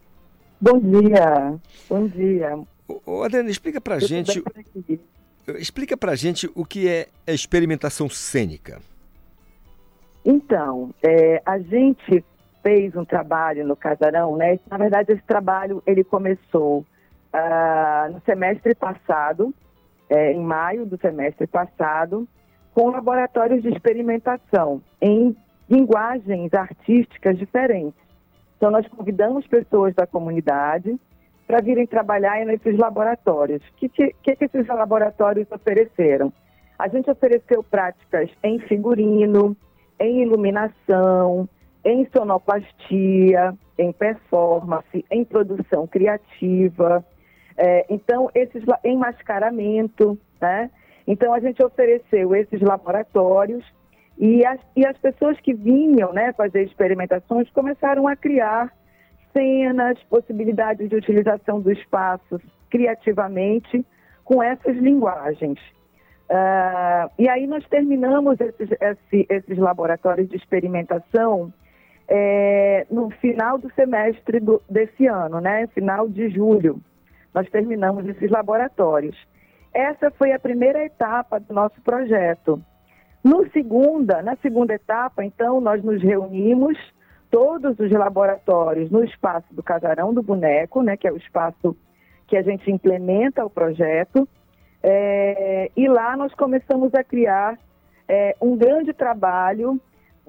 Bom 0.60 0.78
dia, 0.80 1.56
bom 1.88 2.08
dia. 2.10 2.60
Ô, 2.86 3.02
ô 3.06 3.24
Adriana, 3.24 3.50
explica 3.50 3.80
para 3.80 3.96
a 3.96 4.00
gente... 4.00 4.44
Explica 5.58 5.96
para 5.96 6.12
a 6.12 6.16
gente 6.16 6.52
o 6.54 6.66
que 6.66 6.90
é 6.90 7.08
a 7.26 7.32
experimentação 7.32 8.10
cênica. 8.10 8.82
Então, 10.26 10.94
é, 11.02 11.42
a 11.46 11.58
gente 11.58 12.24
fez 12.62 12.94
um 12.98 13.06
trabalho 13.06 13.66
no 13.66 13.78
Casarão, 13.78 14.36
né? 14.36 14.60
Na 14.70 14.78
verdade, 14.78 15.14
esse 15.14 15.24
trabalho 15.24 15.82
ele 15.86 16.04
começou 16.04 16.86
ah, 17.32 18.10
no 18.12 18.22
semestre 18.26 18.76
passado, 18.76 19.54
é, 20.14 20.32
em 20.32 20.40
maio 20.40 20.86
do 20.86 20.96
semestre 21.00 21.48
passado, 21.48 22.28
com 22.72 22.92
laboratórios 22.92 23.64
de 23.64 23.70
experimentação 23.70 24.80
em 25.02 25.36
linguagens 25.68 26.54
artísticas 26.54 27.36
diferentes. 27.38 28.00
Então, 28.56 28.70
nós 28.70 28.88
convidamos 28.88 29.48
pessoas 29.48 29.96
da 29.96 30.06
comunidade 30.06 30.96
para 31.48 31.62
virem 31.62 31.88
trabalhar 31.88 32.46
nesses 32.46 32.78
laboratórios. 32.78 33.62
O 33.70 33.74
que, 33.76 33.90
que, 33.90 34.14
que 34.36 34.46
esses 34.46 34.68
laboratórios 34.68 35.52
ofereceram? 35.52 36.32
A 36.78 36.88
gente 36.88 37.10
ofereceu 37.10 37.64
práticas 37.64 38.30
em 38.44 38.60
figurino, 38.60 39.58
em 40.00 40.22
iluminação, 40.22 41.50
em 41.84 42.08
sonoplastia, 42.16 43.56
em 43.80 43.92
performance, 43.92 45.04
em 45.10 45.26
produção 45.26 45.88
criativa, 45.88 47.04
é, 47.58 47.86
então 47.90 48.30
esses 48.34 48.64
em 48.84 48.98
mascaramento, 48.98 50.18
né? 50.42 50.70
Então 51.06 51.34
a 51.34 51.40
gente 51.40 51.64
ofereceu 51.64 52.36
esses 52.36 52.62
laboratórios 52.62 53.64
e 54.18 54.46
as, 54.46 54.60
e 54.76 54.86
as 54.86 54.98
pessoas 54.98 55.40
que 55.40 55.54
vinham, 55.54 56.14
né, 56.14 56.34
fazer 56.34 56.64
experimentações 56.64 57.50
começaram 57.50 58.08
a 58.08 58.16
criar 58.16 58.72
cenas, 59.34 59.98
possibilidades 60.04 60.90
de 60.90 60.96
utilização 60.96 61.60
do 61.60 61.72
espaço 61.72 62.40
criativamente 62.70 63.86
com 64.24 64.42
essas 64.42 64.78
linguagens. 64.78 65.60
Uh, 66.30 67.12
e 67.20 67.28
aí 67.28 67.46
nós 67.46 67.68
terminamos 67.68 68.40
esses, 68.40 68.70
esse, 68.72 69.28
esses 69.30 69.58
laboratórios 69.58 70.30
de 70.30 70.38
experimentação 70.38 71.54
é, 72.08 72.86
no 72.90 73.10
final 73.10 73.58
do 73.58 73.72
semestre 73.74 74.40
do, 74.40 74.62
desse 74.70 75.06
ano, 75.06 75.40
né? 75.40 75.68
Final 75.68 76.08
de 76.08 76.30
julho, 76.30 76.80
nós 77.34 77.50
terminamos 77.50 78.08
esses 78.08 78.30
laboratórios. 78.30 79.18
Essa 79.74 80.12
foi 80.12 80.32
a 80.32 80.40
primeira 80.40 80.86
etapa 80.86 81.40
do 81.40 81.54
nosso 81.54 81.82
projeto. 81.82 82.62
No 83.24 83.50
segunda, 83.52 84.22
na 84.22 84.36
segunda 84.38 84.74
etapa, 84.74 85.24
então, 85.24 85.60
nós 85.60 85.84
nos 85.84 86.02
reunimos 86.02 86.78
todos 87.32 87.80
os 87.80 87.90
laboratórios 87.90 88.92
no 88.92 89.04
espaço 89.04 89.48
do 89.54 89.64
Casarão 89.64 90.14
do 90.14 90.22
Boneco, 90.22 90.84
né, 90.84 90.96
que 90.96 91.08
é 91.08 91.12
o 91.12 91.18
espaço 91.18 91.76
que 92.28 92.38
a 92.38 92.44
gente 92.44 92.70
implementa 92.70 93.44
o 93.44 93.50
projeto, 93.50 94.28
é, 94.84 95.72
e 95.76 95.88
lá 95.88 96.16
nós 96.18 96.34
começamos 96.36 96.94
a 96.94 97.04
criar 97.04 97.58
é, 98.08 98.36
um 98.42 98.56
grande 98.56 98.94
trabalho 98.94 99.80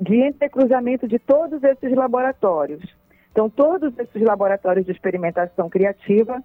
de 0.00 0.16
entrecruzamento 0.16 1.06
de 1.06 1.18
todos 1.18 1.62
esses 1.62 1.92
laboratórios. 1.94 2.82
Então, 3.32 3.50
todos 3.50 3.92
esses 3.98 4.22
laboratórios 4.22 4.86
de 4.86 4.92
experimentação 4.92 5.68
criativa 5.68 6.42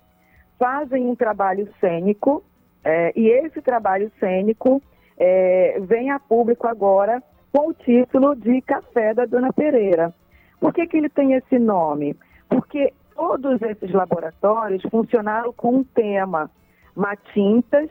fazem 0.60 1.07
um 1.07 1.15
trabalho 1.15 1.68
cênico, 1.80 2.44
é, 2.84 3.14
e 3.15 3.27
esse 3.30 3.61
trabalho 3.61 4.11
cênico 4.19 4.81
é, 5.18 5.80
vem 5.81 6.11
a 6.11 6.19
público 6.19 6.68
agora 6.68 7.23
com 7.52 7.69
o 7.69 7.73
título 7.73 8.36
de 8.36 8.61
Café 8.61 9.14
da 9.14 9.26
Dona 9.26 9.52
Pereira. 9.52 10.14
Por 10.60 10.73
que, 10.73 10.86
que 10.86 10.98
ele 10.98 11.10
tem 11.10 11.34
esse 11.34 11.57
nome? 11.57 12.15
Porque 12.49 12.94
todos 13.15 13.61
esses 13.61 13.91
laboratórios 13.91 14.84
funcionaram 14.91 15.53
com 15.53 15.77
um 15.77 15.84
tema: 15.84 16.52
matintas, 16.95 17.90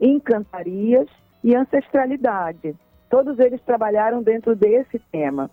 encantarias 0.00 1.08
e 1.42 1.56
ancestralidade. 1.56 2.76
Todos 3.08 3.38
eles 3.38 3.60
trabalharam 3.62 4.22
dentro 4.22 4.54
desse 4.54 4.98
tema. 5.10 5.50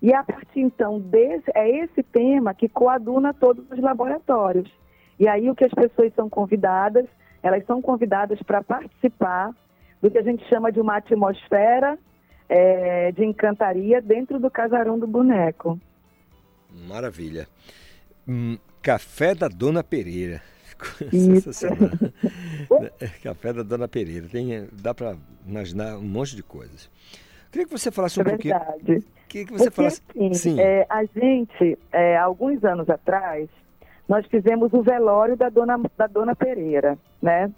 E 0.00 0.12
a 0.14 0.22
partir 0.22 0.60
então 0.60 1.00
desse, 1.00 1.50
é 1.54 1.68
esse 1.68 2.02
tema 2.02 2.54
que 2.54 2.68
coaduna 2.68 3.34
todos 3.34 3.64
os 3.70 3.78
laboratórios. 3.78 4.70
E 5.18 5.26
aí 5.26 5.50
o 5.50 5.54
que 5.54 5.64
as 5.64 5.72
pessoas 5.72 6.12
são 6.14 6.28
convidadas, 6.28 7.06
elas 7.42 7.64
são 7.66 7.82
convidadas 7.82 8.40
para 8.42 8.62
participar 8.62 9.54
do 10.00 10.10
que 10.10 10.18
a 10.18 10.22
gente 10.22 10.44
chama 10.48 10.70
de 10.70 10.80
uma 10.80 10.96
atmosfera 10.96 11.98
é, 12.48 13.12
de 13.12 13.24
encantaria 13.24 14.00
dentro 14.00 14.38
do 14.38 14.50
casarão 14.50 14.98
do 14.98 15.06
boneco. 15.06 15.78
Maravilha. 16.86 17.46
Hum, 18.26 18.58
café 18.82 19.34
da 19.34 19.48
Dona 19.48 19.82
Pereira. 19.82 20.40
Sensacional. 21.10 21.90
Café 23.22 23.52
da 23.52 23.62
Dona 23.62 23.88
Pereira. 23.88 24.28
Tem, 24.28 24.68
dá 24.72 24.94
para 24.94 25.16
imaginar 25.46 25.96
um 25.96 26.02
monte 26.02 26.36
de 26.36 26.42
coisas. 26.42 26.88
Queria 27.50 27.66
que 27.66 27.72
você 27.72 27.90
falasse 27.90 28.18
um 28.20 28.22
é 28.22 28.30
pouquinho. 28.30 28.58
Verdade. 28.58 29.04
Queria 29.28 29.46
que 29.46 29.52
você 29.52 29.64
Porque, 29.64 29.76
falasse. 29.76 30.02
Assim, 30.10 30.34
Sim. 30.34 30.60
É, 30.60 30.86
a 30.88 31.04
gente, 31.04 31.78
é, 31.92 32.16
alguns 32.16 32.62
anos 32.64 32.88
atrás, 32.88 33.48
nós 34.08 34.26
fizemos 34.26 34.72
o 34.72 34.82
velório 34.82 35.36
da 35.36 35.48
Dona, 35.48 35.78
da 35.96 36.06
Dona 36.06 36.34
Pereira, 36.34 36.98
né? 37.20 37.52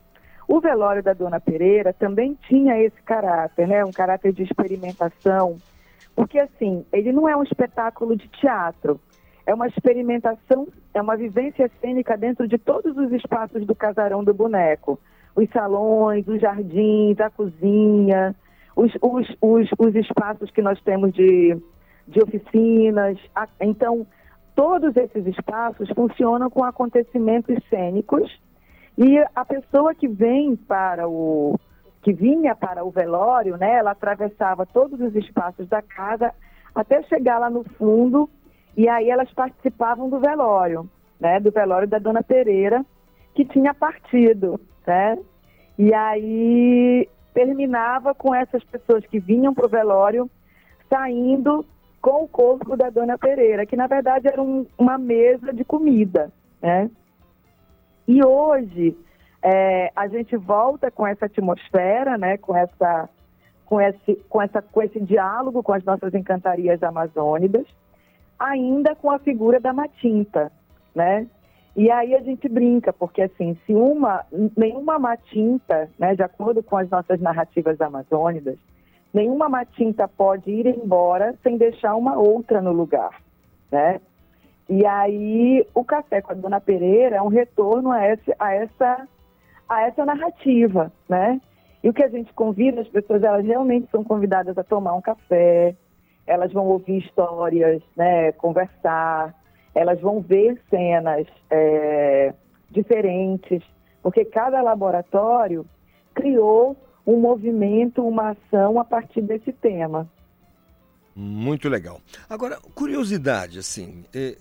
O 0.49 0.61
velório 0.61 1.03
da 1.03 1.13
Dona 1.13 1.39
Pereira 1.39 1.93
também 1.93 2.37
tinha 2.49 2.77
esse 2.83 3.01
caráter, 3.03 3.69
né? 3.69 3.85
Um 3.85 3.93
caráter 3.93 4.33
de 4.33 4.43
experimentação, 4.43 5.57
porque 6.17 6.39
assim, 6.39 6.85
ele 6.93 7.13
não 7.13 7.29
é 7.29 7.37
um 7.37 7.43
espetáculo 7.45 8.17
de 8.17 8.27
teatro, 8.29 9.01
é 9.47 9.55
uma 9.55 9.69
experimentação, 9.69 10.67
é 10.93 11.01
uma 11.01 11.17
vivência 11.17 11.71
cênica 11.81 12.17
dentro 12.17 12.49
de 12.49 12.59
todos 12.59 12.97
os 12.97 13.13
espaços 13.13 13.65
do 13.65 13.75
casarão 13.75 14.25
do 14.25 14.35
boneco. 14.35 14.99
Os 15.37 15.49
salões, 15.51 16.27
os 16.27 16.41
jardins, 16.41 17.19
a 17.21 17.31
cozinha, 17.31 18.35
os, 18.75 18.93
os, 19.01 19.37
os, 19.41 19.69
os 19.79 19.95
espaços 19.95 20.51
que 20.51 20.61
nós 20.61 20.81
temos 20.83 21.13
de, 21.13 21.57
de 22.09 22.23
oficinas. 22.23 23.19
Então, 23.61 24.07
todos 24.55 24.97
esses 24.97 25.27
espaços 25.27 25.89
funcionam 25.91 26.51
com 26.51 26.65
acontecimentos 26.65 27.57
cênicos 27.69 28.31
e 28.97 29.19
a 29.35 29.45
pessoa 29.45 29.95
que 29.95 30.09
vem 30.09 30.57
para 30.57 31.09
o 31.09 31.59
que 32.03 32.13
vinha 32.13 32.55
para 32.55 32.83
o 32.83 32.91
velório, 32.91 33.59
né, 33.59 33.75
ela 33.75 33.91
atravessava 33.91 34.65
todos 34.65 34.99
os 35.01 35.15
espaços 35.15 35.69
da 35.69 35.83
casa 35.83 36.33
até 36.75 37.03
chegar 37.03 37.39
lá 37.39 37.51
no 37.51 37.63
fundo 37.77 38.29
e 38.77 38.89
aí 38.89 39.11
elas 39.11 39.31
participavam 39.33 40.09
do 40.09 40.19
velório, 40.19 40.89
né, 41.19 41.39
do 41.41 41.51
velório 41.51 41.87
da 41.87 41.99
Dona 41.99 42.23
Pereira, 42.23 42.85
que 43.35 43.45
tinha 43.45 43.75
partido, 43.75 44.59
né? 44.87 45.19
E 45.79 45.93
aí 45.95 47.09
terminava 47.33 48.15
com 48.15 48.35
essas 48.35 48.63
pessoas 48.65 49.05
que 49.07 49.19
vinham 49.19 49.55
para 49.55 49.67
o 49.67 49.69
velório 49.69 50.31
saindo 50.89 51.65
com 52.01 52.25
o 52.25 52.29
corpo 52.29 52.77
da 52.77 52.89
Dona 52.91 53.19
Pereira, 53.19 53.67
que 53.67 53.77
na 53.77 53.87
verdade 53.87 54.29
era 54.29 54.41
um, 54.41 54.67
uma 54.79 54.97
mesa 54.97 55.53
de 55.53 55.65
comida, 55.65 56.33
né? 56.61 56.91
E 58.09 58.25
hoje 58.25 58.97
é, 59.43 59.93
a 59.95 60.09
gente 60.09 60.37
volta 60.37 60.91
com 60.91 61.07
essa 61.07 61.27
atmosfera, 61.27 62.17
né? 62.17 62.39
Com 62.39 62.57
essa, 62.57 63.09
com 63.67 63.81
esse, 63.81 64.17
com 64.29 64.43
essa, 64.43 64.63
com 64.63 64.83
esse 64.83 65.01
diálogo 65.01 65.63
com 65.63 65.73
as 65.73 65.85
nossas 65.85 66.15
encantarias 66.15 66.83
amazônicas, 66.83 67.67
ainda 68.39 68.95
com 68.95 69.11
a 69.11 69.19
figura 69.19 69.61
da 69.61 69.73
matinta, 69.73 70.51
né? 70.95 71.27
E 71.77 71.91
aí 71.91 72.15
a 72.15 72.21
gente 72.21 72.49
brinca, 72.49 72.93
porque 72.93 73.23
assim, 73.23 73.57
se 73.65 73.75
uma, 73.75 74.25
nenhuma 74.57 74.99
matinta, 74.99 75.89
né, 75.99 76.17
de 76.17 76.23
acordo 76.23 76.63
com 76.63 76.77
as 76.77 76.91
nossas 76.91 77.21
narrativas 77.21 77.81
amazônicas, 77.81 78.59
nenhuma 79.13 79.49
matinta 79.49 80.07
pode 80.07 80.51
ir 80.51 80.67
embora 80.67 81.35
sem 81.43 81.57
deixar 81.57 81.95
uma 81.97 82.17
outra 82.17 82.61
no 82.61 82.73
lugar, 82.73 83.21
né? 83.71 84.01
E 84.69 84.87
aí 84.87 85.67
o 85.75 85.85
café 85.85 86.23
com 86.23 86.33
a 86.33 86.35
Dona 86.35 86.61
Pereira 86.61 87.17
é 87.17 87.23
um 87.23 87.29
retorno 87.29 87.91
a 87.91 88.05
essa, 88.05 88.37
a 88.39 88.55
essa, 88.55 89.09
a 89.69 89.83
essa 89.83 90.05
narrativa, 90.05 90.93
né? 91.09 91.41
E 91.83 91.89
o 91.89 91.93
que 91.93 92.05
a 92.05 92.09
gente 92.09 92.33
convida 92.35 92.81
as 92.81 92.89
pessoas, 92.89 93.23
elas 93.23 93.45
realmente 93.45 93.91
são 93.91 94.05
convidadas 94.05 94.57
a 94.57 94.63
tomar 94.63 94.95
um 94.95 95.01
café, 95.01 95.75
elas 96.27 96.53
vão 96.53 96.67
ouvir 96.67 96.99
histórias, 96.99 97.83
né, 97.97 98.33
conversar, 98.33 99.35
elas 99.75 100.01
vão 100.01 100.21
ver 100.21 100.61
cenas 100.69 101.27
é, 101.51 102.35
diferentes, 102.71 103.63
porque 104.03 104.25
cada 104.25 104.61
laboratório 104.61 105.65
criou 106.15 106.77
um 107.07 107.17
movimento, 107.17 108.07
uma 108.07 108.31
ação 108.31 108.79
a 108.79 108.85
partir 108.85 109.23
desse 109.23 109.53
tema. 109.53 110.09
Muito 111.15 111.69
legal. 111.69 112.01
Agora, 112.29 112.59
curiosidade, 112.75 113.59
assim, 113.59 114.05
eh, 114.15 114.37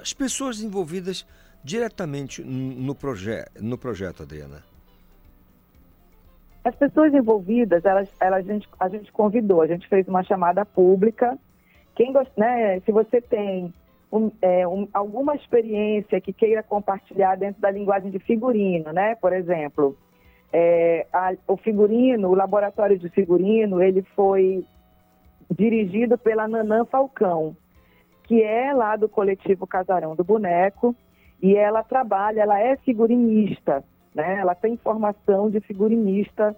as 0.00 0.12
pessoas 0.12 0.60
envolvidas 0.60 1.26
diretamente 1.62 2.42
no, 2.42 2.94
proje 2.94 3.44
no 3.60 3.76
projeto, 3.76 4.22
Adriana. 4.22 4.62
As 6.62 6.74
pessoas 6.74 7.12
envolvidas, 7.14 7.84
elas, 7.84 8.08
elas, 8.20 8.48
a, 8.48 8.52
gente, 8.52 8.68
a 8.78 8.88
gente 8.88 9.10
convidou, 9.12 9.62
a 9.62 9.66
gente 9.66 9.88
fez 9.88 10.06
uma 10.06 10.22
chamada 10.22 10.64
pública. 10.64 11.38
Quem 11.94 12.12
gosta, 12.12 12.32
né, 12.36 12.80
se 12.80 12.92
você 12.92 13.20
tem 13.20 13.72
um, 14.12 14.30
é, 14.42 14.66
um, 14.68 14.86
alguma 14.92 15.34
experiência 15.34 16.20
que 16.20 16.32
queira 16.32 16.62
compartilhar 16.62 17.36
dentro 17.36 17.62
da 17.62 17.70
linguagem 17.70 18.10
de 18.10 18.18
figurino, 18.18 18.92
né, 18.92 19.14
por 19.14 19.32
exemplo, 19.32 19.96
é, 20.52 21.06
a, 21.12 21.32
o 21.46 21.56
figurino, 21.56 22.28
o 22.28 22.34
laboratório 22.34 22.98
de 22.98 23.08
figurino, 23.08 23.82
ele 23.82 24.02
foi 24.14 24.64
dirigido 25.50 26.16
pela 26.18 26.48
Nanã 26.48 26.84
Falcão, 26.84 27.56
que 28.24 28.42
é 28.42 28.72
lá 28.72 28.96
do 28.96 29.08
coletivo 29.08 29.66
Casarão 29.66 30.14
do 30.14 30.24
Boneco, 30.24 30.94
e 31.42 31.56
ela 31.56 31.82
trabalha, 31.82 32.42
ela 32.42 32.60
é 32.60 32.76
figurinista, 32.76 33.82
né? 34.14 34.38
Ela 34.38 34.54
tem 34.54 34.76
formação 34.76 35.50
de 35.50 35.60
figurinista 35.60 36.54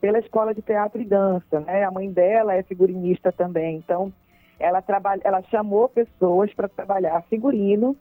pela 0.00 0.18
Escola 0.18 0.54
de 0.54 0.62
Teatro 0.62 1.00
e 1.00 1.04
Dança, 1.04 1.60
né? 1.60 1.84
A 1.84 1.90
mãe 1.90 2.10
dela 2.10 2.54
é 2.54 2.62
figurinista 2.62 3.32
também, 3.32 3.76
então 3.76 4.12
ela 4.58 4.80
trabalha, 4.80 5.20
ela 5.24 5.42
chamou 5.42 5.88
pessoas 5.88 6.52
para 6.54 6.68
trabalhar 6.68 7.22
figurino 7.28 7.96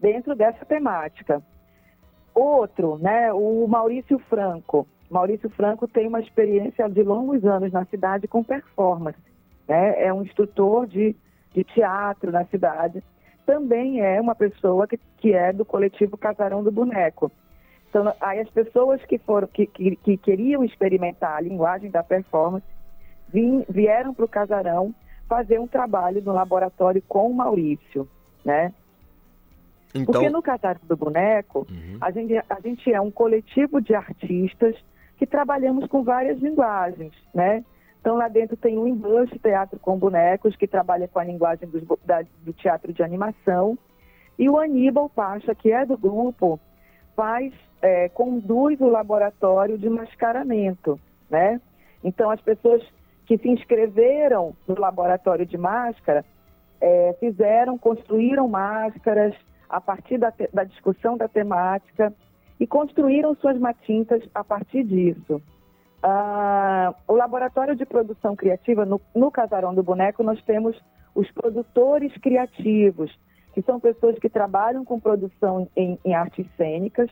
dentro 0.00 0.34
dessa 0.34 0.64
temática. 0.64 1.42
Outro, 2.38 2.98
né, 2.98 3.32
o 3.32 3.66
Maurício 3.66 4.16
Franco. 4.30 4.86
Maurício 5.10 5.50
Franco 5.50 5.88
tem 5.88 6.06
uma 6.06 6.20
experiência 6.20 6.88
de 6.88 7.02
longos 7.02 7.44
anos 7.44 7.72
na 7.72 7.84
cidade 7.86 8.28
com 8.28 8.44
performance. 8.44 9.18
Né? 9.66 10.04
É 10.04 10.12
um 10.12 10.22
instrutor 10.22 10.86
de, 10.86 11.16
de 11.52 11.64
teatro 11.64 12.30
na 12.30 12.44
cidade. 12.44 13.02
Também 13.44 14.02
é 14.02 14.20
uma 14.20 14.36
pessoa 14.36 14.86
que, 14.86 15.00
que 15.16 15.32
é 15.32 15.52
do 15.52 15.64
coletivo 15.64 16.16
Casarão 16.16 16.62
do 16.62 16.70
Boneco. 16.70 17.32
Então, 17.90 18.14
aí 18.20 18.38
as 18.38 18.50
pessoas 18.50 19.04
que 19.06 19.18
foram 19.18 19.48
que, 19.48 19.66
que, 19.66 19.96
que 19.96 20.16
queriam 20.16 20.62
experimentar 20.62 21.38
a 21.38 21.40
linguagem 21.40 21.90
da 21.90 22.04
performance 22.04 22.66
vim, 23.32 23.64
vieram 23.68 24.14
para 24.14 24.24
o 24.24 24.28
Casarão 24.28 24.94
fazer 25.28 25.58
um 25.58 25.66
trabalho 25.66 26.22
no 26.22 26.32
laboratório 26.32 27.02
com 27.08 27.28
o 27.28 27.34
Maurício, 27.34 28.08
né? 28.44 28.72
Então... 29.94 30.12
Porque 30.12 30.30
no 30.30 30.42
Casarão 30.42 30.80
do 30.84 30.96
Boneco, 30.96 31.66
uhum. 31.70 31.98
a, 32.00 32.10
gente, 32.10 32.36
a 32.36 32.60
gente 32.62 32.92
é 32.92 33.00
um 33.00 33.10
coletivo 33.10 33.80
de 33.80 33.94
artistas 33.94 34.76
que 35.16 35.26
trabalhamos 35.26 35.86
com 35.88 36.02
várias 36.02 36.38
linguagens, 36.38 37.12
né? 37.34 37.64
Então 38.00 38.16
lá 38.16 38.28
dentro 38.28 38.56
tem 38.56 38.78
o 38.78 38.86
Embush 38.86 39.30
Teatro 39.42 39.78
com 39.78 39.98
Bonecos, 39.98 40.54
que 40.56 40.66
trabalha 40.66 41.08
com 41.08 41.18
a 41.18 41.24
linguagem 41.24 41.68
dos, 41.68 41.82
da, 42.04 42.22
do 42.42 42.52
teatro 42.52 42.92
de 42.92 43.02
animação, 43.02 43.76
e 44.38 44.48
o 44.48 44.56
Aníbal 44.56 45.08
Pacha, 45.08 45.54
que 45.54 45.72
é 45.72 45.84
do 45.84 45.98
grupo, 45.98 46.60
faz, 47.16 47.52
é, 47.82 48.08
conduz 48.08 48.80
o 48.80 48.88
laboratório 48.88 49.76
de 49.76 49.90
mascaramento, 49.90 50.98
né? 51.28 51.60
Então 52.04 52.30
as 52.30 52.40
pessoas 52.40 52.82
que 53.26 53.36
se 53.36 53.48
inscreveram 53.48 54.54
no 54.66 54.78
laboratório 54.78 55.44
de 55.44 55.58
máscara 55.58 56.24
é, 56.80 57.16
fizeram, 57.18 57.76
construíram 57.76 58.46
máscaras 58.48 59.34
a 59.68 59.80
partir 59.80 60.18
da, 60.18 60.32
da 60.52 60.64
discussão 60.64 61.16
da 61.16 61.28
temática 61.28 62.12
e 62.58 62.66
construíram 62.66 63.34
suas 63.36 63.58
matintas 63.58 64.22
a 64.34 64.42
partir 64.42 64.84
disso. 64.84 65.40
Ah, 66.02 66.94
o 67.06 67.14
laboratório 67.14 67.74
de 67.74 67.84
produção 67.84 68.36
criativa, 68.36 68.84
no, 68.84 69.00
no 69.14 69.30
Casarão 69.30 69.74
do 69.74 69.82
Boneco, 69.82 70.22
nós 70.22 70.42
temos 70.44 70.80
os 71.14 71.30
produtores 71.32 72.16
criativos, 72.18 73.16
que 73.52 73.62
são 73.62 73.80
pessoas 73.80 74.18
que 74.18 74.28
trabalham 74.28 74.84
com 74.84 75.00
produção 75.00 75.68
em, 75.76 75.98
em 76.04 76.14
artes 76.14 76.46
cênicas 76.56 77.10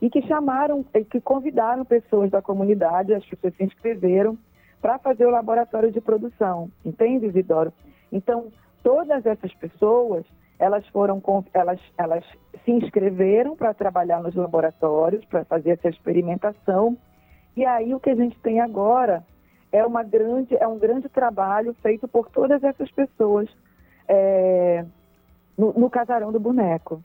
e 0.00 0.08
que 0.08 0.22
chamaram, 0.22 0.84
que 1.10 1.20
convidaram 1.20 1.84
pessoas 1.84 2.30
da 2.30 2.40
comunidade, 2.40 3.12
as 3.12 3.24
pessoas 3.24 3.54
se 3.56 3.64
inscreveram 3.64 4.38
para 4.80 4.98
fazer 4.98 5.26
o 5.26 5.30
laboratório 5.30 5.90
de 5.90 6.00
produção, 6.00 6.70
entende, 6.84 7.26
Isidoro? 7.26 7.72
Então, 8.10 8.50
todas 8.82 9.26
essas 9.26 9.52
pessoas 9.54 10.24
elas 10.60 10.86
foram 10.88 11.22
elas, 11.54 11.80
elas 11.96 12.22
se 12.64 12.70
inscreveram 12.70 13.56
para 13.56 13.72
trabalhar 13.72 14.22
nos 14.22 14.34
laboratórios, 14.34 15.24
para 15.24 15.42
fazer 15.46 15.70
essa 15.70 15.88
experimentação. 15.88 16.98
E 17.56 17.64
aí 17.64 17.94
o 17.94 17.98
que 17.98 18.10
a 18.10 18.14
gente 18.14 18.38
tem 18.40 18.60
agora 18.60 19.24
é 19.72 19.84
uma 19.84 20.02
grande 20.02 20.54
é 20.56 20.68
um 20.68 20.78
grande 20.78 21.08
trabalho 21.08 21.74
feito 21.82 22.06
por 22.06 22.28
todas 22.28 22.62
essas 22.62 22.90
pessoas 22.90 23.48
é, 24.06 24.84
no, 25.56 25.72
no 25.72 25.88
casarão 25.88 26.30
do 26.30 26.38
boneco. 26.38 27.02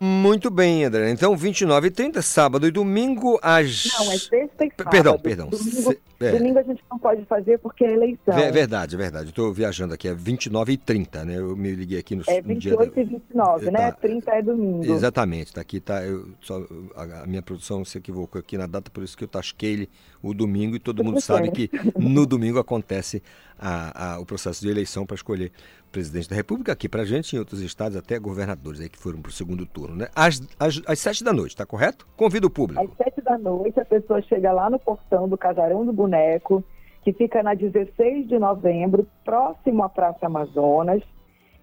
Muito 0.00 0.48
bem, 0.48 0.84
André. 0.84 1.10
Então, 1.10 1.36
29 1.36 1.88
e 1.88 1.90
30, 1.90 2.22
sábado 2.22 2.66
e 2.68 2.70
domingo, 2.70 3.38
às. 3.42 3.86
Não, 3.98 4.12
é 4.12 4.16
sexta 4.16 4.64
e 4.64 4.70
sábado. 4.70 4.90
Perdão, 4.90 5.18
perdão. 5.18 5.48
Domingo, 5.48 5.94
é. 6.20 6.32
domingo 6.32 6.58
a 6.58 6.62
gente 6.62 6.82
não 6.90 6.98
pode 6.98 7.24
fazer 7.26 7.58
porque 7.58 7.84
é 7.84 7.92
eleição. 7.92 8.36
É 8.36 8.50
verdade, 8.50 8.94
é 8.94 8.98
verdade. 8.98 9.28
Estou 9.28 9.52
viajando 9.52 9.94
aqui, 9.94 10.08
é 10.08 10.14
29 10.14 10.72
e 10.72 10.76
30, 10.76 11.24
né? 11.24 11.38
Eu 11.38 11.56
me 11.56 11.72
liguei 11.72 11.98
aqui 11.98 12.16
no. 12.16 12.22
É 12.26 12.40
28 12.40 12.78
no 12.78 12.92
dia... 12.92 13.02
e 13.02 13.06
29, 13.06 13.70
né? 13.70 13.92
30 13.92 14.26
tá. 14.26 14.36
é 14.36 14.42
domingo. 14.42 14.84
Exatamente, 14.84 15.52
tá 15.52 15.60
aqui, 15.60 15.80
tá. 15.80 16.04
Eu, 16.04 16.28
só, 16.40 16.64
a, 16.96 17.22
a, 17.22 17.26
minha 17.26 17.42
produção 17.42 17.84
se 17.84 17.98
equivocou 17.98 18.38
aqui 18.38 18.58
na 18.58 18.66
data, 18.66 18.90
por 18.90 19.02
isso 19.02 19.16
que 19.16 19.24
eu 19.24 19.28
tasquei 19.28 19.88
o 20.22 20.34
domingo 20.34 20.76
e 20.76 20.78
todo 20.78 21.04
mundo 21.04 21.20
sabe 21.20 21.50
que 21.50 21.70
no 21.96 22.26
domingo 22.26 22.58
acontece 22.58 23.22
a, 23.58 24.14
a, 24.14 24.20
o 24.20 24.26
processo 24.26 24.60
de 24.60 24.68
eleição 24.68 25.04
para 25.06 25.14
escolher 25.14 25.52
presidente 25.90 26.28
da 26.28 26.36
República, 26.36 26.72
aqui 26.72 26.88
para 26.88 27.04
gente, 27.04 27.34
em 27.34 27.38
outros 27.38 27.60
estados, 27.60 27.96
até 27.96 28.18
governadores 28.18 28.80
aí 28.80 28.88
que 28.88 28.98
foram 28.98 29.20
para 29.20 29.30
o 29.30 29.32
segundo 29.32 29.64
turno, 29.66 29.96
né? 29.96 30.08
Às, 30.14 30.42
às, 30.58 30.80
às 30.86 30.98
sete 30.98 31.24
da 31.24 31.32
noite, 31.32 31.56
tá 31.56 31.64
correto? 31.64 32.06
Convido 32.16 32.46
o 32.46 32.50
público. 32.50 32.82
Às 32.82 32.90
sete 32.96 33.22
da 33.22 33.38
noite, 33.38 33.80
a 33.80 33.84
pessoa 33.84 34.20
chega 34.22 34.52
lá 34.52 34.68
no 34.68 34.78
portão 34.78 35.28
do 35.28 35.36
Casarão 35.36 35.84
do 35.84 35.92
Boneco, 36.08 36.64
que 37.02 37.12
fica 37.12 37.42
na 37.42 37.54
16 37.54 38.28
de 38.28 38.38
novembro, 38.38 39.06
próximo 39.24 39.82
à 39.84 39.88
Praça 39.88 40.26
Amazonas, 40.26 41.02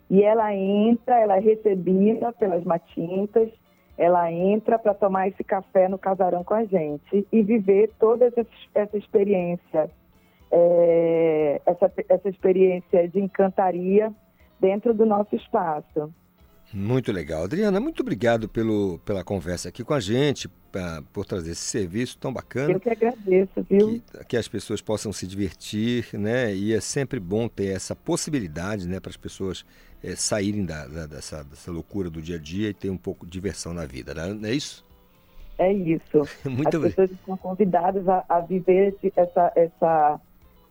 e 0.10 0.22
ela 0.22 0.54
entra, 0.54 1.20
ela 1.20 1.38
é 1.38 1.40
recebida 1.40 2.32
pelas 2.34 2.64
matintas, 2.64 3.50
ela 3.98 4.32
entra 4.32 4.78
para 4.78 4.94
tomar 4.94 5.28
esse 5.28 5.44
café 5.44 5.90
no 5.90 5.98
casarão 5.98 6.44
com 6.44 6.54
a 6.54 6.66
gente 6.66 7.26
e 7.32 7.42
viver 7.42 7.92
toda 8.00 8.26
essa, 8.26 8.46
essa 8.74 8.98
experiência 8.98 9.90
é, 10.52 11.62
essa, 11.66 11.92
essa 12.08 12.30
experiência 12.30 13.08
de 13.08 13.20
encantaria 13.20 14.14
dentro 14.60 14.94
do 14.94 15.06
nosso 15.06 15.36
espaço. 15.36 16.14
Muito 16.74 17.12
legal. 17.12 17.44
Adriana, 17.44 17.80
muito 17.80 18.02
obrigado 18.02 18.50
pelo, 18.50 19.00
pela 19.06 19.24
conversa 19.24 19.70
aqui 19.70 19.84
com 19.84 19.94
a 19.94 20.00
gente, 20.00 20.48
pra, 20.72 21.02
por 21.14 21.26
trazer 21.26 21.52
esse 21.52 21.62
serviço 21.62 22.18
tão 22.18 22.34
bacana. 22.34 22.74
Eu 22.74 22.80
que 22.80 22.90
agradeço, 22.90 23.66
viu? 23.70 24.02
Que, 24.12 24.26
que, 24.26 24.38
as 24.38 24.48
pessoas 24.48 24.82
possam 24.82 25.14
se 25.14 25.26
divertir, 25.26 26.08
né? 26.14 26.54
E 26.54 26.74
é 26.74 26.82
sempre 26.82 27.20
bom 27.20 27.48
ter 27.48 27.68
essa 27.68 27.96
possibilidade, 27.96 28.88
né, 28.88 29.00
para 29.00 29.10
as 29.10 29.18
pessoas 29.18 29.66
é, 30.04 30.16
saírem 30.16 30.66
da, 30.66 30.86
da, 30.86 31.06
dessa, 31.06 31.44
dessa 31.44 31.72
loucura 31.72 32.10
do 32.10 32.22
dia 32.22 32.36
a 32.36 32.40
dia 32.40 32.70
e 32.70 32.74
ter 32.74 32.90
um 32.90 32.98
pouco 32.98 33.26
de 33.26 33.32
diversão 33.32 33.74
na 33.74 33.86
vida, 33.86 34.14
né? 34.14 34.34
não 34.34 34.48
é 34.48 34.54
isso? 34.54 34.86
É 35.58 35.72
isso. 35.72 36.22
muito 36.48 36.78
as 36.78 36.84
pessoas 36.84 37.12
estão 37.12 37.38
convidadas 37.38 38.08
a, 38.08 38.24
a 38.28 38.40
viver 38.42 38.94
esse, 38.94 39.14
essa, 39.16 39.52
essa 39.56 40.20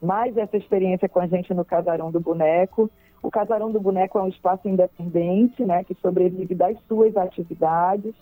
mais 0.01 0.37
essa 0.37 0.57
experiência 0.57 1.09
com 1.09 1.19
a 1.19 1.27
gente 1.27 1.53
no 1.55 1.65
Casarão 1.65 2.11
do 2.11 2.21
Boneco. 2.21 2.91
O 3.25 3.31
Casarão 3.31 3.73
do 3.73 3.81
Boneco 3.81 4.19
é 4.19 4.23
um 4.23 4.29
espaço 4.29 4.69
independente, 4.69 5.65
né, 5.65 5.83
que 5.83 5.95
sobrevive 5.95 6.55
das 6.55 6.77
suas 6.87 7.17
atividades. 7.17 8.15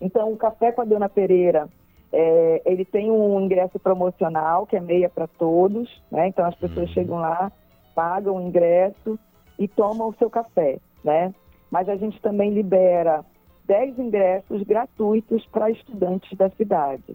Então, 0.00 0.32
o 0.32 0.36
Café 0.36 0.72
com 0.72 0.80
a 0.80 0.84
Dona 0.84 1.08
Pereira, 1.08 1.68
é, 2.12 2.60
ele 2.66 2.84
tem 2.84 3.12
um 3.12 3.40
ingresso 3.40 3.78
promocional, 3.78 4.66
que 4.66 4.76
é 4.76 4.80
meia 4.80 5.08
para 5.08 5.28
todos, 5.28 5.88
né? 6.10 6.26
Então, 6.26 6.44
as 6.44 6.56
pessoas 6.56 6.88
uhum. 6.88 6.94
chegam 6.94 7.18
lá, 7.18 7.52
pagam 7.94 8.38
o 8.38 8.40
ingresso 8.40 9.16
e 9.56 9.68
tomam 9.68 10.08
o 10.08 10.14
seu 10.14 10.28
café, 10.28 10.80
né? 11.04 11.32
Mas 11.70 11.88
a 11.88 11.94
gente 11.94 12.20
também 12.20 12.50
libera 12.52 13.24
10 13.68 14.00
ingressos 14.00 14.64
gratuitos 14.64 15.46
para 15.46 15.70
estudantes 15.70 16.36
da 16.36 16.50
cidade. 16.50 17.14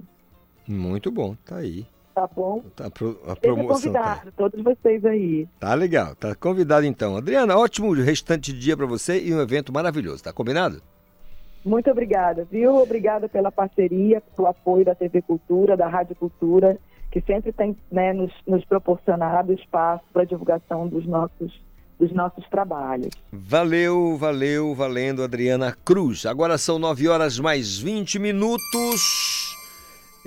Muito 0.65 1.11
bom, 1.11 1.35
tá 1.45 1.57
aí. 1.57 1.85
Tá 2.15 2.29
bom? 2.33 2.63
Tá 2.73 2.89
pro, 2.89 3.19
a 3.27 3.35
promoção. 3.35 3.91
Tá 3.91 3.99
convidado, 3.99 4.31
todos 4.37 4.63
vocês 4.63 5.03
aí. 5.03 5.45
Tá 5.59 5.73
legal, 5.73 6.15
tá 6.15 6.33
convidado 6.33 6.85
então. 6.85 7.17
Adriana, 7.17 7.57
ótimo 7.57 7.91
restante 7.91 8.53
de 8.53 8.59
dia 8.59 8.77
para 8.77 8.85
você 8.85 9.21
e 9.21 9.33
um 9.33 9.41
evento 9.41 9.73
maravilhoso, 9.73 10.23
tá 10.23 10.31
combinado? 10.31 10.81
Muito 11.65 11.91
obrigada, 11.91 12.47
viu? 12.49 12.77
Obrigada 12.77 13.27
pela 13.27 13.51
parceria, 13.51 14.21
pelo 14.33 14.47
apoio 14.47 14.85
da 14.85 14.95
TV 14.95 15.21
Cultura, 15.23 15.75
da 15.75 15.89
Rádio 15.89 16.15
Cultura, 16.15 16.77
que 17.11 17.19
sempre 17.19 17.51
tem 17.51 17.75
né, 17.91 18.13
nos, 18.13 18.31
nos 18.47 18.63
proporcionado 18.63 19.51
espaço 19.51 20.05
para 20.13 20.23
divulgação 20.23 20.87
dos 20.87 21.05
nossos 21.05 21.65
dos 21.97 22.11
nossos 22.11 22.45
trabalhos. 22.49 23.13
Valeu, 23.31 24.17
valeu, 24.17 24.75
valendo, 24.75 25.23
Adriana 25.23 25.73
Cruz. 25.85 26.25
Agora 26.25 26.57
são 26.57 26.77
9 26.77 27.07
horas 27.07 27.39
mais 27.39 27.77
20 27.77 28.19
minutos. 28.19 29.44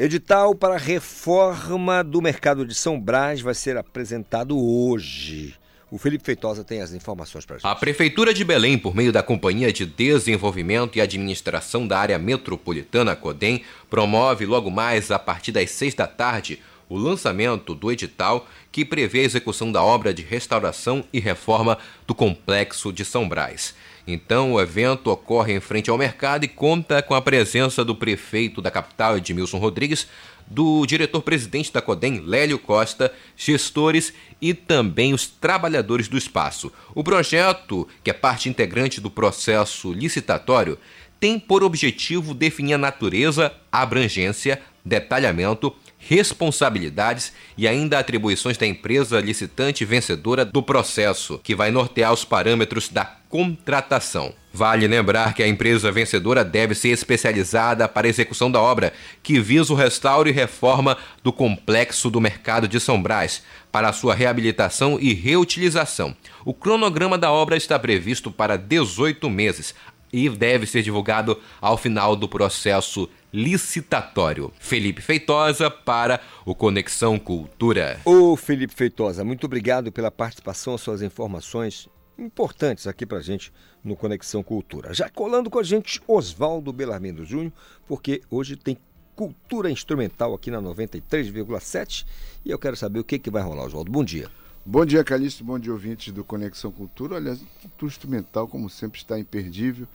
Edital 0.00 0.54
para 0.54 0.76
reforma 0.76 2.04
do 2.04 2.22
mercado 2.22 2.64
de 2.64 2.72
São 2.72 3.00
Brás 3.00 3.40
vai 3.40 3.52
ser 3.52 3.76
apresentado 3.76 4.56
hoje. 4.56 5.56
O 5.90 5.98
Felipe 5.98 6.24
Feitosa 6.24 6.62
tem 6.62 6.80
as 6.80 6.92
informações 6.92 7.44
para 7.44 7.56
a 7.56 7.58
gente. 7.58 7.66
A 7.66 7.74
Prefeitura 7.74 8.32
de 8.32 8.44
Belém, 8.44 8.78
por 8.78 8.94
meio 8.94 9.10
da 9.10 9.24
Companhia 9.24 9.72
de 9.72 9.84
Desenvolvimento 9.84 10.96
e 10.96 11.00
Administração 11.00 11.84
da 11.84 11.98
Área 11.98 12.16
Metropolitana, 12.16 13.16
CODEM, 13.16 13.64
promove 13.90 14.46
logo 14.46 14.70
mais, 14.70 15.10
a 15.10 15.18
partir 15.18 15.50
das 15.50 15.72
seis 15.72 15.96
da 15.96 16.06
tarde, 16.06 16.60
o 16.88 16.96
lançamento 16.96 17.74
do 17.74 17.90
edital 17.90 18.46
que 18.70 18.84
prevê 18.84 19.18
a 19.18 19.24
execução 19.24 19.72
da 19.72 19.82
obra 19.82 20.14
de 20.14 20.22
restauração 20.22 21.04
e 21.12 21.18
reforma 21.18 21.76
do 22.06 22.14
Complexo 22.14 22.92
de 22.92 23.04
São 23.04 23.28
Brás. 23.28 23.74
Então, 24.10 24.54
o 24.54 24.60
evento 24.60 25.10
ocorre 25.10 25.52
em 25.52 25.60
frente 25.60 25.90
ao 25.90 25.98
mercado 25.98 26.42
e 26.42 26.48
conta 26.48 27.02
com 27.02 27.14
a 27.14 27.20
presença 27.20 27.84
do 27.84 27.94
prefeito 27.94 28.62
da 28.62 28.70
capital, 28.70 29.18
Edmilson 29.18 29.58
Rodrigues, 29.58 30.08
do 30.46 30.86
diretor-presidente 30.86 31.70
da 31.70 31.82
CODEM, 31.82 32.22
Lélio 32.24 32.58
Costa, 32.58 33.12
gestores 33.36 34.14
e 34.40 34.54
também 34.54 35.12
os 35.12 35.26
trabalhadores 35.26 36.08
do 36.08 36.16
espaço. 36.16 36.72
O 36.94 37.04
projeto, 37.04 37.86
que 38.02 38.08
é 38.08 38.14
parte 38.14 38.48
integrante 38.48 38.98
do 38.98 39.10
processo 39.10 39.92
licitatório, 39.92 40.78
tem 41.20 41.38
por 41.38 41.62
objetivo 41.62 42.32
definir 42.32 42.72
a 42.72 42.78
natureza, 42.78 43.52
abrangência, 43.70 44.62
detalhamento, 44.82 45.76
responsabilidades 46.08 47.34
e 47.54 47.68
ainda 47.68 47.98
atribuições 47.98 48.56
da 48.56 48.66
empresa 48.66 49.20
licitante 49.20 49.84
vencedora 49.84 50.42
do 50.42 50.62
processo, 50.62 51.38
que 51.44 51.54
vai 51.54 51.70
nortear 51.70 52.14
os 52.14 52.24
parâmetros 52.24 52.88
da 52.88 53.04
contratação. 53.04 54.32
Vale 54.50 54.88
lembrar 54.88 55.34
que 55.34 55.42
a 55.42 55.46
empresa 55.46 55.92
vencedora 55.92 56.42
deve 56.42 56.74
ser 56.74 56.88
especializada 56.88 57.86
para 57.86 58.06
a 58.06 58.08
execução 58.08 58.50
da 58.50 58.58
obra, 58.58 58.94
que 59.22 59.38
visa 59.38 59.70
o 59.70 59.76
restauro 59.76 60.30
e 60.30 60.32
reforma 60.32 60.96
do 61.22 61.30
complexo 61.30 62.08
do 62.08 62.22
mercado 62.22 62.66
de 62.66 62.80
São 62.80 63.02
Brás, 63.02 63.42
para 63.70 63.92
sua 63.92 64.14
reabilitação 64.14 64.98
e 64.98 65.12
reutilização. 65.12 66.16
O 66.42 66.54
cronograma 66.54 67.18
da 67.18 67.30
obra 67.30 67.54
está 67.54 67.78
previsto 67.78 68.30
para 68.30 68.56
18 68.56 69.28
meses 69.28 69.74
e 70.10 70.26
deve 70.30 70.66
ser 70.66 70.82
divulgado 70.82 71.38
ao 71.60 71.76
final 71.76 72.16
do 72.16 72.26
processo 72.26 73.08
licitatório. 73.32 74.52
Felipe 74.58 75.02
Feitosa 75.02 75.70
para 75.70 76.20
o 76.44 76.54
Conexão 76.54 77.18
Cultura. 77.18 78.00
Ô 78.04 78.36
Felipe 78.36 78.74
Feitosa, 78.74 79.24
muito 79.24 79.44
obrigado 79.44 79.92
pela 79.92 80.10
participação, 80.10 80.78
suas 80.78 81.02
informações 81.02 81.88
importantes 82.18 82.86
aqui 82.86 83.06
pra 83.06 83.20
gente 83.20 83.52
no 83.84 83.96
Conexão 83.96 84.42
Cultura. 84.42 84.92
Já 84.92 85.08
colando 85.08 85.48
com 85.48 85.58
a 85.58 85.62
gente 85.62 86.00
Oswaldo 86.06 86.72
Belarmino 86.72 87.24
Júnior, 87.24 87.52
porque 87.86 88.22
hoje 88.30 88.56
tem 88.56 88.76
cultura 89.14 89.70
instrumental 89.70 90.34
aqui 90.34 90.50
na 90.50 90.60
93,7 90.62 92.06
e 92.44 92.50
eu 92.50 92.58
quero 92.58 92.76
saber 92.76 93.00
o 93.00 93.04
que, 93.04 93.18
que 93.18 93.30
vai 93.30 93.42
rolar, 93.42 93.64
Oswaldo. 93.64 93.90
Bom 93.90 94.04
dia. 94.04 94.30
Bom 94.64 94.84
dia, 94.84 95.02
Calixto. 95.02 95.42
Bom 95.42 95.58
dia, 95.58 95.72
ouvintes 95.72 96.12
do 96.12 96.22
Conexão 96.22 96.70
Cultura. 96.70 97.16
Aliás, 97.16 97.40
cultura 97.62 97.90
instrumental, 97.90 98.46
como 98.46 98.68
sempre, 98.68 98.98
está 98.98 99.18
imperdível. 99.18 99.88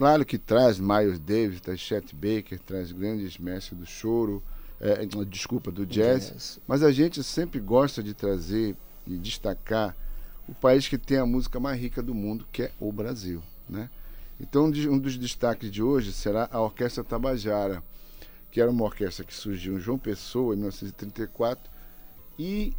Claro 0.00 0.24
que 0.24 0.38
traz 0.38 0.80
Miles 0.80 1.18
Davis, 1.18 1.60
traz 1.60 1.78
Chet 1.78 2.14
Baker, 2.14 2.58
traz 2.58 2.90
grandes 2.90 3.36
mestres 3.36 3.78
do 3.78 3.84
choro, 3.84 4.42
é, 4.80 5.04
desculpa, 5.26 5.70
do 5.70 5.84
jazz, 5.84 6.30
jazz, 6.30 6.60
mas 6.66 6.82
a 6.82 6.90
gente 6.90 7.22
sempre 7.22 7.60
gosta 7.60 8.02
de 8.02 8.14
trazer 8.14 8.74
e 9.06 9.18
destacar 9.18 9.94
o 10.48 10.54
país 10.54 10.88
que 10.88 10.96
tem 10.96 11.18
a 11.18 11.26
música 11.26 11.60
mais 11.60 11.78
rica 11.78 12.02
do 12.02 12.14
mundo, 12.14 12.46
que 12.50 12.62
é 12.62 12.72
o 12.80 12.90
Brasil. 12.90 13.42
Né? 13.68 13.90
Então, 14.40 14.64
um 14.64 14.98
dos 14.98 15.18
destaques 15.18 15.70
de 15.70 15.82
hoje 15.82 16.14
será 16.14 16.48
a 16.50 16.62
Orquestra 16.62 17.04
Tabajara, 17.04 17.82
que 18.50 18.58
era 18.58 18.70
uma 18.70 18.84
orquestra 18.84 19.22
que 19.22 19.34
surgiu 19.34 19.76
em 19.76 19.80
João 19.80 19.98
Pessoa, 19.98 20.54
em 20.54 20.60
1934, 20.60 21.70
e 22.38 22.74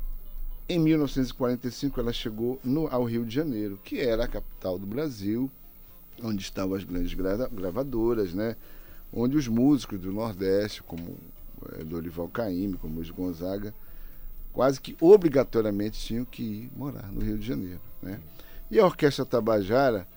em 0.68 0.80
1945 0.80 2.00
ela 2.00 2.14
chegou 2.14 2.60
no, 2.64 2.88
ao 2.88 3.04
Rio 3.04 3.24
de 3.24 3.36
Janeiro, 3.36 3.80
que 3.84 4.00
era 4.00 4.24
a 4.24 4.28
capital 4.28 4.80
do 4.80 4.88
Brasil, 4.88 5.52
onde 6.24 6.42
estavam 6.42 6.76
as 6.76 6.84
grandes 6.84 7.14
gravadoras, 7.14 8.34
né? 8.34 8.56
onde 9.14 9.38
os 9.38 9.48
músicos 9.48 10.00
do 10.00 10.12
Nordeste, 10.12 10.82
como 10.84 11.18
é, 11.74 11.84
Dorival 11.84 12.28
Caymmi, 12.30 12.78
como 12.78 12.96
Luiz 12.96 13.10
Gonzaga, 13.10 13.74
quase 14.54 14.80
que 14.80 14.96
obrigatoriamente 15.00 16.00
tinham 16.00 16.26
que 16.26 16.44
ir 16.44 16.72
morar 16.76 17.12
no 17.12 17.22
Rio 17.22 17.38
de 17.38 17.46
Janeiro. 17.46 17.82
Né? 18.02 18.20
E 18.70 18.80
a 18.80 18.86
Orquestra 18.86 19.26
Tabajara, 19.26 20.08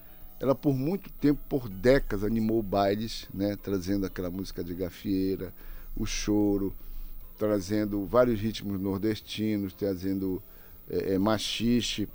ela 0.41 0.55
por 0.55 0.75
muito 0.75 1.11
tempo, 1.11 1.41
por 1.49 1.69
décadas, 1.69 2.25
animou 2.25 2.62
bailes, 2.62 3.29
né? 3.33 3.57
trazendo 3.57 4.07
aquela 4.07 4.31
música 4.31 4.62
de 4.62 4.75
gafieira, 4.75 5.53
o 5.97 6.07
choro, 6.07 6.75
trazendo 7.39 8.05
vários 8.05 8.41
ritmos 8.41 8.81
nordestinos, 8.81 9.75
trazendo 9.75 10.43
é, 10.89 11.15
é, 11.15 11.19
machixe, 11.19 12.09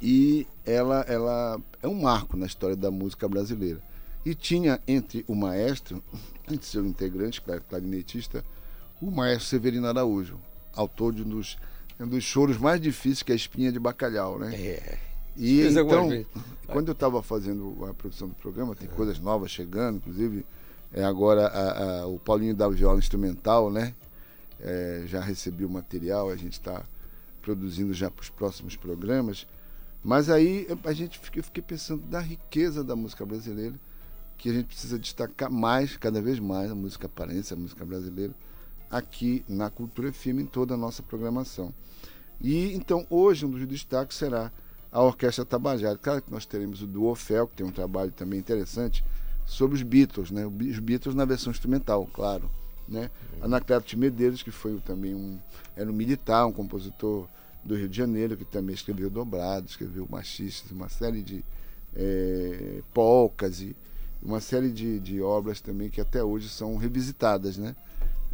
e 0.00 0.46
ela, 0.64 1.00
ela 1.08 1.60
é 1.82 1.88
um 1.88 2.00
marco 2.00 2.36
na 2.36 2.46
história 2.46 2.76
da 2.76 2.90
música 2.90 3.28
brasileira. 3.28 3.80
E 4.24 4.34
tinha 4.34 4.80
entre 4.86 5.24
o 5.26 5.34
maestro, 5.34 6.02
entre 6.50 6.66
seu 6.66 6.84
integrante, 6.86 7.42
clarinetista, 7.68 8.44
o 9.00 9.10
maestro 9.10 9.48
Severino 9.48 9.86
Araújo, 9.86 10.38
autor 10.74 11.14
de 11.14 11.22
um 11.22 11.28
dos, 11.28 11.56
um 11.98 12.06
dos 12.06 12.22
choros 12.22 12.58
mais 12.58 12.80
difíceis 12.80 13.22
que 13.22 13.32
é 13.32 13.34
a 13.34 13.36
espinha 13.36 13.72
de 13.72 13.78
bacalhau, 13.78 14.38
né? 14.38 14.54
É. 14.54 14.98
E 15.36 15.62
então, 15.62 15.86
quando 16.66 16.88
eu 16.88 16.92
estava 16.92 17.22
fazendo 17.22 17.86
a 17.88 17.94
produção 17.94 18.28
do 18.28 18.34
programa, 18.34 18.74
tem 18.74 18.88
é. 18.88 18.90
coisas 18.90 19.18
novas 19.18 19.50
chegando, 19.50 19.96
inclusive 19.96 20.44
é 20.92 21.04
agora 21.04 21.46
a, 21.46 22.00
a, 22.00 22.06
o 22.06 22.18
Paulinho 22.18 22.54
da 22.54 22.68
Viola 22.68 22.98
Instrumental, 22.98 23.70
né? 23.70 23.94
É, 24.60 25.04
já 25.06 25.20
recebi 25.20 25.64
o 25.64 25.70
material, 25.70 26.30
a 26.30 26.36
gente 26.36 26.52
está 26.52 26.82
produzindo 27.40 27.94
já 27.94 28.10
para 28.10 28.22
os 28.22 28.28
próximos 28.28 28.76
programas. 28.76 29.46
Mas 30.02 30.30
aí 30.30 30.66
a 30.84 30.92
gente 30.92 31.18
fica, 31.18 31.38
eu 31.38 31.44
fiquei 31.44 31.62
pensando 31.62 32.02
da 32.02 32.20
riqueza 32.20 32.82
da 32.82 32.96
música 32.96 33.24
brasileira, 33.26 33.74
que 34.36 34.48
a 34.48 34.52
gente 34.52 34.66
precisa 34.66 34.98
destacar 34.98 35.50
mais, 35.50 35.96
cada 35.96 36.22
vez 36.22 36.38
mais, 36.38 36.70
a 36.70 36.74
música 36.74 37.06
aparência, 37.06 37.54
a 37.54 37.58
música 37.58 37.84
brasileira, 37.84 38.34
aqui 38.90 39.44
na 39.46 39.68
Cultura 39.68 40.10
FM, 40.10 40.40
em 40.40 40.46
toda 40.46 40.74
a 40.74 40.76
nossa 40.76 41.02
programação. 41.02 41.74
E 42.40 42.72
então 42.74 43.06
hoje 43.10 43.44
um 43.44 43.50
dos 43.50 43.66
destaques 43.66 44.16
será 44.16 44.50
a 44.90 45.02
Orquestra 45.02 45.44
Tabajara. 45.44 45.98
Claro 45.98 46.22
que 46.22 46.32
nós 46.32 46.46
teremos 46.46 46.82
o 46.82 46.86
Duofel, 46.86 47.46
que 47.46 47.56
tem 47.56 47.66
um 47.66 47.70
trabalho 47.70 48.10
também 48.10 48.38
interessante, 48.38 49.04
sobre 49.46 49.76
os 49.76 49.82
Beatles, 49.82 50.30
né? 50.30 50.46
Os 50.46 50.78
Beatles 50.78 51.14
na 51.14 51.24
versão 51.24 51.50
instrumental, 51.50 52.08
claro. 52.12 52.50
Né? 52.88 53.10
Anacleto 53.40 53.96
Medeiros, 53.96 54.42
que 54.42 54.50
foi 54.50 54.80
também 54.80 55.14
um. 55.14 55.38
era 55.76 55.88
um 55.88 55.92
militar, 55.92 56.46
um 56.46 56.52
compositor 56.52 57.28
do 57.64 57.76
Rio 57.76 57.88
de 57.88 57.96
Janeiro, 57.96 58.36
que 58.36 58.44
também 58.44 58.74
escreveu 58.74 59.10
Dobrado, 59.10 59.66
escreveu 59.66 60.06
Machistas, 60.10 60.70
uma 60.70 60.88
série 60.88 61.22
de 61.22 61.44
é, 61.94 62.80
polcas 62.92 63.60
e 63.60 63.76
uma 64.22 64.40
série 64.40 64.70
de, 64.70 65.00
de 65.00 65.20
obras 65.20 65.60
também 65.60 65.88
que 65.88 66.00
até 66.00 66.22
hoje 66.22 66.48
são 66.48 66.76
revisitadas, 66.76 67.56
né? 67.56 67.74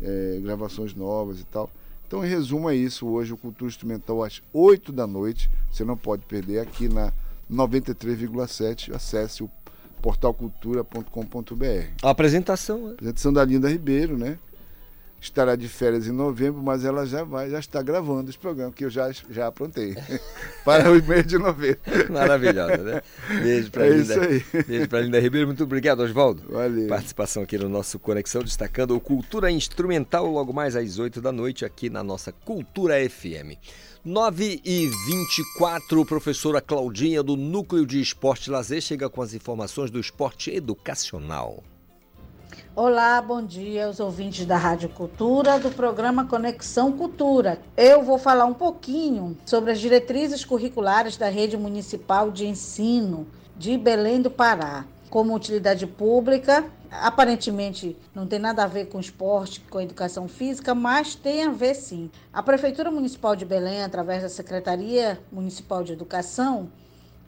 É, 0.02 0.40
gravações 0.42 0.94
novas 0.94 1.40
e 1.40 1.44
tal. 1.44 1.70
Então, 2.06 2.24
em 2.24 2.28
resumo, 2.28 2.70
é 2.70 2.76
isso. 2.76 3.06
Hoje, 3.06 3.32
o 3.32 3.36
Cultura 3.36 3.68
Instrumental 3.68 4.22
às 4.22 4.42
8 4.52 4.92
da 4.92 5.06
noite. 5.06 5.50
Você 5.70 5.84
não 5.84 5.96
pode 5.96 6.24
perder 6.24 6.60
aqui 6.60 6.88
na 6.88 7.12
93,7. 7.50 8.94
Acesse 8.94 9.42
o 9.42 9.50
portalcultura.com.br. 10.00 11.88
A 12.02 12.10
apresentação. 12.10 12.88
A 12.88 12.90
apresentação 12.92 13.32
da 13.32 13.44
Linda 13.44 13.68
Ribeiro, 13.68 14.16
né? 14.16 14.38
Estará 15.26 15.56
de 15.56 15.68
férias 15.68 16.06
em 16.06 16.12
novembro, 16.12 16.62
mas 16.62 16.84
ela 16.84 17.06
já 17.06 17.24
vai, 17.24 17.50
já 17.50 17.58
está 17.58 17.82
gravando 17.82 18.30
esse 18.30 18.38
programa 18.38 18.72
que 18.72 18.84
eu 18.84 18.90
já, 18.90 19.10
já 19.28 19.46
aprontei 19.46 19.94
para 20.64 20.90
o 20.90 21.02
mês 21.02 21.26
de 21.26 21.38
novembro. 21.38 21.80
Maravilhosa, 22.10 22.78
né? 22.78 23.02
Beijo 23.42 23.70
para 23.70 23.86
é 23.86 23.90
Linda. 23.90 24.14
Isso 24.14 24.20
aí. 24.54 24.62
Beijo 24.62 24.88
para 24.88 25.00
Linda 25.00 25.20
Ribeiro. 25.20 25.46
Muito 25.46 25.64
obrigado, 25.64 26.00
Oswaldo. 26.00 26.42
Valeu. 26.48 26.88
Participação 26.88 27.42
aqui 27.42 27.58
no 27.58 27.68
nosso 27.68 27.98
Conexão, 27.98 28.42
destacando 28.42 28.96
o 28.96 29.00
Cultura 29.00 29.50
Instrumental 29.50 30.26
logo 30.26 30.52
mais 30.52 30.76
às 30.76 30.98
8 30.98 31.20
da 31.20 31.32
noite 31.32 31.64
aqui 31.64 31.90
na 31.90 32.02
nossa 32.02 32.32
Cultura 32.32 32.94
FM. 33.08 33.58
9 34.04 34.60
e 34.64 34.88
24, 35.08 36.04
professora 36.06 36.60
Claudinha 36.60 37.24
do 37.24 37.36
Núcleo 37.36 37.84
de 37.84 38.00
Esporte 38.00 38.50
Lazer 38.50 38.80
chega 38.80 39.10
com 39.10 39.20
as 39.20 39.34
informações 39.34 39.90
do 39.90 39.98
esporte 39.98 40.50
educacional. 40.52 41.64
Olá, 42.78 43.22
bom 43.22 43.42
dia 43.42 43.86
aos 43.86 44.00
ouvintes 44.00 44.44
da 44.44 44.58
Rádio 44.58 44.90
Cultura, 44.90 45.58
do 45.58 45.70
programa 45.70 46.26
Conexão 46.26 46.92
Cultura. 46.92 47.58
Eu 47.74 48.02
vou 48.02 48.18
falar 48.18 48.44
um 48.44 48.52
pouquinho 48.52 49.34
sobre 49.46 49.72
as 49.72 49.80
diretrizes 49.80 50.44
curriculares 50.44 51.16
da 51.16 51.30
Rede 51.30 51.56
Municipal 51.56 52.30
de 52.30 52.46
Ensino 52.46 53.26
de 53.56 53.78
Belém 53.78 54.20
do 54.20 54.30
Pará. 54.30 54.84
Como 55.08 55.34
utilidade 55.34 55.86
pública, 55.86 56.66
aparentemente 56.90 57.96
não 58.14 58.26
tem 58.26 58.38
nada 58.38 58.64
a 58.64 58.66
ver 58.66 58.90
com 58.90 59.00
esporte, 59.00 59.58
com 59.70 59.80
educação 59.80 60.28
física, 60.28 60.74
mas 60.74 61.14
tem 61.14 61.44
a 61.44 61.50
ver 61.50 61.74
sim. 61.74 62.10
A 62.30 62.42
Prefeitura 62.42 62.90
Municipal 62.90 63.34
de 63.34 63.46
Belém, 63.46 63.84
através 63.84 64.22
da 64.22 64.28
Secretaria 64.28 65.18
Municipal 65.32 65.82
de 65.82 65.94
Educação, 65.94 66.68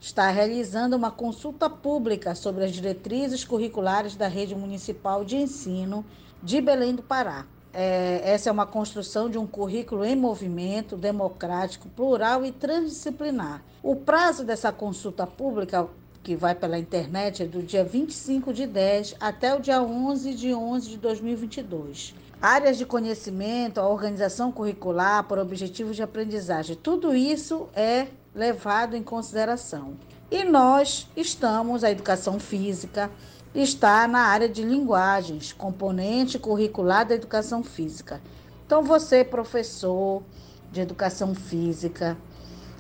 está 0.00 0.30
realizando 0.30 0.96
uma 0.96 1.10
consulta 1.10 1.68
pública 1.68 2.34
sobre 2.34 2.64
as 2.64 2.72
diretrizes 2.72 3.44
curriculares 3.44 4.14
da 4.14 4.28
Rede 4.28 4.54
Municipal 4.54 5.24
de 5.24 5.36
Ensino 5.36 6.04
de 6.42 6.60
Belém 6.60 6.94
do 6.94 7.02
Pará. 7.02 7.46
É, 7.72 8.22
essa 8.24 8.48
é 8.48 8.52
uma 8.52 8.66
construção 8.66 9.28
de 9.28 9.38
um 9.38 9.46
currículo 9.46 10.04
em 10.04 10.16
movimento, 10.16 10.96
democrático, 10.96 11.88
plural 11.88 12.44
e 12.44 12.52
transdisciplinar. 12.52 13.62
O 13.82 13.94
prazo 13.94 14.44
dessa 14.44 14.72
consulta 14.72 15.26
pública, 15.26 15.86
que 16.22 16.34
vai 16.34 16.54
pela 16.54 16.78
internet, 16.78 17.42
é 17.42 17.46
do 17.46 17.62
dia 17.62 17.84
25 17.84 18.52
de 18.52 18.66
10 18.66 19.16
até 19.20 19.54
o 19.54 19.60
dia 19.60 19.82
11 19.82 20.34
de 20.34 20.54
11 20.54 20.90
de 20.90 20.96
2022. 20.96 22.14
Áreas 22.40 22.78
de 22.78 22.86
conhecimento, 22.86 23.78
a 23.78 23.88
organização 23.88 24.52
curricular 24.52 25.24
por 25.24 25.38
objetivos 25.38 25.96
de 25.96 26.02
aprendizagem, 26.02 26.76
tudo 26.76 27.14
isso 27.14 27.68
é 27.74 28.06
levado 28.34 28.96
em 28.96 29.02
consideração. 29.02 29.96
E 30.30 30.44
nós 30.44 31.09
estamos, 31.16 31.82
a 31.82 31.90
educação 31.90 32.38
física, 32.38 33.10
está 33.55 34.06
na 34.06 34.20
área 34.20 34.48
de 34.48 34.62
linguagens, 34.62 35.52
componente 35.52 36.38
curricular 36.38 37.06
da 37.06 37.14
educação 37.14 37.64
física. 37.64 38.20
Então, 38.66 38.82
você, 38.82 39.24
professor 39.24 40.22
de 40.70 40.80
educação 40.80 41.34
física, 41.34 42.16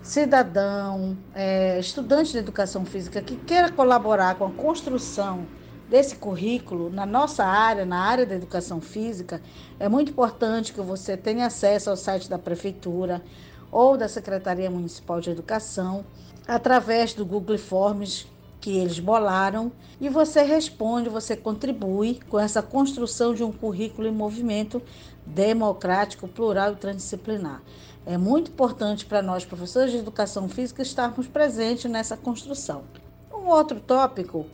cidadão, 0.02 1.16
é, 1.34 1.78
estudante 1.78 2.32
de 2.32 2.38
educação 2.38 2.84
física 2.84 3.20
que 3.22 3.36
queira 3.36 3.72
colaborar 3.72 4.34
com 4.36 4.46
a 4.46 4.50
construção 4.50 5.46
desse 5.88 6.16
currículo 6.16 6.90
na 6.90 7.06
nossa 7.06 7.44
área, 7.44 7.84
na 7.84 7.98
área 7.98 8.26
da 8.26 8.34
educação 8.34 8.80
física, 8.80 9.40
é 9.80 9.88
muito 9.88 10.10
importante 10.10 10.72
que 10.72 10.80
você 10.80 11.16
tenha 11.16 11.46
acesso 11.46 11.88
ao 11.88 11.96
site 11.96 12.28
da 12.28 12.38
prefeitura 12.38 13.22
ou 13.70 13.96
da 13.96 14.08
Secretaria 14.08 14.70
Municipal 14.70 15.20
de 15.20 15.30
Educação 15.30 16.04
através 16.46 17.12
do 17.14 17.24
Google 17.24 17.58
Forms 17.58 18.26
que 18.60 18.76
eles 18.76 18.98
bolaram 18.98 19.70
e 20.00 20.08
você 20.08 20.42
responde, 20.42 21.08
você 21.08 21.36
contribui 21.36 22.20
com 22.28 22.38
essa 22.38 22.62
construção 22.62 23.34
de 23.34 23.44
um 23.44 23.52
currículo 23.52 24.08
em 24.08 24.12
movimento 24.12 24.82
democrático, 25.24 26.26
plural 26.26 26.72
e 26.72 26.76
transdisciplinar. 26.76 27.62
É 28.04 28.16
muito 28.16 28.50
importante 28.50 29.04
para 29.04 29.22
nós, 29.22 29.44
professores 29.44 29.92
de 29.92 29.98
educação 29.98 30.48
física, 30.48 30.82
estarmos 30.82 31.26
presentes 31.26 31.90
nessa 31.90 32.16
construção. 32.16 32.84
Um 33.32 33.48
outro 33.48 33.80
tópico 33.80 34.46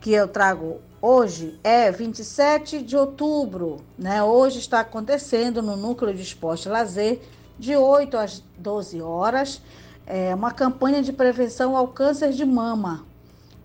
que 0.00 0.12
eu 0.12 0.28
trago 0.28 0.80
hoje 1.02 1.58
é 1.62 1.90
27 1.90 2.82
de 2.82 2.96
outubro, 2.96 3.78
né? 3.98 4.22
Hoje 4.22 4.58
está 4.60 4.80
acontecendo 4.80 5.60
no 5.60 5.76
Núcleo 5.76 6.14
de 6.14 6.22
Esporte 6.22 6.66
e 6.66 6.70
Lazer, 6.70 7.20
de 7.60 7.76
8 7.76 8.16
às 8.16 8.42
12 8.56 9.02
horas, 9.02 9.60
é 10.06 10.34
uma 10.34 10.50
campanha 10.50 11.02
de 11.02 11.12
prevenção 11.12 11.76
ao 11.76 11.88
câncer 11.88 12.32
de 12.32 12.44
mama. 12.44 13.04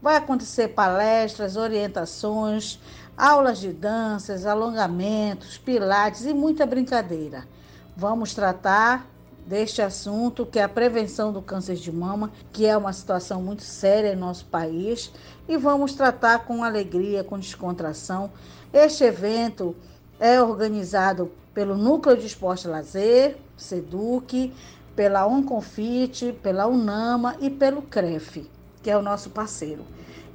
Vai 0.02 0.18
acontecer 0.18 0.68
palestras, 0.68 1.56
orientações, 1.56 2.78
aulas 3.18 3.58
de 3.58 3.72
danças, 3.72 4.46
alongamentos, 4.46 5.58
pilates 5.58 6.26
e 6.26 6.34
muita 6.34 6.66
brincadeira. 6.66 7.48
Vamos 7.96 8.34
tratar 8.34 9.08
deste 9.48 9.82
assunto, 9.82 10.46
que 10.46 10.60
é 10.60 10.64
a 10.64 10.70
prevenção 10.70 11.32
do 11.32 11.42
câncer 11.42 11.76
de 11.76 11.92
mama, 11.92 12.30
que 12.52 12.66
é 12.66 12.76
uma 12.76 12.92
situação 12.92 13.42
muito 13.42 13.64
séria 13.64 14.12
em 14.12 14.18
nosso 14.18 14.44
país, 14.46 15.10
e 15.48 15.56
vamos 15.56 15.94
tratar 15.94 16.40
com 16.40 16.66
alegria, 16.66 17.24
com 17.24 17.40
descontração. 17.40 18.30
Este 18.74 19.06
evento 19.06 19.74
é 20.20 20.42
organizado 20.42 21.32
pelo 21.54 21.78
Núcleo 21.78 22.18
de 22.18 22.26
Esporte 22.26 22.68
e 22.68 22.70
Lazer, 22.70 23.38
SEDUC, 23.58 24.54
pela 24.96 25.28
Onconfit, 25.28 26.34
pela 26.42 26.68
UNAMA 26.68 27.36
e 27.40 27.50
pelo 27.50 27.82
CREF, 27.82 28.50
que 28.82 28.90
é 28.90 28.98
o 28.98 29.02
nosso 29.02 29.30
parceiro. 29.30 29.86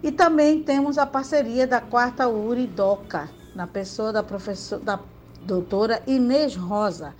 E 0.03 0.11
também 0.11 0.63
temos 0.63 0.99
a 0.99 1.07
parceria 1.07 1.67
da 1.67 1.81
quarta 1.81 2.29
URI 2.29 2.67
DOCA, 2.67 3.29
na 3.55 3.67
pessoa 3.67 4.13
da 4.13 4.23
professora 4.23 4.83
da 4.83 5.01
doutora 5.43 6.03
Inês 6.07 6.55
Rosa, 6.55 7.15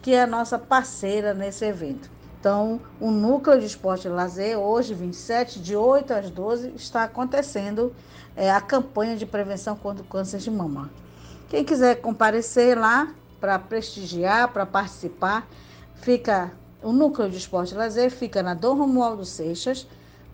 que 0.00 0.12
é 0.12 0.22
a 0.22 0.26
nossa 0.26 0.58
parceira 0.58 1.34
nesse 1.34 1.64
evento. 1.64 2.10
Então, 2.38 2.80
o 3.00 3.10
Núcleo 3.10 3.58
de 3.58 3.66
Esporte 3.66 4.06
e 4.06 4.10
Lazer, 4.10 4.56
hoje, 4.56 4.94
27, 4.94 5.60
de 5.60 5.74
8 5.74 6.12
às 6.12 6.30
12, 6.30 6.72
está 6.76 7.02
acontecendo 7.02 7.92
é, 8.36 8.50
a 8.50 8.60
campanha 8.60 9.16
de 9.16 9.26
prevenção 9.26 9.74
contra 9.74 10.04
o 10.04 10.06
câncer 10.06 10.38
de 10.38 10.50
mama. 10.50 10.90
Quem 11.48 11.64
quiser 11.64 11.96
comparecer 11.96 12.78
lá 12.78 13.12
para 13.40 13.58
prestigiar, 13.58 14.52
para 14.52 14.66
participar, 14.66 15.46
fica 15.96 16.52
o 16.82 16.92
Núcleo 16.92 17.30
de 17.30 17.36
Esporte 17.36 17.74
e 17.74 17.76
Lazer 17.76 18.10
fica 18.10 18.42
na 18.42 18.54
Dom 18.54 18.74
Romualdo 18.74 19.24
Seixas, 19.24 19.86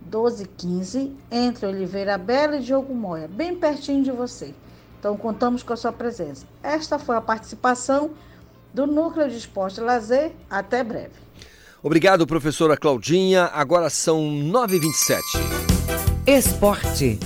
1215, 0.02 1.14
entre 1.30 1.66
Oliveira 1.66 2.18
Bela 2.18 2.56
e 2.56 2.60
Diogo 2.60 2.94
Moya, 2.94 3.28
bem 3.28 3.54
pertinho 3.54 4.02
de 4.02 4.10
você. 4.10 4.54
Então, 4.98 5.16
contamos 5.16 5.62
com 5.62 5.72
a 5.72 5.76
sua 5.76 5.92
presença. 5.92 6.46
Esta 6.62 6.98
foi 6.98 7.16
a 7.16 7.20
participação 7.20 8.10
do 8.72 8.86
Núcleo 8.86 9.28
de 9.28 9.36
Esporte 9.36 9.80
e 9.80 9.82
Lazer. 9.82 10.32
Até 10.48 10.84
breve. 10.84 11.14
Obrigado, 11.82 12.26
professora 12.26 12.76
Claudinha. 12.76 13.50
Agora 13.52 13.90
são 13.90 14.20
9h27. 14.20 15.20
Esporte. 16.26 17.18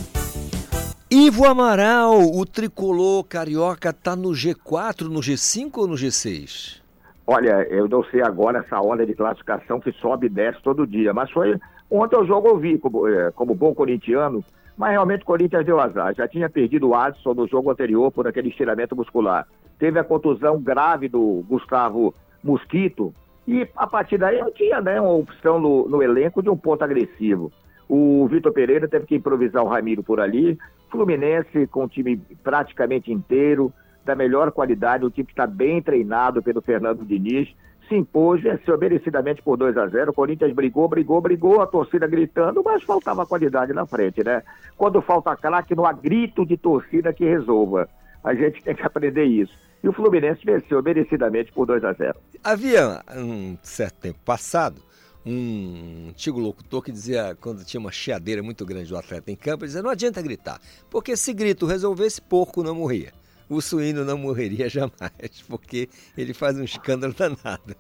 Ivo 1.10 1.46
Amaral, 1.46 2.18
o 2.18 2.44
tricolor 2.44 3.24
carioca, 3.24 3.90
está 3.90 4.16
no 4.16 4.30
G4, 4.30 5.02
no 5.02 5.20
G5 5.20 5.70
ou 5.76 5.86
no 5.86 5.94
G6? 5.94 6.80
Olha, 7.26 7.66
eu 7.70 7.88
não 7.88 8.04
sei 8.04 8.22
agora 8.22 8.58
essa 8.58 8.80
onda 8.80 9.06
de 9.06 9.14
classificação 9.14 9.80
que 9.80 9.92
sobe 9.92 10.26
e 10.26 10.30
desce 10.30 10.62
todo 10.62 10.86
dia, 10.86 11.12
mas 11.14 11.30
foi. 11.30 11.58
Ontem 11.90 12.16
o 12.16 12.26
jogo 12.26 12.48
eu 12.48 12.58
vi 12.58 12.78
como, 12.78 13.06
é, 13.08 13.30
como 13.32 13.54
bom 13.54 13.74
corintiano, 13.74 14.44
mas 14.76 14.90
realmente 14.90 15.22
o 15.22 15.26
Corinthians 15.26 15.64
deu 15.64 15.80
azar. 15.80 16.14
Já 16.14 16.26
tinha 16.26 16.50
perdido 16.50 16.88
o 16.88 16.94
Adson 16.94 17.34
no 17.34 17.46
jogo 17.46 17.70
anterior 17.70 18.10
por 18.10 18.26
aquele 18.26 18.48
estiramento 18.48 18.96
muscular 18.96 19.46
teve 19.78 19.98
a 19.98 20.04
contusão 20.04 20.60
grave 20.60 21.08
do 21.08 21.44
Gustavo 21.48 22.14
Mosquito, 22.42 23.14
e 23.46 23.68
a 23.76 23.86
partir 23.86 24.18
daí 24.18 24.40
não 24.40 24.50
tinha 24.50 24.80
né, 24.80 25.00
uma 25.00 25.12
opção 25.12 25.60
no, 25.60 25.88
no 25.88 26.02
elenco 26.02 26.42
de 26.42 26.50
um 26.50 26.56
ponto 26.56 26.82
agressivo. 26.82 27.52
O 27.88 28.26
Vitor 28.28 28.52
Pereira 28.52 28.88
teve 28.88 29.06
que 29.06 29.14
improvisar 29.14 29.62
o 29.62 29.68
Ramiro 29.68 30.02
por 30.02 30.18
ali. 30.18 30.58
Fluminense 30.90 31.66
com 31.66 31.84
o 31.84 31.88
time 31.88 32.16
praticamente 32.42 33.12
inteiro, 33.12 33.72
da 34.04 34.14
melhor 34.14 34.52
qualidade, 34.52 35.04
o 35.04 35.10
time 35.10 35.26
que 35.26 35.32
está 35.32 35.46
bem 35.46 35.82
treinado 35.82 36.42
pelo 36.42 36.62
Fernando 36.62 37.04
Diniz, 37.04 37.52
se 37.88 37.94
impôs, 37.94 38.42
venceu 38.42 38.76
merecidamente 38.78 39.42
por 39.42 39.56
2 39.56 39.76
a 39.76 39.86
0 39.86 40.10
O 40.10 40.14
Corinthians 40.14 40.52
brigou, 40.52 40.88
brigou, 40.88 41.20
brigou, 41.20 41.60
a 41.60 41.66
torcida 41.66 42.06
gritando, 42.06 42.62
mas 42.64 42.82
faltava 42.82 43.26
qualidade 43.26 43.72
na 43.72 43.86
frente, 43.86 44.24
né? 44.24 44.42
Quando 44.76 45.02
falta 45.02 45.36
craque, 45.36 45.74
não 45.74 45.86
há 45.86 45.92
grito 45.92 46.44
de 46.44 46.56
torcida 46.56 47.12
que 47.12 47.24
resolva. 47.24 47.88
A 48.24 48.34
gente 48.34 48.62
tem 48.62 48.74
que 48.74 48.82
aprender 48.82 49.24
isso. 49.24 49.56
E 49.82 49.88
o 49.88 49.92
Fluminense 49.92 50.44
venceu 50.44 50.82
merecidamente 50.82 51.52
por 51.52 51.66
2 51.66 51.84
a 51.84 51.92
0. 51.92 52.18
Havia 52.42 53.02
um 53.16 53.56
certo 53.62 54.00
tempo 54.00 54.18
passado 54.24 54.85
um 55.26 56.10
antigo 56.10 56.38
locutor 56.38 56.82
que 56.82 56.92
dizia, 56.92 57.36
quando 57.40 57.64
tinha 57.64 57.80
uma 57.80 57.90
chiadeira 57.90 58.42
muito 58.42 58.64
grande 58.64 58.88
do 58.88 58.96
atleta 58.96 59.30
em 59.30 59.36
campo, 59.36 59.64
ele 59.64 59.68
dizia, 59.68 59.82
não 59.82 59.90
adianta 59.90 60.22
gritar, 60.22 60.60
porque 60.88 61.16
se 61.16 61.34
grito 61.34 61.66
resolvesse, 61.66 62.22
porco 62.22 62.62
não 62.62 62.76
morria. 62.76 63.12
O 63.48 63.60
suíno 63.60 64.04
não 64.04 64.16
morreria 64.16 64.68
jamais, 64.70 65.42
porque 65.48 65.88
ele 66.16 66.32
faz 66.32 66.56
um 66.56 66.64
escândalo 66.64 67.12
danado. 67.12 67.74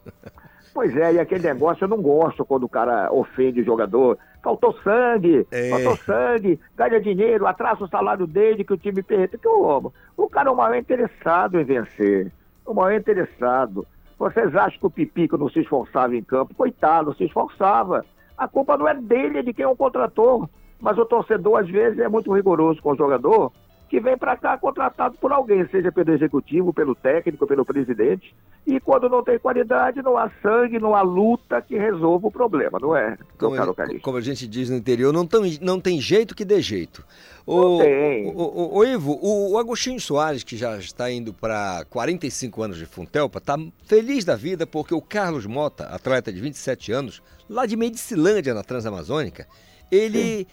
Pois 0.74 0.94
é, 0.94 1.14
e 1.14 1.18
aquele 1.18 1.44
negócio 1.44 1.84
eu 1.84 1.88
não 1.88 2.02
gosto 2.02 2.44
quando 2.44 2.64
o 2.64 2.68
cara 2.68 3.10
ofende 3.10 3.62
o 3.62 3.64
jogador. 3.64 4.18
Faltou 4.42 4.76
sangue, 4.82 5.46
é. 5.50 5.70
faltou 5.70 5.96
sangue, 5.96 6.60
ganha 6.76 7.00
dinheiro, 7.00 7.46
atrasa 7.46 7.84
o 7.84 7.88
salário 7.88 8.26
dele 8.26 8.62
que 8.62 8.74
o 8.74 8.76
time 8.76 9.02
perde. 9.02 9.38
Que 9.38 9.48
o, 9.48 9.92
o 10.16 10.28
cara 10.28 10.50
é 10.50 10.52
o 10.52 10.56
maior 10.56 10.76
interessado 10.76 11.58
em 11.58 11.64
vencer. 11.64 12.30
O 12.66 12.74
maior 12.74 12.92
interessado. 12.92 13.86
Vocês 14.18 14.54
acham 14.56 14.78
que 14.78 14.86
o 14.86 14.90
Pipico 14.90 15.36
não 15.36 15.50
se 15.50 15.60
esforçava 15.60 16.16
em 16.16 16.22
campo? 16.22 16.54
Coitado, 16.54 17.14
se 17.14 17.24
esforçava. 17.24 18.04
A 18.36 18.48
culpa 18.48 18.76
não 18.76 18.88
é 18.88 18.94
dele, 18.94 19.38
é 19.38 19.42
de 19.42 19.52
quem 19.52 19.66
o 19.66 19.76
contratou. 19.76 20.48
Mas 20.80 20.96
o 20.98 21.04
torcedor, 21.04 21.60
às 21.60 21.68
vezes, 21.68 21.98
é 21.98 22.08
muito 22.08 22.32
rigoroso 22.32 22.82
com 22.82 22.92
o 22.92 22.96
jogador 22.96 23.52
que 23.88 24.00
vem 24.00 24.16
para 24.16 24.36
cá 24.36 24.58
contratado 24.58 25.16
por 25.20 25.32
alguém, 25.32 25.66
seja 25.68 25.92
pelo 25.92 26.12
executivo, 26.12 26.72
pelo 26.72 26.94
técnico, 26.94 27.46
pelo 27.46 27.64
presidente. 27.64 28.34
E 28.66 28.80
quando 28.80 29.08
não 29.08 29.22
tem 29.22 29.38
qualidade, 29.38 30.02
não 30.02 30.18
há 30.18 30.28
sangue, 30.42 30.80
não 30.80 30.94
há 30.94 31.02
luta 31.02 31.62
que 31.62 31.78
resolva 31.78 32.26
o 32.26 32.30
problema, 32.32 32.80
não 32.80 32.96
é? 32.96 33.16
Como, 33.38 33.54
a, 33.54 34.00
como 34.02 34.18
a 34.18 34.20
gente 34.20 34.46
diz 34.48 34.68
no 34.68 34.76
interior, 34.76 35.12
não, 35.12 35.24
tão, 35.24 35.42
não 35.60 35.80
tem 35.80 36.00
jeito 36.00 36.34
que 36.34 36.44
dê 36.44 36.60
jeito. 36.60 37.04
O, 37.46 37.78
não 37.78 37.78
tem. 37.78 38.26
O, 38.26 38.32
o, 38.32 38.78
o 38.78 38.84
Ivo, 38.84 39.12
o, 39.22 39.52
o, 39.52 39.58
Agostinho 39.58 40.00
Soares, 40.00 40.42
que 40.42 40.56
já 40.56 40.76
está 40.78 41.08
indo 41.08 41.32
para 41.32 41.84
45 41.88 42.62
anos 42.62 42.78
de 42.78 42.86
Funtelpa, 42.86 43.38
está 43.38 43.56
feliz 43.84 44.24
da 44.24 44.34
vida 44.34 44.66
porque 44.66 44.94
o 44.94 45.00
Carlos 45.00 45.46
Mota, 45.46 45.84
atleta 45.84 46.32
de 46.32 46.40
27 46.40 46.90
anos, 46.90 47.22
lá 47.48 47.66
de 47.66 47.76
Medicilândia, 47.76 48.52
na 48.52 48.64
Transamazônica, 48.64 49.46
ele 49.92 50.38
Sim. 50.38 50.46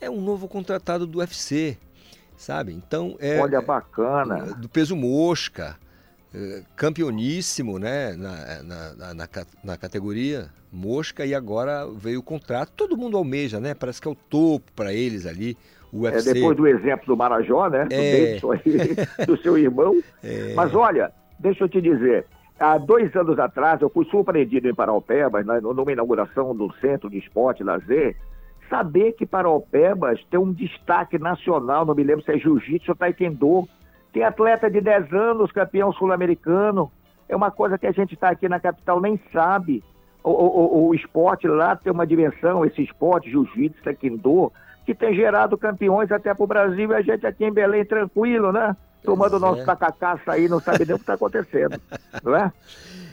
é 0.00 0.08
um 0.08 0.22
novo 0.22 0.48
contratado 0.48 1.06
do 1.06 1.18
UFC 1.18 1.76
sabe? 2.38 2.72
Então 2.72 3.16
é. 3.20 3.38
Olha, 3.38 3.60
bacana. 3.60 4.54
Do 4.54 4.68
peso 4.68 4.96
mosca, 4.96 5.76
é, 6.34 6.62
campeoníssimo, 6.74 7.78
né? 7.78 8.14
Na, 8.14 8.62
na, 8.62 8.94
na, 8.94 9.14
na, 9.14 9.28
na 9.62 9.76
categoria 9.76 10.48
mosca 10.72 11.24
e 11.24 11.34
agora 11.34 11.86
veio 11.86 12.20
o 12.20 12.22
contrato. 12.22 12.72
Todo 12.76 12.96
mundo 12.96 13.16
almeja, 13.16 13.60
né? 13.60 13.74
Parece 13.74 14.00
que 14.00 14.08
é 14.08 14.10
o 14.10 14.14
topo 14.14 14.70
para 14.74 14.92
eles 14.92 15.26
ali. 15.26 15.56
O 15.92 16.02
UFC. 16.02 16.30
É 16.30 16.34
depois 16.34 16.56
do 16.56 16.66
exemplo 16.66 17.06
do 17.06 17.16
Marajó, 17.16 17.68
né? 17.68 17.86
É. 17.90 18.38
Do, 18.38 18.52
aí, 18.52 18.62
do 19.26 19.36
seu 19.38 19.56
irmão. 19.56 19.98
É. 20.22 20.54
Mas 20.54 20.74
olha, 20.74 21.10
deixa 21.38 21.64
eu 21.64 21.68
te 21.68 21.80
dizer. 21.80 22.26
Há 22.58 22.76
dois 22.76 23.14
anos 23.14 23.38
atrás, 23.38 23.80
eu 23.80 23.88
fui 23.88 24.04
surpreendido 24.06 24.68
em 24.68 24.74
Paraupebas, 24.74 25.46
numa 25.46 25.92
inauguração 25.92 26.54
do 26.54 26.72
Centro 26.80 27.08
de 27.08 27.18
Esporte 27.18 27.62
e 27.62 27.64
Lazer, 27.64 28.16
saber 28.68 29.12
que 29.12 29.26
Paraupebas 29.26 30.22
tem 30.30 30.38
um 30.38 30.52
destaque 30.52 31.18
nacional, 31.18 31.84
não 31.84 31.94
me 31.94 32.02
lembro 32.02 32.24
se 32.24 32.32
é 32.32 32.38
jiu-jitsu 32.38 32.92
ou 32.92 32.96
taekwondo, 32.96 33.68
tem 34.12 34.24
atleta 34.24 34.70
de 34.70 34.80
10 34.80 35.12
anos, 35.12 35.52
campeão 35.52 35.92
sul-americano, 35.92 36.90
é 37.28 37.36
uma 37.36 37.50
coisa 37.50 37.78
que 37.78 37.86
a 37.86 37.92
gente 37.92 38.14
está 38.14 38.30
aqui 38.30 38.48
na 38.48 38.58
capital 38.58 39.00
nem 39.00 39.20
sabe. 39.32 39.84
O, 40.24 40.30
o, 40.30 40.88
o, 40.88 40.94
esporte 40.94 41.46
lá 41.46 41.76
tem 41.76 41.92
uma 41.92 42.06
dimensão, 42.06 42.64
esse 42.64 42.82
esporte, 42.82 43.30
jiu-jitsu, 43.30 43.82
taekwondo, 43.82 44.52
que 44.84 44.94
tem 44.94 45.14
gerado 45.14 45.56
campeões 45.56 46.10
até 46.10 46.32
para 46.32 46.44
o 46.44 46.46
Brasil 46.46 46.90
e 46.90 46.94
a 46.94 47.02
gente 47.02 47.26
aqui 47.26 47.44
em 47.44 47.52
Belém 47.52 47.84
tranquilo, 47.84 48.50
né? 48.52 48.74
Tomando 49.04 49.36
o 49.36 49.38
nosso 49.38 49.62
é. 49.62 49.64
tacacaça 49.64 50.32
aí, 50.32 50.48
não 50.48 50.60
sabe 50.60 50.84
nem 50.84 50.94
o 50.94 50.98
que 50.98 51.02
está 51.02 51.14
acontecendo, 51.14 51.80
não 52.24 52.34
é? 52.34 52.52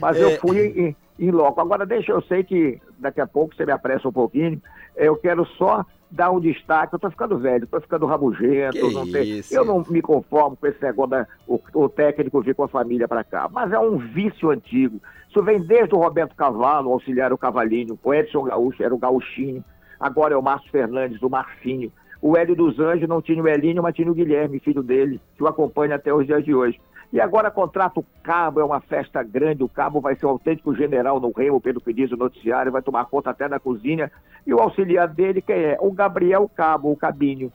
Mas 0.00 0.16
É. 0.16 0.24
eu 0.24 0.40
fui 0.40 0.66
em, 0.66 0.96
em 1.18 1.30
loco. 1.30 1.60
Agora, 1.60 1.86
deixa 1.86 2.12
eu 2.12 2.20
sei 2.22 2.42
que 2.42 2.80
daqui 2.98 3.20
a 3.20 3.26
pouco 3.26 3.54
você 3.54 3.64
me 3.64 3.72
apressa 3.72 4.08
um 4.08 4.12
pouquinho. 4.12 4.60
Eu 4.96 5.16
quero 5.16 5.44
só 5.56 5.84
dar 6.10 6.30
um 6.30 6.40
destaque. 6.40 6.94
Eu 6.94 6.98
tô 6.98 7.10
ficando 7.10 7.38
velho, 7.38 7.66
tô 7.66 7.80
ficando 7.80 8.06
rabugento. 8.06 8.78
Que 8.78 8.92
não 8.92 9.06
isso? 9.06 9.54
Eu 9.54 9.64
não 9.64 9.84
me 9.88 10.00
conformo 10.00 10.56
com 10.56 10.66
esse 10.66 10.82
negócio 10.82 11.10
da 11.10 11.26
o, 11.46 11.60
o 11.74 11.88
técnico 11.88 12.42
vir 12.42 12.54
com 12.54 12.64
a 12.64 12.68
família 12.68 13.08
para 13.08 13.24
cá. 13.24 13.48
Mas 13.52 13.72
é 13.72 13.78
um 13.78 13.98
vício 13.98 14.50
antigo. 14.50 15.00
Isso 15.28 15.42
vem 15.42 15.60
desde 15.60 15.94
o 15.94 15.98
Roberto 15.98 16.34
Cavalo, 16.34 16.90
o 16.90 16.92
auxiliar 16.92 17.32
o 17.32 17.38
Cavalinho, 17.38 17.98
o 18.02 18.14
Edson 18.14 18.44
Gaúcho, 18.44 18.82
era 18.82 18.94
o 18.94 18.98
Gaúchinho. 18.98 19.64
Agora 19.98 20.34
é 20.34 20.36
o 20.36 20.42
Márcio 20.42 20.70
Fernandes, 20.70 21.22
o 21.22 21.30
Marcinho. 21.30 21.92
O 22.20 22.36
Hélio 22.36 22.56
dos 22.56 22.78
Anjos 22.78 23.08
não 23.08 23.20
tinha 23.20 23.42
o 23.42 23.48
Elinho, 23.48 23.82
mas 23.82 23.94
tinha 23.94 24.10
o 24.10 24.14
Guilherme, 24.14 24.58
filho 24.58 24.82
dele, 24.82 25.20
que 25.36 25.42
o 25.42 25.46
acompanha 25.46 25.96
até 25.96 26.12
os 26.12 26.26
dias 26.26 26.44
de 26.44 26.54
hoje. 26.54 26.80
E 27.12 27.20
agora 27.20 27.50
contrata 27.50 28.00
o 28.00 28.04
Cabo, 28.22 28.60
é 28.60 28.64
uma 28.64 28.80
festa 28.80 29.22
grande. 29.22 29.62
O 29.62 29.68
Cabo 29.68 30.00
vai 30.00 30.16
ser 30.16 30.26
o 30.26 30.30
autêntico 30.30 30.74
general 30.74 31.18
no 31.20 31.30
Remo, 31.32 31.60
pelo 31.60 31.80
que 31.80 31.92
diz 31.92 32.10
o 32.12 32.16
noticiário, 32.16 32.72
vai 32.72 32.82
tomar 32.82 33.04
conta 33.06 33.30
até 33.30 33.48
da 33.48 33.58
cozinha. 33.60 34.10
E 34.46 34.52
o 34.52 34.60
auxiliar 34.60 35.08
dele, 35.08 35.40
quem 35.40 35.56
é? 35.56 35.76
O 35.80 35.90
Gabriel 35.92 36.50
Cabo, 36.54 36.90
o 36.92 36.96
Cabinho. 36.96 37.52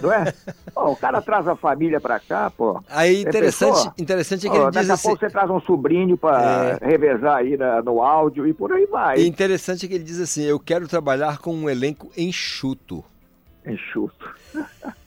Não 0.00 0.12
é? 0.12 0.32
Pô, 0.72 0.92
o 0.92 0.96
cara 0.96 1.20
traz 1.20 1.46
a 1.46 1.54
família 1.56 2.00
pra 2.00 2.18
cá, 2.20 2.50
pô. 2.50 2.80
Aí, 2.88 3.16
Você 3.22 3.28
interessante, 3.28 3.74
pensou? 3.74 3.92
interessante 3.98 4.46
é 4.46 4.50
que 4.50 4.56
Ó, 4.56 4.62
ele 4.62 4.70
daqui 4.70 4.80
diz 4.80 4.90
a 4.90 4.94
assim. 4.94 5.08
pouco 5.08 5.20
você 5.20 5.30
traz 5.30 5.50
um 5.50 5.60
sobrinho 5.60 6.16
pra 6.16 6.78
revezar 6.80 7.36
aí 7.36 7.56
na- 7.56 7.82
no 7.82 8.02
áudio 8.02 8.46
e 8.46 8.54
por 8.54 8.72
aí 8.72 8.86
vai. 8.86 9.18
E 9.18 9.26
interessante 9.26 9.84
é 9.84 9.88
que 9.88 9.94
ele 9.94 10.04
diz 10.04 10.18
assim: 10.20 10.42
eu 10.44 10.58
quero 10.58 10.88
trabalhar 10.88 11.38
com 11.38 11.54
um 11.54 11.68
elenco 11.68 12.10
enxuto. 12.16 13.04
Enxuto. 13.66 14.34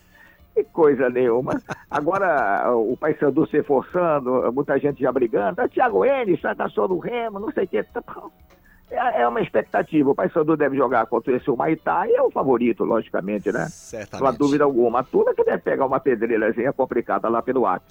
Que 0.54 0.64
coisa 0.66 1.10
nenhuma. 1.10 1.62
Agora, 1.90 2.72
o 2.76 2.96
Paysandu 2.96 3.48
se 3.48 3.64
forçando, 3.64 4.52
muita 4.54 4.78
gente 4.78 5.02
já 5.02 5.12
brigando. 5.12 5.62
Ah, 5.62 5.68
Thiago 5.68 6.06
Enes, 6.06 6.40
fracassou 6.40 6.88
do 6.88 7.00
Remo, 7.00 7.40
não 7.40 7.52
sei 7.52 7.66
o 7.66 7.68
quê. 7.68 7.86
Bom. 7.94 8.32
É, 8.92 9.22
é 9.22 9.28
uma 9.28 9.42
expectativa. 9.42 10.12
O 10.12 10.16
Paysandu 10.16 10.56
deve 10.56 10.78
jogar 10.78 11.08
contra 11.08 11.36
esse 11.36 11.50
Humaitá 11.50 12.08
e 12.08 12.14
é 12.14 12.22
o 12.22 12.30
favorito, 12.30 12.84
logicamente, 12.84 13.52
né? 13.52 13.68
Certamente. 13.70 14.22
Não 14.22 14.30
há 14.30 14.32
dúvida 14.32 14.64
alguma. 14.64 15.00
A 15.00 15.04
turma 15.04 15.34
que 15.34 15.44
deve 15.44 15.64
pegar 15.64 15.86
uma 15.88 16.00
pedreirazinha 16.00 16.72
complicada 16.72 17.28
lá 17.28 17.42
pelo 17.42 17.66
Acre. 17.66 17.88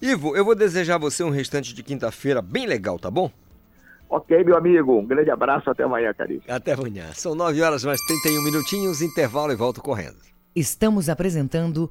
Ivo, 0.00 0.36
eu 0.36 0.44
vou 0.44 0.54
desejar 0.54 0.94
a 0.94 0.98
você 0.98 1.24
um 1.24 1.30
restante 1.30 1.74
de 1.74 1.82
quinta-feira 1.82 2.40
bem 2.40 2.66
legal, 2.66 2.98
tá 2.98 3.10
bom? 3.10 3.30
Ok, 4.08 4.44
meu 4.44 4.56
amigo. 4.56 4.98
Um 4.98 5.06
grande 5.06 5.30
abraço. 5.30 5.68
Até 5.68 5.82
amanhã, 5.82 6.14
caríssimo. 6.14 6.54
Até 6.54 6.72
amanhã. 6.72 7.06
São 7.14 7.34
9 7.34 7.60
horas 7.60 7.84
mais 7.84 8.00
31 8.02 8.44
minutinhos, 8.44 9.02
intervalo 9.02 9.50
e 9.50 9.56
volto 9.56 9.82
correndo. 9.82 10.18
Estamos 10.54 11.08
apresentando 11.08 11.90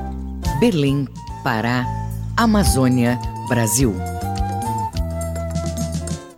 Belém, 0.61 1.07
Pará, 1.43 1.87
Amazônia, 2.37 3.19
Brasil. 3.49 3.95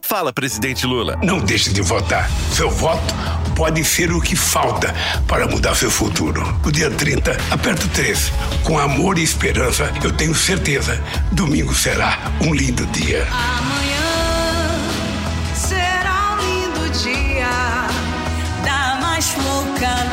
Fala, 0.02 0.32
presidente 0.32 0.88
Lula. 0.88 1.20
Não 1.22 1.42
deixe 1.42 1.74
de 1.74 1.82
votar. 1.82 2.32
Seu 2.54 2.70
voto 2.70 3.14
pode 3.54 3.84
ser 3.84 4.14
o 4.14 4.22
que 4.22 4.34
falta 4.34 4.96
para 5.28 5.46
mudar 5.46 5.76
seu 5.76 5.92
futuro. 5.92 6.42
No 6.64 6.72
dia 6.72 6.90
30, 6.90 7.36
aperto 7.52 7.86
3. 7.90 8.32
Com 8.64 8.80
amor 8.80 9.18
e 9.18 9.24
esperança, 9.24 9.92
eu 10.02 10.14
tenho 10.14 10.34
certeza, 10.34 10.98
domingo 11.34 11.76
será 11.76 12.18
um 12.40 12.54
lindo 12.54 12.86
dia. 12.88 13.28
Amanhã 13.30 14.00
será 15.54 16.32
um 16.32 16.38
lindo 16.38 16.90
dia 16.98 17.50
da 18.64 18.96
mais 19.02 19.36
louca 19.36 20.13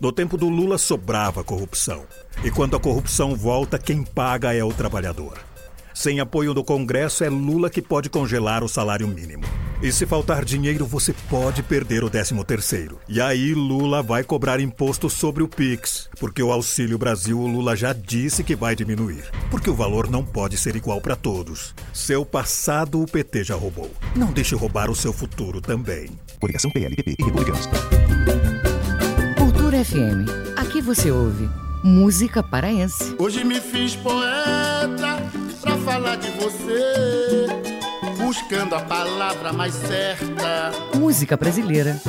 No 0.00 0.12
tempo 0.12 0.36
do 0.36 0.48
Lula 0.48 0.76
sobrava 0.76 1.42
corrupção. 1.42 2.04
E 2.44 2.50
quando 2.50 2.76
a 2.76 2.80
corrupção 2.80 3.34
volta, 3.34 3.78
quem 3.78 4.02
paga 4.02 4.52
é 4.52 4.62
o 4.62 4.72
trabalhador. 4.72 5.38
Sem 5.94 6.20
apoio 6.20 6.52
do 6.52 6.62
Congresso, 6.62 7.24
é 7.24 7.30
Lula 7.30 7.70
que 7.70 7.80
pode 7.80 8.10
congelar 8.10 8.62
o 8.62 8.68
salário 8.68 9.08
mínimo. 9.08 9.44
E 9.82 9.90
se 9.90 10.04
faltar 10.04 10.44
dinheiro, 10.44 10.84
você 10.84 11.14
pode 11.30 11.62
perder 11.62 12.04
o 12.04 12.10
13 12.10 12.44
terceiro. 12.44 12.98
E 13.08 13.22
aí 13.22 13.54
Lula 13.54 14.02
vai 14.02 14.22
cobrar 14.22 14.60
imposto 14.60 15.08
sobre 15.08 15.42
o 15.42 15.48
Pix, 15.48 16.10
porque 16.20 16.42
o 16.42 16.52
Auxílio 16.52 16.98
Brasil 16.98 17.40
o 17.40 17.46
Lula 17.46 17.74
já 17.74 17.94
disse 17.94 18.44
que 18.44 18.54
vai 18.54 18.76
diminuir, 18.76 19.24
porque 19.50 19.70
o 19.70 19.74
valor 19.74 20.10
não 20.10 20.22
pode 20.22 20.58
ser 20.58 20.76
igual 20.76 21.00
para 21.00 21.16
todos. 21.16 21.74
Seu 21.94 22.26
passado 22.26 23.00
o 23.00 23.06
PT 23.06 23.44
já 23.44 23.54
roubou. 23.54 23.90
Não 24.14 24.30
deixe 24.30 24.54
roubar 24.54 24.90
o 24.90 24.94
seu 24.94 25.14
futuro 25.14 25.62
também. 25.62 26.10
Coligação 26.38 26.70
PLPP 26.70 27.16
e 27.18 27.24
Republicanos. 27.24 27.66
Cultura 29.76 29.84
FM. 29.84 30.24
Aqui 30.56 30.80
você 30.80 31.10
ouve 31.10 31.50
música 31.82 32.42
paraense. 32.42 33.14
Hoje 33.18 33.44
me 33.44 33.60
fiz 33.60 33.94
poeta 33.94 35.22
pra 35.60 35.76
falar 35.78 36.16
de 36.16 36.30
você, 36.30 37.46
buscando 38.16 38.74
a 38.74 38.80
palavra 38.80 39.52
mais 39.52 39.74
certa. 39.74 40.72
Música 40.94 41.36
brasileira. 41.36 42.00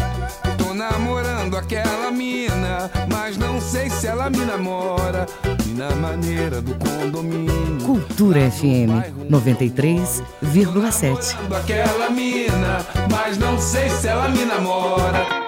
Tô 0.57 0.73
namorando 0.73 1.57
aquela 1.57 2.09
mina, 2.09 2.89
mas 3.11 3.35
não 3.35 3.59
sei 3.59 3.89
se 3.89 4.07
ela 4.07 4.29
me 4.29 4.45
namora. 4.45 5.25
E 5.65 5.73
na 5.73 5.93
maneira 5.93 6.61
do 6.61 6.73
condomínio. 6.75 7.83
Cultura 7.85 8.49
FM 8.49 9.27
93,7. 9.29 11.33
Namorando 11.33 11.55
aquela 11.55 12.09
mina, 12.09 12.85
mas 13.11 13.37
não 13.37 13.59
sei 13.59 13.89
se 13.89 14.07
ela 14.07 14.29
me 14.29 14.45
namora. 14.45 15.46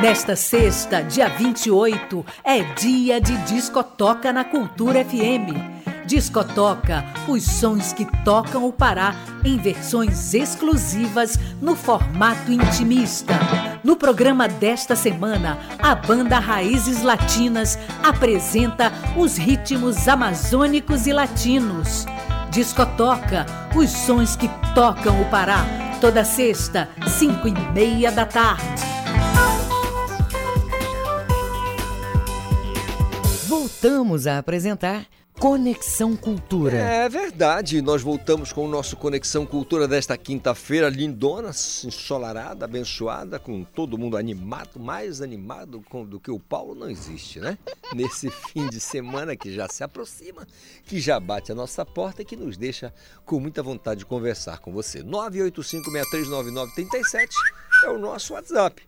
Nesta 0.00 0.36
sexta, 0.36 1.02
dia 1.02 1.28
28, 1.28 2.24
é 2.44 2.62
dia 2.62 3.20
de 3.20 3.36
Discotoca 3.38 4.32
na 4.32 4.44
Cultura 4.44 5.04
FM. 5.04 5.58
Discotoca, 6.06 7.04
os 7.26 7.42
sons 7.42 7.92
que 7.92 8.06
tocam 8.24 8.64
o 8.64 8.72
Pará 8.72 9.12
em 9.44 9.58
versões 9.58 10.34
exclusivas 10.34 11.36
no 11.60 11.74
formato 11.74 12.52
intimista. 12.52 13.34
No 13.82 13.96
programa 13.96 14.46
desta 14.46 14.94
semana, 14.94 15.58
a 15.80 15.96
banda 15.96 16.38
Raízes 16.38 17.02
Latinas 17.02 17.76
apresenta 18.00 18.92
os 19.16 19.36
ritmos 19.36 20.06
amazônicos 20.06 21.08
e 21.08 21.12
latinos. 21.12 22.06
Discotoca, 22.52 23.44
os 23.74 23.90
sons 23.90 24.36
que 24.36 24.48
tocam 24.76 25.20
o 25.20 25.24
Pará. 25.24 25.66
Toda 26.00 26.24
sexta, 26.24 26.88
cinco 27.08 27.48
e 27.48 27.72
meia 27.72 28.12
da 28.12 28.24
tarde. 28.24 28.97
Voltamos 33.48 34.26
a 34.26 34.36
apresentar 34.36 35.06
Conexão 35.40 36.14
Cultura. 36.14 36.76
É 36.76 37.08
verdade, 37.08 37.80
nós 37.80 38.02
voltamos 38.02 38.52
com 38.52 38.66
o 38.66 38.68
nosso 38.68 38.94
Conexão 38.94 39.46
Cultura 39.46 39.88
desta 39.88 40.18
quinta-feira, 40.18 40.90
lindona, 40.90 41.48
ensolarada, 41.48 42.66
abençoada, 42.66 43.38
com 43.38 43.64
todo 43.64 43.96
mundo 43.96 44.18
animado, 44.18 44.78
mais 44.78 45.22
animado 45.22 45.82
do 46.06 46.20
que 46.20 46.30
o 46.30 46.38
Paulo 46.38 46.74
não 46.74 46.90
existe, 46.90 47.40
né? 47.40 47.56
Nesse 47.96 48.30
fim 48.30 48.68
de 48.68 48.78
semana 48.78 49.34
que 49.34 49.50
já 49.50 49.66
se 49.66 49.82
aproxima, 49.82 50.46
que 50.84 51.00
já 51.00 51.18
bate 51.18 51.50
a 51.50 51.54
nossa 51.54 51.86
porta 51.86 52.20
e 52.20 52.26
que 52.26 52.36
nos 52.36 52.58
deixa 52.58 52.92
com 53.24 53.40
muita 53.40 53.62
vontade 53.62 54.00
de 54.00 54.06
conversar 54.06 54.58
com 54.58 54.70
você. 54.70 55.02
985639937 55.02 57.30
é 57.82 57.88
o 57.88 57.98
nosso 57.98 58.34
WhatsApp. 58.34 58.86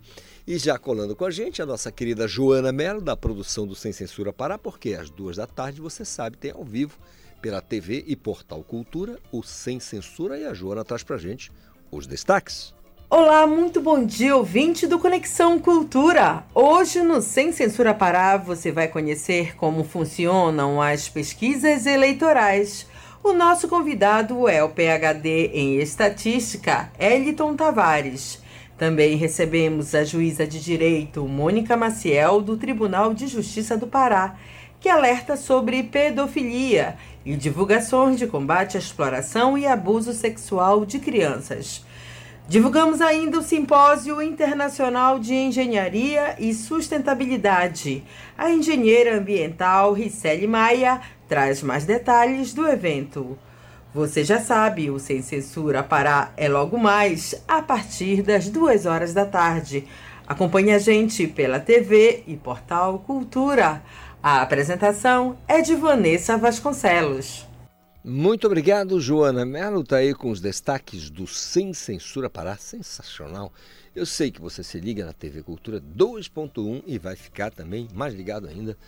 E 0.51 0.59
já 0.59 0.77
colando 0.77 1.15
com 1.15 1.25
a 1.25 1.31
gente, 1.31 1.63
a 1.63 1.65
nossa 1.65 1.93
querida 1.93 2.27
Joana 2.27 2.73
Mello, 2.73 3.01
da 3.01 3.17
produção 3.17 3.69
do 3.69 3.77
Sem 3.77 3.93
Censura 3.93 4.33
Pará, 4.33 4.59
porque 4.59 4.95
às 4.95 5.09
duas 5.09 5.37
da 5.37 5.47
tarde, 5.47 5.81
você 5.81 6.05
sabe, 6.05 6.37
tem 6.37 6.51
ao 6.51 6.65
vivo 6.65 6.99
pela 7.41 7.61
TV 7.61 8.03
e 8.05 8.17
Portal 8.17 8.61
Cultura, 8.65 9.17
o 9.31 9.45
Sem 9.45 9.79
Censura, 9.79 10.37
e 10.37 10.45
a 10.45 10.53
Joana 10.53 10.85
traz 10.85 11.05
pra 11.05 11.19
gente 11.19 11.53
os 11.89 12.05
destaques. 12.05 12.75
Olá, 13.09 13.47
muito 13.47 13.81
bom 13.81 14.05
dia, 14.05 14.35
ouvinte 14.35 14.89
do 14.89 14.99
Conexão 14.99 15.57
Cultura. 15.57 16.43
Hoje 16.53 17.01
no 17.01 17.23
Sem 17.23 17.53
Censura 17.53 17.95
Pará 17.95 18.37
você 18.37 18.73
vai 18.73 18.89
conhecer 18.89 19.55
como 19.55 19.85
funcionam 19.85 20.83
as 20.83 21.09
pesquisas 21.09 21.87
eleitorais. 21.87 22.89
O 23.23 23.33
nosso 23.33 23.69
convidado 23.69 24.49
é 24.49 24.65
o 24.65 24.69
PhD 24.69 25.53
em 25.55 25.77
Estatística, 25.77 26.91
Eliton 26.99 27.55
Tavares. 27.55 28.50
Também 28.81 29.15
recebemos 29.15 29.95
a 29.95 30.05
juíza 30.05 30.47
de 30.47 30.59
direito 30.59 31.29
Mônica 31.29 31.77
Maciel, 31.77 32.41
do 32.41 32.57
Tribunal 32.57 33.13
de 33.13 33.27
Justiça 33.27 33.77
do 33.77 33.87
Pará, 33.87 34.37
que 34.81 34.89
alerta 34.89 35.37
sobre 35.37 35.83
pedofilia 35.83 36.97
e 37.23 37.37
divulgações 37.37 38.19
de 38.19 38.27
combate 38.27 38.79
à 38.79 38.81
exploração 38.81 39.59
e 39.59 39.67
abuso 39.67 40.15
sexual 40.15 40.87
de 40.87 40.99
crianças. 40.99 41.85
Divulgamos 42.49 43.03
ainda 43.03 43.41
o 43.41 43.43
Simpósio 43.43 44.23
Internacional 44.23 45.19
de 45.19 45.35
Engenharia 45.35 46.37
e 46.39 46.55
Sustentabilidade. 46.55 48.03
A 48.37 48.51
engenheira 48.51 49.19
ambiental 49.19 49.93
Ricele 49.93 50.47
Maia 50.47 51.03
traz 51.29 51.63
mais 51.63 51.85
detalhes 51.85 52.55
do 52.55 52.67
evento. 52.67 53.39
Você 53.93 54.23
já 54.23 54.39
sabe, 54.41 54.89
o 54.89 55.01
Sem 55.01 55.21
Censura 55.21 55.83
Pará 55.83 56.33
é 56.37 56.49
logo 56.49 56.79
mais, 56.79 57.35
a 57.49 57.61
partir 57.61 58.23
das 58.23 58.49
duas 58.49 58.87
horas 58.87 59.13
da 59.13 59.27
tarde. 59.27 59.85
Acompanhe 60.25 60.71
a 60.71 60.79
gente 60.79 61.27
pela 61.27 61.59
TV 61.59 62.23
e 62.25 62.37
portal 62.37 63.01
Cultura. 63.01 63.83
A 64.23 64.43
apresentação 64.43 65.37
é 65.49 65.61
de 65.61 65.75
Vanessa 65.75 66.39
Vasconcelos. 66.39 67.45
Muito 68.05 68.47
obrigado, 68.47 69.01
Joana 69.01 69.45
Melo 69.45 69.81
está 69.81 69.97
aí 69.97 70.15
com 70.15 70.31
os 70.31 70.41
destaques 70.41 71.11
do 71.11 71.27
Sem 71.27 71.75
Censura 71.75 72.31
Pará, 72.31 72.57
sensacional. 72.57 73.53
Eu 73.93 74.07
sei 74.07 74.31
que 74.31 74.41
você 74.41 74.63
se 74.63 74.79
liga 74.79 75.05
na 75.05 75.13
TV 75.13 75.43
Cultura 75.43 75.81
2.1 75.81 76.85
e 76.87 76.97
vai 76.97 77.17
ficar 77.17 77.51
também 77.51 77.89
mais 77.93 78.15
ligado 78.15 78.47
ainda 78.47 78.79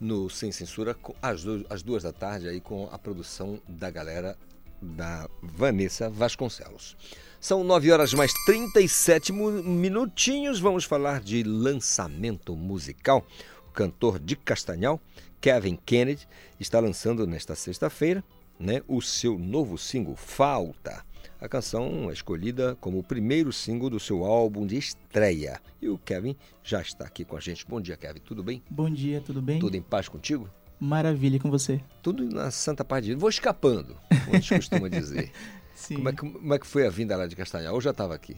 no 0.00 0.30
Sem 0.30 0.52
Censura 0.52 0.96
às 1.20 1.42
duas, 1.42 1.64
às 1.68 1.82
duas 1.82 2.04
da 2.04 2.12
tarde 2.12 2.48
aí 2.48 2.60
com 2.60 2.88
a 2.92 2.98
produção 2.98 3.60
da 3.68 3.90
galera 3.90 4.36
da 4.82 5.28
Vanessa 5.40 6.10
Vasconcelos. 6.10 6.96
São 7.40 7.64
9 7.64 7.90
horas 7.90 8.14
mais 8.14 8.32
37 8.44 9.32
minutinhos. 9.32 10.60
Vamos 10.60 10.84
falar 10.84 11.20
de 11.20 11.42
lançamento 11.42 12.54
musical. 12.54 13.26
O 13.68 13.72
cantor 13.72 14.18
de 14.18 14.36
Castanhal, 14.36 15.00
Kevin 15.40 15.78
Kennedy, 15.84 16.28
está 16.60 16.78
lançando 16.78 17.26
nesta 17.26 17.54
sexta-feira 17.54 18.22
né, 18.58 18.82
o 18.86 19.00
seu 19.00 19.38
novo 19.38 19.76
single, 19.76 20.14
Falta. 20.14 21.04
A 21.40 21.48
canção 21.48 22.08
é 22.08 22.12
escolhida 22.12 22.76
como 22.80 22.98
o 22.98 23.02
primeiro 23.02 23.52
single 23.52 23.90
do 23.90 23.98
seu 23.98 24.24
álbum 24.24 24.64
de 24.64 24.76
estreia. 24.76 25.60
E 25.80 25.88
o 25.88 25.98
Kevin 25.98 26.36
já 26.62 26.80
está 26.80 27.04
aqui 27.04 27.24
com 27.24 27.36
a 27.36 27.40
gente. 27.40 27.66
Bom 27.66 27.80
dia, 27.80 27.96
Kevin. 27.96 28.20
Tudo 28.20 28.44
bem? 28.44 28.62
Bom 28.70 28.88
dia, 28.88 29.20
tudo 29.20 29.42
bem? 29.42 29.58
Tudo 29.58 29.76
em 29.76 29.82
paz 29.82 30.08
contigo? 30.08 30.48
Maravilha 30.86 31.38
com 31.38 31.48
você. 31.48 31.80
Tudo 32.02 32.24
na 32.28 32.50
Santa 32.50 32.84
Paz 32.84 33.04
de. 33.04 33.14
Vou 33.14 33.30
escapando, 33.30 33.96
como 34.24 34.36
a 34.36 34.40
gente 34.40 34.54
costuma 34.56 34.88
dizer. 34.88 35.30
Sim. 35.76 35.94
Como 35.96 36.08
é, 36.08 36.12
que, 36.12 36.18
como 36.18 36.54
é 36.54 36.58
que 36.58 36.66
foi 36.66 36.84
a 36.86 36.90
vinda 36.90 37.16
lá 37.16 37.26
de 37.26 37.36
Castanhal? 37.36 37.72
Ou 37.72 37.80
já 37.80 37.90
estava 37.90 38.14
aqui? 38.14 38.36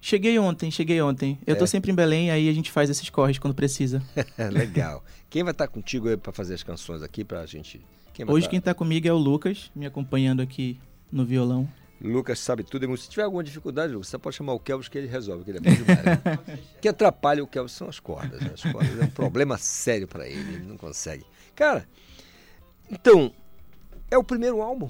Cheguei 0.00 0.36
ontem, 0.40 0.70
cheguei 0.72 1.00
ontem. 1.00 1.38
Eu 1.46 1.54
É. 1.54 1.58
tô 1.58 1.66
sempre 1.68 1.92
em 1.92 1.94
Belém, 1.94 2.30
aí 2.32 2.48
a 2.48 2.52
gente 2.52 2.72
faz 2.72 2.90
esses 2.90 3.08
corres 3.10 3.38
quando 3.38 3.54
precisa. 3.54 4.02
Legal. 4.52 5.04
Quem 5.30 5.44
vai 5.44 5.52
estar 5.52 5.68
contigo 5.68 6.08
aí 6.08 6.16
para 6.16 6.32
fazer 6.32 6.54
as 6.54 6.64
canções 6.64 7.00
aqui 7.00 7.22
pra 7.24 7.46
gente? 7.46 7.80
Quem 8.12 8.28
Hoje 8.28 8.46
tá? 8.46 8.50
quem 8.50 8.60
tá 8.60 8.74
comigo 8.74 9.06
é 9.06 9.12
o 9.12 9.16
Lucas, 9.16 9.70
me 9.74 9.86
acompanhando 9.86 10.42
aqui 10.42 10.80
no 11.12 11.24
violão. 11.24 11.68
Lucas 12.00 12.40
sabe 12.40 12.64
tudo. 12.64 12.92
e. 12.92 12.98
Se 12.98 13.08
tiver 13.08 13.22
alguma 13.22 13.42
dificuldade, 13.44 13.92
Lucas, 13.92 14.08
você 14.08 14.18
pode 14.18 14.34
chamar 14.34 14.52
o 14.52 14.58
Kelvis 14.60 14.88
que 14.88 14.98
ele 14.98 15.06
resolve, 15.08 15.44
que 15.44 15.50
ele 15.52 15.58
é 15.58 15.60
bom 15.60 15.70
demais. 15.74 16.04
né? 16.04 16.20
O 16.76 16.78
que 16.82 16.88
atrapalha 16.88 17.42
o 17.42 17.46
Kelvis 17.46 17.72
são 17.72 17.88
as 17.88 17.98
cordas. 18.00 18.40
né? 18.40 18.50
As 18.54 18.62
cordas 18.72 19.00
é 19.00 19.04
um 19.04 19.10
problema 19.10 19.56
sério 19.58 20.06
para 20.08 20.28
ele, 20.28 20.54
ele 20.54 20.64
não 20.66 20.76
consegue. 20.76 21.24
Cara, 21.58 21.88
então, 22.88 23.32
é 24.08 24.16
o 24.16 24.22
primeiro 24.22 24.62
álbum? 24.62 24.88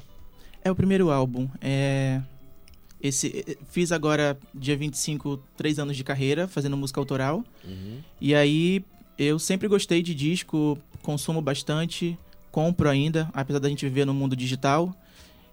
É 0.63 0.71
o 0.71 0.75
primeiro 0.75 1.11
álbum. 1.11 1.49
É... 1.63 2.21
Esse, 3.01 3.43
eh, 3.49 3.57
fiz 3.71 3.91
agora, 3.91 4.39
dia 4.55 4.77
25, 4.77 5.43
três 5.57 5.79
anos 5.79 5.97
de 5.97 6.05
carreira, 6.05 6.47
fazendo 6.47 6.77
música 6.77 7.01
autoral. 7.01 7.43
Uhum. 7.65 8.01
E 8.21 8.35
aí, 8.35 8.85
eu 9.17 9.39
sempre 9.39 9.67
gostei 9.67 10.03
de 10.03 10.15
disco, 10.15 10.77
consumo 11.03 11.41
bastante, 11.41 12.19
compro 12.53 12.91
ainda, 12.91 13.31
apesar 13.33 13.61
da 13.61 13.69
gente 13.71 13.87
viver 13.87 14.05
no 14.05 14.13
mundo 14.13 14.37
digital. 14.37 14.95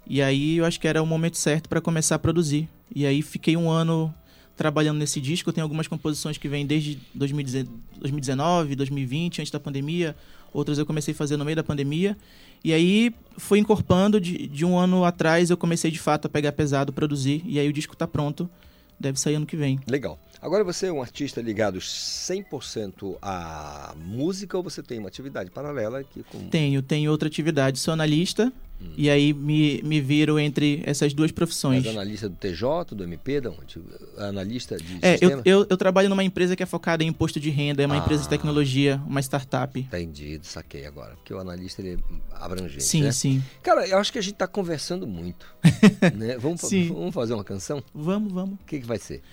E 0.06 0.22
aí, 0.22 0.58
eu 0.58 0.66
acho 0.66 0.82
que 0.82 0.88
era 0.88 1.02
o 1.02 1.06
momento 1.06 1.38
certo 1.38 1.70
para 1.70 1.80
começar 1.80 2.16
a 2.16 2.20
produzir. 2.20 2.68
E 2.94 3.06
aí, 3.06 3.22
fiquei 3.22 3.56
um 3.56 3.70
ano 3.70 4.14
trabalhando 4.58 4.98
nesse 4.98 5.22
disco. 5.22 5.54
Tem 5.54 5.62
algumas 5.62 5.88
composições 5.88 6.38
que 6.38 6.50
vêm 6.50 6.66
desde 6.66 7.00
2019, 7.14 8.76
2020, 8.76 9.40
antes 9.40 9.52
da 9.52 9.62
pandemia. 9.62 10.14
Outras 10.56 10.78
eu 10.78 10.86
comecei 10.86 11.14
a 11.14 11.18
fazer 11.18 11.36
no 11.36 11.44
meio 11.44 11.58
da 11.58 11.64
pandemia. 11.64 12.16
E 12.64 12.72
aí, 12.72 13.14
foi 13.38 13.60
encorpando. 13.60 14.22
De, 14.22 14.48
de 14.48 14.64
um 14.64 14.78
ano 14.78 15.04
atrás, 15.04 15.50
eu 15.50 15.58
comecei 15.58 15.92
de 15.92 16.00
fato 16.00 16.28
a 16.28 16.30
pegar 16.30 16.54
pesado, 16.54 16.94
produzir. 16.94 17.44
E 17.46 17.60
aí, 17.60 17.68
o 17.68 17.74
disco 17.74 17.94
tá 17.94 18.08
pronto. 18.08 18.50
Deve 18.98 19.20
sair 19.20 19.36
ano 19.36 19.46
que 19.46 19.58
vem. 19.58 19.82
Legal. 19.86 20.18
Agora 20.46 20.64
você 20.64 20.86
é 20.86 20.92
um 20.92 21.02
artista 21.02 21.42
ligado 21.42 21.80
100% 21.80 23.18
à 23.20 23.96
música 23.98 24.56
ou 24.56 24.62
você 24.62 24.84
tem 24.84 25.00
uma 25.00 25.08
atividade 25.08 25.50
paralela 25.50 26.02
aqui 26.02 26.24
com... 26.32 26.48
Tenho, 26.50 26.84
tenho 26.84 27.10
outra 27.10 27.28
atividade. 27.28 27.80
Sou 27.80 27.92
analista. 27.92 28.54
E 28.96 29.10
aí 29.10 29.34
me, 29.34 29.82
me 29.82 30.00
viro 30.00 30.38
entre 30.38 30.84
essas 30.86 31.14
duas 31.16 31.32
profissões. 31.32 31.84
Mas 31.84 31.96
analista 31.96 32.30
do 32.30 32.36
TJ, 32.36 32.94
do 32.94 33.04
MP, 33.04 33.42
da 33.42 33.50
onde? 33.50 33.82
Analista 34.20 34.78
de 34.78 35.00
É, 35.02 35.16
eu, 35.16 35.18
sistema? 35.18 35.42
eu, 35.46 35.66
eu 35.68 35.78
trabalho 35.78 36.10
numa 36.10 36.24
empresa 36.24 36.56
que 36.56 36.62
é 36.62 36.66
focada 36.68 37.04
em 37.04 37.08
imposto 37.08 37.40
de 37.40 37.50
renda, 37.50 37.82
é 37.82 37.86
uma 37.88 37.96
Ah. 37.96 38.00
empresa 38.00 38.24
de 38.24 38.30
tecnologia, 38.30 39.02
uma 39.08 39.22
startup. 39.22 39.80
Entendido, 39.80 40.46
saquei 40.46 40.86
agora. 40.86 41.16
Porque 41.16 41.34
o 41.34 41.40
analista 41.40 41.82
ele 41.82 41.94
é 42.00 42.16
abrangente, 42.36 42.84
Sim, 42.84 43.02
né? 43.04 43.12
sim. 43.12 43.42
Cara, 43.64 43.88
eu 43.88 43.98
acho 43.98 44.12
que 44.12 44.20
a 44.20 44.22
gente 44.22 44.34
está 44.34 44.46
conversando 44.46 45.08
muito. 45.08 45.48
né? 46.14 46.38
vamos, 46.38 46.62
vamos 46.62 47.14
fazer 47.16 47.34
uma 47.34 47.44
canção? 47.46 47.82
Vamos, 47.94 48.32
vamos. 48.32 48.60
O 48.62 48.66
que, 48.66 48.80
que 48.82 48.86
vai 48.86 49.00
ser? 49.00 49.24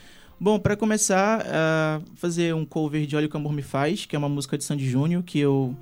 Bom, 0.43 0.59
pra 0.59 0.77
começar, 0.77 1.47
a 1.47 2.01
fazer 2.17 2.53
um 2.53 2.65
cover 2.65 3.07
de 3.07 3.15
Olha 3.15 3.27
o 3.27 3.29
que 3.31 3.37
o 3.37 3.39
Amor 3.39 3.53
Me 3.53 3.63
Faz, 3.63 4.07
que 4.07 4.17
é 4.17 4.19
uma 4.19 4.29
música 4.29 4.59
de 4.59 4.65
Sandy 4.65 4.91
Júnior, 4.91 5.23
que 5.23 5.39
eu 5.39 5.73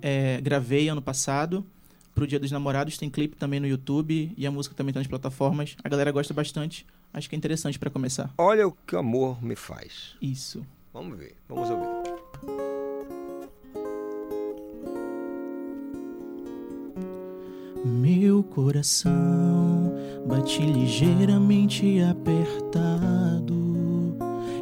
é, 0.00 0.40
gravei 0.40 0.88
ano 0.88 1.02
passado 1.02 1.66
pro 2.14 2.24
Dia 2.24 2.38
dos 2.38 2.52
Namorados. 2.52 2.96
Tem 2.96 3.10
clipe 3.10 3.34
também 3.34 3.58
no 3.58 3.66
YouTube 3.66 4.32
e 4.38 4.46
a 4.46 4.50
música 4.52 4.76
também 4.76 4.94
tá 4.94 5.00
nas 5.00 5.08
plataformas. 5.08 5.76
A 5.82 5.88
galera 5.88 6.12
gosta 6.12 6.32
bastante. 6.32 6.86
Acho 7.12 7.28
que 7.28 7.34
é 7.34 7.36
interessante 7.36 7.80
pra 7.80 7.90
começar. 7.90 8.32
Olha 8.38 8.68
o 8.68 8.76
que 8.86 8.94
o 8.94 8.98
amor 9.00 9.42
me 9.42 9.56
faz. 9.56 10.14
Isso. 10.22 10.64
Vamos 10.94 11.18
ver, 11.18 11.34
vamos 11.48 11.68
ouvir. 11.68 11.86
Meu 17.84 18.44
coração 18.44 19.92
bate 20.28 20.60
ligeiramente 20.60 22.00
apertado, 22.02 23.65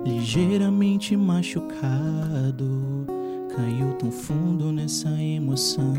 ligeiramente 0.05 1.17
machucado. 1.17 3.07
Caiu 3.57 3.95
tão 3.95 4.11
fundo 4.11 4.71
nessa 4.71 5.11
emoção. 5.11 5.95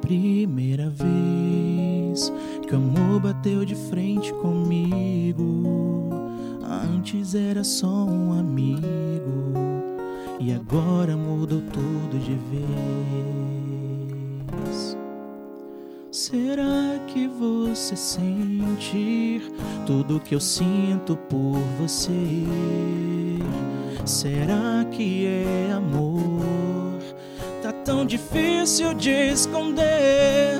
Primeira 0.00 0.90
vez 0.90 2.32
que 2.66 2.74
o 2.74 2.76
amor 2.76 3.20
bateu 3.20 3.64
de 3.64 3.74
frente 3.74 4.32
comigo. 4.34 5.64
Antes 6.62 7.34
era 7.34 7.62
só 7.62 8.04
um 8.04 8.38
amigo. 8.38 9.52
E 10.40 10.52
agora 10.52 11.16
mudou 11.16 11.60
tudo 11.60 12.18
de 12.18 12.34
vez. 12.34 13.55
Será 16.16 16.98
que 17.08 17.28
você 17.28 17.94
sente 17.94 19.42
tudo 19.84 20.18
que 20.18 20.34
eu 20.34 20.40
sinto 20.40 21.14
por 21.14 21.58
você? 21.78 22.10
Será 24.06 24.86
que 24.90 25.26
é 25.26 25.72
amor? 25.72 27.02
Tá 27.60 27.70
tão 27.70 28.06
difícil 28.06 28.94
de 28.94 29.10
esconder. 29.10 30.58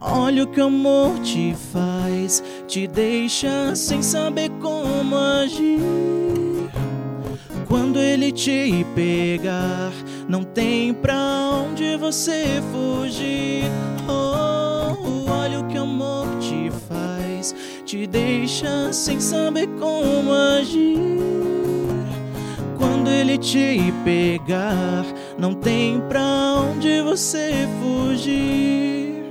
Olha 0.00 0.42
o 0.42 0.46
que 0.48 0.60
o 0.60 0.64
amor 0.64 1.20
te 1.20 1.54
faz, 1.72 2.42
te 2.66 2.88
deixa 2.88 3.76
sem 3.76 4.02
saber 4.02 4.50
como 4.60 5.16
agir. 5.16 6.21
Quando 7.72 7.98
ele 7.98 8.30
te 8.30 8.84
pegar, 8.94 9.92
não 10.28 10.44
tem 10.44 10.92
pra 10.92 11.16
onde 11.54 11.96
você 11.96 12.60
fugir. 12.70 13.64
Oh, 14.06 15.30
olha 15.30 15.60
o 15.60 15.66
que 15.66 15.78
o 15.78 15.80
amor 15.80 16.26
te 16.38 16.70
faz, 16.86 17.54
te 17.86 18.06
deixa 18.06 18.92
sem 18.92 19.18
saber 19.18 19.68
como 19.80 20.34
agir. 20.34 20.98
Quando 22.76 23.08
ele 23.08 23.38
te 23.38 23.90
pegar, 24.04 25.06
não 25.38 25.54
tem 25.54 25.98
pra 26.10 26.56
onde 26.74 27.00
você 27.00 27.66
fugir. 27.80 29.24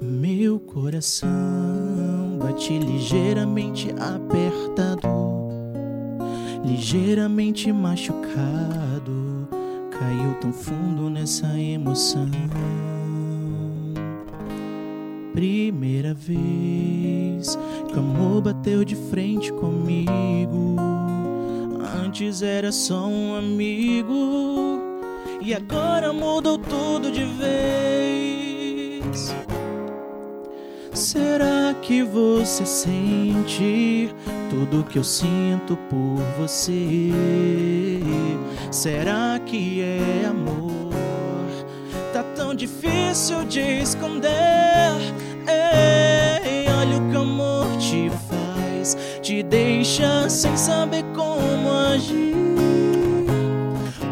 Meu 0.00 0.58
coração 0.58 1.49
ligeiramente 2.68 3.90
apertado, 3.92 5.08
ligeiramente 6.64 7.72
machucado, 7.72 9.48
caiu 9.90 10.34
tão 10.40 10.52
fundo 10.52 11.08
nessa 11.08 11.58
emoção. 11.58 12.28
Primeira 15.32 16.12
vez 16.12 17.56
que 17.88 17.96
o 17.96 18.00
amor 18.00 18.42
bateu 18.42 18.84
de 18.84 18.94
frente 18.94 19.50
comigo. 19.52 20.76
Antes 22.04 22.42
era 22.42 22.70
só 22.70 23.06
um 23.06 23.36
amigo, 23.36 24.78
e 25.40 25.54
agora 25.54 26.12
mudou 26.12 26.58
tudo 26.58 27.10
de 27.10 27.24
vez. 27.24 28.59
Será 31.12 31.74
que 31.82 32.04
você 32.04 32.64
sente 32.64 34.14
tudo 34.48 34.84
que 34.84 34.96
eu 34.96 35.02
sinto 35.02 35.76
por 35.76 36.22
você? 36.38 37.10
Será 38.70 39.40
que 39.44 39.82
é 39.82 40.26
amor? 40.26 40.92
Tá 42.12 42.22
tão 42.36 42.54
difícil 42.54 43.44
de 43.46 43.80
esconder. 43.82 44.30
Ei, 45.48 46.68
olha 46.68 46.98
o 46.98 47.10
que 47.10 47.16
o 47.16 47.22
amor 47.22 47.76
te 47.76 48.08
faz, 48.28 48.96
te 49.20 49.42
deixa 49.42 50.30
sem 50.30 50.56
saber 50.56 51.02
como 51.12 51.72
agir. 51.72 52.36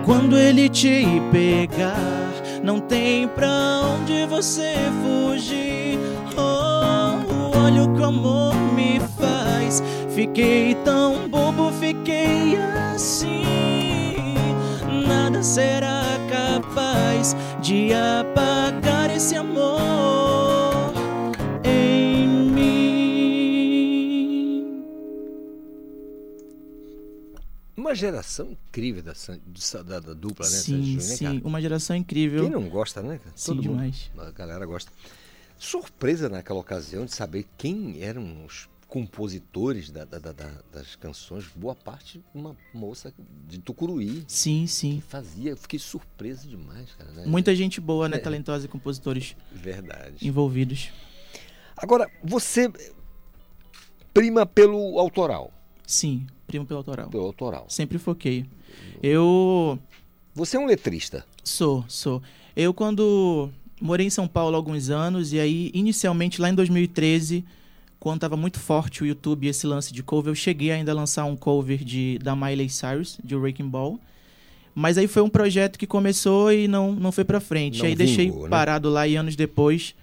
Quando 0.05 0.37
ele 0.37 0.69
te 0.69 1.05
pegar, 1.31 2.33
não 2.61 2.81
tem 2.81 3.29
pra 3.29 3.83
onde 4.01 4.27
você 4.27 4.75
fugir. 5.01 5.97
Oh, 6.37 6.78
olha 7.69 7.85
o 7.85 7.95
que 7.95 8.01
o 8.01 8.05
amor 8.07 8.55
me 8.75 8.99
faz. 9.19 9.83
Fiquei 10.15 10.75
tão 10.77 11.29
bobo, 11.29 11.71
fiquei 11.73 12.57
assim. 12.57 13.43
Nada 15.07 15.43
será 15.43 16.03
capaz 16.31 17.37
de 17.61 17.91
apagar 17.93 19.11
esse 19.15 19.35
amor 19.37 20.95
em 21.63 22.27
mim. 22.27 22.65
Uma 27.77 27.95
geração 27.95 28.51
incrível 28.51 29.03
da, 29.03 29.13
da, 29.83 30.01
da 30.01 30.15
dupla, 30.15 30.47
né? 30.47 30.57
Sim, 30.57 30.77
Júnior, 30.83 30.95
né, 30.97 31.01
sim, 31.03 31.25
cara? 31.27 31.41
uma 31.45 31.61
geração 31.61 31.95
incrível. 31.97 32.43
Quem 32.45 32.51
não 32.51 32.67
gosta, 32.71 33.03
né? 33.03 33.19
cara? 33.19 33.33
Sim, 33.37 33.55
Todo 33.55 33.57
mundo. 33.57 33.77
demais. 33.83 34.11
A 34.17 34.31
galera 34.31 34.65
gosta. 34.65 34.91
Surpresa 35.59 36.29
naquela 36.29 36.61
ocasião 36.61 37.05
de 37.05 37.13
saber 37.15 37.47
quem 37.57 38.01
eram 38.03 38.45
os 38.45 38.69
compositores 38.87 39.91
da- 39.91 40.05
da- 40.05 40.19
da- 40.19 40.33
da- 40.33 40.63
das 40.73 40.97
canções. 40.97 41.45
Boa 41.55 41.75
parte 41.75 42.23
uma 42.35 42.57
moça 42.73 43.13
de 43.47 43.59
Tucuruí. 43.59 44.25
Sim, 44.27 44.67
sim. 44.67 45.03
Fazia. 45.07 45.51
Eu 45.51 45.57
fiquei 45.57 45.79
surpreso 45.79 46.49
demais, 46.49 46.91
cara. 46.95 47.11
né? 47.13 47.27
Muita 47.27 47.55
gente 47.55 47.81
boa, 47.81 48.09
né? 48.09 48.17
É. 48.17 48.21
Talentosa 48.21 48.65
e 48.65 48.69
compositores 48.69 49.37
Verdade. 49.53 50.27
envolvidos. 50.27 50.91
Agora, 51.77 52.11
você 52.25 52.73
prima 54.15 54.47
pelo 54.47 54.99
autoral. 54.99 55.53
Sim, 55.87 56.27
primo 56.47 56.65
pelo 56.65 56.79
autoral. 56.79 57.09
Pelo 57.11 57.25
autoral. 57.25 57.67
Sempre 57.69 57.99
foquei. 57.99 58.47
Eu. 59.03 59.79
Você 60.35 60.57
é 60.57 60.61
um 60.61 60.67
letrista? 60.67 61.27
Sou, 61.45 61.85
sou. 61.89 62.23
Eu, 62.57 62.73
quando 62.73 63.51
morei 63.81 64.07
em 64.07 64.11
São 64.11 64.27
Paulo 64.27 64.55
há 64.55 64.59
alguns 64.59 64.91
anos, 64.91 65.33
e 65.33 65.41
aí, 65.41 65.71
inicialmente, 65.75 66.41
lá 66.41 66.49
em 66.49 66.55
2013, 66.55 67.45
quando 67.99 68.21
tava 68.21 68.37
muito 68.37 68.59
forte 68.59 69.03
o 69.03 69.07
YouTube 69.07 69.47
e 69.47 69.51
esse 69.51 69.67
lance 69.67 69.93
de 69.93 70.03
cover, 70.03 70.31
eu 70.31 70.35
cheguei 70.35 70.71
ainda 70.71 70.93
a 70.93 70.95
lançar 70.95 71.25
um 71.25 71.37
cover 71.37 71.83
de, 71.85 72.19
da 72.19 72.37
Miley 72.37 72.69
Cyrus, 72.69 73.19
de 73.23 73.35
Wrecking 73.35 73.69
Ball. 73.69 73.99
Mas 74.75 74.97
aí 74.97 75.09
foi 75.09 75.23
um 75.23 75.29
projeto 75.29 75.79
que 75.79 75.87
começou 75.87 76.53
e 76.53 76.69
não, 76.69 76.93
não 76.93 77.11
foi 77.11 77.25
pra 77.25 77.41
frente. 77.41 77.81
Não 77.81 77.87
aí 77.87 77.97
deixei 77.97 78.27
vingou, 78.27 78.45
né? 78.45 78.51
parado 78.51 78.89
lá 78.89 79.09
e 79.09 79.17
anos 79.17 79.35
depois, 79.35 79.95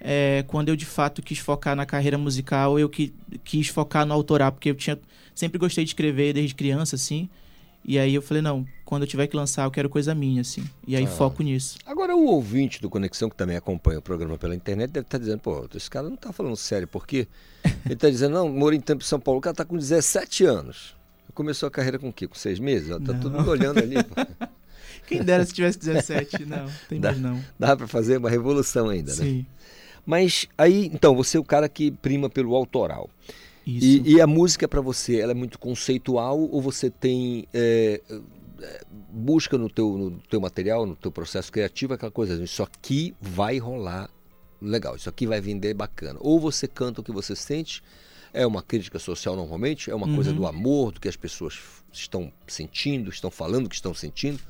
é, 0.00 0.42
quando 0.46 0.70
eu 0.70 0.76
de 0.76 0.86
fato 0.86 1.22
quis 1.22 1.38
focar 1.38 1.76
na 1.76 1.84
carreira 1.84 2.16
musical, 2.16 2.78
eu 2.78 2.88
que, 2.88 3.12
quis 3.44 3.68
focar 3.68 4.06
no 4.06 4.14
autoral, 4.14 4.50
porque 4.50 4.70
eu 4.70 4.74
tinha 4.74 4.98
sempre 5.34 5.58
gostei 5.58 5.84
de 5.84 5.90
escrever 5.90 6.32
desde 6.32 6.54
criança, 6.54 6.96
assim. 6.96 7.28
E 7.84 7.98
aí 7.98 8.14
eu 8.14 8.22
falei, 8.22 8.42
não, 8.42 8.66
quando 8.84 9.02
eu 9.02 9.06
tiver 9.06 9.26
que 9.26 9.36
lançar, 9.36 9.64
eu 9.64 9.70
quero 9.70 9.90
coisa 9.90 10.14
minha, 10.14 10.40
assim. 10.40 10.64
E 10.86 10.96
aí 10.96 11.04
Ah. 11.04 11.06
foco 11.06 11.42
nisso. 11.42 11.76
Agora, 11.84 12.16
o 12.16 12.24
ouvinte 12.26 12.80
do 12.80 12.88
Conexão, 12.88 13.28
que 13.28 13.36
também 13.36 13.56
acompanha 13.56 13.98
o 13.98 14.02
programa 14.02 14.38
pela 14.38 14.54
internet, 14.54 14.90
deve 14.90 15.04
estar 15.06 15.18
dizendo, 15.18 15.40
pô, 15.40 15.66
esse 15.74 15.90
cara 15.90 16.08
não 16.08 16.16
tá 16.16 16.32
falando 16.32 16.56
sério, 16.56 16.88
porque 16.88 17.28
ele 17.84 17.94
está 17.94 18.08
dizendo, 18.08 18.32
não, 18.34 18.48
moro 18.48 18.74
em 18.74 18.80
Tempo 18.80 19.00
de 19.02 19.06
São 19.06 19.20
Paulo, 19.20 19.38
o 19.38 19.42
cara 19.42 19.54
tá 19.54 19.64
com 19.64 19.76
17 19.76 20.44
anos. 20.44 20.94
Começou 21.34 21.66
a 21.66 21.70
carreira 21.70 21.98
com 21.98 22.08
o 22.08 22.12
quê? 22.12 22.26
Com 22.28 22.34
seis 22.36 22.58
meses? 22.58 22.90
Ó, 22.90 22.98
Tá 23.00 23.12
Não. 23.12 23.20
todo 23.20 23.32
mundo 23.36 23.50
olhando 23.50 23.78
ali. 23.78 23.96
Quem 25.06 25.22
dera 25.22 25.44
se 25.44 25.52
tivesse 25.54 25.78
17, 25.78 26.46
não, 26.46 26.66
tem 26.88 26.98
Dá, 27.00 27.10
mais 27.10 27.20
não. 27.20 27.44
dá 27.58 27.76
para 27.76 27.86
fazer 27.86 28.16
uma 28.16 28.30
revolução 28.30 28.88
ainda, 28.88 29.10
né? 29.10 29.16
Sim. 29.24 29.46
Mas 30.06 30.46
aí, 30.56 30.90
então, 30.92 31.14
você 31.14 31.36
é 31.36 31.40
o 31.40 31.44
cara 31.44 31.68
que 31.68 31.90
prima 31.90 32.30
pelo 32.30 32.54
autoral. 32.54 33.10
E, 33.66 34.14
e 34.14 34.20
a 34.20 34.26
música 34.26 34.68
para 34.68 34.80
você, 34.80 35.20
ela 35.20 35.32
é 35.32 35.34
muito 35.34 35.58
conceitual 35.58 36.38
ou 36.38 36.60
você 36.60 36.90
tem 36.90 37.46
é, 37.52 38.00
é, 38.60 38.84
busca 39.10 39.56
no 39.56 39.70
teu, 39.70 39.96
no 39.96 40.10
teu 40.28 40.40
material, 40.40 40.86
no 40.86 40.94
teu 40.96 41.10
processo 41.10 41.50
criativo, 41.50 41.94
aquela 41.94 42.12
coisa, 42.12 42.42
isso 42.42 42.62
aqui 42.62 43.14
vai 43.20 43.58
rolar 43.58 44.10
legal, 44.60 44.96
isso 44.96 45.08
aqui 45.08 45.26
vai 45.26 45.40
vender 45.40 45.74
bacana. 45.74 46.18
Ou 46.20 46.38
você 46.38 46.66
canta 46.66 47.00
o 47.00 47.04
que 47.04 47.12
você 47.12 47.34
sente, 47.34 47.82
é 48.32 48.46
uma 48.46 48.62
crítica 48.62 48.98
social 48.98 49.36
normalmente, 49.36 49.90
é 49.90 49.94
uma 49.94 50.12
coisa 50.12 50.30
Uhum. 50.30 50.36
do 50.36 50.46
amor, 50.46 50.92
do 50.92 51.00
que 51.00 51.08
as 51.08 51.16
pessoas 51.16 51.58
estão 51.92 52.32
sentindo, 52.46 53.08
estão 53.10 53.30
falando 53.30 53.68
que 53.68 53.74
estão 53.74 53.94
sentindo. 53.94 54.40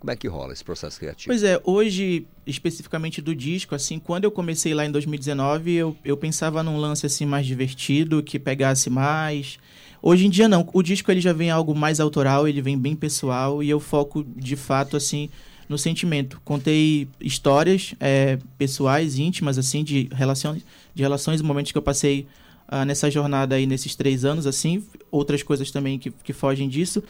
Como 0.00 0.12
é 0.12 0.16
que 0.16 0.28
rola 0.28 0.52
esse 0.52 0.62
processo 0.62 0.98
criativo? 0.98 1.26
Pois 1.26 1.42
é, 1.42 1.60
hoje, 1.64 2.26
especificamente 2.46 3.20
do 3.20 3.34
disco, 3.34 3.74
assim, 3.74 3.98
quando 3.98 4.24
eu 4.24 4.30
comecei 4.30 4.72
lá 4.72 4.86
em 4.86 4.92
2019, 4.92 5.72
eu, 5.72 5.96
eu 6.04 6.16
pensava 6.16 6.62
num 6.62 6.78
lance 6.78 7.04
assim 7.04 7.26
mais 7.26 7.44
divertido, 7.44 8.22
que 8.22 8.38
pegasse 8.38 8.88
mais. 8.88 9.58
Hoje 10.00 10.26
em 10.26 10.30
dia 10.30 10.48
não, 10.48 10.68
o 10.72 10.82
disco 10.82 11.10
ele 11.10 11.20
já 11.20 11.32
vem 11.32 11.50
algo 11.50 11.74
mais 11.74 11.98
autoral, 11.98 12.46
ele 12.46 12.62
vem 12.62 12.78
bem 12.78 12.94
pessoal 12.94 13.60
e 13.60 13.68
eu 13.68 13.80
foco 13.80 14.24
de 14.36 14.54
fato 14.54 14.96
assim 14.96 15.28
no 15.68 15.76
sentimento. 15.76 16.40
Contei 16.44 17.08
histórias 17.20 17.94
é, 17.98 18.38
pessoais, 18.56 19.18
íntimas 19.18 19.58
assim 19.58 19.82
de 19.82 20.08
relações, 20.12 20.64
de 20.94 21.02
relações, 21.02 21.42
momentos 21.42 21.72
que 21.72 21.78
eu 21.78 21.82
passei 21.82 22.28
ah, 22.68 22.84
nessa 22.84 23.10
jornada 23.10 23.56
aí 23.56 23.66
nesses 23.66 23.96
três 23.96 24.24
anos 24.24 24.46
assim, 24.46 24.84
outras 25.10 25.42
coisas 25.42 25.72
também 25.72 25.98
que, 25.98 26.12
que 26.12 26.32
fogem 26.32 26.68
disso 26.68 27.02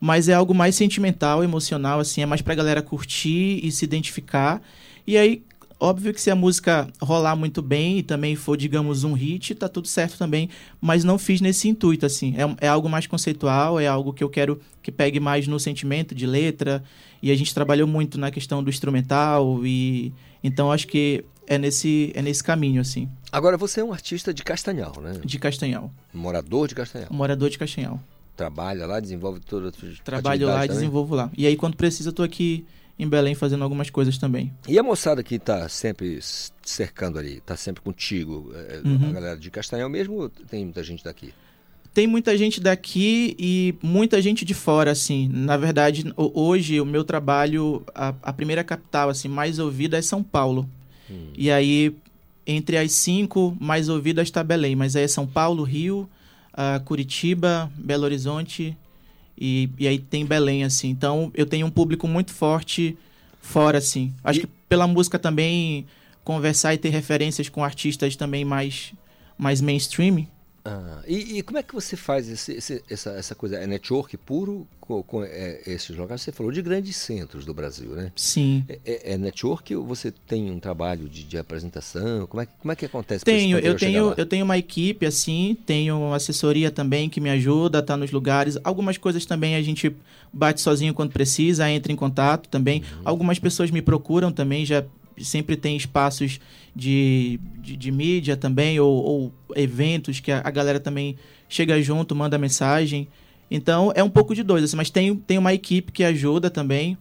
mas 0.00 0.28
é 0.28 0.34
algo 0.34 0.54
mais 0.54 0.74
sentimental, 0.74 1.42
emocional, 1.42 2.00
assim, 2.00 2.22
é 2.22 2.26
mais 2.26 2.42
pra 2.42 2.54
galera 2.54 2.82
curtir 2.82 3.60
e 3.62 3.70
se 3.70 3.84
identificar. 3.84 4.62
E 5.06 5.16
aí, 5.16 5.42
óbvio 5.80 6.12
que 6.12 6.20
se 6.20 6.30
a 6.30 6.34
música 6.34 6.88
rolar 7.00 7.36
muito 7.36 7.62
bem 7.62 7.98
e 7.98 8.02
também 8.02 8.36
for, 8.36 8.56
digamos, 8.56 9.04
um 9.04 9.12
hit, 9.12 9.54
tá 9.54 9.68
tudo 9.68 9.88
certo 9.88 10.18
também, 10.18 10.48
mas 10.80 11.04
não 11.04 11.18
fiz 11.18 11.40
nesse 11.40 11.68
intuito, 11.68 12.06
assim. 12.06 12.34
É, 12.36 12.66
é 12.66 12.68
algo 12.68 12.88
mais 12.88 13.06
conceitual, 13.06 13.80
é 13.80 13.86
algo 13.86 14.12
que 14.12 14.22
eu 14.22 14.28
quero 14.28 14.60
que 14.82 14.92
pegue 14.92 15.20
mais 15.20 15.46
no 15.46 15.58
sentimento 15.58 16.14
de 16.14 16.26
letra, 16.26 16.82
e 17.22 17.30
a 17.30 17.34
gente 17.34 17.52
trabalhou 17.52 17.86
muito 17.86 18.18
na 18.18 18.30
questão 18.30 18.62
do 18.62 18.70
instrumental, 18.70 19.64
e 19.64 20.12
então 20.42 20.70
acho 20.70 20.86
que 20.86 21.24
é 21.46 21.58
nesse, 21.58 22.12
é 22.14 22.22
nesse 22.22 22.44
caminho, 22.44 22.80
assim, 22.80 23.08
Agora, 23.30 23.58
você 23.58 23.80
é 23.80 23.84
um 23.84 23.92
artista 23.92 24.32
de 24.32 24.42
Castanhal, 24.42 24.94
né? 25.02 25.20
de 25.22 25.38
Castanhal, 25.38 25.92
Morador 26.14 26.66
de 26.66 26.74
Castanhal. 26.74 27.08
morador 27.10 27.50
de 27.50 27.58
Castanhal. 27.58 28.00
Trabalha 28.38 28.86
lá, 28.86 29.00
desenvolve 29.00 29.40
todas 29.40 29.74
as 29.74 29.98
Trabalho 29.98 30.46
lá 30.46 30.64
e 30.64 30.68
desenvolvo 30.68 31.16
lá. 31.16 31.28
E 31.36 31.44
aí, 31.44 31.56
quando 31.56 31.76
precisa, 31.76 32.12
tô 32.12 32.22
aqui 32.22 32.64
em 32.96 33.08
Belém 33.08 33.34
fazendo 33.34 33.64
algumas 33.64 33.90
coisas 33.90 34.16
também. 34.16 34.52
E 34.68 34.78
a 34.78 34.82
moçada 34.82 35.24
que 35.24 35.34
está 35.34 35.68
sempre 35.68 36.20
cercando 36.62 37.18
ali, 37.18 37.38
está 37.38 37.56
sempre 37.56 37.82
contigo, 37.82 38.52
é, 38.54 38.80
Uhum. 38.84 39.08
a 39.08 39.12
galera 39.12 39.36
de 39.36 39.50
Castanhal 39.50 39.88
mesmo 39.88 40.14
ou 40.14 40.28
tem 40.28 40.64
muita 40.64 40.84
gente 40.84 41.02
daqui? 41.02 41.34
tem 41.92 42.06
muita 42.06 42.38
gente 42.38 42.60
daqui 42.60 43.34
e 43.40 43.74
muita 43.82 44.22
gente 44.22 44.44
de 44.44 44.54
fora, 44.54 44.92
assim. 44.92 45.28
Na 45.32 45.56
verdade, 45.56 46.04
hoje 46.16 46.80
o 46.80 46.86
meu 46.86 47.02
trabalho, 47.02 47.82
a, 47.92 48.14
a 48.22 48.32
primeira 48.32 48.62
capital 48.62 49.08
assim 49.08 49.26
mais 49.26 49.58
ouvida 49.58 49.98
é 49.98 50.02
São 50.02 50.22
Paulo. 50.22 50.68
Hum. 51.10 51.30
E 51.36 51.50
aí, 51.50 51.92
entre 52.46 52.76
as 52.76 52.92
cinco 52.92 53.56
mais 53.60 53.88
ouvidas 53.88 54.28
está 54.28 54.44
Belém, 54.44 54.76
mas 54.76 54.94
aí 54.94 55.02
é 55.02 55.08
São 55.08 55.26
Paulo, 55.26 55.64
Rio, 55.64 56.08
uh, 56.58 56.82
Curitiba, 56.84 57.70
Belo 57.76 58.04
Horizonte 58.04 58.76
e, 59.40 59.70
e 59.78 59.86
aí 59.86 59.98
tem 59.98 60.26
Belém, 60.26 60.64
assim. 60.64 60.90
Então 60.90 61.30
eu 61.32 61.46
tenho 61.46 61.66
um 61.66 61.70
público 61.70 62.08
muito 62.08 62.32
forte 62.32 62.98
fora, 63.40 63.78
assim. 63.78 64.12
Acho 64.24 64.40
e... 64.40 64.42
que 64.42 64.48
pela 64.68 64.86
música 64.86 65.18
também 65.18 65.86
conversar 66.24 66.74
e 66.74 66.78
ter 66.78 66.90
referências 66.90 67.48
com 67.48 67.64
artistas 67.64 68.16
também 68.16 68.44
mais, 68.44 68.92
mais 69.38 69.60
mainstream 69.60 70.26
ah, 70.68 71.02
e, 71.06 71.38
e, 71.38 71.42
como 71.42 71.56
é 71.56 71.62
que 71.62 71.74
você 71.74 71.96
faz 71.96 72.28
esse, 72.28 72.52
esse, 72.52 72.82
essa, 72.90 73.10
essa 73.12 73.34
coisa? 73.34 73.56
É 73.56 73.66
network 73.66 74.14
puro 74.18 74.66
com, 74.78 75.02
com 75.02 75.24
é, 75.24 75.62
esses 75.66 75.96
locais? 75.96 76.20
Você 76.20 76.30
falou 76.30 76.52
de 76.52 76.60
grandes 76.60 76.94
centros 76.96 77.46
do 77.46 77.54
Brasil, 77.54 77.90
né? 77.92 78.12
Sim. 78.14 78.64
É, 78.68 78.78
é, 78.84 79.12
é 79.14 79.18
network 79.18 79.74
ou 79.74 79.86
você 79.86 80.10
tem 80.10 80.50
um 80.50 80.60
trabalho 80.60 81.08
de, 81.08 81.24
de 81.24 81.38
apresentação? 81.38 82.26
Como 82.26 82.42
é, 82.42 82.46
como 82.46 82.70
é 82.70 82.76
que 82.76 82.84
acontece? 82.84 83.24
Tenho, 83.24 83.58
eu 83.58 83.76
tenho, 83.76 84.12
eu 84.14 84.26
tenho 84.26 84.44
uma 84.44 84.58
equipe 84.58 85.06
assim, 85.06 85.56
tenho 85.64 86.12
assessoria 86.12 86.70
também 86.70 87.08
que 87.08 87.20
me 87.20 87.30
ajuda 87.30 87.78
a 87.78 87.80
estar 87.80 87.96
nos 87.96 88.10
lugares. 88.10 88.58
Algumas 88.62 88.98
coisas 88.98 89.24
também 89.24 89.56
a 89.56 89.62
gente 89.62 89.94
bate 90.30 90.60
sozinho 90.60 90.92
quando 90.92 91.12
precisa, 91.12 91.70
entra 91.70 91.90
em 91.90 91.96
contato 91.96 92.48
também. 92.48 92.80
Uhum. 92.80 93.02
Algumas 93.04 93.38
pessoas 93.38 93.70
me 93.70 93.80
procuram 93.80 94.30
também, 94.30 94.66
já 94.66 94.84
sempre 95.24 95.56
tem 95.56 95.76
espaços 95.76 96.40
de, 96.74 97.40
de, 97.56 97.76
de 97.76 97.90
mídia 97.90 98.36
também, 98.36 98.78
ou, 98.78 99.04
ou, 99.04 99.32
eventos 99.56 100.20
que 100.20 100.30
a, 100.30 100.40
a, 100.44 100.50
galera 100.50 100.78
também 100.78 101.16
chega 101.48 101.80
junto, 101.82 102.14
manda 102.14 102.38
mensagem. 102.38 103.08
Então 103.50 103.92
é 103.94 104.02
um 104.02 104.10
pouco 104.10 104.34
de 104.34 104.42
dois, 104.42 104.62
assim, 104.62 104.76
mas 104.76 104.90
tem, 104.90 105.14
tem 105.16 105.38
uma 105.38 105.54
equipe 105.54 105.90
que 105.90 106.04
ajuda 106.04 106.50
também, 106.50 106.96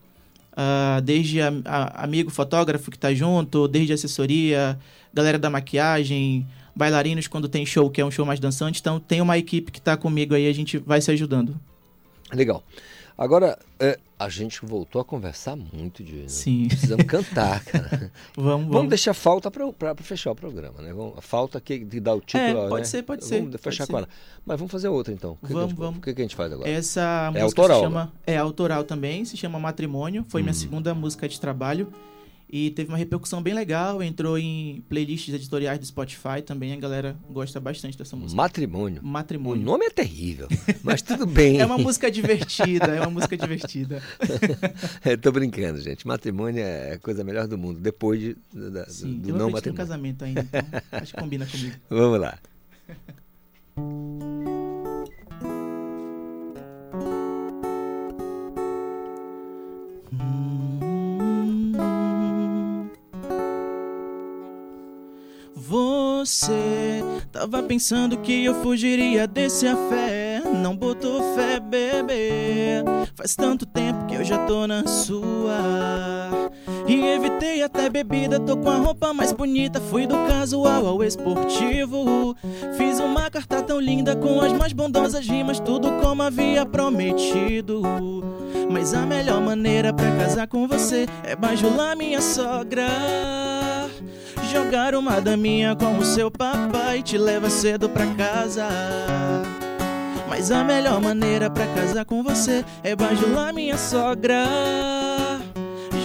uh, 0.54 1.02
desde 1.02 1.42
a, 1.42 1.52
a, 1.66 2.04
amigo 2.04 2.30
fotógrafo 2.32 2.90
que 2.90 2.98
está 2.98 3.14
junto, 3.14 3.68
desde 3.68 3.94
assessoria, 3.94 4.80
galera 5.14 5.38
da 5.38 5.50
maquiagem, 5.50 6.48
bailarinos 6.76 7.28
quando 7.28 7.50
tem 7.50 7.66
show, 7.66 7.90
que 7.90 8.00
é 8.00 8.06
um 8.06 8.12
show 8.12 8.26
mais 8.26 8.40
dançante. 8.40 8.80
Então 8.80 9.00
tem 9.00 9.22
uma 9.22 9.38
equipe 9.38 9.72
que 9.72 9.80
está 9.80 9.98
comigo 9.98 10.34
aí, 10.34 10.48
a 10.48 10.54
gente 10.54 10.78
vai 10.78 11.02
se 11.02 11.12
ajudando. 11.12 11.60
Legal. 12.34 12.64
Agora, 13.18 13.58
é, 13.80 13.98
a 14.20 14.30
gente 14.30 14.66
voltou 14.66 15.00
a 15.00 15.06
conversar 15.06 15.56
muito, 15.56 16.04
de 16.04 16.30
Sim. 16.32 16.68
Precisamos 16.68 17.06
cantar, 17.06 17.64
cara. 17.64 18.12
vamos, 18.36 18.62
vamos. 18.62 18.68
Vamos 18.68 18.90
deixar 18.90 19.14
falta 19.14 19.52
para 19.52 19.96
fechar 19.98 20.32
o 20.32 20.36
programa, 20.36 20.82
né? 20.82 20.92
Vamos, 20.92 21.18
a 21.18 21.22
falta 21.22 21.62
que 21.62 21.78
de 21.80 22.00
dar 22.00 22.16
o 22.16 22.22
título, 22.22 22.66
é, 22.66 22.70
pode 22.70 22.82
né? 22.82 22.86
ser, 22.86 23.04
pode 23.04 23.26
ser. 23.26 23.42
Vamos 23.42 23.62
fechar 23.62 23.86
com 23.86 23.98
ela. 23.98 24.10
Mas 24.44 24.58
vamos 24.58 24.72
fazer 24.72 24.88
outra 24.88 25.14
então. 25.14 25.38
Que 25.46 25.54
vamos, 25.54 25.74
que 25.74 25.80
vamos. 25.80 26.00
O 26.00 26.02
que, 26.02 26.14
que, 26.14 26.22
a 26.22 26.24
gente 26.24 26.36
faz 26.36 26.52
agora? 26.52 26.68
Essa 26.68 27.32
é 27.36 27.42
música 27.42 27.62
autoral, 27.62 27.78
se 27.78 27.84
chama 27.84 28.06
né? 28.06 28.12
é 28.26 28.38
autoral 28.38 28.84
também, 28.84 29.24
se 29.24 29.38
chama 29.38 29.60
Matrimônio. 29.60 30.26
Foi 30.30 30.42
hum. 30.42 30.46
minha 30.46 30.54
segunda 30.54 30.96
música 30.96 31.30
de 31.30 31.40
trabalho. 31.40 31.94
E 32.50 32.72
teve 32.72 32.90
uma 32.90 32.98
repercussão 32.98 33.42
bem 33.42 33.54
legal, 33.54 34.02
entrou 34.02 34.38
em 34.38 34.82
playlists 34.88 35.34
editoriais 35.34 35.80
do 35.80 35.86
Spotify 35.86 36.42
também, 36.46 36.72
a 36.72 36.78
galera 36.78 37.18
gosta 37.30 37.60
bastante 37.60 37.98
dessa 37.98 38.16
música. 38.16 38.38
Matrimônio. 38.38 39.04
Matrimônio. 39.04 39.62
O 39.62 39.66
nome 39.66 39.86
é 39.86 39.90
terrível, 39.90 40.48
mas 40.82 41.02
tudo 41.02 41.26
bem. 41.26 41.60
é 41.60 41.66
uma 41.66 41.78
música 41.78 42.10
divertida, 42.10 42.86
é 42.86 43.02
uma 43.02 43.10
música 43.10 43.36
divertida. 43.36 44.02
é, 45.04 45.18
tô 45.18 45.30
brincando, 45.32 45.82
gente. 45.82 46.08
Matrimônio 46.08 46.64
é 46.64 46.94
a 46.94 47.00
coisa 47.00 47.22
melhor 47.22 47.48
do 47.48 47.58
mundo, 47.58 47.82
depois 47.82 48.20
de, 48.20 48.38
da, 48.54 48.86
Sim, 48.86 49.20
do 49.20 49.30
eu 49.30 49.36
não 49.36 49.50
matrimônio. 49.50 49.74
um 49.74 49.76
casamento 49.76 50.24
ainda, 50.24 50.42
então 50.42 50.62
acho 50.92 51.14
que 51.14 51.20
combina 51.20 51.46
comigo. 51.46 51.76
Vamos 51.90 52.20
lá. 52.22 52.40
Você 65.68 67.04
tava 67.30 67.62
pensando 67.62 68.16
que 68.20 68.46
eu 68.46 68.56
fugiria 68.64 69.28
desse 69.28 69.68
afé. 69.68 70.42
Não 70.46 70.74
botou 70.74 71.36
fé, 71.36 71.60
bebê. 71.60 72.86
Faz 73.14 73.36
tanto 73.36 73.66
tempo 73.66 74.06
que 74.06 74.16
eu 74.16 74.24
já 74.24 74.46
tô 74.46 74.66
na 74.66 74.88
sua. 74.88 75.60
E 76.88 77.06
evitei 77.06 77.62
até 77.64 77.90
bebida, 77.90 78.40
tô 78.40 78.56
com 78.56 78.70
a 78.70 78.78
roupa 78.78 79.14
mais 79.14 79.34
bonita. 79.34 79.82
Fui 79.82 80.08
do 80.08 80.16
casual 80.26 80.88
ao 80.88 81.04
esportivo. 81.04 82.34
Fiz 82.78 83.02
uma 83.02 83.30
carta 83.30 83.62
tão 83.62 83.78
linda 83.78 84.16
com 84.16 84.40
as 84.40 84.54
mais 84.54 84.72
bondosas 84.72 85.28
rimas, 85.28 85.60
tudo 85.60 85.92
como 86.02 86.24
havia 86.24 86.66
prometido. 86.66 87.82
Mas 88.72 88.94
a 88.94 89.06
melhor 89.06 89.42
maneira 89.42 89.92
para 89.92 90.16
casar 90.16 90.48
com 90.48 90.66
você 90.66 91.08
é 91.26 91.36
bajular 91.36 91.94
minha 91.98 92.22
sogra. 92.22 93.57
Jogar 94.52 94.96
uma 94.96 95.20
daminha 95.20 95.76
com 95.76 95.98
o 95.98 96.06
seu 96.06 96.32
papai 96.32 97.02
te 97.02 97.18
leva 97.18 97.50
cedo 97.50 97.90
pra 97.90 98.06
casa. 98.16 98.68
Mas 100.30 100.52
a 100.52 100.64
melhor 100.64 101.02
maneira 101.02 101.50
pra 101.50 101.66
casar 101.68 102.06
com 102.06 102.22
você 102.22 102.64
é 102.84 102.96
bajular 102.96 103.54
minha 103.54 103.78
sogra. 103.78 104.46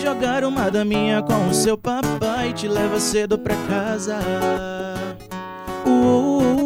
Jogar 0.03 0.45
uma 0.45 0.71
daminha 0.71 1.23
com 1.23 1.49
o 1.49 1.55
seu 1.55 1.77
papai 1.79 2.53
te 2.53 2.67
leva 2.67 2.99
cedo 2.99 3.39
pra 3.39 3.55
casa. 3.69 4.19
Uh, 5.87 5.91
uh, 5.91 6.57
uh, 6.57 6.62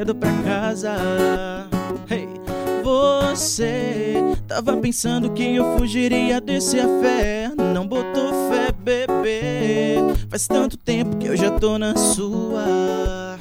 cedo 0.00 0.14
pra 0.14 0.32
casa. 0.42 0.96
Hey. 2.10 2.26
Você 2.82 4.14
tava 4.48 4.74
pensando 4.78 5.30
que 5.30 5.56
eu 5.56 5.76
fugiria 5.76 6.40
desse 6.40 6.80
afé. 6.80 7.50
Não 7.74 7.86
botou 7.86 8.32
fé, 8.48 8.72
bebê. 8.72 9.96
Faz 10.30 10.46
tanto 10.48 10.78
tempo 10.78 11.18
que 11.18 11.26
eu 11.26 11.36
já 11.36 11.50
tô 11.50 11.78
na 11.78 11.94
sua. 11.96 13.36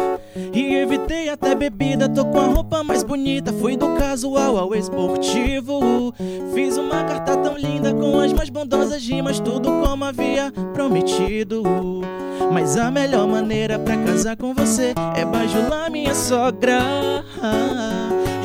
E 0.54 0.76
evitei 0.76 1.30
até 1.30 1.56
bebida, 1.56 2.10
tô 2.10 2.26
com 2.26 2.40
a 2.40 2.48
roupa 2.48 2.84
mais 2.84 3.04
bonita. 3.04 3.54
Fui 3.54 3.78
do 3.78 3.96
casual 3.96 4.58
ao 4.58 4.76
esportivo. 4.76 6.14
Fiz 6.54 6.76
uma 6.76 7.06
carta 7.06 7.38
tão 7.38 7.58
linda 7.58 7.94
com 7.94 8.20
as 8.20 8.34
mais 8.34 8.50
bondosas 8.50 9.02
rimas, 9.02 9.40
tudo 9.40 9.70
como 9.82 10.04
havia 10.04 10.52
prometido. 10.74 11.64
Mas 12.52 12.78
a 12.78 12.90
melhor 12.90 13.28
maneira 13.28 13.78
pra 13.78 13.98
casar 13.98 14.36
com 14.36 14.54
você 14.54 14.94
é 15.16 15.26
bajular 15.26 15.90
minha 15.92 16.16
sogra. 16.16 16.80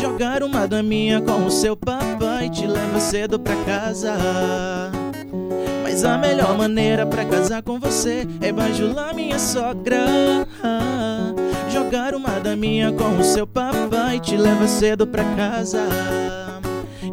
Jogar 0.01 0.43
uma 0.43 0.67
daminha 0.67 1.21
com 1.21 1.47
o 1.47 1.51
seu 1.51 1.77
papai 1.77 2.51
te 2.51 2.67
leva 2.67 3.01
cedo 3.01 3.39
pra 3.39 3.57
casa. 3.65 4.15
Mas 5.83 6.05
a 6.05 6.19
melhor 6.19 6.57
maneira 6.57 7.07
pra 7.07 7.25
casar 7.25 7.63
com 7.63 7.79
você 7.79 8.27
é 8.41 8.53
bajular 8.53 9.15
minha 9.15 9.39
sogra. 9.39 10.05
Jogar 11.71 12.15
uma 12.15 12.39
daminha 12.41 12.93
com 12.93 13.19
o 13.19 13.25
seu 13.25 13.47
papai 13.47 14.21
te 14.21 14.37
leva 14.37 14.67
cedo 14.67 15.07
pra 15.07 15.25
casa. 15.37 15.81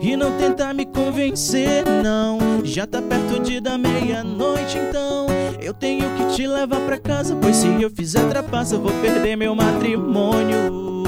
E 0.01 0.15
não 0.15 0.35
tenta 0.37 0.73
me 0.73 0.85
convencer, 0.85 1.85
não. 2.03 2.39
Já 2.63 2.87
tá 2.87 3.01
perto 3.01 3.39
de 3.39 3.59
dar 3.61 3.77
meia-noite, 3.77 4.77
então 4.77 5.27
eu 5.61 5.73
tenho 5.73 6.09
que 6.15 6.35
te 6.35 6.47
levar 6.47 6.79
pra 6.81 6.97
casa. 6.97 7.37
Pois 7.39 7.57
se 7.57 7.67
eu 7.79 7.89
fizer 7.89 8.27
trapaça, 8.27 8.75
eu 8.75 8.81
vou 8.81 8.91
perder 8.93 9.35
meu 9.35 9.53
matrimônio. 9.53 11.03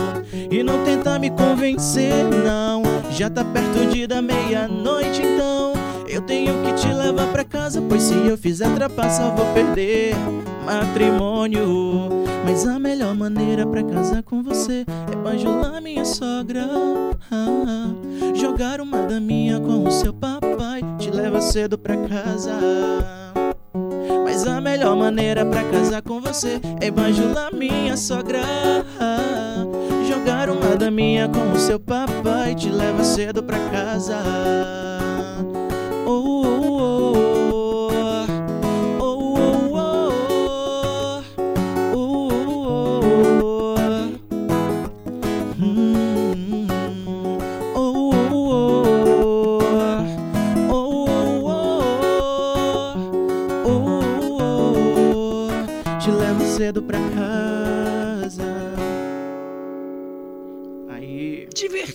E 0.52 0.62
não 0.62 0.84
tenta 0.84 1.18
me 1.18 1.32
convencer, 1.32 2.14
não. 2.46 2.84
Já 3.10 3.30
tá 3.30 3.44
perto 3.44 3.88
de 3.92 4.06
dar 4.06 4.22
meia-noite, 4.22 5.22
então 5.22 5.74
eu 6.08 6.22
tenho 6.22 6.54
que 6.64 6.74
te 6.74 6.94
levar 6.94 7.28
pra 7.32 7.44
casa. 7.44 7.82
Pois 7.82 8.04
se 8.04 8.14
eu 8.14 8.38
fizer 8.38 8.70
trapaça, 8.76 9.24
eu 9.24 9.36
vou 9.36 9.46
perder 9.54 10.14
matrimônio. 10.66 12.23
Mas 12.44 12.68
a 12.68 12.78
melhor 12.78 13.16
maneira 13.16 13.66
pra 13.66 13.84
casar 13.84 14.22
com 14.24 14.44
você 14.44 14.86
é 15.12 15.16
bajular 15.16 15.82
minha 15.82 16.06
sogra. 16.06 16.68
Jogar 18.36 18.82
uma 18.82 19.04
daminha 19.04 19.60
com 19.60 19.84
o 19.84 19.92
seu 19.92 20.14
papai 20.14 20.82
te 21.00 21.10
leva 21.10 21.42
cedo 21.42 21.78
pra 21.78 21.96
casa. 21.96 22.52
Mas 24.24 24.46
a 24.46 24.60
melhor 24.60 24.96
maneira 24.96 25.46
pra 25.46 25.64
casar 25.64 26.02
com 26.02 26.20
você 26.20 26.60
é 26.82 26.92
bajular 26.92 27.54
minha 27.54 27.96
sogra. 27.96 28.42
Jogar 30.08 30.50
uma 30.50 30.76
daminha 30.76 31.30
com 31.30 31.52
o 31.52 31.58
seu 31.58 31.80
papai 31.80 32.56
te 32.56 32.70
leva 32.70 33.04
cedo 33.04 33.42
pra 33.42 33.58
casa. 33.70 34.18
Oh, 36.06 36.12
oh, 36.12 36.46
oh, 36.46 37.14
oh. 37.40 37.43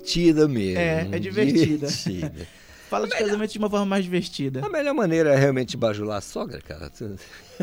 Divertida 0.09 0.49
mesmo. 0.49 0.79
É, 0.79 1.09
é 1.13 1.19
divertida. 1.19 1.87
divertida. 1.87 2.47
Fala 2.89 3.07
de 3.07 3.15
casamento 3.15 3.53
de 3.53 3.59
uma 3.59 3.69
forma 3.69 3.85
mais 3.85 4.03
divertida. 4.03 4.65
A 4.65 4.69
melhor 4.71 4.95
maneira 4.95 5.35
é 5.35 5.37
realmente 5.37 5.77
bajular 5.77 6.17
a 6.17 6.21
sogra, 6.23 6.59
cara. 6.63 6.91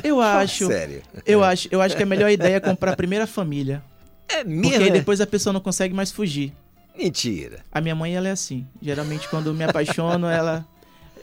Eu 0.04 0.22
acho. 0.22 0.68
sério. 0.68 1.02
Eu 1.26 1.44
acho, 1.44 1.68
eu 1.72 1.82
acho 1.82 1.98
que 1.98 2.04
a 2.04 2.06
melhor 2.06 2.30
ideia 2.30 2.58
é 2.58 2.60
comprar 2.60 2.92
a 2.92 2.96
primeira 2.96 3.26
família. 3.26 3.84
É 4.30 4.44
Porque 4.44 4.76
aí 4.76 4.92
depois 4.92 5.20
a 5.20 5.26
pessoa 5.26 5.52
não 5.52 5.60
consegue 5.60 5.96
mais 5.96 6.12
fugir. 6.12 6.54
Mentira. 6.96 7.64
A 7.72 7.82
minha 7.82 7.96
mãe, 7.96 8.16
ela 8.16 8.28
é 8.28 8.32
assim. 8.32 8.68
Geralmente, 8.80 9.28
quando 9.28 9.48
eu 9.48 9.54
me 9.54 9.64
apaixono, 9.64 10.28
ela 10.28 10.64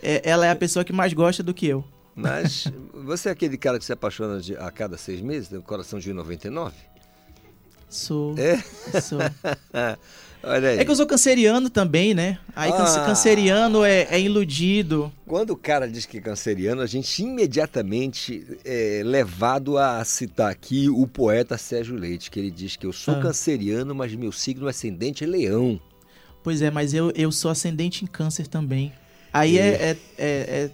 é, 0.03 0.21
ela 0.29 0.47
é 0.47 0.51
a 0.51 0.57
pessoa 0.57 0.85
que 0.85 0.93
mais 0.93 1.13
gosta 1.13 1.43
do 1.43 1.55
que 1.55 1.67
eu. 1.67 1.85
Mas 2.15 2.67
você 2.93 3.29
é 3.29 3.33
aquele 3.33 3.57
cara 3.57 3.79
que 3.79 3.85
se 3.85 3.93
apaixona 3.93 4.41
de- 4.41 4.57
a 4.57 4.69
cada 4.73 4.97
seis 4.99 5.21
meses, 5.21 5.49
tem 5.49 5.59
um 5.61 5.63
coração 5.63 6.01
de 6.01 6.13
99? 6.13 6.75
Sou. 7.89 8.35
É? 8.37 8.59
Sou. 9.01 9.21
Olha 10.45 10.71
aí. 10.71 10.79
É 10.79 10.85
que 10.85 10.91
eu 10.91 10.97
sou 10.97 11.07
canceriano 11.07 11.71
também, 11.71 12.15
né? 12.15 12.39
Aí 12.55 12.71
Ah. 12.73 13.05
canceriano 13.07 13.85
é, 13.85 14.09
é 14.11 14.21
iludido. 14.21 15.13
Quando 15.27 15.51
o 15.51 15.57
cara 15.57 15.89
diz 15.89 16.05
que 16.05 16.19
é 16.19 16.21
canceriano, 16.21 16.83
a 16.83 16.87
gente 16.87 17.23
imediatamente 17.23 18.45
é 18.65 19.03
levado 19.05 19.79
a 19.79 20.05
citar 20.05 20.51
aqui 20.51 20.89
o 20.91 21.07
poeta 21.07 21.57
Sérgio 21.57 21.95
Leite, 21.97 22.31
que 22.31 22.41
ele 22.41 22.51
diz 22.51 22.77
que 22.77 22.85
eu 22.87 22.93
sou 22.93 23.15
Ah. 23.15 23.21
canceriano, 23.21 23.95
mas 23.95 24.15
meu 24.15 24.33
signo 24.33 24.67
ascendente 24.67 25.23
é 25.25 25.27
leão. 25.27 25.81
Pois 26.43 26.61
é, 26.61 26.71
mas 26.71 26.93
eu, 26.93 27.13
eu 27.15 27.31
sou 27.31 27.51
ascendente 27.51 28.03
em 28.05 28.07
câncer 28.09 28.47
também. 28.49 28.93
Aí 29.33 29.57
é, 29.59 29.63
é, 29.63 29.97
é, 30.19 30.27
é, 30.27 30.71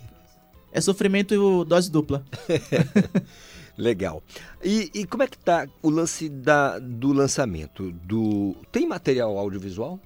é 0.72 0.80
sofrimento 0.80 1.64
dose 1.64 1.90
dupla. 1.90 2.24
Legal. 3.78 4.22
E, 4.62 4.90
e 4.92 5.06
como 5.06 5.22
é 5.22 5.28
que 5.28 5.38
tá 5.38 5.66
o 5.80 5.88
lance 5.88 6.28
da, 6.28 6.78
do 6.80 7.12
lançamento? 7.12 7.92
Do 8.04 8.56
Tem 8.72 8.86
material 8.86 9.38
audiovisual? 9.38 9.98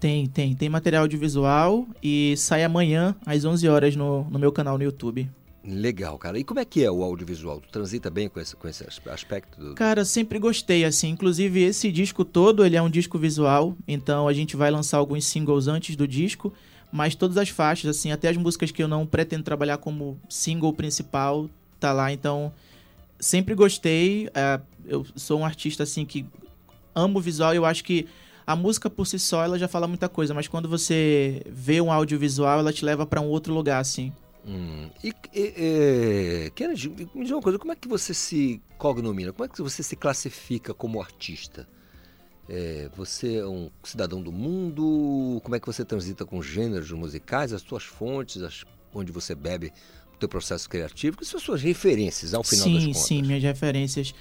Tem, 0.00 0.26
tem. 0.26 0.54
Tem 0.56 0.68
material 0.68 1.04
audiovisual 1.04 1.86
e 2.02 2.34
sai 2.36 2.64
amanhã 2.64 3.14
às 3.24 3.44
11 3.44 3.68
horas 3.68 3.94
no, 3.94 4.24
no 4.24 4.38
meu 4.38 4.50
canal 4.50 4.76
no 4.76 4.82
YouTube. 4.82 5.30
Legal, 5.64 6.18
cara. 6.18 6.36
E 6.40 6.42
como 6.42 6.58
é 6.58 6.64
que 6.64 6.82
é 6.82 6.90
o 6.90 7.04
audiovisual? 7.04 7.60
Tu 7.60 7.68
transita 7.70 8.10
bem 8.10 8.28
com 8.28 8.40
esse, 8.40 8.56
com 8.56 8.66
esse 8.66 8.82
as- 8.82 9.00
aspecto? 9.06 9.60
Do... 9.60 9.74
Cara, 9.76 10.04
sempre 10.04 10.40
gostei, 10.40 10.84
assim. 10.84 11.10
Inclusive, 11.10 11.62
esse 11.62 11.92
disco 11.92 12.24
todo, 12.24 12.66
ele 12.66 12.74
é 12.74 12.82
um 12.82 12.90
disco 12.90 13.16
visual. 13.16 13.76
Então, 13.86 14.26
a 14.26 14.32
gente 14.32 14.56
vai 14.56 14.72
lançar 14.72 14.98
alguns 14.98 15.24
singles 15.24 15.68
antes 15.68 15.94
do 15.94 16.08
disco. 16.08 16.52
Mas 16.90 17.14
todas 17.14 17.36
as 17.36 17.48
faixas, 17.48 17.96
assim, 17.96 18.10
até 18.10 18.28
as 18.28 18.36
músicas 18.36 18.72
que 18.72 18.82
eu 18.82 18.88
não 18.88 19.06
pretendo 19.06 19.44
trabalhar 19.44 19.78
como 19.78 20.18
single 20.28 20.72
principal, 20.72 21.48
tá 21.78 21.92
lá. 21.92 22.12
Então, 22.12 22.52
sempre 23.22 23.54
gostei. 23.54 24.28
É, 24.34 24.60
eu 24.84 25.06
sou 25.16 25.40
um 25.40 25.44
artista, 25.44 25.84
assim, 25.84 26.04
que 26.04 26.26
amo 26.94 27.18
o 27.18 27.22
visual. 27.22 27.54
Eu 27.54 27.64
acho 27.64 27.84
que 27.84 28.06
a 28.46 28.56
música 28.56 28.90
por 28.90 29.06
si 29.06 29.18
só, 29.18 29.44
ela 29.44 29.58
já 29.58 29.68
fala 29.68 29.86
muita 29.86 30.08
coisa. 30.08 30.34
Mas 30.34 30.48
quando 30.48 30.68
você 30.68 31.42
vê 31.46 31.80
um 31.80 31.90
audiovisual, 31.92 32.58
ela 32.58 32.72
te 32.72 32.84
leva 32.84 33.06
pra 33.06 33.20
um 33.20 33.28
outro 33.28 33.54
lugar, 33.54 33.80
assim. 33.80 34.12
Hum. 34.44 34.90
E, 35.04 35.12
e, 35.32 35.54
e, 36.46 36.50
Kennedy, 36.50 36.88
me 37.14 37.22
diz 37.22 37.30
uma 37.30 37.40
coisa, 37.40 37.58
como 37.58 37.72
é 37.72 37.76
que 37.76 37.86
você 37.86 38.12
se 38.12 38.60
cognomina? 38.76 39.32
Como 39.32 39.44
é 39.44 39.48
que 39.48 39.62
você 39.62 39.82
se 39.84 39.94
classifica 39.94 40.74
como 40.74 41.00
artista? 41.00 41.68
É, 42.48 42.90
você 42.96 43.36
é 43.36 43.46
um 43.46 43.70
cidadão 43.84 44.20
do 44.20 44.32
mundo? 44.32 45.40
Como 45.44 45.54
é 45.54 45.60
que 45.60 45.66
você 45.66 45.84
transita 45.84 46.24
com 46.26 46.42
gêneros 46.42 46.90
musicais, 46.90 47.52
as 47.52 47.62
suas 47.62 47.84
fontes, 47.84 48.42
as- 48.42 48.64
onde 48.92 49.12
você 49.12 49.32
bebe 49.32 49.72
teu 50.22 50.28
processo 50.28 50.68
criativo? 50.68 51.16
Quais 51.18 51.28
são 51.28 51.38
as 51.38 51.44
suas 51.44 51.62
referências 51.62 52.32
ao 52.34 52.42
final 52.42 52.64
sim, 52.66 52.74
das 52.74 52.84
contas? 52.86 53.02
Sim, 53.02 53.22
minhas 53.22 53.42
referências. 53.42 54.14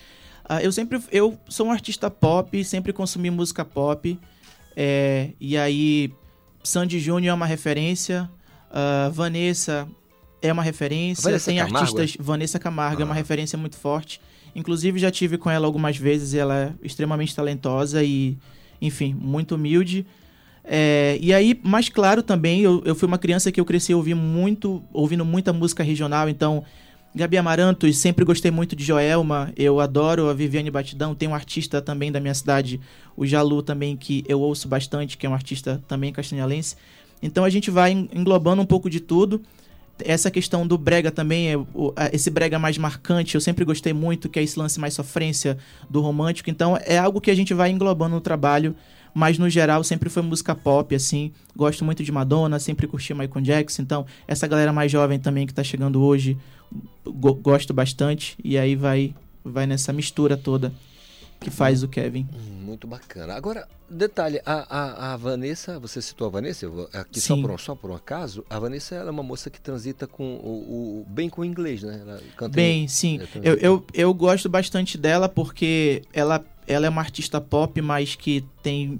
Ah, 0.44 0.62
eu 0.62 0.72
sempre 0.72 1.00
eu 1.12 1.38
sou 1.48 1.68
um 1.68 1.72
artista 1.72 2.10
pop, 2.10 2.64
sempre 2.64 2.92
consumi 2.92 3.30
música 3.30 3.64
pop. 3.64 4.18
é, 4.76 5.30
e 5.40 5.58
aí, 5.58 6.12
Sandy 6.64 7.00
Júnior 7.00 7.32
é 7.32 7.34
uma 7.34 7.46
referência. 7.46 8.30
ah, 8.72 9.10
Vanessa 9.14 9.88
é 10.42 10.52
uma 10.52 10.64
referência. 10.64 11.24
Vanessa 11.24 11.52
Tem 11.52 11.58
Camargo, 11.60 11.78
artistas. 11.78 12.16
é? 12.20 12.24
Vanessa 12.24 12.58
Camargo 12.60 13.02
é 13.02 13.06
uma 13.06 13.14
Ah. 13.14 13.18
referência 13.18 13.58
muito 13.58 13.78
forte. 13.78 14.20
Inclusive, 14.56 14.98
já 15.00 15.12
tive 15.12 15.38
com 15.38 15.50
ela 15.50 15.66
algumas 15.68 15.96
vezes. 15.98 16.34
Ela 16.34 16.56
é 16.82 16.86
extremamente 16.86 17.36
talentosa 17.36 18.04
e, 18.04 18.38
enfim, 18.82 19.14
muito 19.14 19.56
humilde. 19.56 20.06
É, 20.64 21.18
e 21.20 21.34
aí, 21.34 21.60
mais 21.64 21.90
claro 21.90 22.22
também, 22.22 22.62
eu, 22.62 22.82
eu 22.86 22.96
fui 22.96 23.08
uma 23.08 23.18
criança 23.18 23.52
que 23.52 23.60
eu 23.60 23.66
cresci 23.66 23.94
ouvindo 23.94 24.22
muito, 24.22 24.82
ouvindo 24.94 25.26
muita 25.26 25.52
música 25.52 25.84
regional, 25.84 26.30
então 26.30 26.64
Gabi 27.14 27.38
Amarantos, 27.38 27.98
sempre 27.98 28.24
gostei 28.24 28.52
muito 28.52 28.76
de 28.76 28.84
Joelma, 28.84 29.52
eu 29.58 29.80
adoro 29.82 30.30
a 30.30 30.34
Viviane 30.34 30.72
Batidão, 30.72 31.14
tem 31.14 31.28
um 31.28 31.36
artista 31.36 31.82
também 31.82 32.12
da 32.12 32.20
minha 32.20 32.34
cidade, 32.34 32.80
o 33.18 33.26
Jalu 33.26 33.62
também, 33.62 33.98
que 33.98 34.24
eu 34.28 34.40
ouço 34.40 34.68
bastante, 34.68 35.18
que 35.18 35.26
é 35.26 35.30
um 35.30 35.34
artista 35.34 35.84
também 35.88 36.14
castanhalense. 36.14 36.76
Então 37.22 37.44
a 37.44 37.50
gente 37.50 37.70
vai 37.70 37.92
en- 37.92 38.08
englobando 38.14 38.62
um 38.62 38.66
pouco 38.66 38.90
de 38.90 39.00
tudo. 39.02 39.42
Essa 40.04 40.32
questão 40.32 40.66
do 40.66 40.78
brega 40.78 41.12
também, 41.12 41.50
é 41.50 41.56
esse 42.14 42.30
brega 42.32 42.58
mais 42.58 42.78
marcante, 42.78 43.36
eu 43.36 43.42
sempre 43.42 43.66
gostei 43.66 43.94
muito, 43.94 44.30
que 44.30 44.40
é 44.40 44.44
esse 44.44 44.58
lance 44.58 44.80
mais 44.80 44.94
sofrência 44.94 45.58
do 45.90 46.02
romântico. 46.02 46.50
Então 46.50 46.78
é 46.86 46.98
algo 46.98 47.20
que 47.20 47.30
a 47.30 47.36
gente 47.36 47.54
vai 47.54 47.70
englobando 47.70 48.16
no 48.16 48.22
trabalho, 48.22 48.74
mas 49.14 49.38
no 49.38 49.50
geral 49.50 49.84
sempre 49.84 50.10
foi 50.10 50.22
música 50.24 50.54
pop, 50.56 50.94
assim. 50.96 51.32
Gosto 51.56 51.84
muito 51.86 52.04
de 52.04 52.12
Madonna, 52.12 52.60
sempre 52.60 52.88
curti 52.88 53.14
Michael 53.14 53.44
Jackson. 53.46 53.82
Então 53.82 54.06
essa 54.28 54.48
galera 54.48 54.72
mais 54.74 54.92
jovem 54.92 55.20
também 55.20 55.46
que 55.48 55.54
tá 55.54 55.64
chegando 55.64 56.02
hoje, 56.02 56.38
go- 57.06 57.34
gosto 57.36 57.74
bastante. 57.74 58.36
E 58.44 58.58
aí 58.58 58.76
vai, 58.76 59.14
vai 59.44 59.66
nessa 59.68 59.92
mistura 59.94 60.36
toda 60.38 60.72
que 61.42 61.50
faz 61.50 61.84
o 61.84 61.88
Kevin. 61.88 62.28
Hum, 62.34 62.62
Muito 62.64 62.88
bacana. 62.88 63.34
Agora, 63.34 63.68
detalhe, 63.90 64.40
a, 64.46 64.54
a, 65.10 65.14
a 65.14 65.18
Vanessa, 65.18 65.78
você 65.80 66.02
citou 66.02 66.28
a 66.28 66.30
Vanessa, 66.30 66.66
eu 66.66 66.72
vou- 66.72 66.90
aqui 66.94 67.20
só 67.20 67.36
por, 67.36 67.52
um, 67.52 67.58
só 67.58 67.76
por 67.76 67.92
um 67.92 67.96
acaso, 67.96 68.46
a 68.50 68.58
Vanessa 68.60 68.96
ela 68.96 69.10
é 69.10 69.12
uma 69.12 69.24
moça 69.24 69.50
que 69.50 69.60
transita 69.60 70.06
com 70.08 70.24
o, 70.36 71.02
o- 71.02 71.06
bem 71.10 71.28
com 71.30 71.42
o 71.42 71.46
inglês, 71.46 71.82
né? 71.84 72.00
Ela 72.02 72.22
canta 72.38 72.56
Bem, 72.56 72.84
em- 72.84 72.88
sim. 72.88 73.20
é, 73.20 73.26
Eu, 73.50 73.56
eu, 73.56 73.86
eu 73.94 74.14
gosto 74.14 74.48
bastante 74.48 74.98
dela 74.98 75.28
porque 75.28 76.04
ela, 76.14 76.46
ela 76.68 76.86
é 76.86 76.90
uma 76.90 77.02
artista 77.02 77.42
pop, 77.42 77.82
mas 77.82 78.16
que 78.16 78.46
tem 78.64 79.00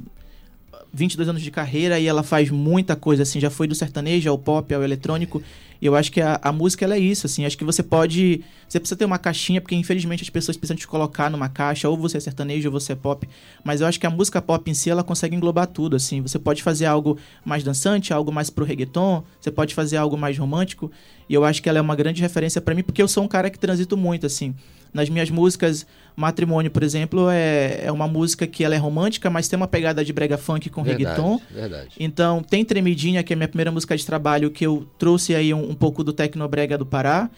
22 0.94 1.30
anos 1.30 1.42
de 1.42 1.52
carreira 1.52 2.00
e 2.00 2.08
ela 2.08 2.24
faz 2.24 2.50
muita 2.50 2.96
coisa, 2.96 3.24
assim, 3.24 3.40
já 3.40 3.50
foi 3.50 3.68
do 3.68 3.76
sertanejo 3.76 4.30
ao 4.30 4.38
pop, 4.38 4.74
ao 4.74 4.84
eletrônico. 4.84 5.42
E 5.82 5.86
eu 5.88 5.96
acho 5.96 6.12
que 6.12 6.22
a, 6.22 6.40
a 6.42 6.52
música 6.52 6.86
é 6.86 7.00
isso, 7.00 7.26
assim. 7.26 7.44
Acho 7.44 7.58
que 7.58 7.64
você 7.64 7.82
pode. 7.82 8.44
Você 8.70 8.80
precisa 8.80 8.96
ter 8.96 9.06
uma 9.06 9.18
caixinha, 9.18 9.60
porque 9.60 9.76
infelizmente 9.76 10.22
as 10.22 10.30
pessoas 10.30 10.56
precisam 10.56 10.78
te 10.78 10.88
colocar 10.88 11.30
numa 11.30 11.50
caixa, 11.50 11.90
ou 11.90 11.98
você 11.98 12.18
é 12.18 12.20
sertanejo 12.20 12.70
ou 12.70 12.80
você 12.80 12.94
é 12.94 12.96
pop. 12.96 13.28
Mas 13.64 13.82
eu 13.82 13.88
acho 13.88 14.00
que 14.00 14.06
a 14.06 14.10
música 14.10 14.42
pop 14.42 14.70
em 14.70 14.74
si 14.74 14.90
ela 14.90 15.04
consegue 15.04 15.36
englobar 15.36 15.66
tudo, 15.66 15.96
assim. 15.96 16.22
Você 16.22 16.38
pode 16.38 16.62
fazer 16.62 16.86
algo 16.86 17.18
mais 17.44 17.64
dançante, 17.64 18.14
algo 18.14 18.32
mais 18.32 18.50
pro 18.50 18.64
reggaeton, 18.64 19.24
você 19.40 19.50
pode 19.50 19.74
fazer 19.74 19.98
algo 19.98 20.16
mais 20.16 20.38
romântico. 20.38 20.92
E 21.28 21.34
eu 21.34 21.44
acho 21.44 21.64
que 21.64 21.68
ela 21.68 21.80
é 21.80 21.82
uma 21.82 21.96
grande 21.96 22.22
referência 22.22 22.62
pra 22.62 22.76
mim, 22.76 22.84
porque 22.84 23.02
eu 23.02 23.08
sou 23.08 23.24
um 23.24 23.28
cara 23.28 23.50
que 23.50 23.58
transito 23.58 23.98
muito, 23.98 24.26
assim. 24.26 24.54
Nas 24.94 25.10
minhas 25.10 25.30
músicas, 25.30 25.86
Matrimônio, 26.16 26.70
por 26.70 26.84
exemplo, 26.84 27.30
é, 27.30 27.86
é 27.86 27.92
uma 27.92 28.08
música 28.08 28.46
que 28.46 28.64
ela 28.64 28.76
é 28.76 28.78
romântica, 28.78 29.30
mas 29.30 29.48
tem 29.48 29.56
uma 29.58 29.68
pegada 29.68 30.04
de 30.04 30.12
brega 30.12 30.38
funk 30.38 30.70
com 30.70 30.84
Verdade, 30.84 31.04
reggaeton. 31.06 31.42
verdade. 31.50 31.96
Então, 32.00 32.44
tem 32.44 32.66
Tremidinha, 32.66 33.24
que 33.24 33.32
é 33.32 33.36
a 33.36 33.38
minha 33.38 33.48
primeira 33.48 33.72
música 33.72 33.96
de 33.96 34.06
trabalho, 34.06 34.52
que 34.52 34.66
eu 34.66 34.86
trouxe 34.98 35.34
aí 35.34 35.54
um, 35.54 35.72
um 35.72 35.76
pouco 35.76 36.04
do 36.04 36.12
Tecnobrega 36.12 36.78
do 36.78 36.86
Pará. 36.86 37.30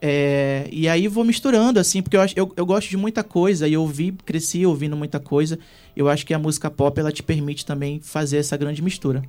É, 0.00 0.68
e 0.70 0.88
aí 0.88 1.08
vou 1.08 1.24
misturando, 1.24 1.80
assim, 1.80 2.02
porque 2.02 2.16
eu, 2.16 2.20
acho, 2.20 2.34
eu, 2.36 2.52
eu 2.56 2.66
gosto 2.66 2.90
de 2.90 2.96
muita 2.96 3.24
coisa 3.24 3.66
e 3.66 3.72
eu 3.72 3.80
ouvi, 3.82 4.12
cresci 4.24 4.66
ouvindo 4.66 4.96
muita 4.96 5.18
coisa. 5.18 5.58
Eu 5.96 6.08
acho 6.08 6.26
que 6.26 6.34
a 6.34 6.38
música 6.38 6.70
pop, 6.70 6.98
ela 6.98 7.10
te 7.10 7.22
permite 7.22 7.64
também 7.64 8.00
fazer 8.00 8.38
essa 8.38 8.56
grande 8.56 8.82
mistura. 8.82 9.22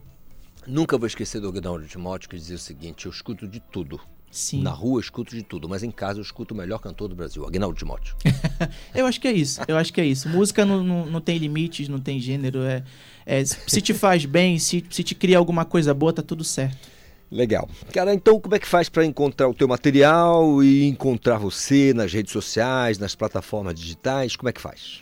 Nunca 0.65 0.97
vou 0.97 1.07
esquecer 1.07 1.39
do 1.39 1.47
Aguinaldo 1.47 1.85
Timóteo 1.85 2.29
que 2.29 2.35
dizia 2.35 2.57
o 2.57 2.59
seguinte: 2.59 3.05
eu 3.05 3.11
escuto 3.11 3.47
de 3.47 3.59
tudo. 3.59 4.01
Sim. 4.37 4.61
Na 4.61 4.69
rua 4.69 4.97
eu 4.97 4.99
escuto 4.99 5.35
de 5.35 5.41
tudo, 5.41 5.67
mas 5.67 5.81
em 5.81 5.89
casa 5.89 6.19
eu 6.19 6.21
escuto 6.21 6.53
o 6.53 6.57
melhor 6.57 6.77
cantor 6.77 7.07
do 7.07 7.15
Brasil, 7.15 7.43
Aguinaldo 7.43 7.75
Timóteo. 7.75 8.15
Eu 8.93 9.07
acho 9.07 9.19
que 9.19 9.27
é 9.27 9.31
isso, 9.31 9.61
eu 9.67 9.77
acho 9.77 9.91
que 9.91 9.99
é 10.01 10.05
isso. 10.05 10.29
Música 10.29 10.65
não, 10.65 10.83
não, 10.83 11.05
não 11.05 11.21
tem 11.21 11.37
limites, 11.37 11.87
não 11.87 11.99
tem 11.99 12.19
gênero. 12.19 12.61
É, 12.61 12.83
é, 13.25 13.43
se 13.43 13.81
te 13.81 13.93
faz 13.93 14.25
bem, 14.25 14.59
se, 14.59 14.83
se 14.89 15.03
te 15.03 15.15
cria 15.15 15.37
alguma 15.37 15.65
coisa 15.65 15.93
boa, 15.93 16.13
tá 16.13 16.21
tudo 16.21 16.43
certo. 16.43 16.87
Legal. 17.31 17.67
Cara, 17.91 18.13
então 18.13 18.39
como 18.39 18.55
é 18.55 18.59
que 18.59 18.67
faz 18.67 18.89
para 18.89 19.05
encontrar 19.05 19.47
o 19.47 19.53
teu 19.53 19.67
material 19.67 20.63
e 20.63 20.85
encontrar 20.85 21.37
você 21.37 21.93
nas 21.93 22.13
redes 22.13 22.31
sociais, 22.31 22.99
nas 22.99 23.15
plataformas 23.15 23.73
digitais? 23.73 24.35
Como 24.35 24.49
é 24.49 24.53
que 24.53 24.61
faz? 24.61 25.01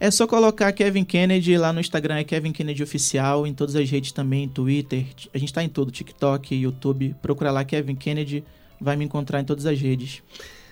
É 0.00 0.10
só 0.12 0.26
colocar 0.28 0.70
Kevin 0.72 1.02
Kennedy 1.02 1.58
lá 1.58 1.72
no 1.72 1.80
Instagram, 1.80 2.18
é 2.18 2.24
Kevin 2.24 2.52
Kennedy 2.52 2.84
Oficial, 2.84 3.44
em 3.44 3.52
todas 3.52 3.74
as 3.74 3.90
redes 3.90 4.12
também, 4.12 4.48
Twitter. 4.48 5.04
A 5.34 5.38
gente 5.38 5.52
tá 5.52 5.64
em 5.64 5.68
todo, 5.68 5.90
TikTok, 5.90 6.54
YouTube. 6.54 7.16
Procura 7.20 7.50
lá 7.50 7.64
Kevin 7.64 7.96
Kennedy, 7.96 8.44
vai 8.80 8.96
me 8.96 9.04
encontrar 9.04 9.40
em 9.40 9.44
todas 9.44 9.66
as 9.66 9.80
redes. 9.80 10.22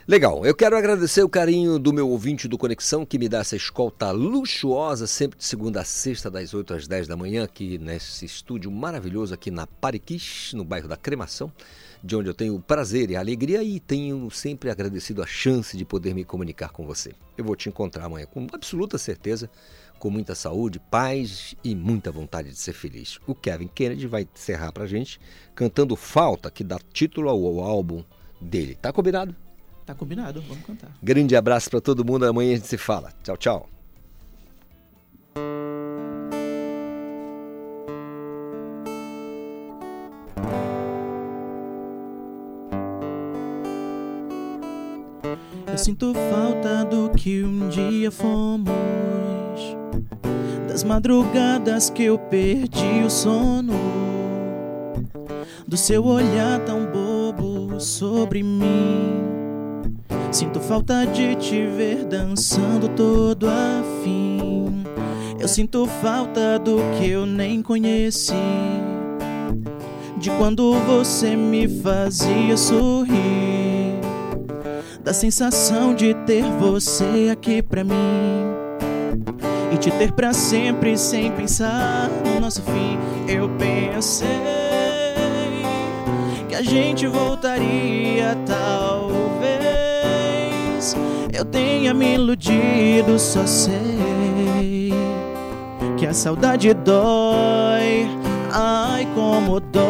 Legal, 0.09 0.47
eu 0.47 0.55
quero 0.55 0.77
agradecer 0.77 1.25
o 1.25 1.29
carinho 1.29 1.81
do 1.81 1.93
meu 1.93 2.09
ouvinte 2.09 2.47
do 2.47 2.57
Conexão 2.57 3.05
que 3.05 3.19
me 3.19 3.29
dá 3.29 3.39
essa 3.39 3.57
escolta 3.57 4.13
luxuosa, 4.13 5.05
sempre 5.05 5.37
de 5.37 5.45
segunda 5.45 5.81
a 5.81 5.85
sexta, 5.85 6.31
das 6.31 6.55
8 6.55 6.75
às 6.75 6.87
10 6.87 7.09
da 7.09 7.17
manhã, 7.17 7.43
aqui 7.43 7.77
nesse 7.77 8.25
estúdio 8.25 8.71
maravilhoso 8.71 9.35
aqui 9.35 9.51
na 9.51 9.67
Pariquis, 9.67 10.53
no 10.55 10.65
bairro 10.65 10.87
da 10.87 10.97
Cremação, 10.97 11.53
de 12.05 12.15
onde 12.15 12.29
eu 12.29 12.35
tenho 12.35 12.55
o 12.55 12.63
prazer 12.63 13.11
e 13.11 13.17
a 13.17 13.19
alegria 13.19 13.65
e 13.65 13.81
tenho 13.81 14.31
sempre 14.31 14.71
agradecido 14.71 15.25
a 15.25 15.27
chance 15.27 15.77
de 15.77 15.85
poder 15.85 16.15
me 16.15 16.25
comunicar 16.25 16.71
com 16.71 16.87
você. 16.87 17.13
Eu 17.37 17.45
vou 17.45 17.57
te 17.57 17.69
encontrar 17.69 18.05
amanhã 18.05 18.27
com 18.27 18.47
absoluta 18.53 18.99
certeza, 18.99 19.51
com 19.99 20.11
muita 20.11 20.35
saúde, 20.35 20.79
paz 20.79 21.55
e 21.65 21.75
muita 21.75 22.11
vontade 22.11 22.51
de 22.51 22.59
ser 22.59 22.73
feliz. 22.73 23.19
O 23.27 23.35
Kevin 23.35 23.69
Kennedy 23.69 24.07
vai 24.07 24.27
encerrar 24.35 24.73
pra 24.73 24.87
gente 24.87 25.21
cantando 25.55 25.97
Falta, 25.97 26.51
que 26.51 26.63
dá 26.63 26.79
título 26.93 27.29
ao 27.29 27.61
álbum 27.61 28.05
dele. 28.41 28.75
Tá 28.75 28.93
combinado? 28.93 29.35
Tá 29.85 29.95
combinado, 29.95 30.43
vamos 30.43 30.65
cantar. 30.65 30.91
Grande 31.03 31.37
abraço 31.37 31.71
para 31.71 31.81
todo 31.81 32.05
mundo. 32.05 32.27
Amanhã 32.27 32.53
a 32.53 32.57
gente 32.57 32.67
se 32.67 32.77
fala. 32.77 33.13
Tchau, 33.23 33.37
tchau. 33.37 33.69
Eu 45.77 45.79
sinto 45.79 46.15
falta 46.15 46.87
do 46.87 47.11
que 47.11 47.45
um 47.45 47.69
dia 47.69 48.11
fomos, 48.11 48.71
das 50.77 50.85
madrugadas 50.85 51.89
que 51.89 52.03
eu 52.03 52.19
perdi 52.19 53.03
o 53.03 53.09
sono, 53.09 53.73
do 55.67 55.75
seu 55.75 56.05
olhar 56.05 56.61
tão 56.67 56.85
bobo 56.85 57.81
sobre 57.81 58.43
mim. 58.43 59.25
Sinto 60.31 60.61
falta 60.61 61.07
de 61.07 61.35
te 61.37 61.67
ver 61.67 62.05
dançando 62.05 62.91
todo 62.91 63.49
afim. 63.49 64.85
Eu 65.41 65.49
sinto 65.49 65.87
falta 66.03 66.59
do 66.59 66.77
que 66.99 67.09
eu 67.09 67.25
nem 67.25 67.63
conheci. 67.63 68.35
De 70.19 70.31
quando 70.33 70.75
você 70.81 71.35
me 71.35 71.67
fazia 71.81 72.55
sorrir. 72.55 73.95
Da 75.03 75.15
sensação 75.15 75.95
de 75.95 76.13
ter 76.27 76.45
você 76.61 77.31
aqui 77.33 77.63
pra 77.63 77.83
mim. 77.83 78.46
E 79.77 79.79
te 79.79 79.91
ter 79.91 80.11
pra 80.11 80.33
sempre 80.33 80.97
sem 80.97 81.31
pensar 81.31 82.09
no 82.25 82.41
nosso 82.41 82.63
fim. 82.63 82.99
Eu 83.29 83.47
pensei 83.59 84.27
que 86.49 86.55
a 86.55 86.63
gente 86.63 87.07
voltaria 87.07 88.35
talvez 88.47 89.37
eu 91.31 91.45
tenha 91.45 91.93
me 91.93 92.15
iludido, 92.15 93.19
só 93.19 93.45
sei 93.45 94.95
que 95.99 96.07
a 96.07 96.15
saudade 96.15 96.73
dói, 96.73 98.09
ai 98.51 99.07
como 99.15 99.61
dói. 99.61 99.85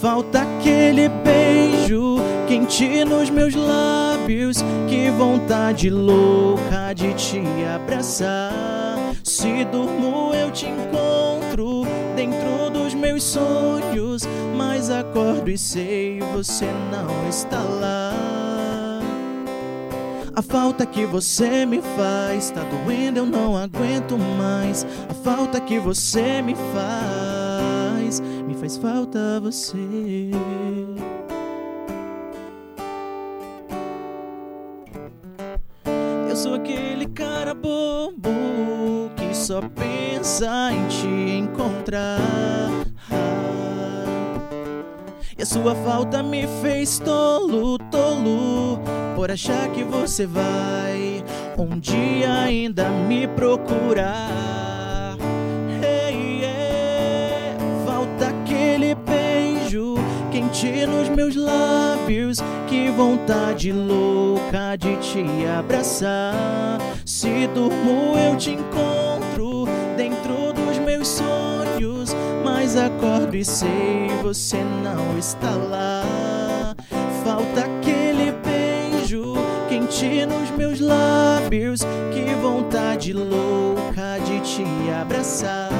Falta 0.00 0.40
aquele 0.40 1.10
beijo 1.10 2.16
quente 2.48 3.04
nos 3.04 3.28
meus 3.28 3.54
lábios, 3.54 4.64
que 4.88 5.10
vontade 5.10 5.90
louca 5.90 6.94
de 6.94 7.12
te 7.12 7.42
abraçar. 7.74 9.14
Se 9.22 9.66
durmo, 9.66 10.32
eu 10.32 10.50
te 10.50 10.64
encontro 10.64 11.82
dentro 12.16 12.70
dos 12.72 12.94
meus 12.94 13.22
sonhos, 13.22 14.22
mas 14.56 14.88
acordo 14.88 15.50
e 15.50 15.58
sei 15.58 16.20
você 16.32 16.64
não 16.90 17.28
está 17.28 17.60
lá. 17.60 18.14
A 20.34 20.40
falta 20.40 20.86
que 20.86 21.04
você 21.04 21.66
me 21.66 21.82
faz 21.82 22.50
tá 22.50 22.62
doendo, 22.62 23.18
eu 23.18 23.26
não 23.26 23.58
aguento 23.58 24.16
mais. 24.38 24.86
A 25.10 25.14
falta 25.14 25.60
que 25.60 25.78
você 25.78 26.40
me 26.40 26.54
faz, 26.72 28.20
me 28.20 28.54
faz 28.54 28.78
falta 28.78 29.38
você. 29.38 30.30
Sou 36.38 36.54
aquele 36.54 37.06
cara 37.06 37.52
bobo 37.52 39.10
que 39.16 39.34
só 39.34 39.60
pensa 39.60 40.70
em 40.70 40.86
te 40.86 41.06
encontrar. 41.36 42.20
E 45.36 45.42
a 45.42 45.46
sua 45.46 45.74
falta 45.74 46.22
me 46.22 46.46
fez 46.62 47.00
tolo, 47.00 47.76
tolo 47.90 48.78
por 49.16 49.32
achar 49.32 49.68
que 49.72 49.82
você 49.82 50.26
vai 50.26 51.24
um 51.58 51.76
dia 51.76 52.32
ainda 52.32 52.88
me 52.88 53.26
procurar. 53.26 54.57
Quente 60.58 60.86
nos 60.86 61.08
meus 61.08 61.36
lábios, 61.36 62.38
que 62.66 62.90
vontade 62.90 63.72
louca 63.72 64.76
de 64.76 64.96
te 64.96 65.46
abraçar. 65.46 66.80
Se 67.04 67.46
durmo, 67.54 68.16
eu 68.16 68.36
te 68.36 68.50
encontro 68.50 69.66
dentro 69.96 70.52
dos 70.52 70.78
meus 70.78 71.06
sonhos, 71.06 72.14
mas 72.44 72.76
acordo 72.76 73.36
e 73.36 73.44
sei 73.44 74.08
você 74.22 74.58
não 74.82 75.16
está 75.16 75.50
lá. 75.50 76.74
Falta 77.24 77.60
aquele 77.60 78.32
quente 79.68 80.26
nos 80.26 80.50
meus 80.50 80.80
lábios, 80.80 81.80
que 82.12 82.34
vontade 82.42 83.12
louca 83.12 84.18
de 84.24 84.40
te 84.40 84.64
abraçar. 85.00 85.70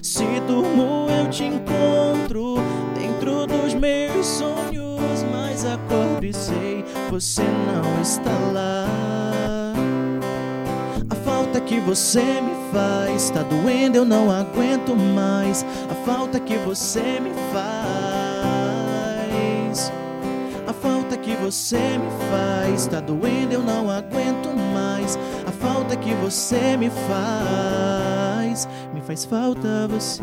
Se 0.00 0.24
durmo, 0.46 1.08
eu 1.10 1.28
te 1.30 1.44
encontro 1.44 2.56
meus 3.84 4.26
sonhos, 4.26 5.22
mas 5.30 5.66
acordo 5.66 6.24
e 6.24 6.32
sei 6.32 6.82
você 7.10 7.42
não 7.42 8.00
está 8.00 8.30
lá. 8.54 8.86
A 11.10 11.14
falta 11.16 11.60
que 11.60 11.78
você 11.80 12.22
me 12.40 12.54
faz 12.72 13.28
tá 13.28 13.42
doendo, 13.42 13.98
eu 13.98 14.04
não 14.06 14.30
aguento 14.30 14.96
mais. 14.96 15.66
A 15.90 15.94
falta 16.06 16.40
que 16.40 16.56
você 16.58 17.20
me 17.20 17.32
faz 17.52 18.14
que 21.24 21.34
você 21.36 21.78
me 21.78 22.10
faz 22.30 22.86
tá 22.86 23.00
doendo, 23.00 23.54
eu 23.54 23.62
não 23.62 23.90
aguento 23.90 24.50
mais. 24.74 25.18
A 25.46 25.50
falta 25.50 25.96
que 25.96 26.12
você 26.16 26.76
me 26.76 26.90
faz, 26.90 28.68
me 28.92 29.00
faz 29.00 29.24
falta 29.24 29.88
você. 29.88 30.22